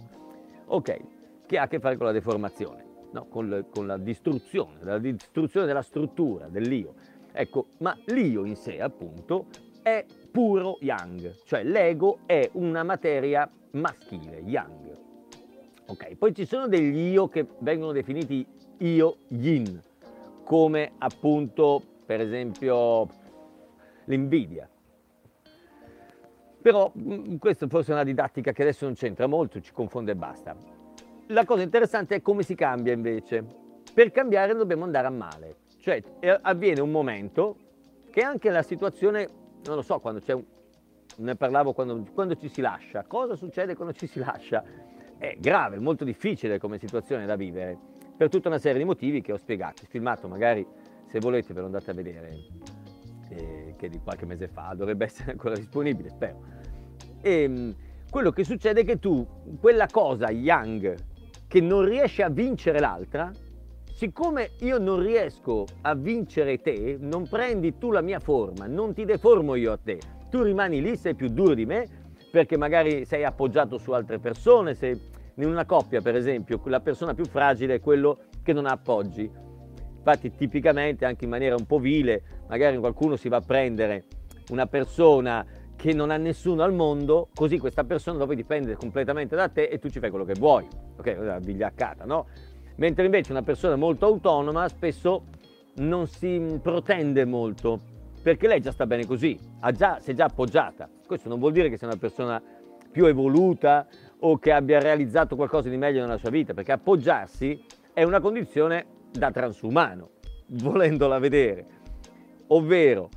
Ok, 0.69 1.01
che 1.45 1.59
ha 1.59 1.65
a 1.65 1.69
che 1.69 1.81
fare 1.81 1.99
con 1.99 2.07
la 2.07 2.13
deformazione 2.13 2.83
no, 3.11 3.27
con, 3.27 3.47
le, 3.47 3.67
con, 3.69 3.87
la 3.87 3.99
distruzione, 3.99 4.79
la 4.81 4.97
distruzione 4.97 5.67
della 5.67 5.83
struttura 5.83 6.49
dell'io. 6.49 6.95
Ecco, 7.31 7.67
ma 7.81 7.95
l'io 8.07 8.47
in 8.47 8.57
sé 8.57 8.81
appunto 8.81 9.49
è 9.83 10.03
puro 10.31 10.79
yang, 10.81 11.43
cioè 11.45 11.63
l'ego 11.63 12.21
è 12.25 12.49
una 12.55 12.83
materia 12.83 13.47
maschile, 13.73 14.39
yang. 14.47 15.02
Ok, 15.93 16.15
poi 16.15 16.35
ci 16.35 16.47
sono 16.47 16.69
degli 16.69 17.11
io 17.11 17.29
che 17.29 17.47
vengono 17.59 17.93
definiti 17.93 18.47
io 18.79 19.17
yin, 19.29 19.79
come 20.43 20.93
appunto 20.97 21.83
per 22.07 22.23
esempio 22.23 23.07
l'invidia. 24.07 24.67
Però 26.63 26.91
mm, 26.97 27.37
questa 27.37 27.69
forse 27.69 27.91
è 27.91 27.95
una 27.95 28.05
didattica 28.05 28.53
che 28.53 28.63
adesso 28.63 28.87
non 28.87 28.95
c'entra 28.95 29.27
molto, 29.27 29.61
ci 29.61 29.71
confonde 29.71 30.13
e 30.13 30.15
basta. 30.15 30.57
La 31.27 31.45
cosa 31.45 31.61
interessante 31.61 32.15
è 32.15 32.23
come 32.23 32.43
si 32.43 32.55
cambia 32.55 32.95
invece. 32.95 33.45
Per 33.93 34.11
cambiare 34.13 34.55
dobbiamo 34.55 34.85
andare 34.85 35.09
a 35.09 35.11
male, 35.11 35.57
cioè 35.79 36.03
avviene 36.41 36.81
un 36.81 36.91
momento 36.91 37.57
che 38.09 38.23
anche 38.23 38.49
la 38.49 38.63
situazione, 38.63 39.29
non 39.67 39.77
lo 39.77 39.83
so, 39.83 39.99
quando 39.99 40.21
c'è 40.21 40.33
un... 40.33 40.43
ne 41.17 41.37
parlavo 41.37 41.75
quando, 41.75 42.03
quando 42.15 42.35
ci 42.35 42.49
si 42.49 42.63
lascia, 42.63 43.05
cosa 43.07 43.37
succede 43.37 43.75
quando 43.75 43.93
ci 43.93 44.07
si 44.07 44.21
lascia? 44.21 44.92
È 45.23 45.37
grave, 45.39 45.79
molto 45.79 46.03
difficile 46.03 46.59
come 46.59 46.79
situazione 46.79 47.27
da 47.27 47.37
vivere, 47.37 47.79
per 48.17 48.29
tutta 48.29 48.49
una 48.49 48.59
serie 48.59 48.79
di 48.79 48.85
motivi 48.85 49.21
che 49.21 49.31
ho 49.31 49.37
spiegato. 49.37 49.85
Il 49.85 49.89
filmato 49.89 50.27
magari, 50.27 50.67
se 51.07 51.21
volete, 51.21 51.55
ve 51.55 51.61
lo 51.61 51.67
andate 51.67 51.93
a 51.93 51.95
vedere, 51.95 52.39
eh, 53.29 53.75
che 53.79 53.89
di 53.89 54.01
qualche 54.01 54.27
mese 54.27 54.49
fa, 54.49 54.75
dovrebbe 54.77 55.05
essere 55.07 55.31
ancora 55.31 55.55
disponibile, 55.55 56.09
spero. 56.09 56.41
E, 57.21 57.43
ehm, 57.43 57.75
quello 58.11 58.33
che 58.33 58.43
succede 58.43 58.81
è 58.81 58.85
che 58.85 58.99
tu, 58.99 59.25
quella 59.61 59.87
cosa 59.87 60.29
young 60.33 60.93
che 61.47 61.61
non 61.61 61.85
riesce 61.85 62.25
a 62.25 62.29
vincere 62.29 62.81
l'altra, 62.81 63.31
siccome 63.95 64.55
io 64.63 64.79
non 64.79 64.99
riesco 64.99 65.67
a 65.83 65.95
vincere 65.95 66.61
te, 66.61 66.97
non 66.99 67.29
prendi 67.29 67.79
tu 67.79 67.93
la 67.93 68.01
mia 68.01 68.19
forma, 68.19 68.67
non 68.67 68.93
ti 68.93 69.05
deformo 69.05 69.55
io 69.55 69.71
a 69.71 69.79
te, 69.81 70.01
tu 70.31 70.43
rimani 70.43 70.83
lì, 70.83 70.97
sei 70.97 71.15
più 71.15 71.29
duro 71.29 71.55
di 71.55 71.65
me, 71.65 72.01
perché 72.33 72.57
magari 72.57 73.05
sei 73.05 73.25
appoggiato 73.25 73.79
su 73.79 73.93
altre 73.93 74.19
persone, 74.19 74.75
se 74.75 75.11
in 75.37 75.47
una 75.47 75.65
coppia 75.65 76.01
per 76.01 76.15
esempio 76.15 76.61
la 76.65 76.81
persona 76.81 77.15
più 77.15 77.25
fragile 77.25 77.77
è 77.77 77.81
quello 77.81 78.25
che 78.43 78.53
non 78.53 78.67
ha 78.67 78.73
appoggi. 78.73 79.31
Infatti 79.97 80.35
tipicamente 80.35 81.05
anche 81.05 81.25
in 81.25 81.31
maniera 81.31 81.55
un 81.55 81.65
po' 81.65 81.79
vile, 81.79 82.23
magari 82.49 82.77
qualcuno 82.79 83.17
si 83.17 83.29
va 83.29 83.37
a 83.37 83.41
prendere 83.41 84.05
una 84.51 84.67
persona 84.67 85.47
che 85.77 85.93
non 85.93 86.11
ha 86.11 86.17
nessuno 86.17 86.63
al 86.63 86.73
mondo, 86.73 87.29
così 87.35 87.59
questa 87.59 87.85
persona 87.85 88.19
dopo 88.19 88.35
dipende 88.35 88.75
completamente 88.75 89.35
da 89.35 89.49
te 89.49 89.65
e 89.65 89.79
tu 89.79 89.89
ci 89.89 90.01
fai 90.01 90.11
quello 90.11 90.25
che 90.25 90.35
vuoi, 90.35 90.67
ok? 90.97 91.17
La 91.21 91.39
vigliaccata, 91.39 92.05
no? 92.05 92.27
Mentre 92.77 93.05
invece 93.05 93.33
una 93.33 93.43
persona 93.43 93.77
molto 93.77 94.07
autonoma 94.07 94.69
spesso 94.69 95.25
non 95.77 96.07
si 96.07 96.59
protende 96.63 97.25
molto, 97.25 97.81
perché 98.23 98.47
lei 98.47 98.61
già 98.61 98.71
sta 98.71 98.87
bene 98.87 99.07
così, 99.07 99.39
ha 99.61 99.73
già, 99.73 99.99
si 100.01 100.13
è 100.13 100.15
già 100.15 100.27
appoggiata. 100.27 100.89
Questo 101.07 101.29
non 101.29 101.39
vuol 101.39 101.53
dire 101.53 101.69
che 101.69 101.77
sia 101.77 101.87
una 101.87 101.97
persona 101.97 102.41
più 102.91 103.07
evoluta 103.07 103.87
o 104.25 104.39
che 104.39 104.53
abbia 104.53 104.81
realizzato 104.81 105.37
qualcosa 105.37 105.69
di 105.69 105.77
meglio 105.77 106.01
nella 106.01 106.19
sua 106.19 106.31
vita, 106.31 106.55
perché 106.55 106.73
appoggiarsi 106.73 107.65
è 107.93 108.03
una 108.03 108.21
condizione 108.21 108.87
da 109.11 109.31
transumano, 109.31 110.11
volendola 110.63 111.19
vedere. 111.19 111.67
Ovvero, 112.49 113.09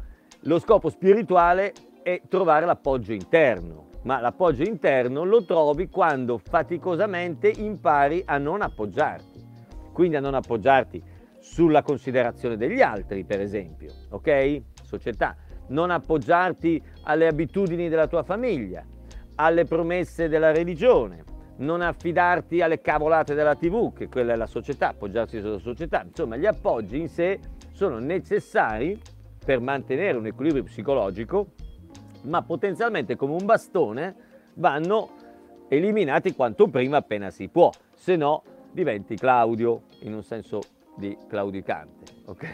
lo 0.42 0.60
scopo 0.60 0.90
spirituale 0.90 1.74
è 2.02 2.22
trovare 2.28 2.66
l'appoggio 2.66 3.14
interno, 3.14 3.90
ma 4.04 4.20
l'appoggio 4.20 4.64
interno 4.64 5.24
lo 5.24 5.44
trovi 5.46 5.90
quando 5.90 6.38
faticosamente 6.38 7.50
impari 7.50 8.22
a 8.26 8.38
non 8.38 8.62
appoggiarti, 8.62 9.44
quindi 9.92 10.16
a 10.16 10.20
non 10.20 10.34
appoggiarti 10.34 11.02
sulla 11.40 11.84
considerazione 11.84 12.58
degli 12.58 12.82
altri, 12.82 13.24
per 13.24 13.40
esempio, 13.40 13.92
ok? 14.10 14.62
Società, 14.84 15.36
non 15.68 15.92
appoggiarti 15.92 16.82
alle 17.04 17.28
abitudini 17.28 17.90
della 17.90 18.08
tua 18.08 18.24
famiglia, 18.24 18.84
alle 19.36 19.66
promesse 19.66 20.28
della 20.28 20.52
religione, 20.52 21.24
non 21.58 21.82
affidarti 21.82 22.62
alle 22.62 22.82
cavolate 22.82 23.34
della 23.34 23.56
TV, 23.56 23.94
che 23.94 24.08
quella 24.08 24.34
è 24.34 24.36
la 24.36 24.48
società, 24.48 24.90
appoggiarsi 24.90 25.40
sulla 25.40 25.60
società. 25.60 26.04
Insomma, 26.06 26.36
gli 26.38 26.46
appoggi 26.46 27.00
in 27.00 27.08
sé 27.08 27.40
sono 27.72 28.00
necessari 28.00 29.00
per 29.44 29.60
mantenere 29.60 30.18
un 30.18 30.26
equilibrio 30.26 30.64
psicologico, 30.64 31.52
ma 32.24 32.42
potenzialmente 32.42 33.16
come 33.16 33.34
un 33.34 33.46
bastone 33.46 34.16
vanno 34.56 35.12
eliminati 35.68 36.34
quanto 36.34 36.68
prima 36.68 36.98
appena 36.98 37.30
si 37.30 37.48
può, 37.48 37.70
se 37.94 38.16
no 38.16 38.44
diventi 38.72 39.16
Claudio 39.16 39.84
in 40.02 40.14
un 40.14 40.24
senso 40.24 40.62
di 40.96 41.16
claudicante, 41.28 42.12
ok? 42.26 42.48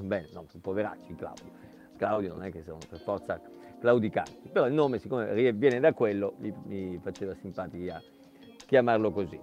Bene, 0.00 0.28
no, 0.32 0.46
poveracci 0.60 1.14
Claudio. 1.14 1.64
Claudio 1.96 2.34
non 2.34 2.44
è 2.44 2.50
che 2.50 2.62
sono 2.62 2.78
per 2.88 2.98
forza 2.98 3.40
claudicanti, 3.86 4.48
però 4.50 4.66
il 4.66 4.72
nome 4.72 4.98
siccome 4.98 5.52
viene 5.52 5.78
da 5.78 5.92
quello 5.92 6.34
mi, 6.38 6.52
mi 6.64 7.00
faceva 7.00 7.34
simpatia 7.34 8.02
chiamarlo 8.66 9.12
così. 9.12 9.38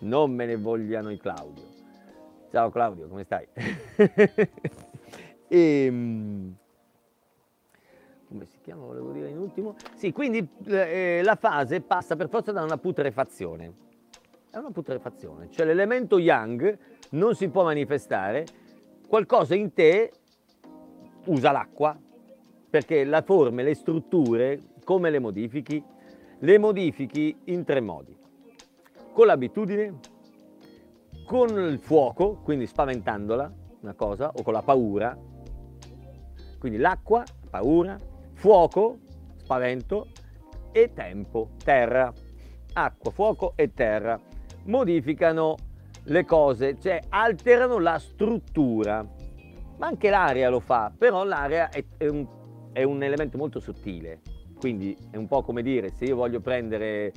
Non 0.00 0.32
me 0.32 0.46
ne 0.46 0.54
vogliano 0.54 1.10
i 1.10 1.16
Claudio. 1.16 1.64
Ciao 2.52 2.70
Claudio, 2.70 3.08
come 3.08 3.24
stai? 3.24 3.48
e, 3.96 4.46
ehm, 5.48 6.54
come 8.28 8.46
si 8.46 8.58
chiama, 8.62 8.84
volevo 8.84 9.10
dire 9.10 9.30
in 9.30 9.38
ultimo? 9.38 9.74
Sì, 9.96 10.12
quindi 10.12 10.48
eh, 10.66 11.22
la 11.24 11.34
fase 11.34 11.80
passa 11.80 12.14
per 12.14 12.28
forza 12.28 12.52
da 12.52 12.62
una 12.62 12.78
putrefazione. 12.78 13.82
È 14.50 14.56
una 14.56 14.70
putrefazione, 14.70 15.50
cioè 15.50 15.66
l'elemento 15.66 16.16
yang 16.18 16.78
non 17.10 17.34
si 17.34 17.48
può 17.48 17.64
manifestare, 17.64 18.46
qualcosa 19.08 19.56
in 19.56 19.72
te 19.72 20.12
usa 21.24 21.50
l'acqua, 21.50 21.98
perché 22.74 23.04
la 23.04 23.22
forma 23.22 23.62
le 23.62 23.72
strutture, 23.72 24.58
come 24.82 25.08
le 25.08 25.20
modifichi? 25.20 25.80
Le 26.40 26.58
modifichi 26.58 27.42
in 27.44 27.62
tre 27.62 27.80
modi. 27.80 28.16
Con 29.12 29.26
l'abitudine, 29.26 30.00
con 31.24 31.50
il 31.50 31.78
fuoco, 31.78 32.40
quindi 32.42 32.66
spaventandola, 32.66 33.52
una 33.82 33.94
cosa, 33.94 34.32
o 34.34 34.42
con 34.42 34.54
la 34.54 34.62
paura. 34.62 35.16
Quindi 36.58 36.78
l'acqua, 36.78 37.22
paura, 37.48 37.96
fuoco, 38.32 38.98
spavento, 39.36 40.08
e 40.72 40.90
tempo, 40.92 41.50
terra. 41.62 42.12
Acqua, 42.72 43.12
fuoco 43.12 43.52
e 43.54 43.72
terra. 43.72 44.18
Modificano 44.64 45.54
le 46.06 46.24
cose, 46.24 46.76
cioè 46.80 47.00
alterano 47.08 47.78
la 47.78 48.00
struttura. 48.00 49.06
Ma 49.76 49.86
anche 49.86 50.10
l'aria 50.10 50.48
lo 50.50 50.58
fa, 50.58 50.92
però 50.96 51.22
l'aria 51.22 51.68
è 51.68 52.08
un 52.08 52.33
è 52.74 52.82
un 52.82 53.04
elemento 53.04 53.38
molto 53.38 53.60
sottile, 53.60 54.20
quindi 54.58 54.96
è 55.10 55.16
un 55.16 55.28
po' 55.28 55.42
come 55.42 55.62
dire 55.62 55.90
se 55.90 56.06
io 56.06 56.16
voglio 56.16 56.40
prendere 56.40 57.12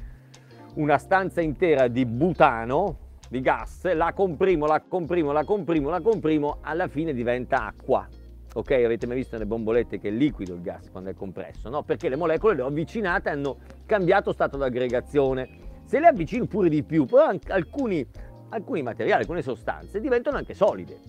una 0.75 0.99
stanza 0.99 1.41
intera 1.41 1.87
di 1.87 2.05
butano, 2.05 2.99
di 3.27 3.41
gas, 3.41 3.91
la 3.93 4.13
comprimo, 4.13 4.67
la 4.67 4.83
comprimo, 4.87 5.31
la 5.31 5.43
comprimo, 5.43 5.89
la 5.89 5.99
comprimo, 5.99 6.57
alla 6.61 6.87
fine 6.87 7.11
diventa 7.11 7.65
acqua. 7.65 8.07
Ok, 8.53 8.71
avete 8.71 9.07
mai 9.07 9.17
visto 9.17 9.35
nelle 9.35 9.47
bombolette 9.47 9.99
che 9.99 10.09
è 10.09 10.11
liquido 10.11 10.53
il 10.53 10.61
gas 10.61 10.91
quando 10.91 11.09
è 11.09 11.15
compresso? 11.15 11.69
No, 11.69 11.81
perché 11.81 12.07
le 12.07 12.15
molecole 12.15 12.55
le 12.55 12.61
ho 12.61 12.67
avvicinate 12.67 13.29
e 13.29 13.31
hanno 13.31 13.57
cambiato 13.87 14.31
stato 14.31 14.57
d'aggregazione. 14.57 15.49
Se 15.85 15.99
le 15.99 16.05
avvicino 16.05 16.45
pure 16.45 16.69
di 16.69 16.83
più, 16.83 17.05
poi 17.05 17.39
alcuni, 17.47 18.07
alcuni 18.49 18.83
materiali, 18.83 19.21
alcune 19.21 19.41
sostanze 19.41 19.99
diventano 19.99 20.37
anche 20.37 20.53
solide. 20.53 20.99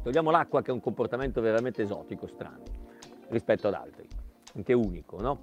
Togliamo 0.00 0.30
l'acqua 0.30 0.62
che 0.62 0.70
è 0.70 0.74
un 0.74 0.80
comportamento 0.80 1.40
veramente 1.40 1.82
esotico, 1.82 2.28
strano 2.28 2.86
rispetto 3.30 3.68
ad 3.68 3.74
altri, 3.74 4.06
anche 4.54 4.72
unico, 4.72 5.20
no? 5.20 5.38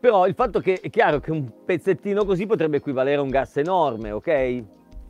Però 0.00 0.26
il 0.26 0.34
fatto 0.34 0.60
che 0.60 0.78
è 0.80 0.90
chiaro 0.90 1.18
che 1.18 1.32
un 1.32 1.50
pezzettino 1.64 2.24
così 2.24 2.46
potrebbe 2.46 2.76
equivalere 2.76 3.18
a 3.18 3.22
un 3.22 3.30
gas 3.30 3.56
enorme, 3.56 4.12
ok? 4.12 4.62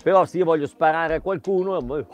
Però 0.02 0.24
se 0.24 0.38
io 0.38 0.44
voglio 0.44 0.66
sparare 0.66 1.16
a 1.16 1.20
qualcuno, 1.20 1.78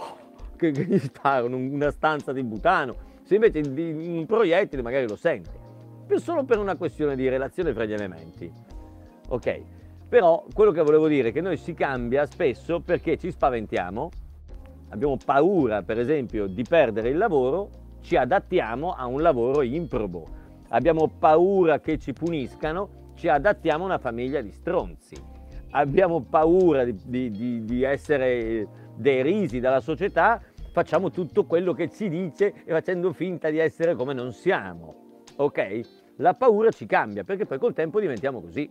che, 0.57 0.71
che 0.73 0.85
gli 0.85 0.99
sparo 0.99 1.47
una 1.47 1.91
stanza 1.91 2.33
di 2.33 2.43
butano, 2.43 3.13
se 3.23 3.37
invece 3.37 3.61
in 3.61 4.17
un 4.17 4.27
proiettile 4.27 4.83
magari 4.83 5.07
lo 5.07 5.17
sente, 5.17 5.63
solo 6.17 6.45
per 6.45 6.59
una 6.59 6.77
questione 6.77 7.17
di 7.17 7.29
relazione 7.29 7.73
fra 7.73 7.85
gli 7.85 7.93
elementi, 7.93 8.53
ok? 9.29 9.63
Però 10.09 10.45
quello 10.53 10.71
che 10.71 10.83
volevo 10.83 11.09
dire 11.09 11.29
è 11.29 11.33
che 11.33 11.41
noi 11.41 11.57
si 11.57 11.75
cambia 11.75 12.27
spesso 12.27 12.81
perché 12.81 13.17
ci 13.17 13.31
spaventiamo, 13.31 14.11
abbiamo 14.91 15.17
paura 15.25 15.83
per 15.83 15.99
esempio 15.99 16.47
di 16.47 16.63
perdere 16.63 17.09
il 17.09 17.17
lavoro 17.17 17.71
ci 18.05 18.17
adattiamo 18.17 18.93
a 18.93 19.07
un 19.07 19.23
lavoro 19.23 19.63
improbo. 19.63 20.27
Abbiamo 20.69 21.09
paura 21.09 21.81
che 21.81 21.99
ci 21.99 22.13
puniscano, 22.13 23.13
ci 23.15 23.29
adattiamo 23.29 23.85
a 23.85 23.87
una 23.87 23.99
famiglia 23.99 24.43
di 24.43 24.53
stronzi. 24.53 25.17
Abbiamo 25.71 26.21
paura 26.21 26.85
di, 26.85 27.31
di, 27.31 27.65
di 27.65 27.83
essere 27.83 28.69
derisi 28.95 29.59
dalla 29.59 29.81
società, 29.81 30.41
facciamo 30.71 31.11
tutto 31.11 31.47
quello 31.47 31.73
che 31.73 31.89
ci 31.89 32.11
dice 32.11 32.53
e 32.65 32.73
facendo 32.73 33.13
finta 33.13 33.49
di 33.49 33.59
essere 33.59 33.95
come 33.95 34.13
non 34.13 34.33
siamo. 34.33 35.23
Ok? 35.37 35.81
La 36.17 36.35
paura 36.35 36.71
ci 36.71 36.85
cambia 36.85 37.25
perché 37.25 37.47
poi 37.47 37.59
col 37.59 37.73
tempo 37.73 38.01
diventiamo 38.01 38.43
così. 38.43 38.71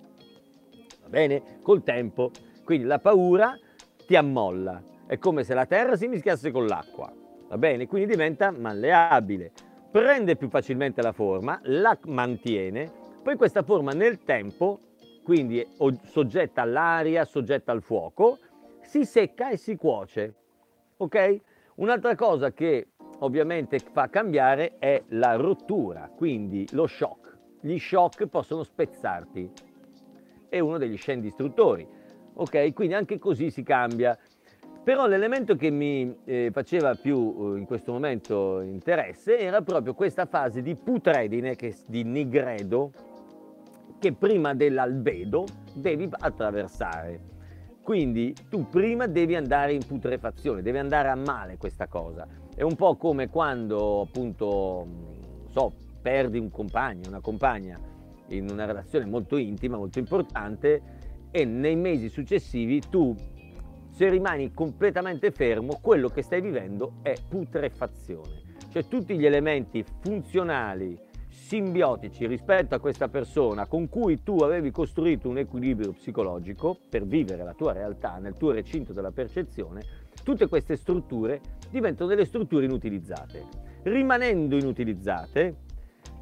Va 1.02 1.10
bene? 1.10 1.42
Col 1.64 1.82
tempo. 1.82 2.30
Quindi 2.64 2.86
la 2.86 3.00
paura 3.00 3.58
ti 4.06 4.16
ammolla. 4.16 4.80
È 5.08 5.18
come 5.18 5.44
se 5.44 5.56
la 5.56 5.66
terra 5.66 5.96
si 5.96 6.08
mischiasse 6.08 6.52
con 6.52 6.68
l'acqua 6.68 7.12
va 7.54 7.58
bene? 7.60 7.88
Quindi 7.88 8.10
diventa 8.10 8.52
malleabile, 8.52 9.52
prende 9.92 10.36
più 10.36 10.50
facilmente 10.50 11.02
la 11.02 11.12
forma, 11.12 11.60
la 11.66 11.98
mantiene, 12.06 12.92
poi 13.22 13.36
questa 13.36 13.62
forma 13.62 13.92
nel 13.92 14.24
tempo, 14.24 14.80
quindi 15.24 15.66
soggetta 16.04 16.64
all'aria, 16.64 17.26
soggetta 17.26 17.72
al 17.72 17.84
fuoco, 17.84 18.40
si 18.82 19.06
secca 19.06 19.50
e 19.50 19.58
si 19.58 19.76
cuoce, 19.76 20.34
ok? 20.98 21.42
Un'altra 21.76 22.16
cosa 22.16 22.52
che 22.52 22.88
ovviamente 23.20 23.78
fa 23.80 24.10
cambiare 24.10 24.78
è 24.80 25.04
la 25.10 25.36
rottura, 25.36 26.10
quindi 26.14 26.68
lo 26.72 26.88
shock. 26.88 27.38
Gli 27.62 27.78
shock 27.78 28.26
possono 28.26 28.64
spezzarti, 28.64 29.52
è 30.50 30.60
uno 30.60 30.78
degli 30.78 30.98
sceni 30.98 31.22
distruttori, 31.22 31.88
ok? 32.34 32.74
Quindi 32.74 32.96
anche 32.96 33.20
così 33.20 33.52
si 33.52 33.62
cambia. 33.62 34.18
Però 34.84 35.08
l'elemento 35.08 35.56
che 35.56 35.70
mi 35.70 36.14
eh, 36.26 36.50
faceva 36.52 36.94
più 36.94 37.16
eh, 37.56 37.58
in 37.58 37.66
questo 37.66 37.94
momento 37.94 38.60
interesse 38.60 39.40
era 39.40 39.62
proprio 39.62 39.94
questa 39.94 40.26
fase 40.26 40.62
di 40.62 40.76
putredine, 40.76 41.56
che, 41.56 41.74
di 41.88 42.04
nigredo, 42.04 42.92
che 43.98 44.12
prima 44.12 44.54
dell'albedo 44.54 45.46
devi 45.74 46.10
attraversare. 46.12 47.32
Quindi 47.82 48.36
tu 48.50 48.68
prima 48.68 49.08
devi 49.08 49.36
andare 49.36 49.72
in 49.72 49.86
putrefazione, 49.88 50.62
devi 50.62 50.80
andare 50.80 51.08
a 51.08 51.16
male 51.16 51.56
questa 51.56 51.88
cosa. 51.88 52.28
È 52.54 52.62
un 52.62 52.76
po' 52.76 52.98
come 52.98 53.30
quando 53.30 54.02
appunto, 54.02 54.86
so, 55.52 55.74
perdi 56.02 56.38
un 56.38 56.52
compagno, 56.52 57.08
una 57.08 57.22
compagna 57.22 57.80
in 58.28 58.50
una 58.50 58.66
relazione 58.66 59.06
molto 59.06 59.38
intima, 59.38 59.78
molto 59.78 60.00
importante 60.00 60.82
e 61.32 61.46
nei 61.46 61.78
mesi 61.78 62.10
successivi 62.10 62.82
tu 62.90 63.16
se 63.94 64.10
rimani 64.10 64.52
completamente 64.54 65.30
fermo, 65.30 65.78
quello 65.80 66.10
che 66.10 66.24
stai 66.24 66.42
vivendo 66.42 66.94
è 67.04 67.14
putrefazione. 67.30 68.42
Cioè 68.72 68.88
tutti 68.88 69.16
gli 69.16 69.26
elementi 69.26 69.86
funzionali, 70.02 70.98
simbiotici 71.30 72.26
rispetto 72.26 72.74
a 72.74 72.80
questa 72.80 73.08
persona 73.08 73.68
con 73.68 73.90
cui 73.90 74.24
tu 74.24 74.38
avevi 74.38 74.72
costruito 74.72 75.30
un 75.30 75.38
equilibrio 75.38 75.92
psicologico 75.92 76.76
per 76.90 77.06
vivere 77.06 77.44
la 77.44 77.54
tua 77.54 77.72
realtà 77.72 78.18
nel 78.18 78.34
tuo 78.34 78.50
recinto 78.50 78.94
della 78.94 79.12
percezione, 79.12 79.82
tutte 80.24 80.48
queste 80.48 80.76
strutture 80.76 81.40
diventano 81.70 82.10
delle 82.10 82.26
strutture 82.26 82.66
inutilizzate. 82.66 83.46
Rimanendo 83.84 84.58
inutilizzate, 84.58 85.56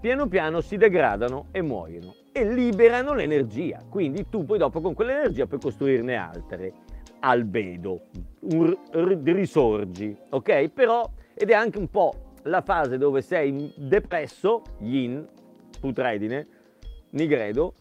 piano 0.02 0.28
piano 0.28 0.60
si 0.60 0.76
degradano 0.76 1.48
e 1.52 1.62
muoiono 1.62 2.16
e 2.34 2.54
liberano 2.54 3.14
l'energia. 3.14 3.82
Quindi 3.88 4.28
tu 4.28 4.44
poi 4.44 4.58
dopo 4.58 4.82
con 4.82 4.94
quell'energia 4.94 5.46
puoi 5.46 5.62
costruirne 5.62 6.16
altre 6.16 6.74
albedo, 7.22 8.02
un 8.52 8.78
risorgi, 9.24 10.16
ok? 10.30 10.70
Però, 10.70 11.10
ed 11.34 11.50
è 11.50 11.54
anche 11.54 11.78
un 11.78 11.90
po' 11.90 12.34
la 12.44 12.62
fase 12.62 12.98
dove 12.98 13.22
sei 13.22 13.74
depresso, 13.78 14.62
yin, 14.80 15.26
putredine, 15.80 16.48
nigredo, 17.12 17.74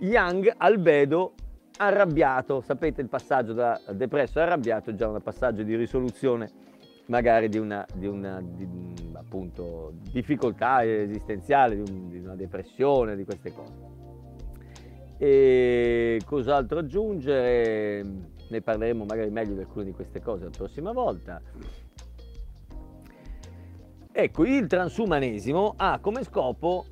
Young 0.00 0.54
Albedo 0.56 1.34
arrabbiato, 1.78 2.60
sapete 2.60 3.00
il 3.00 3.08
passaggio 3.08 3.52
da 3.52 3.80
depresso 3.92 4.38
a 4.38 4.42
arrabbiato 4.42 4.90
è 4.90 4.94
già 4.94 5.08
un 5.08 5.20
passaggio 5.20 5.62
di 5.62 5.74
risoluzione 5.76 6.50
magari 7.06 7.48
di 7.48 7.58
una, 7.58 7.86
di 7.94 8.06
una 8.06 8.40
di, 8.42 8.66
appunto, 9.14 9.92
difficoltà 10.10 10.84
esistenziale, 10.84 11.74
di, 11.76 11.90
un, 11.90 12.08
di, 12.08 12.18
una 12.18 12.34
depressione, 12.34 13.16
di 13.16 13.24
queste 13.24 13.52
cose. 13.52 13.96
E 15.18 16.20
cos'altro 16.24 16.78
aggiungere? 16.78 18.36
Ne 18.48 18.60
parleremo 18.60 19.04
magari 19.04 19.30
meglio 19.30 19.54
di 19.54 19.60
alcune 19.60 19.84
di 19.84 19.92
queste 19.92 20.20
cose 20.20 20.44
la 20.44 20.50
prossima 20.50 20.92
volta. 20.92 21.40
Ecco, 24.10 24.44
il 24.44 24.66
transumanesimo 24.66 25.74
ha 25.76 25.98
come 26.00 26.24
scopo 26.24 26.84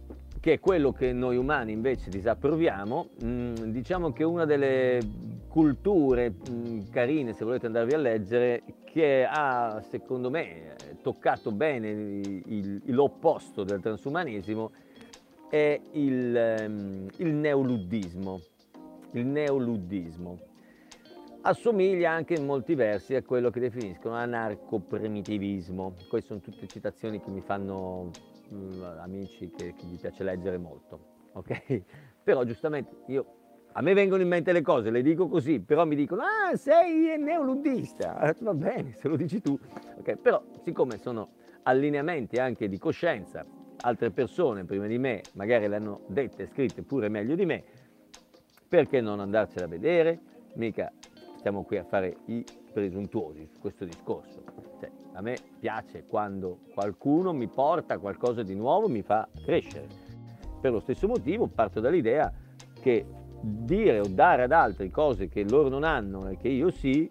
che 0.47 0.53
è 0.53 0.61
quello 0.61 0.93
che 0.93 1.13
noi 1.13 1.37
umani 1.37 1.73
invece 1.73 2.09
disapproviamo, 2.09 3.09
mm, 3.25 3.55
diciamo 3.65 4.13
che 4.13 4.23
una 4.23 4.45
delle 4.45 5.01
culture 5.49 6.33
mm, 6.49 6.83
carine, 6.93 7.33
se 7.33 7.45
volete 7.45 7.67
andarvi 7.67 7.95
a 7.95 7.99
leggere, 7.99 8.63
che 8.85 9.27
ha, 9.29 9.83
secondo 9.89 10.31
me, 10.31 10.77
toccato 11.03 11.51
bene 11.51 11.89
il, 11.91 12.81
l'opposto 12.85 13.65
del 13.65 13.81
transumanesimo, 13.81 14.71
è 15.51 15.81
il, 15.95 16.65
um, 16.69 17.09
il 17.17 17.35
neoluddismo. 17.35 18.41
Il 19.15 19.27
neoluddismo 19.27 20.39
assomiglia 21.47 22.11
anche 22.11 22.35
in 22.35 22.45
molti 22.45 22.75
versi 22.75 23.15
a 23.15 23.23
quello 23.23 23.51
che 23.51 23.61
definiscono 23.61 24.15
anarco-primitivismo. 24.15 26.07
Queste 26.09 26.29
sono 26.29 26.41
tutte 26.41 26.69
citazioni 26.69 27.21
che 27.21 27.31
mi 27.31 27.41
fanno 27.41 28.35
Mm, 28.55 28.81
amici 29.01 29.51
che, 29.51 29.75
che, 29.77 29.87
gli 29.87 29.99
piace 29.99 30.23
leggere 30.23 30.57
molto, 30.57 31.31
ok? 31.33 31.83
Però 32.23 32.45
giustamente 32.45 32.95
io, 33.07 33.27
a 33.73 33.83
me 33.83 33.93
vengono 33.93 34.23
in 34.23 34.29
mente 34.29 34.53
le 34.53 34.63
cose, 34.63 34.91
le 34.91 35.03
dico 35.03 35.29
così, 35.29 35.61
però 35.61 35.85
mi 35.85 35.97
dicono, 35.97 36.23
ah, 36.23 36.57
sei 36.57 37.19
neoluddista, 37.19 38.35
va 38.39 38.55
bene, 38.55 38.93
se 38.95 39.09
lo 39.09 39.17
dici 39.17 39.41
tu, 39.41 39.59
ok? 39.99 40.17
Però 40.17 40.43
siccome 40.63 40.99
sono 40.99 41.31
allineamenti 41.63 42.39
anche 42.39 42.69
di 42.69 42.79
coscienza, 42.79 43.45
altre 43.81 44.11
persone 44.11 44.65
prima 44.65 44.87
di 44.87 44.99
me 44.99 45.27
magari 45.33 45.69
le 45.69 45.77
hanno 45.77 46.01
dette 46.07 46.45
e 46.45 46.47
scritte 46.47 46.83
pure 46.83 47.09
meglio 47.09 47.35
di 47.35 47.45
me, 47.45 47.65
perché 48.69 49.01
non 49.01 49.21
andarcela 49.21 49.67
a 49.67 49.69
vedere? 49.69 50.21
Mica 50.55 50.91
stiamo 51.47 51.63
qui 51.63 51.77
a 51.79 51.85
fare 51.85 52.17
i 52.25 52.45
presuntuosi 52.73 53.47
su 53.47 53.61
questo 53.61 53.85
discorso. 53.85 54.43
Cioè, 54.81 54.91
a 55.13 55.21
me 55.21 55.37
piace 55.61 56.03
quando 56.05 56.59
qualcuno 56.75 57.33
mi 57.33 57.47
porta 57.47 57.99
qualcosa 57.99 58.43
di 58.43 58.57
nuovo, 58.57 58.89
mi 58.89 59.03
fa 59.03 59.29
crescere. 59.45 59.87
Per 60.61 60.73
lo 60.73 60.81
stesso 60.81 61.07
motivo 61.07 61.47
parto 61.47 61.79
dall'idea 61.79 62.33
che 62.81 63.07
dire 63.41 64.01
o 64.01 64.09
dare 64.09 64.43
ad 64.43 64.51
altri 64.51 64.91
cose 64.91 65.29
che 65.29 65.49
loro 65.49 65.69
non 65.69 65.85
hanno 65.85 66.27
e 66.27 66.37
che 66.37 66.49
io 66.49 66.73
sì, 66.73 67.09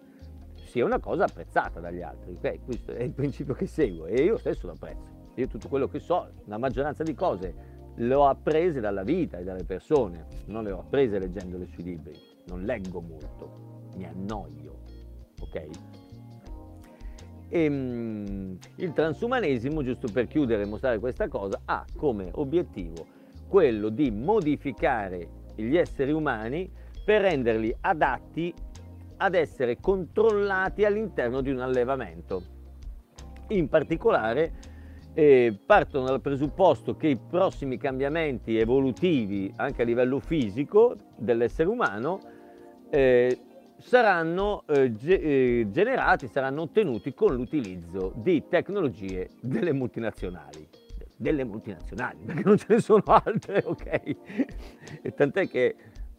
sia 0.64 0.84
una 0.84 0.98
cosa 0.98 1.24
apprezzata 1.24 1.80
dagli 1.80 2.02
altri. 2.02 2.34
Okay? 2.36 2.60
Questo 2.62 2.92
è 2.92 3.04
il 3.04 3.12
principio 3.12 3.54
che 3.54 3.64
seguo 3.64 4.04
e 4.04 4.22
io 4.22 4.36
stesso 4.36 4.66
lo 4.66 4.74
apprezzo. 4.74 5.30
Io 5.36 5.46
tutto 5.46 5.68
quello 5.68 5.88
che 5.88 5.98
so, 5.98 6.28
la 6.44 6.58
maggioranza 6.58 7.02
di 7.02 7.14
cose 7.14 7.54
le 7.94 8.14
ho 8.14 8.26
apprese 8.26 8.80
dalla 8.80 9.02
vita 9.02 9.38
e 9.38 9.44
dalle 9.44 9.64
persone, 9.64 10.26
non 10.48 10.62
le 10.62 10.72
ho 10.72 10.80
apprese 10.80 11.18
leggendole 11.18 11.64
sui 11.64 11.84
libri. 11.84 12.12
Non 12.48 12.64
leggo 12.64 13.00
molto, 13.00 13.76
mi 13.96 14.04
annoio, 14.04 14.78
ok? 15.40 15.54
E, 17.48 17.64
ehm, 17.64 18.58
il 18.76 18.92
transumanesimo, 18.92 19.82
giusto 19.82 20.08
per 20.12 20.26
chiudere 20.26 20.62
e 20.62 20.66
mostrare 20.66 20.98
questa 20.98 21.28
cosa, 21.28 21.60
ha 21.64 21.84
come 21.96 22.30
obiettivo 22.34 23.06
quello 23.48 23.88
di 23.88 24.10
modificare 24.10 25.44
gli 25.54 25.76
esseri 25.76 26.12
umani 26.12 26.70
per 27.04 27.22
renderli 27.22 27.74
adatti 27.80 28.52
ad 29.18 29.34
essere 29.34 29.78
controllati 29.80 30.84
all'interno 30.84 31.40
di 31.40 31.50
un 31.50 31.60
allevamento. 31.60 32.54
In 33.48 33.68
particolare 33.68 34.74
eh, 35.14 35.56
partono 35.64 36.06
dal 36.06 36.20
presupposto 36.20 36.96
che 36.96 37.06
i 37.08 37.16
prossimi 37.16 37.78
cambiamenti 37.78 38.58
evolutivi 38.58 39.50
anche 39.56 39.82
a 39.82 39.84
livello 39.84 40.18
fisico 40.18 40.96
dell'essere 41.16 41.68
umano 41.68 42.18
eh, 42.90 43.38
saranno 43.78 44.64
eh, 44.66 44.94
ge- 44.94 45.60
eh, 45.60 45.66
generati, 45.70 46.28
saranno 46.28 46.62
ottenuti 46.62 47.14
con 47.14 47.34
l'utilizzo 47.34 48.12
di 48.16 48.44
tecnologie 48.48 49.30
delle 49.40 49.72
multinazionali. 49.72 50.68
Delle 51.16 51.44
multinazionali, 51.44 52.18
perché 52.24 52.42
non 52.44 52.58
ce 52.58 52.66
ne 52.68 52.80
sono 52.80 53.02
altre, 53.06 53.62
ok? 53.64 54.16
E 55.02 55.14
tant'è 55.14 55.48
che 55.48 55.74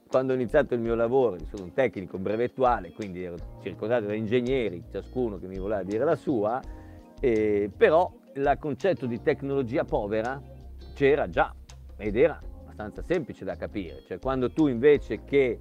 quando 0.08 0.32
ho 0.32 0.36
iniziato 0.36 0.74
il 0.74 0.80
mio 0.80 0.96
lavoro, 0.96 1.38
sono 1.46 1.64
un 1.64 1.74
tecnico 1.74 2.18
brevettuale, 2.18 2.92
quindi 2.94 3.24
ero 3.24 3.36
circondato 3.62 4.06
da 4.06 4.14
ingegneri, 4.14 4.84
ciascuno 4.90 5.38
che 5.38 5.48
mi 5.48 5.58
voleva 5.58 5.84
dire 5.84 6.04
la 6.04 6.16
sua, 6.16 6.60
eh, 7.20 7.70
però 7.76 8.12
il 8.34 8.56
concetto 8.60 9.06
di 9.06 9.22
tecnologia 9.22 9.84
povera 9.84 10.42
c'era 10.94 11.30
già 11.30 11.54
ed 11.98 12.16
era 12.16 12.40
abbastanza 12.62 13.02
semplice 13.02 13.44
da 13.44 13.56
capire, 13.56 14.04
cioè 14.08 14.20
quando 14.20 14.52
tu 14.52 14.68
invece 14.68 15.24
che 15.26 15.60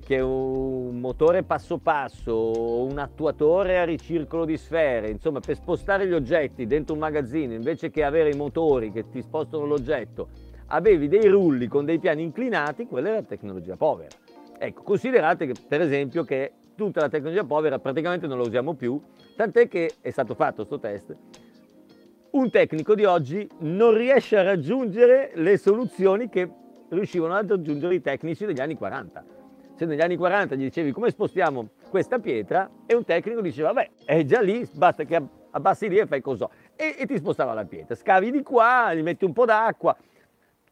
che, 0.00 0.20
un 0.20 0.98
motore 1.00 1.42
passo 1.42 1.78
passo, 1.78 2.84
un 2.84 2.98
attuatore 2.98 3.78
a 3.78 3.84
ricircolo 3.84 4.44
di 4.44 4.56
sfere, 4.56 5.10
insomma 5.10 5.40
per 5.40 5.56
spostare 5.56 6.06
gli 6.06 6.12
oggetti 6.12 6.66
dentro 6.66 6.94
un 6.94 7.00
magazzino 7.00 7.52
invece 7.52 7.90
che 7.90 8.04
avere 8.04 8.30
i 8.30 8.36
motori 8.36 8.90
che 8.90 9.08
ti 9.08 9.20
spostano 9.22 9.66
l'oggetto, 9.66 10.28
avevi 10.68 11.08
dei 11.08 11.26
rulli 11.28 11.66
con 11.66 11.84
dei 11.84 11.98
piani 11.98 12.22
inclinati, 12.22 12.86
quella 12.86 13.10
era 13.10 13.22
tecnologia 13.22 13.76
povera. 13.76 14.10
Ecco, 14.58 14.82
considerate 14.82 15.46
che 15.46 15.54
per 15.66 15.80
esempio 15.80 16.24
che 16.24 16.52
tutta 16.74 17.00
la 17.00 17.08
tecnologia 17.08 17.44
povera 17.44 17.78
praticamente 17.78 18.26
non 18.26 18.38
la 18.38 18.44
usiamo 18.44 18.74
più, 18.74 19.00
tant'è 19.36 19.68
che 19.68 19.94
è 20.00 20.10
stato 20.10 20.34
fatto 20.34 20.66
questo 20.66 20.78
test, 20.78 21.16
un 22.30 22.50
tecnico 22.50 22.94
di 22.94 23.04
oggi 23.04 23.46
non 23.58 23.94
riesce 23.94 24.38
a 24.38 24.42
raggiungere 24.42 25.32
le 25.34 25.58
soluzioni 25.58 26.30
che 26.30 26.50
riuscivano 26.88 27.34
a 27.34 27.44
raggiungere 27.46 27.94
i 27.94 28.00
tecnici 28.00 28.46
degli 28.46 28.60
anni 28.60 28.74
40 28.74 29.40
se 29.82 29.86
negli 29.86 30.00
anni 30.00 30.16
40 30.16 30.54
gli 30.54 30.62
dicevi 30.62 30.92
come 30.92 31.10
spostiamo 31.10 31.70
questa 31.90 32.20
pietra? 32.20 32.70
E 32.86 32.94
un 32.94 33.04
tecnico 33.04 33.40
diceva 33.40 33.72
vabbè 33.72 33.90
è 34.04 34.24
già 34.24 34.40
lì, 34.40 34.68
basta 34.72 35.02
che 35.02 35.20
abbassi 35.50 35.88
lì 35.88 35.98
e 35.98 36.06
fai 36.06 36.20
così 36.20 36.44
e, 36.76 36.94
e 36.98 37.06
ti 37.06 37.16
spostava 37.16 37.52
la 37.52 37.64
pietra, 37.64 37.96
scavi 37.96 38.30
di 38.30 38.42
qua, 38.42 38.94
gli 38.94 39.02
metti 39.02 39.24
un 39.24 39.32
po' 39.32 39.44
d'acqua. 39.44 39.96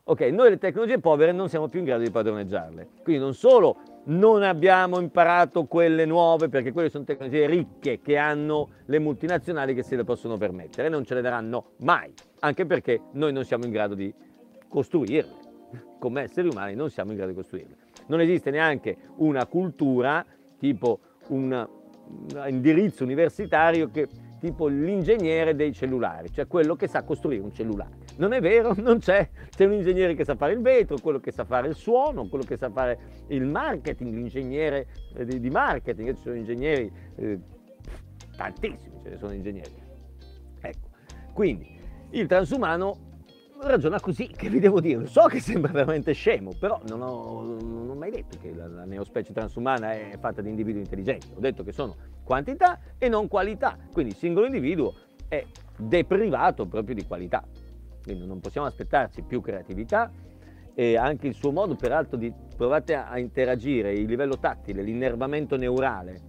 Ok, 0.04 0.20
noi 0.22 0.50
le 0.50 0.58
tecnologie 0.58 0.98
povere 0.98 1.32
non 1.32 1.48
siamo 1.48 1.68
più 1.68 1.80
in 1.80 1.84
grado 1.84 2.02
di 2.02 2.10
padroneggiarle, 2.10 2.88
quindi 3.02 3.22
non 3.22 3.34
solo 3.34 3.76
non 4.04 4.42
abbiamo 4.42 4.98
imparato 5.00 5.64
quelle 5.64 6.04
nuove 6.04 6.48
perché 6.48 6.72
quelle 6.72 6.88
sono 6.88 7.04
tecnologie 7.04 7.46
ricche 7.46 8.00
che 8.00 8.16
hanno 8.16 8.70
le 8.86 8.98
multinazionali 8.98 9.74
che 9.74 9.82
se 9.82 9.96
le 9.96 10.04
possono 10.04 10.36
permettere, 10.36 10.88
non 10.88 11.04
ce 11.04 11.14
le 11.14 11.20
daranno 11.20 11.72
mai, 11.78 12.12
anche 12.40 12.64
perché 12.64 13.00
noi 13.12 13.32
non 13.32 13.44
siamo 13.44 13.64
in 13.64 13.70
grado 13.72 13.94
di 13.94 14.12
costruirle, 14.68 15.38
come 15.98 16.22
esseri 16.22 16.48
umani 16.48 16.74
non 16.74 16.90
siamo 16.90 17.10
in 17.10 17.16
grado 17.16 17.32
di 17.32 17.36
costruirle 17.36 17.79
non 18.10 18.20
esiste 18.20 18.50
neanche 18.50 18.96
una 19.16 19.46
cultura 19.46 20.26
tipo 20.58 20.98
un 21.28 21.68
indirizzo 22.48 23.04
universitario 23.04 23.88
che, 23.88 24.08
tipo 24.40 24.66
l'ingegnere 24.66 25.54
dei 25.54 25.72
cellulari, 25.72 26.32
cioè 26.32 26.48
quello 26.48 26.74
che 26.74 26.88
sa 26.88 27.04
costruire 27.04 27.42
un 27.42 27.52
cellulare. 27.52 27.98
Non 28.16 28.32
è 28.32 28.40
vero, 28.40 28.74
non 28.76 28.98
c'è. 28.98 29.28
C'è 29.48 29.64
un 29.64 29.74
ingegnere 29.74 30.14
che 30.14 30.24
sa 30.24 30.34
fare 30.34 30.52
il 30.52 30.60
vetro, 30.60 30.98
quello 31.00 31.20
che 31.20 31.30
sa 31.30 31.44
fare 31.44 31.68
il 31.68 31.74
suono, 31.76 32.26
quello 32.28 32.44
che 32.44 32.56
sa 32.56 32.68
fare 32.68 32.98
il 33.28 33.46
marketing, 33.46 34.12
l'ingegnere 34.12 34.88
eh, 35.14 35.24
di, 35.24 35.50
marketing, 35.50 36.14
ci 36.16 36.22
sono 36.22 36.34
ingegneri, 36.34 36.90
eh, 37.16 37.38
tantissimi 38.36 39.00
ce 39.02 39.10
ne 39.10 39.16
sono 39.18 39.32
ingegneri. 39.32 39.74
Ecco, 40.60 40.88
quindi 41.32 41.78
il 42.10 42.26
transumano 42.26 43.09
ragiona 43.68 44.00
così, 44.00 44.28
che 44.28 44.48
vi 44.48 44.58
devo 44.58 44.80
dire, 44.80 45.06
so 45.06 45.26
che 45.26 45.40
sembra 45.40 45.72
veramente 45.72 46.12
scemo, 46.12 46.52
però 46.58 46.80
non 46.88 47.02
ho, 47.02 47.56
non 47.60 47.90
ho 47.90 47.94
mai 47.94 48.10
detto 48.10 48.38
che 48.40 48.54
la, 48.54 48.66
la, 48.66 48.84
neospecie 48.84 49.32
transumana 49.32 49.92
è 49.92 50.16
fatta 50.18 50.40
di 50.42 50.48
individui 50.48 50.80
intelligenti, 50.80 51.28
ho 51.34 51.40
detto 51.40 51.62
che 51.62 51.72
sono 51.72 51.96
quantità 52.24 52.78
e 52.98 53.08
non 53.08 53.28
qualità, 53.28 53.76
quindi 53.92 54.12
il 54.12 54.18
singolo 54.18 54.46
individuo 54.46 54.94
è 55.28 55.44
deprivato 55.76 56.66
proprio 56.66 56.94
di 56.94 57.06
qualità, 57.06 57.44
quindi 58.02 58.26
non 58.26 58.40
possiamo 58.40 58.66
aspettarci 58.66 59.22
più 59.22 59.40
creatività 59.40 60.10
e 60.74 60.96
anche 60.96 61.26
il 61.26 61.34
suo 61.34 61.52
modo 61.52 61.74
peraltro 61.74 62.16
di 62.16 62.32
provate 62.56 62.94
a, 62.94 63.18
interagire, 63.18 63.92
il 63.92 64.06
livello 64.06 64.38
tattile, 64.38 64.82
l'innervamento 64.82 65.56
neurale 65.56 66.28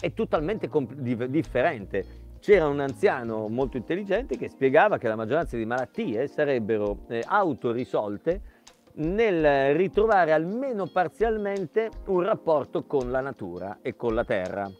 è 0.00 0.12
totalmente 0.12 0.68
comp- 0.68 0.94
differente 0.94 2.27
c'era 2.40 2.66
un 2.66 2.80
anziano 2.80 3.48
molto 3.48 3.76
intelligente 3.76 4.36
che 4.36 4.48
spiegava 4.48 4.98
che 4.98 5.08
la 5.08 5.16
maggioranza 5.16 5.56
di 5.56 5.64
malattie 5.64 6.26
sarebbero 6.28 7.00
eh, 7.08 7.22
autorisolte 7.26 8.56
nel 8.94 9.74
ritrovare 9.74 10.32
almeno 10.32 10.86
parzialmente 10.86 11.90
un 12.06 12.22
rapporto 12.22 12.84
con 12.84 13.10
la 13.10 13.20
natura 13.20 13.78
e 13.82 13.94
con 13.94 14.14
la 14.14 14.24
terra, 14.24 14.70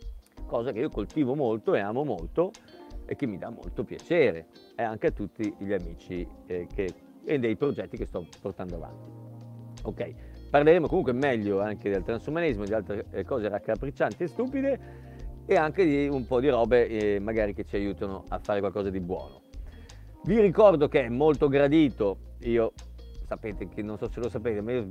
cosa 0.46 0.72
che 0.72 0.80
io 0.80 0.88
coltivo 0.88 1.34
molto 1.34 1.74
e 1.74 1.80
amo 1.80 2.04
molto 2.04 2.50
e 3.06 3.14
che 3.14 3.26
mi 3.26 3.38
dà 3.38 3.48
molto 3.50 3.84
piacere 3.84 4.46
e 4.74 4.82
anche 4.82 5.06
a 5.08 5.10
tutti 5.10 5.54
gli 5.58 5.72
amici 5.72 6.26
eh, 6.46 6.66
che, 6.72 6.92
e 7.24 7.38
dei 7.38 7.56
progetti 7.56 7.96
che 7.96 8.06
sto 8.06 8.26
portando 8.40 8.76
avanti. 8.76 9.10
Ok, 9.84 10.14
parleremo 10.50 10.88
comunque 10.88 11.12
meglio 11.12 11.60
anche 11.60 11.88
del 11.88 12.02
transumanesimo, 12.02 12.64
di 12.64 12.74
altre 12.74 13.06
eh, 13.12 13.24
cose 13.24 13.48
raccapriccianti 13.48 14.24
e 14.24 14.26
stupide 14.26 14.80
e 15.50 15.56
anche 15.56 15.82
di 15.86 16.06
un 16.08 16.26
po' 16.26 16.40
di 16.40 16.50
robe 16.50 16.86
eh, 16.86 17.18
magari 17.20 17.54
che 17.54 17.64
ci 17.64 17.76
aiutano 17.76 18.24
a 18.28 18.38
fare 18.38 18.60
qualcosa 18.60 18.90
di 18.90 19.00
buono. 19.00 19.40
Vi 20.24 20.38
ricordo 20.40 20.88
che 20.88 21.04
è 21.04 21.08
molto 21.08 21.48
gradito, 21.48 22.18
io 22.40 22.74
sapete 23.26 23.66
che 23.66 23.80
non 23.80 23.96
so 23.96 24.10
se 24.10 24.20
lo 24.20 24.28
sapete, 24.28 24.60
ma 24.60 24.72
io 24.72 24.86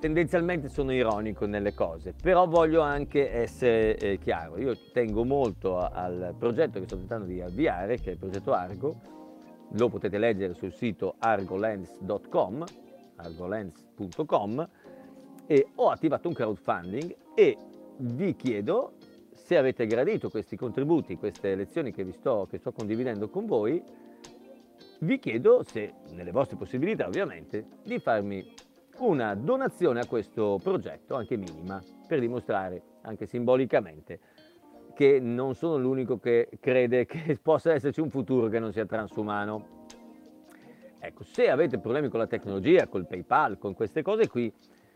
tendenzialmente 0.00 0.68
sono 0.68 0.92
ironico 0.92 1.46
nelle 1.46 1.72
cose, 1.72 2.12
però 2.12 2.46
voglio 2.46 2.82
anche 2.82 3.30
essere 3.30 3.96
eh, 3.96 4.18
chiaro. 4.18 4.58
Io 4.58 4.76
tengo 4.92 5.24
molto 5.24 5.78
al 5.78 6.34
progetto 6.38 6.78
che 6.78 6.84
sto 6.84 6.98
tentando 6.98 7.24
di 7.24 7.40
avviare, 7.40 7.96
che 7.96 8.10
è 8.10 8.12
il 8.12 8.18
progetto 8.18 8.52
Argo. 8.52 8.94
Lo 9.76 9.88
potete 9.88 10.18
leggere 10.18 10.52
sul 10.52 10.74
sito 10.74 11.14
argolens.com, 11.18 12.64
argolens.com 13.16 14.68
e 15.46 15.66
ho 15.76 15.88
attivato 15.88 16.28
un 16.28 16.34
crowdfunding 16.34 17.16
e 17.34 17.56
vi 17.96 18.36
chiedo 18.36 18.92
se 19.44 19.58
avete 19.58 19.86
gradito 19.86 20.30
questi 20.30 20.56
contributi, 20.56 21.18
queste 21.18 21.54
lezioni 21.54 21.92
che 21.92 22.02
vi 22.02 22.12
sto, 22.12 22.46
che 22.48 22.56
sto 22.56 22.72
condividendo 22.72 23.28
con 23.28 23.44
voi, 23.44 23.82
vi 25.00 25.18
chiedo 25.18 25.62
se, 25.62 25.92
nelle 26.12 26.30
vostre 26.30 26.56
possibilità 26.56 27.06
ovviamente, 27.06 27.66
di 27.82 27.98
farmi 27.98 28.42
una 29.00 29.34
donazione 29.34 30.00
a 30.00 30.06
questo 30.06 30.58
progetto, 30.62 31.14
anche 31.14 31.36
minima, 31.36 31.78
per 32.06 32.20
dimostrare 32.20 32.82
anche 33.02 33.26
simbolicamente 33.26 34.18
che 34.94 35.20
non 35.20 35.54
sono 35.54 35.76
l'unico 35.76 36.18
che 36.18 36.48
crede 36.58 37.04
che 37.04 37.38
possa 37.42 37.74
esserci 37.74 38.00
un 38.00 38.08
futuro 38.08 38.48
che 38.48 38.58
non 38.58 38.72
sia 38.72 38.86
transumano. 38.86 39.82
Ecco, 40.98 41.22
se 41.22 41.50
avete 41.50 41.78
problemi 41.78 42.08
con 42.08 42.18
la 42.18 42.26
tecnologia, 42.26 42.86
col 42.86 43.06
PayPal, 43.06 43.58
con 43.58 43.74
queste 43.74 44.00
cose 44.00 44.26
qui, 44.26 44.50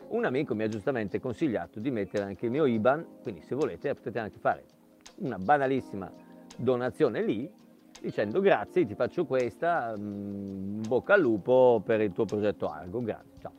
un 0.08 0.24
amico 0.24 0.54
mi 0.54 0.62
ha 0.62 0.68
giustamente 0.68 1.20
consigliato 1.20 1.80
di 1.80 1.90
mettere 1.90 2.24
anche 2.24 2.46
il 2.46 2.50
mio 2.50 2.66
IBAN, 2.66 3.06
quindi 3.22 3.42
se 3.42 3.54
volete 3.54 3.94
potete 3.94 4.18
anche 4.18 4.38
fare 4.38 4.64
una 5.16 5.38
banalissima 5.38 6.10
donazione 6.56 7.22
lì 7.22 7.50
dicendo 8.00 8.40
grazie, 8.40 8.86
ti 8.86 8.94
faccio 8.94 9.24
questa, 9.24 9.94
mm, 9.96 10.82
bocca 10.86 11.14
al 11.14 11.20
lupo 11.20 11.82
per 11.84 12.00
il 12.00 12.12
tuo 12.12 12.24
progetto 12.24 12.68
Argo, 12.68 13.02
grazie, 13.02 13.38
ciao. 13.40 13.52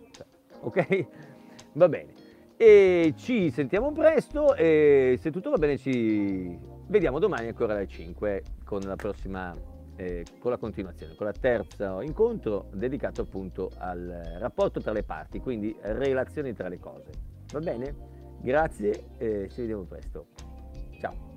Ok? 0.62 1.06
Va 1.74 1.88
bene. 1.88 2.14
E 2.56 3.14
ci 3.16 3.52
sentiamo 3.52 3.92
presto 3.92 4.54
e 4.54 5.18
se 5.18 5.32
tutto 5.32 5.50
va 5.50 5.56
bene 5.56 5.78
ci 5.78 6.58
vediamo 6.88 7.18
domani 7.18 7.48
ancora 7.48 7.74
alle 7.74 7.88
5 7.88 8.44
con 8.66 8.82
la 8.82 8.98
prossima, 8.98 9.56
eh, 10.00 10.26
con 10.40 10.52
la 10.52 10.58
continuazione, 10.58 11.14
con 11.16 11.26
la 11.26 11.34
terza 11.34 12.02
incontro 12.02 12.70
dedicato 12.72 13.22
appunto 13.22 13.70
al 13.78 14.38
rapporto 14.40 14.80
tra 14.80 14.94
le 14.94 15.04
parti, 15.04 15.40
quindi 15.40 15.76
relazioni 15.82 16.54
tra 16.54 16.70
le 16.70 16.80
cose. 16.80 17.12
Va 17.52 17.60
bene? 17.60 17.96
Grazie 18.42 19.10
e 19.18 19.50
ci 19.52 19.60
vediamo 19.60 19.84
presto. 19.84 20.28
Ciao. 21.02 21.28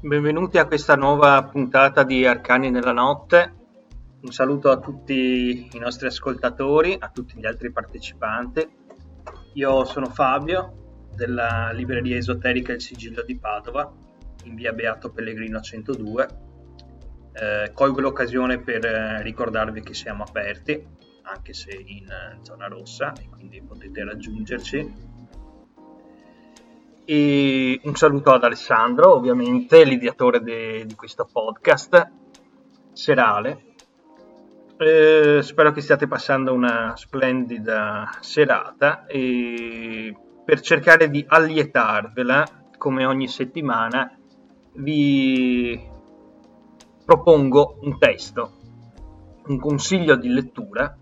Benvenuti 0.00 0.56
a 0.56 0.64
questa 0.64 0.96
nuova 0.96 1.44
puntata 1.44 2.02
di 2.02 2.24
Arcani 2.24 2.70
nella 2.70 2.92
notte. 2.92 3.58
Un 4.22 4.32
saluto 4.32 4.70
a 4.70 4.78
tutti 4.78 5.68
i 5.70 5.78
nostri 5.78 6.06
ascoltatori, 6.06 6.96
a 6.98 7.10
tutti 7.10 7.38
gli 7.38 7.44
altri 7.44 7.70
partecipanti. 7.70 8.66
Io 9.54 9.84
sono 9.84 10.06
Fabio 10.06 11.08
della 11.14 11.72
libreria 11.72 12.16
esoterica 12.16 12.72
Il 12.72 12.80
Sigillo 12.80 13.22
di 13.22 13.36
Padova, 13.36 14.08
in 14.44 14.54
via 14.54 14.72
Beato 14.72 15.10
Pellegrino 15.10 15.60
102. 15.60 16.28
Eh, 17.32 17.70
colgo 17.72 18.00
l'occasione 18.00 18.60
per 18.60 18.84
eh, 18.84 19.22
ricordarvi 19.22 19.82
che 19.82 19.94
siamo 19.94 20.24
aperti, 20.24 20.86
anche 21.22 21.52
se 21.52 21.70
in 21.72 22.08
eh, 22.10 22.38
zona 22.42 22.66
rossa, 22.66 23.12
e 23.12 23.28
quindi 23.28 23.62
potete 23.62 24.04
raggiungerci 24.04 25.18
e 27.10 27.80
un 27.82 27.96
saluto 27.96 28.30
ad 28.30 28.44
Alessandro, 28.44 29.12
ovviamente, 29.12 29.82
l'ideatore 29.82 30.40
de, 30.40 30.84
di 30.86 30.94
questo 30.94 31.28
podcast 31.30 32.08
serale. 32.92 33.64
Eh, 34.76 35.40
spero 35.42 35.72
che 35.72 35.80
stiate 35.80 36.06
passando 36.06 36.52
una 36.52 36.94
splendida 36.94 38.08
serata 38.20 39.06
e 39.06 40.16
per 40.44 40.60
cercare 40.60 41.10
di 41.10 41.24
allietarvela, 41.26 42.68
come 42.78 43.04
ogni 43.04 43.26
settimana, 43.26 44.16
vi 44.74 45.88
propongo 47.04 47.78
un 47.82 47.98
testo, 47.98 48.52
un 49.46 49.58
consiglio 49.58 50.16
di 50.16 50.28
lettura 50.28 50.96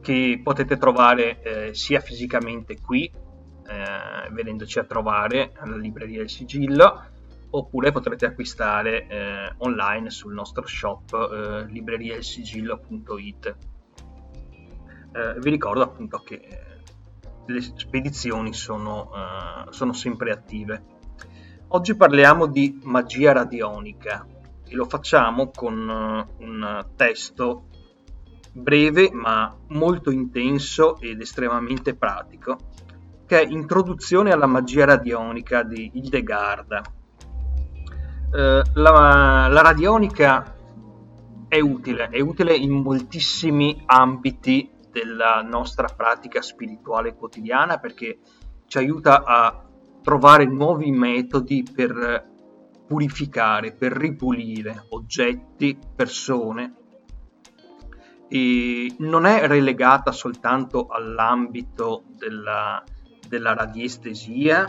che 0.00 0.40
potete 0.42 0.76
trovare 0.76 1.42
eh, 1.42 1.74
sia 1.74 2.00
fisicamente 2.00 2.80
qui 2.80 3.04
eh, 3.04 4.30
venendoci 4.30 4.78
a 4.78 4.84
trovare 4.84 5.52
alla 5.56 5.76
libreria 5.76 6.18
del 6.18 6.30
sigillo 6.30 7.06
oppure 7.50 7.92
potrete 7.92 8.26
acquistare 8.26 9.06
eh, 9.06 9.54
online 9.58 10.10
sul 10.10 10.34
nostro 10.34 10.66
shop 10.66 11.12
eh, 11.14 11.64
libreriaelsigillo.it 11.70 13.56
eh, 15.12 15.40
vi 15.40 15.50
ricordo 15.50 15.82
appunto 15.82 16.18
che 16.18 16.66
le 17.46 17.60
spedizioni 17.60 18.52
sono, 18.52 19.10
eh, 19.14 19.72
sono 19.72 19.92
sempre 19.92 20.30
attive 20.30 20.96
oggi 21.68 21.94
parliamo 21.96 22.46
di 22.46 22.80
magia 22.84 23.32
radionica 23.32 24.26
e 24.66 24.74
lo 24.74 24.84
facciamo 24.86 25.50
con 25.50 25.88
uh, 25.88 26.42
un 26.42 26.86
testo 26.96 27.64
breve 28.52 29.10
ma 29.12 29.54
molto 29.68 30.10
intenso 30.10 30.98
ed 31.00 31.20
estremamente 31.20 31.94
pratico 31.94 32.56
che 33.26 33.42
è 33.42 33.46
Introduzione 33.46 34.32
alla 34.32 34.46
magia 34.46 34.86
radionica 34.86 35.62
di 35.62 35.90
Hildegard. 35.92 36.80
Eh, 38.34 38.62
la, 38.72 39.48
la 39.50 39.60
radionica 39.60 40.56
è 41.46 41.60
utile, 41.60 42.08
è 42.08 42.20
utile 42.20 42.54
in 42.54 42.72
moltissimi 42.72 43.82
ambiti 43.84 44.70
della 44.90 45.42
nostra 45.42 45.88
pratica 45.94 46.40
spirituale 46.40 47.14
quotidiana 47.14 47.76
perché 47.76 48.18
ci 48.66 48.78
aiuta 48.78 49.22
a 49.22 49.67
trovare 50.08 50.46
nuovi 50.46 50.90
metodi 50.90 51.62
per 51.62 52.26
purificare, 52.86 53.72
per 53.72 53.92
ripulire 53.92 54.86
oggetti, 54.88 55.78
persone. 55.94 56.74
E 58.26 58.94
non 59.00 59.26
è 59.26 59.46
relegata 59.46 60.10
soltanto 60.10 60.86
all'ambito 60.86 62.04
della, 62.16 62.82
della 63.28 63.52
radiestesia, 63.52 64.64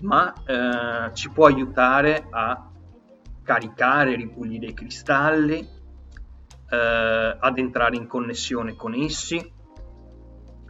ma 0.00 0.34
eh, 0.34 1.14
ci 1.14 1.30
può 1.30 1.46
aiutare 1.46 2.26
a 2.28 2.70
caricare, 3.42 4.16
ripulire 4.16 4.66
i 4.66 4.74
cristalli, 4.74 5.66
eh, 6.68 7.36
ad 7.40 7.56
entrare 7.56 7.96
in 7.96 8.06
connessione 8.06 8.76
con 8.76 8.92
essi, 8.92 9.50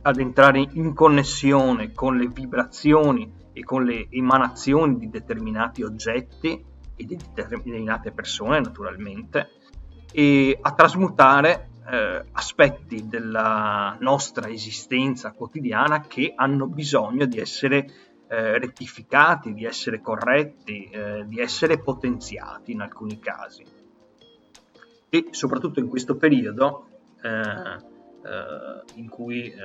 ad 0.02 0.20
entrare 0.20 0.64
in 0.74 0.94
connessione 0.94 1.90
con 1.90 2.16
le 2.16 2.28
vibrazioni 2.28 3.37
e 3.58 3.64
con 3.64 3.84
le 3.84 4.06
emanazioni 4.10 4.98
di 4.98 5.10
determinati 5.10 5.82
oggetti 5.82 6.64
e 6.94 7.04
di 7.04 7.18
determinate 7.34 8.12
persone 8.12 8.60
naturalmente 8.60 9.50
e 10.12 10.56
a 10.60 10.72
trasmutare 10.72 11.70
eh, 11.90 12.24
aspetti 12.32 13.08
della 13.08 13.96
nostra 14.00 14.48
esistenza 14.48 15.32
quotidiana 15.32 16.02
che 16.02 16.32
hanno 16.36 16.66
bisogno 16.66 17.26
di 17.26 17.38
essere 17.38 17.90
eh, 18.28 18.58
rettificati, 18.58 19.54
di 19.54 19.64
essere 19.64 20.00
corretti, 20.00 20.84
eh, 20.84 21.24
di 21.26 21.40
essere 21.40 21.80
potenziati 21.80 22.72
in 22.72 22.80
alcuni 22.80 23.18
casi. 23.18 23.64
E 25.08 25.28
soprattutto 25.30 25.80
in 25.80 25.88
questo 25.88 26.16
periodo 26.16 26.86
eh, 27.22 27.87
in 28.94 29.08
cui 29.08 29.44
eh, 29.44 29.56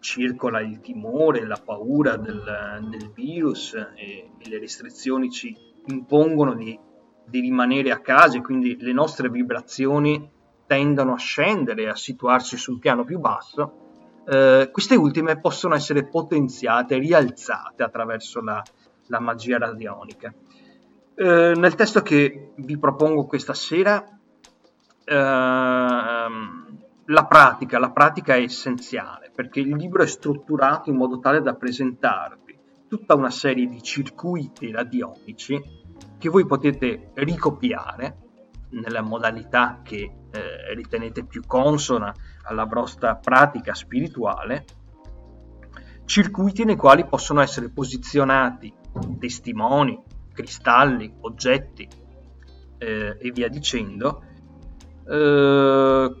circola 0.00 0.60
il 0.60 0.80
timore, 0.80 1.46
la 1.46 1.60
paura 1.62 2.16
del, 2.16 2.86
del 2.88 3.10
virus 3.12 3.74
e, 3.74 4.30
e, 4.38 4.48
le 4.48 4.58
restrizioni 4.58 5.30
ci 5.30 5.56
impongono 5.86 6.54
di, 6.54 6.78
di 7.24 7.40
rimanere 7.40 7.90
a 7.90 8.00
casa 8.00 8.36
e 8.36 8.42
quindi 8.42 8.76
le 8.78 8.92
nostre 8.92 9.28
vibrazioni 9.28 10.30
tendono 10.66 11.14
a 11.14 11.18
scendere 11.18 11.88
a 11.88 11.94
situarsi 11.94 12.56
sul 12.56 12.78
piano 12.78 13.04
più 13.04 13.18
basso, 13.18 14.22
eh, 14.28 14.68
queste 14.72 14.96
ultime 14.96 15.38
possono 15.38 15.74
essere 15.74 16.04
potenziate, 16.04 16.98
rialzate 16.98 17.82
attraverso 17.82 18.42
la, 18.42 18.62
la 19.06 19.20
magia 19.20 19.58
radionica. 19.58 20.34
Eh, 21.14 21.52
nel 21.54 21.74
testo 21.76 22.02
che 22.02 22.52
vi 22.56 22.78
propongo 22.78 23.26
questa 23.26 23.54
sera, 23.54 24.04
eh, 25.04 25.14
la 27.06 27.26
pratica, 27.26 27.78
la 27.78 27.90
pratica 27.90 28.34
è 28.34 28.40
essenziale 28.40 29.30
perché 29.34 29.60
il 29.60 29.76
libro 29.76 30.02
è 30.02 30.06
strutturato 30.06 30.90
in 30.90 30.96
modo 30.96 31.18
tale 31.18 31.40
da 31.40 31.54
presentarvi 31.54 32.58
tutta 32.88 33.14
una 33.14 33.30
serie 33.30 33.66
di 33.68 33.82
circuiti 33.82 34.70
radionici 34.70 35.60
che 36.18 36.28
voi 36.28 36.46
potete 36.46 37.10
ricopiare 37.14 38.24
nella 38.70 39.02
modalità 39.02 39.80
che 39.82 39.96
eh, 40.30 40.74
ritenete 40.74 41.24
più 41.24 41.42
consona 41.46 42.12
alla 42.42 42.64
vostra 42.64 43.16
pratica 43.16 43.74
spirituale, 43.74 44.64
circuiti 46.04 46.64
nei 46.64 46.76
quali 46.76 47.06
possono 47.06 47.40
essere 47.40 47.70
posizionati 47.70 48.72
testimoni, 49.18 50.00
cristalli, 50.32 51.14
oggetti 51.20 51.88
eh, 52.78 53.16
e 53.18 53.30
via 53.30 53.48
dicendo, 53.48 54.22
eh, 55.08 56.14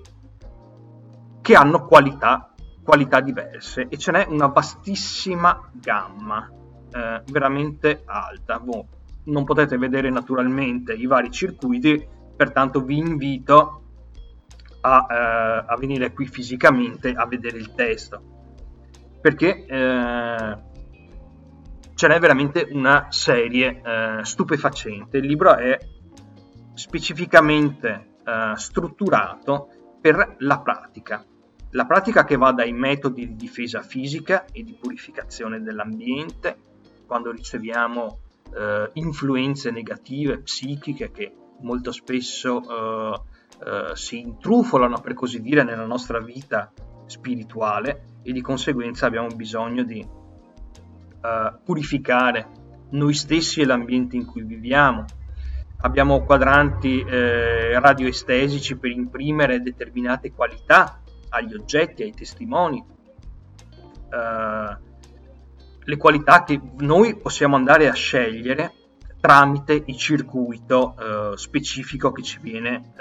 che 1.46 1.54
hanno 1.54 1.86
qualità, 1.86 2.52
qualità 2.82 3.20
diverse 3.20 3.86
e 3.88 3.96
ce 3.98 4.10
n'è 4.10 4.26
una 4.28 4.48
vastissima 4.48 5.70
gamma, 5.74 6.50
eh, 6.92 7.22
veramente 7.30 8.02
alta. 8.04 8.58
Boh, 8.58 8.86
non 9.26 9.44
potete 9.44 9.78
vedere 9.78 10.10
naturalmente 10.10 10.92
i 10.92 11.06
vari 11.06 11.30
circuiti, 11.30 12.04
pertanto 12.34 12.80
vi 12.80 12.98
invito 12.98 13.82
a, 14.80 15.06
eh, 15.08 15.72
a 15.72 15.76
venire 15.78 16.12
qui 16.12 16.26
fisicamente 16.26 17.12
a 17.12 17.24
vedere 17.26 17.58
il 17.58 17.72
testo 17.74 18.22
perché 19.20 19.66
eh, 19.66 20.58
ce 21.94 22.08
n'è 22.08 22.18
veramente 22.18 22.66
una 22.72 23.06
serie 23.10 23.82
eh, 23.84 24.24
stupefacente. 24.24 25.18
Il 25.18 25.26
libro 25.26 25.54
è 25.54 25.78
specificamente 26.74 28.16
eh, 28.24 28.52
strutturato 28.56 29.68
per 30.00 30.34
la 30.38 30.60
pratica. 30.60 31.24
La 31.76 31.84
pratica 31.84 32.24
che 32.24 32.38
va 32.38 32.52
dai 32.52 32.72
metodi 32.72 33.28
di 33.28 33.36
difesa 33.36 33.82
fisica 33.82 34.46
e 34.50 34.62
di 34.62 34.72
purificazione 34.80 35.60
dell'ambiente, 35.60 36.56
quando 37.06 37.30
riceviamo 37.30 38.18
eh, 38.56 38.88
influenze 38.94 39.70
negative, 39.70 40.38
psichiche, 40.38 41.10
che 41.10 41.34
molto 41.60 41.92
spesso 41.92 42.62
eh, 42.62 43.20
eh, 43.62 43.90
si 43.94 44.20
intrufolano, 44.20 45.00
per 45.00 45.12
così 45.12 45.42
dire, 45.42 45.64
nella 45.64 45.84
nostra 45.84 46.18
vita 46.18 46.72
spirituale 47.04 48.20
e 48.22 48.32
di 48.32 48.40
conseguenza 48.40 49.04
abbiamo 49.04 49.28
bisogno 49.28 49.84
di 49.84 50.00
uh, 50.00 51.62
purificare 51.62 52.48
noi 52.90 53.12
stessi 53.12 53.60
e 53.60 53.66
l'ambiente 53.66 54.16
in 54.16 54.24
cui 54.24 54.42
viviamo. 54.42 55.04
Abbiamo 55.82 56.24
quadranti 56.24 57.00
eh, 57.02 57.78
radioestesici 57.78 58.78
per 58.78 58.90
imprimere 58.90 59.60
determinate 59.60 60.32
qualità 60.32 61.02
agli 61.28 61.54
oggetti, 61.54 62.02
ai 62.02 62.12
testimoni, 62.12 62.84
uh, 64.10 64.84
le 65.78 65.96
qualità 65.96 66.44
che 66.44 66.60
noi 66.78 67.16
possiamo 67.16 67.56
andare 67.56 67.88
a 67.88 67.94
scegliere 67.94 68.72
tramite 69.20 69.82
il 69.84 69.96
circuito 69.96 70.94
uh, 70.96 71.36
specifico 71.36 72.12
che 72.12 72.22
ci 72.22 72.38
viene, 72.40 72.92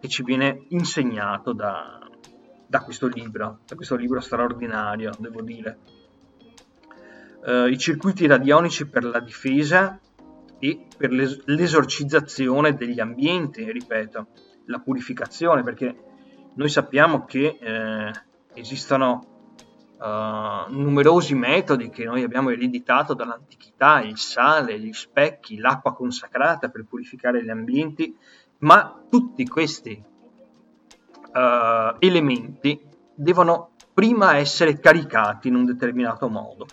che 0.00 0.08
ci 0.08 0.24
viene 0.24 0.64
insegnato 0.70 1.52
da, 1.52 2.00
da 2.70 2.80
questo 2.82 3.08
libro, 3.08 3.60
da 3.66 3.74
questo 3.74 3.96
libro 3.96 4.20
straordinario, 4.20 5.10
devo 5.18 5.42
dire. 5.42 5.78
Uh, 7.44 7.66
I 7.66 7.76
circuiti 7.76 8.28
radionici 8.28 8.86
per 8.86 9.02
la 9.02 9.18
difesa 9.18 9.98
e 10.60 10.86
per 10.96 11.10
l'es- 11.10 11.42
l'esorcizzazione 11.46 12.76
degli 12.76 13.00
ambienti, 13.00 13.68
ripeto, 13.72 14.28
la 14.66 14.78
purificazione, 14.78 15.64
perché 15.64 15.96
noi 16.60 16.68
sappiamo 16.68 17.24
che 17.24 17.56
eh, 17.58 18.12
esistono 18.52 19.94
uh, 19.96 20.70
numerosi 20.70 21.34
metodi 21.34 21.88
che 21.88 22.04
noi 22.04 22.22
abbiamo 22.22 22.50
ereditato 22.50 23.14
dall'antichità, 23.14 24.02
il 24.02 24.18
sale, 24.18 24.78
gli 24.78 24.92
specchi, 24.92 25.56
l'acqua 25.56 25.94
consacrata 25.94 26.68
per 26.68 26.84
purificare 26.84 27.42
gli 27.42 27.48
ambienti, 27.48 28.14
ma 28.58 29.02
tutti 29.08 29.48
questi 29.48 30.04
uh, 31.32 31.96
elementi 31.98 32.78
devono 33.14 33.70
prima 33.94 34.36
essere 34.36 34.78
caricati 34.78 35.48
in 35.48 35.54
un 35.54 35.64
determinato 35.64 36.28
modo 36.28 36.66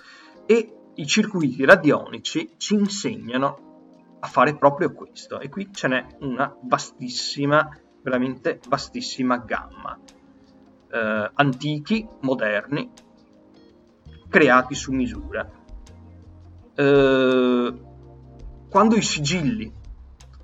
e 0.46 0.74
i 0.96 1.08
circuiti 1.08 1.64
radionici 1.64 2.56
ci 2.58 2.74
insegnano 2.74 4.18
a 4.20 4.28
fare 4.28 4.58
proprio 4.58 4.92
questo. 4.92 5.40
E 5.40 5.48
qui 5.48 5.70
ce 5.72 5.88
n'è 5.88 6.06
una 6.20 6.54
vastissima, 6.64 7.70
veramente 8.08 8.62
vastissima 8.70 9.38
gamma. 9.38 10.00
Uh, 10.90 11.30
antichi, 11.34 12.08
moderni, 12.22 12.90
creati 14.30 14.76
su 14.76 14.94
misura. 14.94 15.46
Uh, 16.78 17.86
quando 18.70 18.96
i 18.96 19.02
sigilli, 19.02 19.70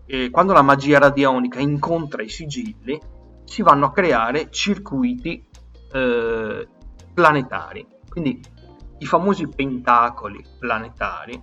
eh, 0.06 0.30
quando 0.30 0.52
la 0.52 0.62
magia 0.62 1.00
radionica 1.00 1.60
incontra 1.60 2.22
i 2.22 2.30
sigilli, 2.30 3.00
si 3.46 3.62
vanno 3.62 3.86
a 3.86 3.92
creare 3.92 4.50
circuiti 4.50 5.46
eh, 5.92 6.68
planetari. 7.14 7.88
Quindi 8.10 8.42
i 8.98 9.06
famosi 9.06 9.48
pentacoli 9.48 10.44
planetari 10.60 11.42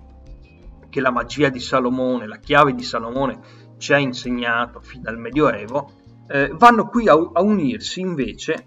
che 0.91 1.01
la 1.01 1.11
magia 1.11 1.49
di 1.49 1.61
Salomone, 1.61 2.27
la 2.27 2.39
chiave 2.39 2.75
di 2.75 2.83
Salomone 2.83 3.41
ci 3.79 3.95
ha 3.95 3.99
insegnato 3.99 4.81
fin 4.81 5.01
dal 5.01 5.19
Medioevo, 5.19 6.00
eh, 6.31 6.51
vanno 6.55 6.89
qui 6.89 7.09
a, 7.09 7.15
a 7.15 7.43
unirsi 7.43 8.01
invece 8.01 8.67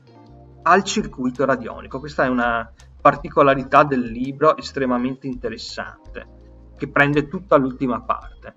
al 0.64 0.84
circuito 0.84 1.46
radionico. 1.46 2.00
Questa 2.00 2.26
è 2.26 2.28
una 2.28 2.72
particolarità 3.02 3.84
del 3.84 4.02
libro 4.02 4.56
estremamente 4.58 5.28
interessante 5.28 6.42
che 6.78 6.88
prende 6.88 7.28
tutta 7.28 7.56
l'ultima 7.58 8.02
parte 8.02 8.54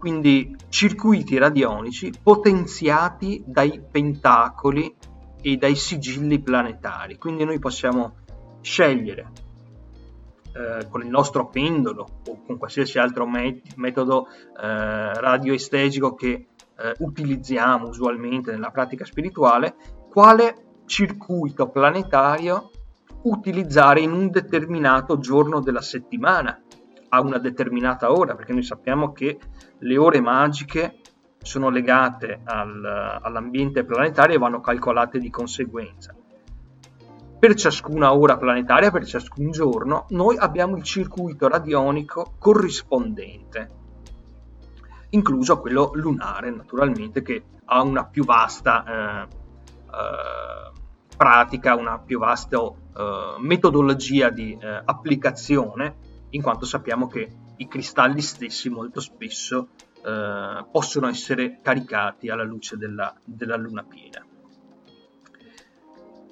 quindi 0.00 0.56
circuiti 0.70 1.36
radionici 1.36 2.10
potenziati 2.22 3.44
dai 3.44 3.82
pentacoli 3.88 4.96
e 5.42 5.56
dai 5.58 5.76
sigilli 5.76 6.40
planetari. 6.40 7.18
Quindi 7.18 7.44
noi 7.44 7.58
possiamo 7.58 8.14
scegliere 8.62 9.30
eh, 10.54 10.88
con 10.88 11.02
il 11.02 11.08
nostro 11.08 11.48
pendolo 11.48 12.20
o 12.26 12.42
con 12.46 12.56
qualsiasi 12.56 12.98
altro 12.98 13.26
met- 13.26 13.74
metodo 13.76 14.26
eh, 14.26 15.12
radioestetico 15.20 16.14
che 16.14 16.46
eh, 16.80 16.94
utilizziamo 16.98 17.88
usualmente 17.88 18.50
nella 18.50 18.70
pratica 18.70 19.04
spirituale, 19.04 19.74
quale 20.08 20.82
circuito 20.86 21.68
planetario 21.68 22.70
utilizzare 23.22 24.00
in 24.00 24.12
un 24.12 24.30
determinato 24.30 25.18
giorno 25.18 25.60
della 25.60 25.82
settimana 25.82 26.58
a 27.10 27.20
una 27.20 27.38
determinata 27.38 28.12
ora, 28.12 28.34
perché 28.34 28.52
noi 28.52 28.62
sappiamo 28.62 29.12
che 29.12 29.38
le 29.78 29.96
ore 29.98 30.20
magiche 30.20 31.00
sono 31.42 31.70
legate 31.70 32.40
al, 32.44 33.18
all'ambiente 33.22 33.84
planetario 33.84 34.36
e 34.36 34.38
vanno 34.38 34.60
calcolate 34.60 35.18
di 35.18 35.30
conseguenza. 35.30 36.14
Per 37.38 37.54
ciascuna 37.54 38.14
ora 38.14 38.36
planetaria, 38.36 38.90
per 38.90 39.06
ciascun 39.06 39.50
giorno, 39.50 40.04
noi 40.10 40.36
abbiamo 40.36 40.76
il 40.76 40.82
circuito 40.82 41.48
radionico 41.48 42.34
corrispondente, 42.38 43.79
incluso 45.10 45.60
quello 45.60 45.90
lunare, 45.94 46.50
naturalmente, 46.50 47.22
che 47.22 47.42
ha 47.64 47.82
una 47.82 48.04
più 48.04 48.24
vasta 48.24 48.84
eh, 48.84 49.28
eh, 49.86 50.78
pratica, 51.16 51.74
una 51.74 51.98
più 51.98 52.18
vasta 52.18 52.58
eh, 52.58 53.34
metodologia 53.38 54.30
di 54.30 54.56
eh, 54.60 54.82
applicazione 54.84 56.08
in 56.30 56.42
quanto 56.42 56.64
sappiamo 56.64 57.08
che 57.08 57.28
i 57.56 57.68
cristalli 57.68 58.20
stessi 58.20 58.68
molto 58.68 59.00
spesso 59.00 59.68
eh, 60.04 60.64
possono 60.70 61.08
essere 61.08 61.60
caricati 61.62 62.28
alla 62.28 62.44
luce 62.44 62.76
della, 62.76 63.12
della, 63.24 63.56
luna 63.56 63.82
piena. 63.82 64.24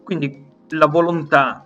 Quindi 0.04 0.46
la 0.70 0.86
volontà 0.86 1.64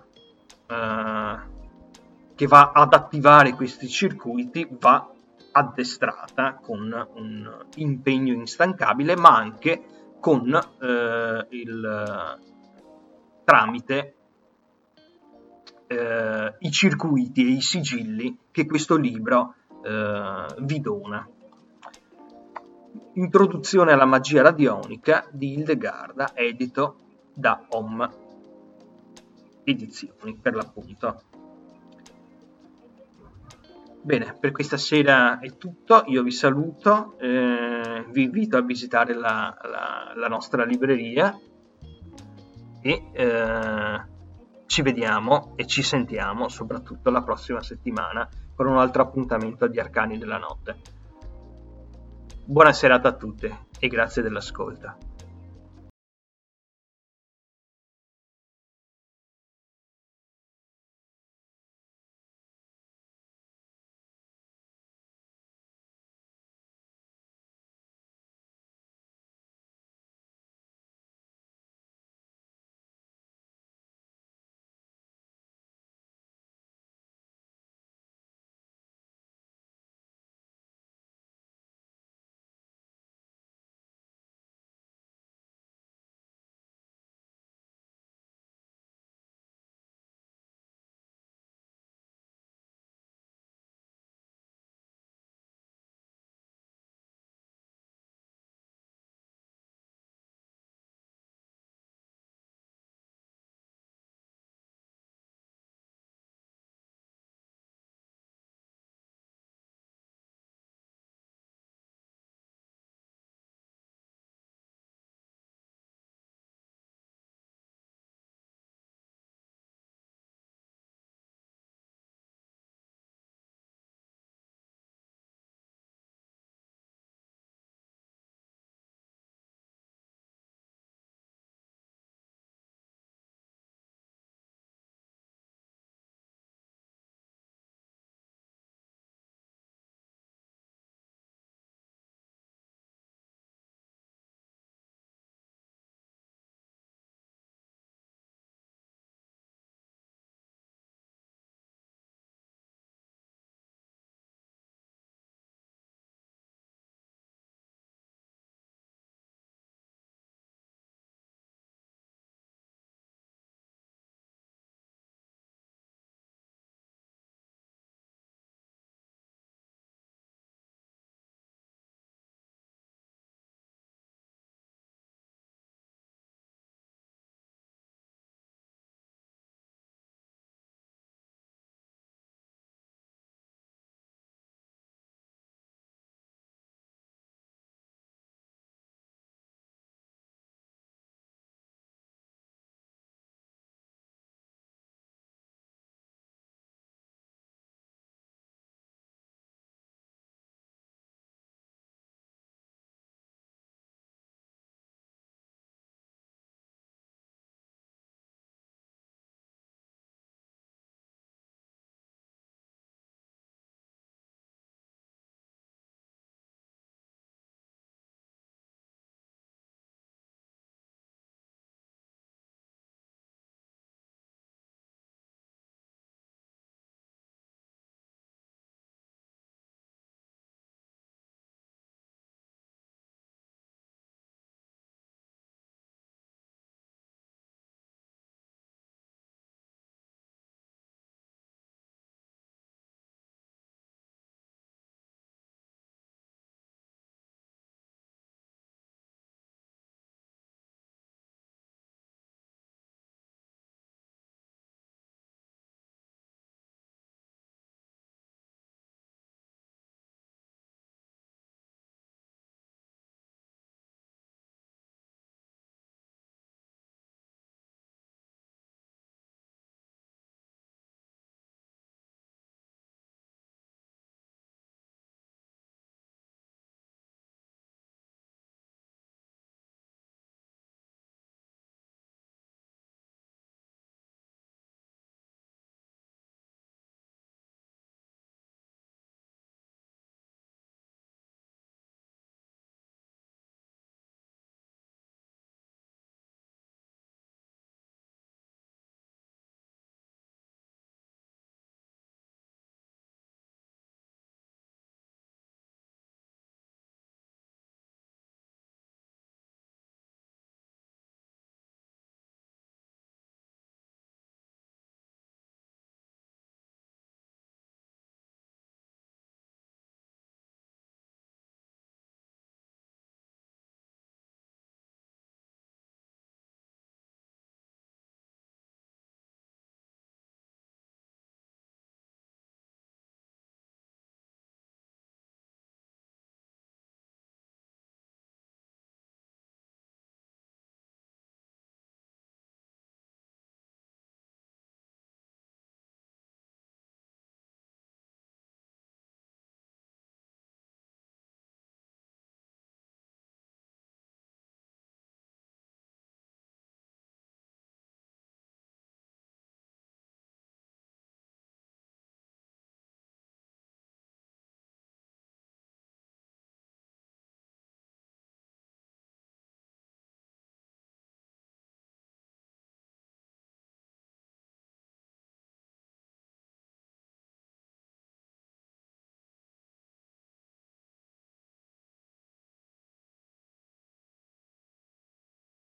che 2.35 2.47
va 2.47 2.71
ad 2.73 2.93
attivare 2.93 3.53
questi 3.53 3.87
circuiti 3.87 4.67
va 4.79 5.12
addestrata 5.53 6.59
con 6.61 7.07
un 7.15 7.65
impegno 7.75 8.33
instancabile, 8.33 9.15
ma 9.15 9.35
anche 9.35 9.83
con 10.19 10.53
eh, 10.53 11.47
il 11.49 12.39
tramite 13.45 14.15
eh, 15.87 16.55
i 16.59 16.71
circuiti 16.71 17.45
e 17.45 17.51
i 17.51 17.61
sigilli 17.61 18.37
che 18.51 18.65
questo 18.65 18.95
libro 18.95 19.55
eh, 19.83 20.45
vi 20.59 20.79
dona. 20.79 21.27
Introduzione 23.15 23.91
alla 23.91 24.05
magia 24.05 24.41
radionica 24.41 25.27
di 25.31 25.53
Hildegarda, 25.53 26.31
edito 26.33 26.97
da 27.33 27.65
Om 27.69 28.09
Edizioni, 29.63 30.35
per 30.35 30.55
l'appunto. 30.55 31.32
Bene, 34.05 34.35
per 34.37 34.51
questa 34.51 34.75
sera 34.75 35.39
è 35.39 35.55
tutto, 35.55 36.03
io 36.07 36.23
vi 36.23 36.31
saluto, 36.31 37.17
eh, 37.19 38.05
vi 38.09 38.23
invito 38.23 38.57
a 38.57 38.61
visitare 38.61 39.13
la, 39.13 39.57
la, 39.61 40.11
la 40.13 40.27
nostra 40.27 40.65
libreria 40.65 41.33
e 42.81 43.03
eh, 43.13 44.01
ci 44.65 44.81
vediamo 44.81 45.53
e 45.55 45.65
ci 45.65 45.81
sentiamo 45.81 46.49
soprattutto 46.49 47.09
la 47.11 47.23
prossima 47.23 47.61
settimana 47.61 48.27
con 48.53 48.67
un 48.67 48.77
altro 48.77 49.03
appuntamento 49.03 49.67
di 49.67 49.79
Arcani 49.79 50.17
della 50.17 50.37
Notte. 50.37 50.75
Buona 52.43 52.73
serata 52.73 53.07
a 53.07 53.13
tutte 53.13 53.67
e 53.79 53.87
grazie 53.87 54.21
dell'ascolto. 54.21 55.12